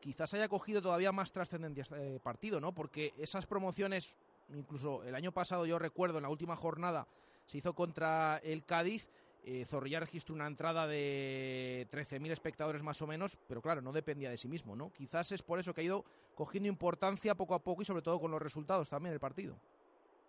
quizás 0.00 0.34
haya 0.34 0.48
cogido 0.48 0.82
todavía 0.82 1.12
más 1.12 1.32
trascendencia 1.32 1.82
este 1.82 2.20
partido, 2.20 2.60
¿no? 2.60 2.72
Porque 2.72 3.12
esas 3.18 3.46
promociones, 3.46 4.16
incluso 4.50 5.02
el 5.04 5.14
año 5.14 5.32
pasado 5.32 5.66
yo 5.66 5.78
recuerdo 5.78 6.18
en 6.18 6.24
la 6.24 6.28
última 6.28 6.56
jornada 6.56 7.06
se 7.46 7.58
hizo 7.58 7.74
contra 7.74 8.38
el 8.38 8.64
Cádiz. 8.64 9.10
Eh, 9.46 9.66
Zorrilla 9.66 10.00
registró 10.00 10.34
una 10.34 10.46
entrada 10.46 10.86
de 10.86 11.86
13.000 11.90 12.30
espectadores 12.32 12.82
más 12.82 13.02
o 13.02 13.06
menos, 13.06 13.36
pero 13.46 13.60
claro, 13.60 13.82
no 13.82 13.92
dependía 13.92 14.30
de 14.30 14.38
sí 14.38 14.48
mismo, 14.48 14.74
¿no? 14.74 14.90
Quizás 14.90 15.32
es 15.32 15.42
por 15.42 15.58
eso 15.58 15.74
que 15.74 15.82
ha 15.82 15.84
ido 15.84 16.04
cogiendo 16.34 16.66
importancia 16.66 17.34
poco 17.34 17.54
a 17.54 17.62
poco 17.62 17.82
y 17.82 17.84
sobre 17.84 18.00
todo 18.00 18.18
con 18.18 18.30
los 18.30 18.40
resultados 18.40 18.88
también 18.88 19.12
el 19.12 19.20
partido. 19.20 19.60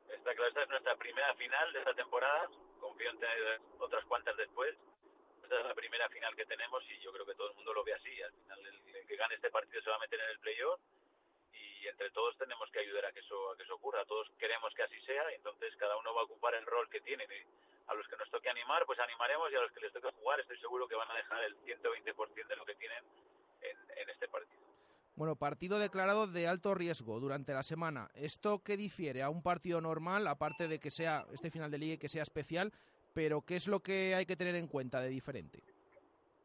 Está 0.10 0.36
claro, 0.36 0.50
esta 0.50 0.64
es 0.64 0.70
nuestra 0.70 0.96
primera 0.98 1.34
final 1.36 1.72
de 1.72 1.80
esta 1.80 1.94
temporada, 1.94 2.50
confío 2.82 3.10
en 3.10 3.20
tener 3.20 3.62
otras 3.80 4.04
cuantas 4.04 4.36
después. 4.36 4.76
Esta 5.44 5.60
es 5.60 5.66
la 5.66 5.76
primera 5.76 6.10
final 6.10 6.36
que 6.36 6.46
tenemos 6.46 6.84
y 6.90 7.00
yo 7.00 7.14
creo 7.14 7.26
que 7.26 7.36
todo 7.36 7.52
el 7.52 7.56
mundo 7.56 7.74
lo 7.74 7.86
ve 7.86 7.94
así. 7.94 8.22
Al 8.22 8.34
final, 8.34 8.60
el, 8.66 9.08
que 9.08 9.16
gane 9.16 9.36
este 9.36 9.50
partido 9.50 9.82
se 9.82 9.90
va 9.92 9.96
a 9.96 10.00
meter 10.00 10.20
en 10.20 10.30
el 10.32 10.40
playoff 10.40 10.82
y 11.54 11.76
y 11.86 11.88
entre 11.88 12.10
todos 12.10 12.36
tenemos 12.38 12.70
que 12.72 12.80
ayudar 12.80 13.06
a 13.06 13.12
que 13.12 13.20
eso 13.20 13.52
a 13.52 13.56
que 13.56 13.64
eso 13.64 13.76
ocurra. 13.76 14.04
Todos 14.06 14.28
queremos 14.40 14.74
que 14.74 14.84
así 14.84 15.00
sea, 15.02 15.32
y 15.32 15.36
entonces 15.36 15.76
cada 15.78 15.96
uno 15.98 16.14
va 16.16 16.22
a 16.22 16.24
ocupar 16.24 16.56
el 16.56 16.66
rol 16.66 16.90
que 16.90 17.00
tiene. 17.02 17.28
A 17.88 17.94
los 17.94 18.08
que 18.08 18.18
nos 18.18 18.30
toque 18.32 18.50
animar, 18.50 18.86
pues 18.86 19.00
animaremos 19.00 19.52
y 19.52 19.56
a 19.56 19.62
los 19.62 19.72
que 19.72 19.82
les 19.82 19.94
toque 19.94 20.12
jugar, 20.12 20.40
estoy 20.40 20.58
seguro 20.60 20.88
que 20.88 20.96
van 20.96 21.10
a 21.12 21.16
dejar 21.16 21.44
el 21.44 21.56
120% 21.58 22.48
de 22.48 22.56
lo 22.56 22.66
que 22.66 22.76
tienen 22.76 23.04
en, 23.62 23.78
en 23.98 24.10
este 24.10 24.28
partido. 24.28 24.66
Bueno, 25.16 25.38
partido 25.38 25.80
declarado 25.80 26.28
de 26.28 26.46
alto 26.46 26.76
riesgo 26.76 27.22
durante 27.22 27.54
la 27.54 27.64
semana. 27.64 28.10
¿Esto 28.16 28.62
qué 28.64 28.76
difiere 28.76 29.22
a 29.22 29.30
un 29.30 29.42
partido 29.42 29.80
normal, 29.80 30.28
aparte 30.28 30.68
de 30.68 30.78
que 30.78 30.92
sea 30.92 31.26
este 31.32 31.50
final 31.50 31.72
de 31.72 31.78
liga 31.78 31.94
y 31.94 31.98
que 31.98 32.10
sea 32.10 32.24
especial? 32.24 32.74
Pero 33.14 33.42
¿qué 33.42 33.56
es 33.56 33.70
lo 33.70 33.80
que 33.80 34.14
hay 34.14 34.26
que 34.26 34.36
tener 34.36 34.56
en 34.56 34.68
cuenta 34.68 35.00
de 35.00 35.08
diferente? 35.08 35.64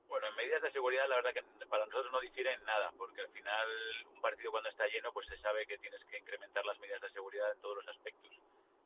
Bueno, 0.07 0.29
en 0.29 0.37
medidas 0.37 0.63
de 0.63 0.71
seguridad 0.71 1.09
la 1.09 1.17
verdad 1.17 1.35
que 1.35 1.67
para 1.67 1.85
nosotros 1.87 2.13
no 2.13 2.21
difiere 2.21 2.53
en 2.53 2.65
nada, 2.65 2.93
porque 2.97 3.23
al 3.23 3.29
final 3.31 3.69
un 4.15 4.21
partido 4.21 4.53
cuando 4.53 4.69
está 4.69 4.87
lleno 4.87 5.13
pues 5.13 5.27
se 5.27 5.37
sabe 5.39 5.67
que 5.67 5.79
tienes 5.79 6.05
que 6.05 6.19
incrementar 6.19 6.65
las 6.65 6.79
medidas 6.79 7.01
de 7.01 7.11
seguridad 7.11 7.51
en 7.51 7.61
todos 7.61 7.79
los 7.79 7.89
aspectos. 7.89 8.31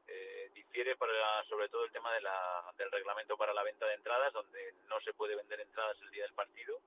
Eh, 0.07 0.51
difiere 0.55 0.97
para 0.97 1.45
sobre 1.45 1.69
todo 1.69 1.85
el 1.85 1.93
tema 1.93 2.13
de 2.15 2.21
la, 2.21 2.73
del 2.77 2.91
reglamento 2.91 3.37
para 3.37 3.55
la 3.55 3.63
venta 3.63 3.87
de 3.87 3.95
entradas, 3.95 4.33
donde 4.33 4.75
no 4.89 5.01
se 5.01 5.15
puede 5.15 5.37
vender 5.37 5.61
entradas 5.61 5.97
el 6.03 6.11
día 6.11 6.25
del 6.25 6.35
partido. 6.35 6.81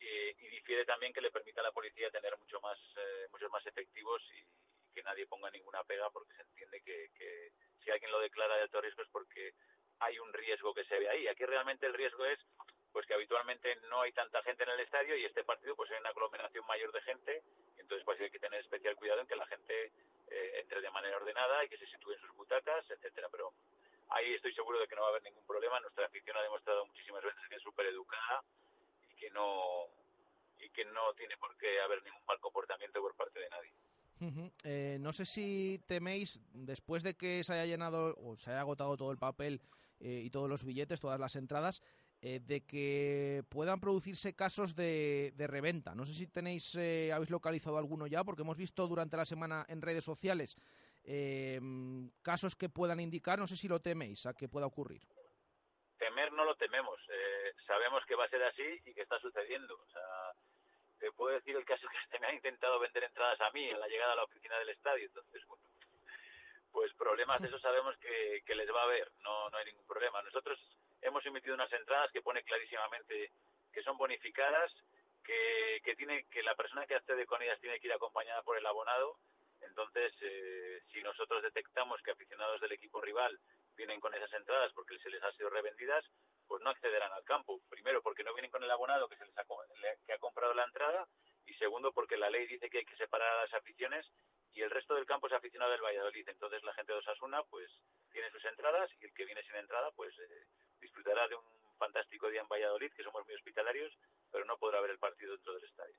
Y, 0.00 0.06
y 0.06 0.48
difiere 0.50 0.84
también 0.84 1.12
que 1.12 1.20
le 1.20 1.30
permita 1.30 1.60
a 1.60 1.64
la 1.64 1.72
policía 1.72 2.10
tener 2.10 2.36
mucho 2.38 2.60
más, 2.60 2.78
eh, 2.96 3.28
muchos 3.30 3.50
más 3.50 3.64
efectivos 3.66 4.22
y, 4.32 4.42
que 4.92 5.02
nadie 5.02 5.26
ponga 5.26 5.50
ninguna 5.50 5.82
pega 5.84 6.10
porque 6.10 6.34
se 6.34 6.42
entiende 6.42 6.82
que, 6.82 7.08
que 7.16 7.52
si 7.82 7.90
alguien 7.90 8.12
lo 8.12 8.20
declara 8.20 8.56
de 8.56 8.62
alto 8.62 8.78
riesgo 8.78 9.02
es 9.02 9.08
porque 9.08 9.54
hay 10.00 10.18
un 10.18 10.30
riesgo 10.34 10.74
que 10.74 10.84
se 10.84 10.98
ve 10.98 11.08
ahí. 11.08 11.26
Aquí 11.28 11.46
realmente 11.46 11.86
el 11.86 11.94
riesgo 11.94 12.26
es 12.26 12.38
pues 12.92 13.06
que 13.06 13.14
habitualmente 13.14 13.74
no 13.88 14.02
hay 14.02 14.12
tanta 14.12 14.42
gente 14.42 14.64
en 14.64 14.70
el 14.70 14.80
estadio 14.80 15.16
y 15.16 15.24
este 15.24 15.44
partido 15.44 15.74
pues 15.74 15.90
hay 15.90 15.98
una 15.98 16.10
aglomeración 16.10 16.66
mayor 16.66 16.92
de 16.92 17.00
gente 17.00 17.42
entonces 17.78 18.04
pues 18.04 18.20
hay 18.20 18.30
que 18.30 18.38
tener 18.38 18.60
especial 18.60 18.96
cuidado 18.96 19.20
en 19.20 19.26
que 19.26 19.36
la 19.36 19.46
gente 19.46 19.92
eh, 20.28 20.60
entre 20.60 20.80
de 20.80 20.90
manera 20.90 21.16
ordenada 21.16 21.64
y 21.64 21.68
que 21.68 21.78
se 21.78 21.86
sitúe 21.86 22.12
en 22.12 22.20
sus 22.20 22.36
butacas, 22.36 22.84
etcétera. 22.90 23.28
Pero 23.30 23.52
ahí 24.10 24.34
estoy 24.34 24.54
seguro 24.54 24.78
de 24.78 24.86
que 24.86 24.94
no 24.94 25.02
va 25.02 25.08
a 25.08 25.10
haber 25.10 25.22
ningún 25.22 25.46
problema. 25.46 25.80
Nuestra 25.80 26.06
afición 26.06 26.36
ha 26.36 26.42
demostrado 26.42 26.86
muchísimas 26.86 27.22
veces 27.22 27.40
que 27.48 27.56
es 27.56 27.62
súper 27.62 27.86
educada 27.86 28.42
y 29.10 29.14
que 29.16 29.30
no 29.30 29.86
y 30.60 30.68
que 30.70 30.84
no 30.84 31.12
tiene 31.14 31.36
por 31.38 31.56
qué 31.56 31.80
haber 31.80 32.02
ningún 32.04 32.24
mal 32.26 32.38
comportamiento 32.38 33.00
por 33.00 33.14
parte 33.16 33.40
de 33.40 33.50
nadie. 33.50 33.72
Eh, 34.62 34.98
no 35.00 35.12
sé 35.12 35.24
si 35.24 35.80
teméis, 35.88 36.40
después 36.52 37.02
de 37.02 37.14
que 37.14 37.42
se 37.42 37.54
haya 37.54 37.66
llenado 37.66 38.14
o 38.18 38.36
se 38.36 38.50
haya 38.50 38.60
agotado 38.60 38.96
todo 38.96 39.10
el 39.10 39.18
papel 39.18 39.60
eh, 39.98 40.22
y 40.24 40.30
todos 40.30 40.48
los 40.48 40.64
billetes, 40.64 41.00
todas 41.00 41.18
las 41.18 41.34
entradas, 41.34 41.82
eh, 42.22 42.40
de 42.40 42.64
que 42.64 43.42
puedan 43.48 43.80
producirse 43.80 44.34
casos 44.34 44.76
de, 44.76 45.32
de 45.34 45.46
reventa. 45.48 45.94
No 45.94 46.06
sé 46.06 46.14
si 46.14 46.28
tenéis, 46.28 46.74
eh, 46.76 47.12
habéis 47.12 47.30
localizado 47.30 47.78
alguno 47.78 48.06
ya, 48.06 48.22
porque 48.22 48.42
hemos 48.42 48.56
visto 48.56 48.86
durante 48.86 49.16
la 49.16 49.24
semana 49.26 49.66
en 49.68 49.82
redes 49.82 50.04
sociales 50.04 50.56
eh, 51.04 51.60
casos 52.22 52.54
que 52.54 52.68
puedan 52.68 53.00
indicar, 53.00 53.38
no 53.38 53.46
sé 53.46 53.56
si 53.56 53.66
lo 53.66 53.80
teméis, 53.80 54.24
a 54.26 54.34
que 54.34 54.48
pueda 54.48 54.66
ocurrir. 54.66 55.02
Temer 55.98 56.32
no 56.32 56.44
lo 56.44 56.54
tememos, 56.54 56.98
eh, 57.08 57.52
sabemos 57.66 58.04
que 58.06 58.14
va 58.14 58.24
a 58.24 58.28
ser 58.28 58.42
así 58.44 58.80
y 58.86 58.94
que 58.94 59.02
está 59.02 59.18
sucediendo. 59.18 59.74
O 59.74 59.86
sea, 59.86 60.02
te 60.98 61.10
puedo 61.12 61.34
decir 61.34 61.56
el 61.56 61.64
caso 61.64 61.86
que 61.90 62.10
se 62.10 62.20
me 62.20 62.28
ha 62.28 62.34
intentado 62.34 62.78
vender 62.78 63.04
entradas 63.04 63.40
a 63.40 63.50
mí 63.50 63.68
en 63.68 63.80
la 63.80 63.88
llegada 63.88 64.12
a 64.12 64.16
la 64.16 64.24
oficina 64.24 64.58
del 64.58 64.70
estadio, 64.70 65.06
entonces, 65.06 65.44
bueno, 65.46 65.64
pues 66.70 66.92
problemas 66.94 67.40
de 67.40 67.48
eso 67.48 67.58
sabemos 67.58 67.96
que, 67.98 68.42
que 68.46 68.54
les 68.54 68.72
va 68.72 68.82
a 68.82 68.84
haber, 68.84 69.10
no, 69.22 69.50
no 69.50 69.56
hay 69.56 69.64
ningún 69.66 69.86
problema. 69.86 70.22
Nosotros 70.22 70.58
hemos 71.02 71.24
emitido 71.26 71.54
unas 71.54 71.72
entradas 71.72 72.10
que 72.12 72.22
pone 72.22 72.42
clarísimamente 72.42 73.30
que 73.72 73.82
son 73.82 73.96
bonificadas, 73.96 74.72
que, 75.24 75.80
que 75.84 75.94
tiene 75.96 76.24
que 76.30 76.42
la 76.42 76.54
persona 76.54 76.86
que 76.86 76.94
accede 76.94 77.26
con 77.26 77.42
ellas 77.42 77.60
tiene 77.60 77.80
que 77.80 77.86
ir 77.86 77.92
acompañada 77.92 78.42
por 78.42 78.56
el 78.56 78.66
abonado. 78.66 79.18
Entonces, 79.60 80.12
eh, 80.20 80.82
si 80.92 81.00
nosotros 81.02 81.42
detectamos 81.42 82.00
que 82.02 82.10
aficionados 82.10 82.60
del 82.60 82.72
equipo 82.72 83.00
rival 83.00 83.38
vienen 83.76 84.00
con 84.00 84.14
esas 84.14 84.32
entradas 84.32 84.72
porque 84.74 84.98
se 84.98 85.10
les 85.10 85.22
ha 85.22 85.32
sido 85.32 85.50
revendidas, 85.50 86.04
pues 86.46 86.62
no 86.62 86.70
accederán 86.70 87.12
al 87.12 87.24
campo. 87.24 87.60
Primero, 87.70 88.02
porque 88.02 88.24
no 88.24 88.34
vienen 88.34 88.50
con 88.50 88.62
el 88.62 88.70
abonado 88.70 89.08
que 89.08 89.16
se 89.16 89.24
les 89.24 89.36
ha, 89.38 89.44
que 90.06 90.18
comprado 90.18 90.54
la 90.54 90.64
entrada 90.64 91.06
y 91.46 91.54
segundo, 91.54 91.92
porque 91.92 92.16
la 92.16 92.30
ley 92.30 92.46
dice 92.46 92.68
que 92.68 92.78
hay 92.78 92.84
que 92.84 92.96
separar 92.96 93.32
a 93.32 93.42
las 93.42 93.54
aficiones 93.54 94.06
y 94.52 94.60
el 94.60 94.70
resto 94.70 94.94
del 94.94 95.06
campo 95.06 95.28
es 95.28 95.32
aficionado 95.32 95.72
del 95.72 95.80
Valladolid. 95.80 96.28
Entonces 96.28 96.62
la 96.62 96.74
gente 96.74 96.92
de 96.92 96.98
Osasuna 96.98 97.42
pues 97.44 97.70
tiene 98.12 98.30
sus 98.30 98.44
entradas 98.44 98.90
y 99.00 99.04
el 99.06 99.14
que 99.14 99.24
viene 99.24 99.42
sin 99.44 99.56
entrada 99.56 99.90
pues 99.92 100.12
eh, 100.18 100.44
disfrutará 100.92 101.26
de 101.28 101.34
un 101.34 101.42
fantástico 101.78 102.28
día 102.28 102.42
en 102.42 102.48
Valladolid, 102.48 102.92
que 102.94 103.02
somos 103.02 103.24
muy 103.24 103.34
hospitalarios, 103.34 103.92
pero 104.30 104.44
no 104.44 104.56
podrá 104.58 104.80
ver 104.80 104.90
el 104.90 104.98
partido 104.98 105.32
dentro 105.32 105.54
del 105.54 105.64
estadio. 105.64 105.94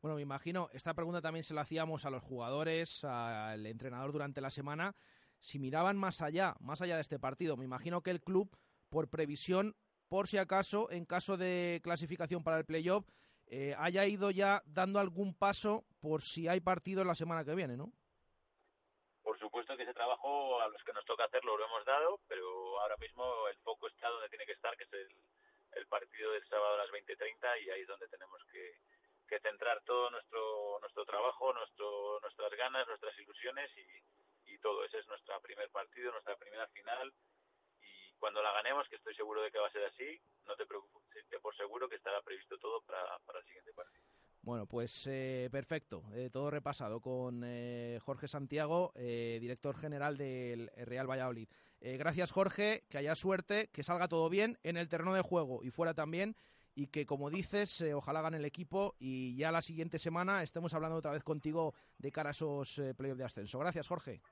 Bueno, 0.00 0.16
me 0.16 0.22
imagino, 0.22 0.68
esta 0.72 0.94
pregunta 0.94 1.22
también 1.22 1.44
se 1.44 1.54
la 1.54 1.60
hacíamos 1.60 2.04
a 2.04 2.10
los 2.10 2.22
jugadores, 2.22 3.04
al 3.04 3.64
entrenador 3.66 4.10
durante 4.12 4.40
la 4.40 4.50
semana, 4.50 4.96
si 5.38 5.60
miraban 5.60 5.96
más 5.96 6.22
allá, 6.22 6.56
más 6.60 6.82
allá 6.82 6.96
de 6.96 7.02
este 7.02 7.20
partido. 7.20 7.56
Me 7.56 7.64
imagino 7.64 8.02
que 8.02 8.10
el 8.10 8.20
club, 8.20 8.50
por 8.90 9.08
previsión, 9.08 9.76
por 10.08 10.26
si 10.26 10.38
acaso, 10.38 10.90
en 10.90 11.06
caso 11.06 11.36
de 11.36 11.80
clasificación 11.84 12.42
para 12.42 12.58
el 12.58 12.64
playoff, 12.64 13.08
eh, 13.46 13.76
haya 13.78 14.06
ido 14.06 14.30
ya 14.30 14.62
dando 14.66 14.98
algún 14.98 15.34
paso 15.34 15.84
por 16.00 16.22
si 16.22 16.48
hay 16.48 16.60
partido 16.60 17.04
la 17.04 17.14
semana 17.14 17.44
que 17.44 17.54
viene, 17.54 17.76
¿no? 17.76 17.92
Por 19.22 19.38
supuesto 19.38 19.76
que 19.76 19.84
ese 19.84 19.91
trabajo 20.02 20.60
a 20.60 20.66
los 20.66 20.82
que 20.82 20.92
nos 20.92 21.04
toca 21.04 21.24
hacerlo 21.24 21.56
lo 21.56 21.64
hemos 21.64 21.84
dado, 21.84 22.18
pero 22.26 22.80
ahora 22.80 22.96
mismo 22.96 23.46
el 23.46 23.56
foco 23.58 23.86
está 23.86 24.08
donde 24.08 24.28
tiene 24.28 24.44
que 24.44 24.58
estar, 24.58 24.76
que 24.76 24.82
es 24.82 24.92
el, 24.92 25.08
el 25.76 25.86
partido 25.86 26.32
del 26.32 26.44
sábado 26.48 26.74
a 26.74 26.78
las 26.78 26.90
20.30 26.90 27.62
y 27.62 27.70
ahí 27.70 27.82
es 27.82 27.86
donde 27.86 28.08
tenemos 28.08 28.42
que, 28.50 28.74
centrar 29.42 29.80
todo 29.84 30.10
nuestro 30.10 30.78
nuestro 30.80 31.06
trabajo, 31.06 31.54
nuestro, 31.54 32.20
nuestras 32.20 32.52
ganas, 32.52 32.86
nuestras 32.86 33.18
ilusiones 33.18 33.70
y, 33.78 34.52
y 34.52 34.58
todo. 34.58 34.84
Ese 34.84 34.98
es 34.98 35.06
nuestro 35.08 35.40
primer 35.40 35.70
partido, 35.70 36.12
nuestra 36.12 36.36
primera 36.36 36.66
final 36.68 37.10
y 37.80 38.12
cuando 38.18 38.42
la 38.42 38.52
ganemos, 38.52 38.86
que 38.88 38.96
estoy 38.96 39.14
seguro 39.14 39.40
de 39.40 39.50
que 39.50 39.58
va 39.58 39.68
a 39.68 39.72
ser 39.72 39.84
así, 39.86 40.20
no 40.44 40.54
te 40.54 40.66
preocupes, 40.66 41.26
te 41.28 41.40
por 41.40 41.56
seguro 41.56 41.88
que 41.88 41.96
estará 41.96 42.20
previsto 42.20 42.58
todo 42.58 42.82
para, 42.82 43.18
para 43.20 43.38
el 43.38 43.46
siguiente 43.46 43.72
partido. 43.72 44.11
Bueno, 44.42 44.66
pues 44.66 45.06
eh, 45.06 45.48
perfecto, 45.52 46.02
eh, 46.14 46.28
todo 46.28 46.50
repasado 46.50 47.00
con 47.00 47.42
eh, 47.44 48.00
Jorge 48.02 48.26
Santiago, 48.26 48.92
eh, 48.96 49.38
director 49.40 49.76
general 49.76 50.16
del 50.16 50.68
Real 50.78 51.08
Valladolid. 51.08 51.48
Eh, 51.80 51.96
gracias 51.96 52.32
Jorge, 52.32 52.82
que 52.90 52.98
haya 52.98 53.14
suerte, 53.14 53.70
que 53.72 53.84
salga 53.84 54.08
todo 54.08 54.28
bien 54.28 54.58
en 54.64 54.76
el 54.76 54.88
terreno 54.88 55.14
de 55.14 55.22
juego 55.22 55.62
y 55.62 55.70
fuera 55.70 55.94
también, 55.94 56.34
y 56.74 56.88
que 56.88 57.06
como 57.06 57.30
dices, 57.30 57.80
eh, 57.82 57.94
ojalá 57.94 58.20
gane 58.20 58.38
el 58.38 58.44
equipo 58.44 58.96
y 58.98 59.36
ya 59.36 59.52
la 59.52 59.62
siguiente 59.62 60.00
semana 60.00 60.42
estemos 60.42 60.74
hablando 60.74 60.96
otra 60.96 61.12
vez 61.12 61.22
contigo 61.22 61.74
de 61.98 62.10
cara 62.10 62.30
a 62.30 62.32
esos 62.32 62.80
eh, 62.80 62.94
playoffs 62.94 63.18
de 63.18 63.24
ascenso. 63.24 63.60
Gracias 63.60 63.86
Jorge. 63.86 64.22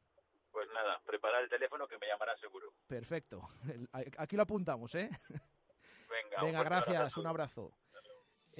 Pues 0.50 0.68
nada, 0.74 1.00
prepara 1.06 1.38
el 1.38 1.48
teléfono 1.48 1.86
que 1.86 1.98
me 1.98 2.08
llamará 2.08 2.36
seguro. 2.38 2.72
Perfecto, 2.88 3.48
aquí 4.18 4.34
lo 4.34 4.42
apuntamos, 4.42 4.92
¿eh? 4.96 5.08
Venga, 5.28 6.42
Venga 6.42 6.64
gracias, 6.64 7.16
un 7.16 7.28
abrazo. 7.28 7.72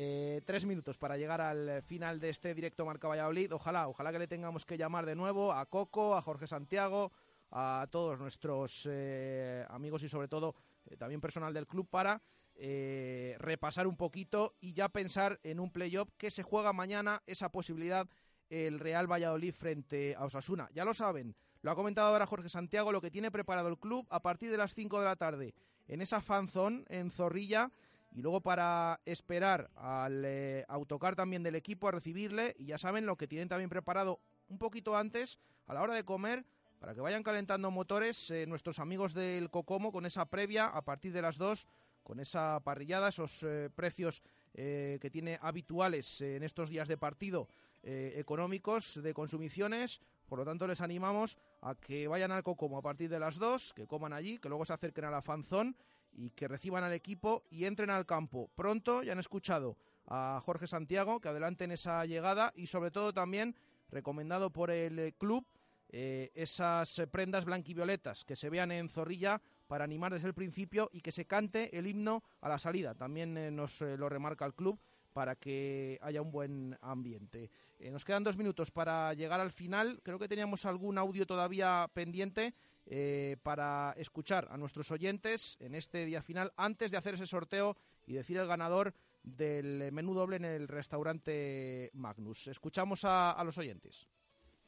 Eh, 0.03 0.41
tres 0.47 0.65
minutos 0.65 0.97
para 0.97 1.19
llegar 1.19 1.43
al 1.43 1.83
final 1.83 2.21
de 2.21 2.31
este 2.31 2.55
directo 2.55 2.87
Marca 2.87 3.07
Valladolid. 3.07 3.53
Ojalá, 3.53 3.87
ojalá 3.87 4.11
que 4.11 4.19
le 4.19 4.27
tengamos 4.27 4.65
que 4.65 4.79
llamar 4.79 5.05
de 5.05 5.15
nuevo 5.15 5.53
a 5.53 5.67
Coco, 5.67 6.17
a 6.17 6.23
Jorge 6.23 6.47
Santiago, 6.47 7.13
a 7.51 7.87
todos 7.91 8.19
nuestros 8.19 8.89
eh, 8.91 9.63
amigos 9.69 10.03
y 10.03 10.09
sobre 10.09 10.27
todo 10.27 10.55
eh, 10.87 10.97
también 10.97 11.21
personal 11.21 11.53
del 11.53 11.67
club 11.67 11.87
para 11.91 12.23
repasar 12.57 13.87
un 13.87 13.97
poquito 13.99 14.55
y 14.61 14.73
ya 14.73 14.89
pensar 14.89 15.39
en 15.43 15.61
un 15.61 15.71
playoff 15.71 16.09
que 16.17 16.31
se 16.31 16.43
juega 16.43 16.73
mañana 16.73 17.23
esa 17.27 17.51
posibilidad 17.51 18.09
el 18.49 18.79
Real 18.79 19.07
Valladolid 19.07 19.53
frente 19.53 20.15
a 20.15 20.25
Osasuna. 20.25 20.71
Ya 20.73 20.87
lo 20.87 20.95
saben, 20.95 21.37
lo 21.61 21.71
ha 21.71 21.75
comentado 21.75 22.09
ahora 22.09 22.27
Jorge 22.27 22.49
Santiago, 22.49 22.91
lo 22.91 23.03
que 23.03 23.11
tiene 23.11 23.31
preparado 23.31 23.69
el 23.69 23.79
club 23.79 24.07
a 24.09 24.21
partir 24.21 24.51
de 24.51 24.57
las 24.57 24.75
5 24.75 24.99
de 24.99 25.05
la 25.05 25.17
tarde 25.17 25.55
en 25.89 26.01
esa 26.01 26.21
fanzón 26.21 26.87
en 26.89 27.11
Zorrilla 27.11 27.71
y 28.13 28.23
luego 28.23 28.41
para 28.41 29.01
esperar 29.05 29.71
al 29.77 30.25
eh, 30.25 30.65
autocar 30.69 31.15
también 31.15 31.43
del 31.43 31.55
equipo 31.55 31.89
a 31.89 31.93
recibirle 31.93 32.55
y 32.59 32.67
ya 32.67 32.79
saben 32.79 33.07
lo 33.07 33.17
que 33.17 33.29
tienen 33.29 33.49
también 33.49 33.71
preparado 33.71 34.21
un 34.49 34.59
poquito 34.59 34.97
antes 34.97 35.39
a 35.67 35.75
la 35.75 35.83
hora 35.83 35.95
de 35.95 36.05
comer 36.05 36.45
para 36.79 36.95
que 36.95 37.01
vayan 37.01 37.23
calentando 37.23 37.71
motores 37.71 38.31
eh, 38.31 38.47
nuestros 38.47 38.79
amigos 38.79 39.15
del 39.15 39.51
Cocomo 39.51 39.93
con 39.93 40.07
esa 40.07 40.25
previa 40.27 40.67
a 40.67 40.83
partir 40.83 41.13
de 41.13 41.23
las 41.23 41.39
2 41.39 41.69
con 42.03 42.19
esa 42.19 42.59
parrillada, 42.65 43.09
esos 43.09 43.43
eh, 43.43 43.71
precios 43.75 44.23
que 44.53 45.11
tiene 45.13 45.39
habituales 45.41 46.21
en 46.23 46.43
estos 46.43 46.71
días 46.71 46.89
de 46.89 46.97
partido 46.97 47.47
económicos 47.85 49.01
de 49.01 49.15
consumiciones. 49.15 50.01
Por 50.27 50.41
lo 50.41 50.45
tanto, 50.45 50.67
les 50.67 50.81
animamos 50.81 51.39
a 51.61 51.77
que 51.77 52.09
vayan 52.09 52.33
al 52.33 52.43
Cocomo 52.43 52.79
a 52.79 52.83
partir 52.83 53.09
de 53.09 53.21
las 53.21 53.39
2, 53.39 53.75
que 53.75 53.87
coman 53.87 54.13
allí, 54.13 54.39
que 54.39 54.49
luego 54.49 54.65
se 54.65 54.73
acerquen 54.73 55.05
a 55.05 55.11
la 55.11 55.23
fanzón 55.23 55.77
y 56.13 56.31
que 56.31 56.49
reciban 56.49 56.85
al 56.85 56.93
equipo 56.93 57.45
y 57.51 57.65
entren 57.65 57.91
al 57.91 58.07
campo. 58.07 58.51
Pronto 58.55 59.03
ya 59.03 59.13
han 59.13 59.19
escuchado 59.19 59.77
a 60.07 60.41
Jorge 60.45 60.67
Santiago 60.67 61.21
que 61.21 61.29
adelanten 61.29 61.71
esa 61.71 62.05
llegada 62.05 62.53
y 62.57 62.67
sobre 62.67 62.91
todo 62.91 63.13
también 63.13 63.55
recomendado 63.91 64.51
por 64.51 64.71
el 64.71 65.15
club 65.19 65.47
eh, 65.93 66.31
esas 66.35 67.03
prendas 67.11 67.45
blanquivioletas 67.45 68.25
que 68.25 68.37
se 68.37 68.49
vean 68.49 68.71
en 68.71 68.89
Zorrilla 68.89 69.43
para 69.67 69.83
animar 69.83 70.13
desde 70.13 70.29
el 70.29 70.35
principio 70.35 70.89
y 70.93 71.01
que 71.01 71.11
se 71.11 71.27
cante 71.27 71.77
el 71.77 71.89
himno 71.89 72.23
a 72.41 72.49
la 72.49 72.59
salida. 72.59 72.95
También 72.95 73.37
eh, 73.37 73.51
nos 73.51 73.83
eh, 73.83 73.97
lo 73.97 74.09
remarca 74.09 74.47
el 74.47 74.55
club 74.55 74.79
para 75.13 75.35
que 75.35 75.99
haya 76.03 76.23
un 76.23 76.31
buen 76.31 76.79
ambiente. 76.81 77.51
Nos 77.91 78.05
quedan 78.05 78.23
dos 78.23 78.37
minutos 78.37 78.71
para 78.71 79.13
llegar 79.15 79.41
al 79.41 79.51
final. 79.51 80.01
Creo 80.05 80.21
que 80.21 80.29
teníamos 80.29 80.67
algún 80.67 80.99
audio 80.99 81.27
todavía 81.27 81.91
pendiente 81.93 82.55
eh, 82.93 83.37
para 83.45 83.95
escuchar 83.97 84.49
a 84.51 84.57
nuestros 84.57 84.91
oyentes 84.91 85.57
en 85.61 85.77
este 85.77 86.05
día 86.05 86.23
final 86.23 86.53
antes 86.57 86.91
de 86.91 86.97
hacer 86.97 87.15
ese 87.15 87.29
sorteo 87.29 87.77
y 88.05 88.15
decir 88.15 88.37
el 88.37 88.49
ganador 88.49 88.93
del 89.23 89.93
menú 89.93 90.13
doble 90.13 90.37
en 90.37 90.45
el 90.45 90.67
restaurante 90.67 91.91
Magnus. 91.95 92.49
Escuchamos 92.49 93.05
a, 93.05 93.31
a 93.31 93.45
los 93.45 93.57
oyentes. 93.59 94.09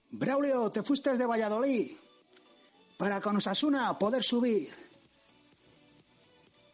Braulio, 0.09 0.71
te 0.71 0.85
fuiste 0.85 1.17
de 1.19 1.27
Valladolid 1.27 1.91
para 2.97 3.21
con 3.21 3.35
Osasuna 3.35 3.99
poder 3.99 4.23
subir. 4.23 4.69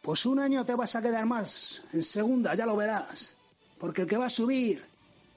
Pues 0.03 0.27
un 0.27 0.37
año 0.37 0.63
te 0.67 0.75
vas 0.75 0.95
a 0.95 1.01
quedar 1.01 1.25
más 1.25 1.85
en 1.93 2.03
segunda, 2.03 2.53
ya 2.53 2.67
lo 2.67 2.75
verás. 2.75 3.37
Porque 3.79 4.03
el 4.03 4.07
que 4.07 4.17
va 4.17 4.27
a 4.27 4.29
subir 4.29 4.85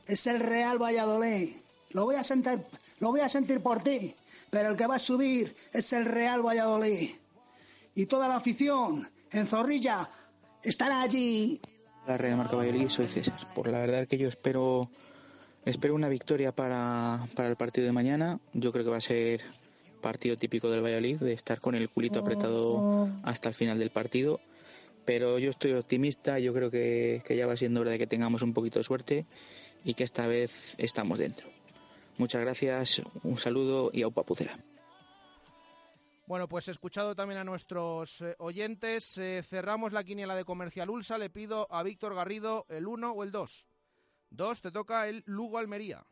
es 0.07 0.27
el 0.27 0.41
Real 0.41 0.77
Valladolid. 0.77 1.57
Lo 1.93 2.05
voy 2.05 2.17
a 2.17 2.23
sentir, 2.23 2.63
lo 2.99 3.13
voy 3.13 3.21
a 3.21 3.31
sentir 3.31 3.63
por 3.63 3.83
ti, 3.83 4.15
pero 4.53 4.69
el 4.69 4.77
que 4.77 4.87
va 4.87 4.97
a 4.97 4.99
subir 4.99 5.55
es 5.73 5.95
el 5.95 6.05
Real 6.05 6.45
Valladolid. 6.45 7.09
Y 7.95 8.05
toda 8.05 8.29
la 8.29 8.37
afición 8.37 9.11
en 9.31 9.47
Zorrilla 9.47 10.11
estará 10.63 11.01
allí. 11.01 11.59
La 12.07 12.19
Real 12.19 12.37
Marca 12.37 12.57
Valladolid, 12.57 12.91
soy 12.91 13.07
César. 13.07 13.41
Por 13.55 13.69
la 13.69 13.79
verdad 13.79 14.07
que 14.07 14.19
yo 14.19 14.29
espero, 14.29 14.91
espero 15.65 15.95
una 15.95 16.11
victoria 16.11 16.53
para, 16.53 17.27
para 17.35 17.49
el 17.49 17.57
partido 17.57 17.87
de 17.87 17.93
mañana. 17.93 18.41
Yo 18.53 18.73
creo 18.73 18.85
que 18.85 18.91
va 18.91 18.99
a 18.99 19.01
ser 19.01 19.41
partido 20.03 20.37
típico 20.37 20.71
del 20.71 20.85
Valladolid, 20.85 21.21
de 21.21 21.33
estar 21.33 21.59
con 21.59 21.75
el 21.75 21.89
culito 21.89 22.19
apretado 22.19 23.09
hasta 23.23 23.49
el 23.49 23.55
final 23.55 23.79
del 23.79 23.89
partido. 23.89 24.39
Pero 25.07 25.39
yo 25.39 25.49
estoy 25.49 25.73
optimista, 25.73 26.39
yo 26.39 26.53
creo 26.53 26.71
que, 26.71 27.23
que 27.27 27.37
ya 27.37 27.47
va 27.47 27.57
siendo 27.57 27.81
hora 27.81 27.93
de 27.93 27.99
que 27.99 28.07
tengamos 28.07 28.43
un 28.43 28.53
poquito 28.53 28.81
de 28.81 28.85
suerte 28.85 29.25
y 29.83 29.95
que 29.95 30.05
esta 30.05 30.27
vez 30.27 30.75
estamos 30.77 31.21
dentro. 31.21 31.52
Muchas 32.19 32.41
gracias, 32.41 33.03
un 33.23 33.37
saludo 33.37 33.91
y 33.93 34.03
a 34.03 34.11
Pucela. 34.11 34.57
Bueno, 36.27 36.49
pues 36.49 36.69
escuchado 36.69 37.15
también 37.15 37.41
a 37.41 37.45
nuestros 37.45 38.21
eh, 38.21 38.35
oyentes, 38.39 39.19
eh, 39.19 39.43
cerramos 39.43 39.93
la 39.93 40.05
quiniela 40.05 40.35
de 40.35 40.45
Comercial 40.45 40.89
Ulsa. 40.89 41.19
Le 41.19 41.31
pido 41.31 41.67
a 41.71 41.83
Víctor 41.83 42.15
Garrido 42.15 42.65
el 42.69 42.87
1 42.87 43.13
o 43.13 43.23
el 43.23 43.33
2. 43.33 43.67
2 44.31 44.61
te 44.61 44.71
toca 44.71 45.09
el 45.09 45.23
Lugo 45.27 45.59
Almería. 45.59 46.07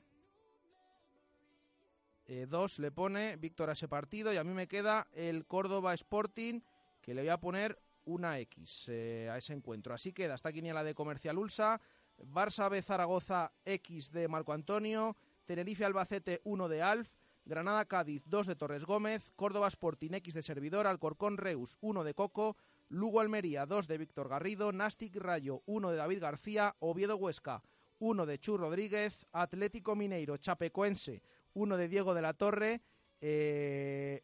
2 2.26 2.78
le 2.78 2.92
pone 2.92 3.36
Víctor 3.36 3.70
a 3.70 3.72
ese 3.72 3.88
partido 3.88 4.32
y 4.32 4.36
a 4.36 4.44
mí 4.44 4.52
me 4.52 4.68
queda 4.68 5.08
el 5.12 5.46
Córdoba 5.46 5.94
Sporting 5.94 6.60
que 7.00 7.14
le 7.14 7.22
voy 7.22 7.30
a 7.30 7.40
poner 7.40 7.80
una 8.04 8.38
X 8.38 8.86
eh, 8.88 9.28
a 9.30 9.38
ese 9.38 9.52
encuentro. 9.52 9.94
Así 9.94 10.12
queda 10.12 10.34
esta 10.34 10.52
quiniela 10.52 10.84
de 10.84 10.94
Comercial 10.94 11.38
Ulsa. 11.38 11.80
Barça 12.18 12.68
B 12.68 12.82
Zaragoza 12.82 13.52
X 13.64 14.12
de 14.12 14.28
Marco 14.28 14.52
Antonio. 14.52 15.16
Tenerife 15.50 15.84
Albacete 15.84 16.40
1 16.44 16.68
de 16.68 16.80
Alf. 16.80 17.08
Granada 17.44 17.84
Cádiz 17.86 18.22
2 18.26 18.46
de 18.46 18.54
Torres 18.54 18.84
Gómez. 18.84 19.32
Córdoba 19.34 19.66
Sporting 19.66 20.12
X 20.12 20.32
de 20.32 20.44
Servidor. 20.44 20.86
Alcorcón 20.86 21.38
Reus 21.38 21.76
1 21.80 22.04
de 22.04 22.14
Coco. 22.14 22.56
Lugo 22.88 23.18
Almería 23.18 23.66
2 23.66 23.88
de 23.88 23.98
Víctor 23.98 24.28
Garrido. 24.28 24.70
Nastic 24.70 25.16
Rayo 25.16 25.64
1 25.66 25.90
de 25.90 25.96
David 25.96 26.20
García. 26.20 26.76
Oviedo 26.78 27.16
Huesca 27.16 27.64
1 27.98 28.26
de 28.26 28.38
Chu 28.38 28.58
Rodríguez. 28.58 29.26
Atlético 29.32 29.96
Mineiro 29.96 30.36
Chapecoense 30.36 31.20
1 31.54 31.76
de 31.76 31.88
Diego 31.88 32.14
de 32.14 32.22
la 32.22 32.34
Torre. 32.34 32.82
Eh, 33.20 34.22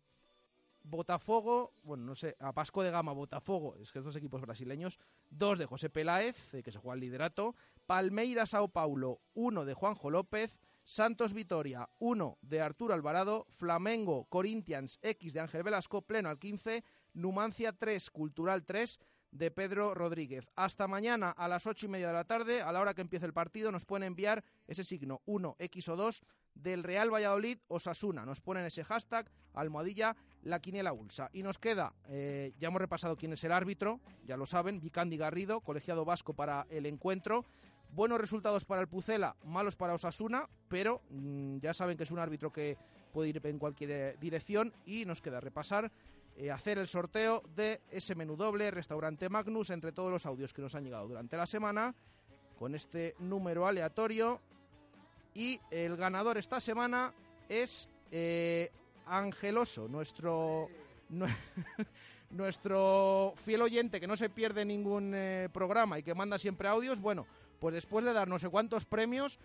Botafogo, 0.85 1.73
bueno, 1.83 2.05
no 2.05 2.15
sé, 2.15 2.37
a 2.39 2.53
Pasco 2.53 2.85
de 2.85 2.93
Gama, 2.93 3.13
Botafogo, 3.13 3.75
es 3.75 3.91
que 3.91 3.99
estos 3.99 4.15
equipos 4.15 4.41
brasileños, 4.41 5.01
dos 5.31 5.59
de 5.59 5.67
José 5.67 5.91
Peláez, 5.91 6.55
eh, 6.55 6.63
que 6.63 6.71
se 6.71 6.79
juega 6.79 6.95
el 6.95 7.01
liderato, 7.01 7.57
Palmeira 7.87 8.47
Sao 8.47 8.69
Paulo, 8.69 9.21
uno 9.35 9.65
de 9.65 9.75
Juanjo 9.75 10.11
López, 10.11 10.57
Santos 10.87 11.35
Vitoria, 11.35 11.89
uno 11.99 12.39
de 12.43 12.61
Arturo 12.61 12.95
Alvarado, 12.95 13.49
Flamengo 13.59 14.27
Corinthians 14.27 15.01
X 15.03 15.33
de 15.33 15.41
Ángel 15.41 15.65
Velasco, 15.65 16.03
pleno 16.03 16.29
al 16.29 16.39
15, 16.39 16.85
Numancia 17.15 17.73
3, 17.73 18.09
Cultural 18.13 18.65
3 18.65 19.01
de 19.33 19.51
Pedro 19.51 19.95
Rodríguez. 19.95 20.49
Hasta 20.55 20.87
mañana 20.87 21.33
a 21.33 21.49
las 21.49 21.67
ocho 21.67 21.87
y 21.87 21.89
media 21.89 22.07
de 22.07 22.13
la 22.13 22.23
tarde, 22.23 22.63
a 22.63 22.71
la 22.71 22.81
hora 22.81 22.95
que 22.95 23.01
empiece 23.01 23.27
el 23.27 23.33
partido, 23.33 23.73
nos 23.73 23.85
pueden 23.85 24.05
enviar 24.05 24.45
ese 24.69 24.85
signo 24.85 25.23
1, 25.27 25.57
X 25.59 25.89
o 25.89 25.97
2 25.97 26.23
del 26.55 26.85
Real 26.85 27.13
Valladolid 27.13 27.59
Osasuna. 27.67 28.25
Nos 28.25 28.41
ponen 28.41 28.65
ese 28.65 28.85
hashtag, 28.85 29.29
almohadilla, 29.55 30.17
la 30.43 30.61
quiniela 30.61 30.93
ulsa. 30.93 31.31
Y 31.33 31.43
nos 31.43 31.59
queda, 31.59 31.95
eh, 32.09 32.55
ya 32.59 32.69
hemos 32.69 32.81
repasado 32.81 33.17
quién 33.17 33.33
es 33.33 33.43
el 33.43 33.51
árbitro, 33.51 34.01
ya 34.25 34.37
lo 34.37 34.47
saben, 34.47 34.81
Vicandi 34.81 35.17
Garrido, 35.17 35.63
colegiado 35.63 36.05
vasco 36.05 36.33
para 36.33 36.65
el 36.71 36.87
encuentro. 36.87 37.45
Buenos 37.93 38.21
resultados 38.21 38.65
para 38.65 38.83
el 38.83 38.89
Pucela, 38.89 39.37
malos 39.45 39.75
para 39.77 39.95
Osasuna, 39.95 40.49
pero 40.69 41.01
mmm, 41.11 41.59
ya 41.59 41.73
saben 41.73 41.97
que 41.97 42.03
es 42.03 42.11
un 42.11 42.19
árbitro 42.19 42.53
que 42.53 42.77
puede 43.13 43.31
ir 43.31 43.41
en 43.43 43.59
cualquier 43.59 43.91
eh, 43.91 44.17
dirección 44.21 44.73
y 44.85 45.07
nos 45.07 45.23
queda 45.23 45.41
repasar, 45.41 45.91
eh, 46.37 46.51
hacer 46.51 46.77
el 46.77 46.89
sorteo 46.89 47.43
de 47.55 47.81
ese 47.91 48.15
menú 48.15 48.37
doble, 48.37 48.71
restaurante 48.71 49.31
Magnus, 49.31 49.71
entre 49.71 49.93
todos 49.93 50.11
los 50.11 50.27
audios 50.27 50.53
que 50.53 50.61
nos 50.61 50.75
han 50.75 50.85
llegado 50.85 51.09
durante 51.09 51.39
la 51.39 51.47
semana, 51.47 51.95
con 52.59 52.75
este 52.75 53.15
número 53.19 53.67
aleatorio. 53.67 54.41
Y 55.33 55.59
el 55.71 55.97
ganador 55.97 56.37
esta 56.37 56.61
semana 56.61 57.15
es 57.49 57.89
eh, 58.11 58.71
Angeloso, 59.07 59.89
nuestro, 59.89 60.69
nuestro 62.31 63.33
fiel 63.37 63.63
oyente 63.63 64.01
que 64.01 64.07
no 64.07 64.17
se 64.17 64.29
pierde 64.29 64.65
ningún 64.65 65.17
programa 65.53 65.99
y 65.99 66.03
que 66.03 66.15
manda 66.15 66.39
siempre 66.39 66.69
audios. 66.69 67.01
Bueno, 67.01 67.27
pues 67.59 67.75
después 67.75 68.05
de 68.05 68.13
dar 68.13 68.29
no 68.29 68.39
sé 68.39 68.49
cuántos 68.49 68.87
premios, 68.87 69.39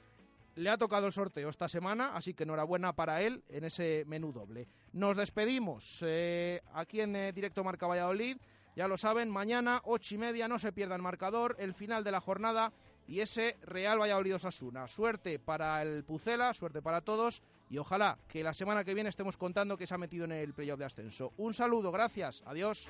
le 0.56 0.70
ha 0.70 0.78
tocado 0.78 1.08
el 1.08 1.14
sorteo 1.14 1.50
esta 1.50 1.68
semana, 1.68 2.16
así 2.16 2.34
que 2.34 2.44
enhorabuena 2.44 2.94
para 2.94 3.22
él 3.22 3.44
en 3.50 3.64
ese 3.64 4.04
menú 4.08 4.32
doble. 4.32 4.68
Nos 4.94 5.18
despedimos 5.18 6.04
eh, 6.06 6.62
aquí 6.74 7.02
en 7.02 7.16
eh, 7.16 7.32
Directo 7.32 7.64
Marca 7.64 7.88
Valladolid. 7.88 8.38
Ya 8.76 8.88
lo 8.88 8.98
saben, 8.98 9.30
mañana, 9.30 9.82
ocho 9.84 10.16
y 10.16 10.18
media, 10.18 10.48
no 10.48 10.58
se 10.58 10.72
pierda 10.72 10.96
el 10.96 11.02
marcador, 11.02 11.56
el 11.60 11.74
final 11.74 12.04
de 12.04 12.12
la 12.12 12.22
jornada 12.22 12.72
y 13.08 13.20
ese 13.20 13.58
Real 13.64 14.00
Valladolid 14.00 14.36
Osasuna. 14.36 14.88
Suerte 14.88 15.40
para 15.40 15.82
el 15.82 16.04
Pucela, 16.06 16.54
suerte 16.54 16.82
para 16.82 17.02
todos 17.02 17.42
y 17.70 17.78
ojalá 17.78 18.18
que 18.28 18.44
la 18.44 18.54
semana 18.54 18.84
que 18.84 18.94
viene 18.94 19.10
estemos 19.10 19.38
contando 19.38 19.78
que 19.78 19.88
se 19.88 19.96
ha 19.96 19.98
metido 19.98 20.26
en 20.26 20.32
el 20.32 20.54
playoff 20.54 20.80
de 20.80 20.86
ascenso. 20.86 21.34
Un 21.38 21.54
saludo, 21.54 21.92
gracias, 21.92 22.44
adiós. 22.46 22.90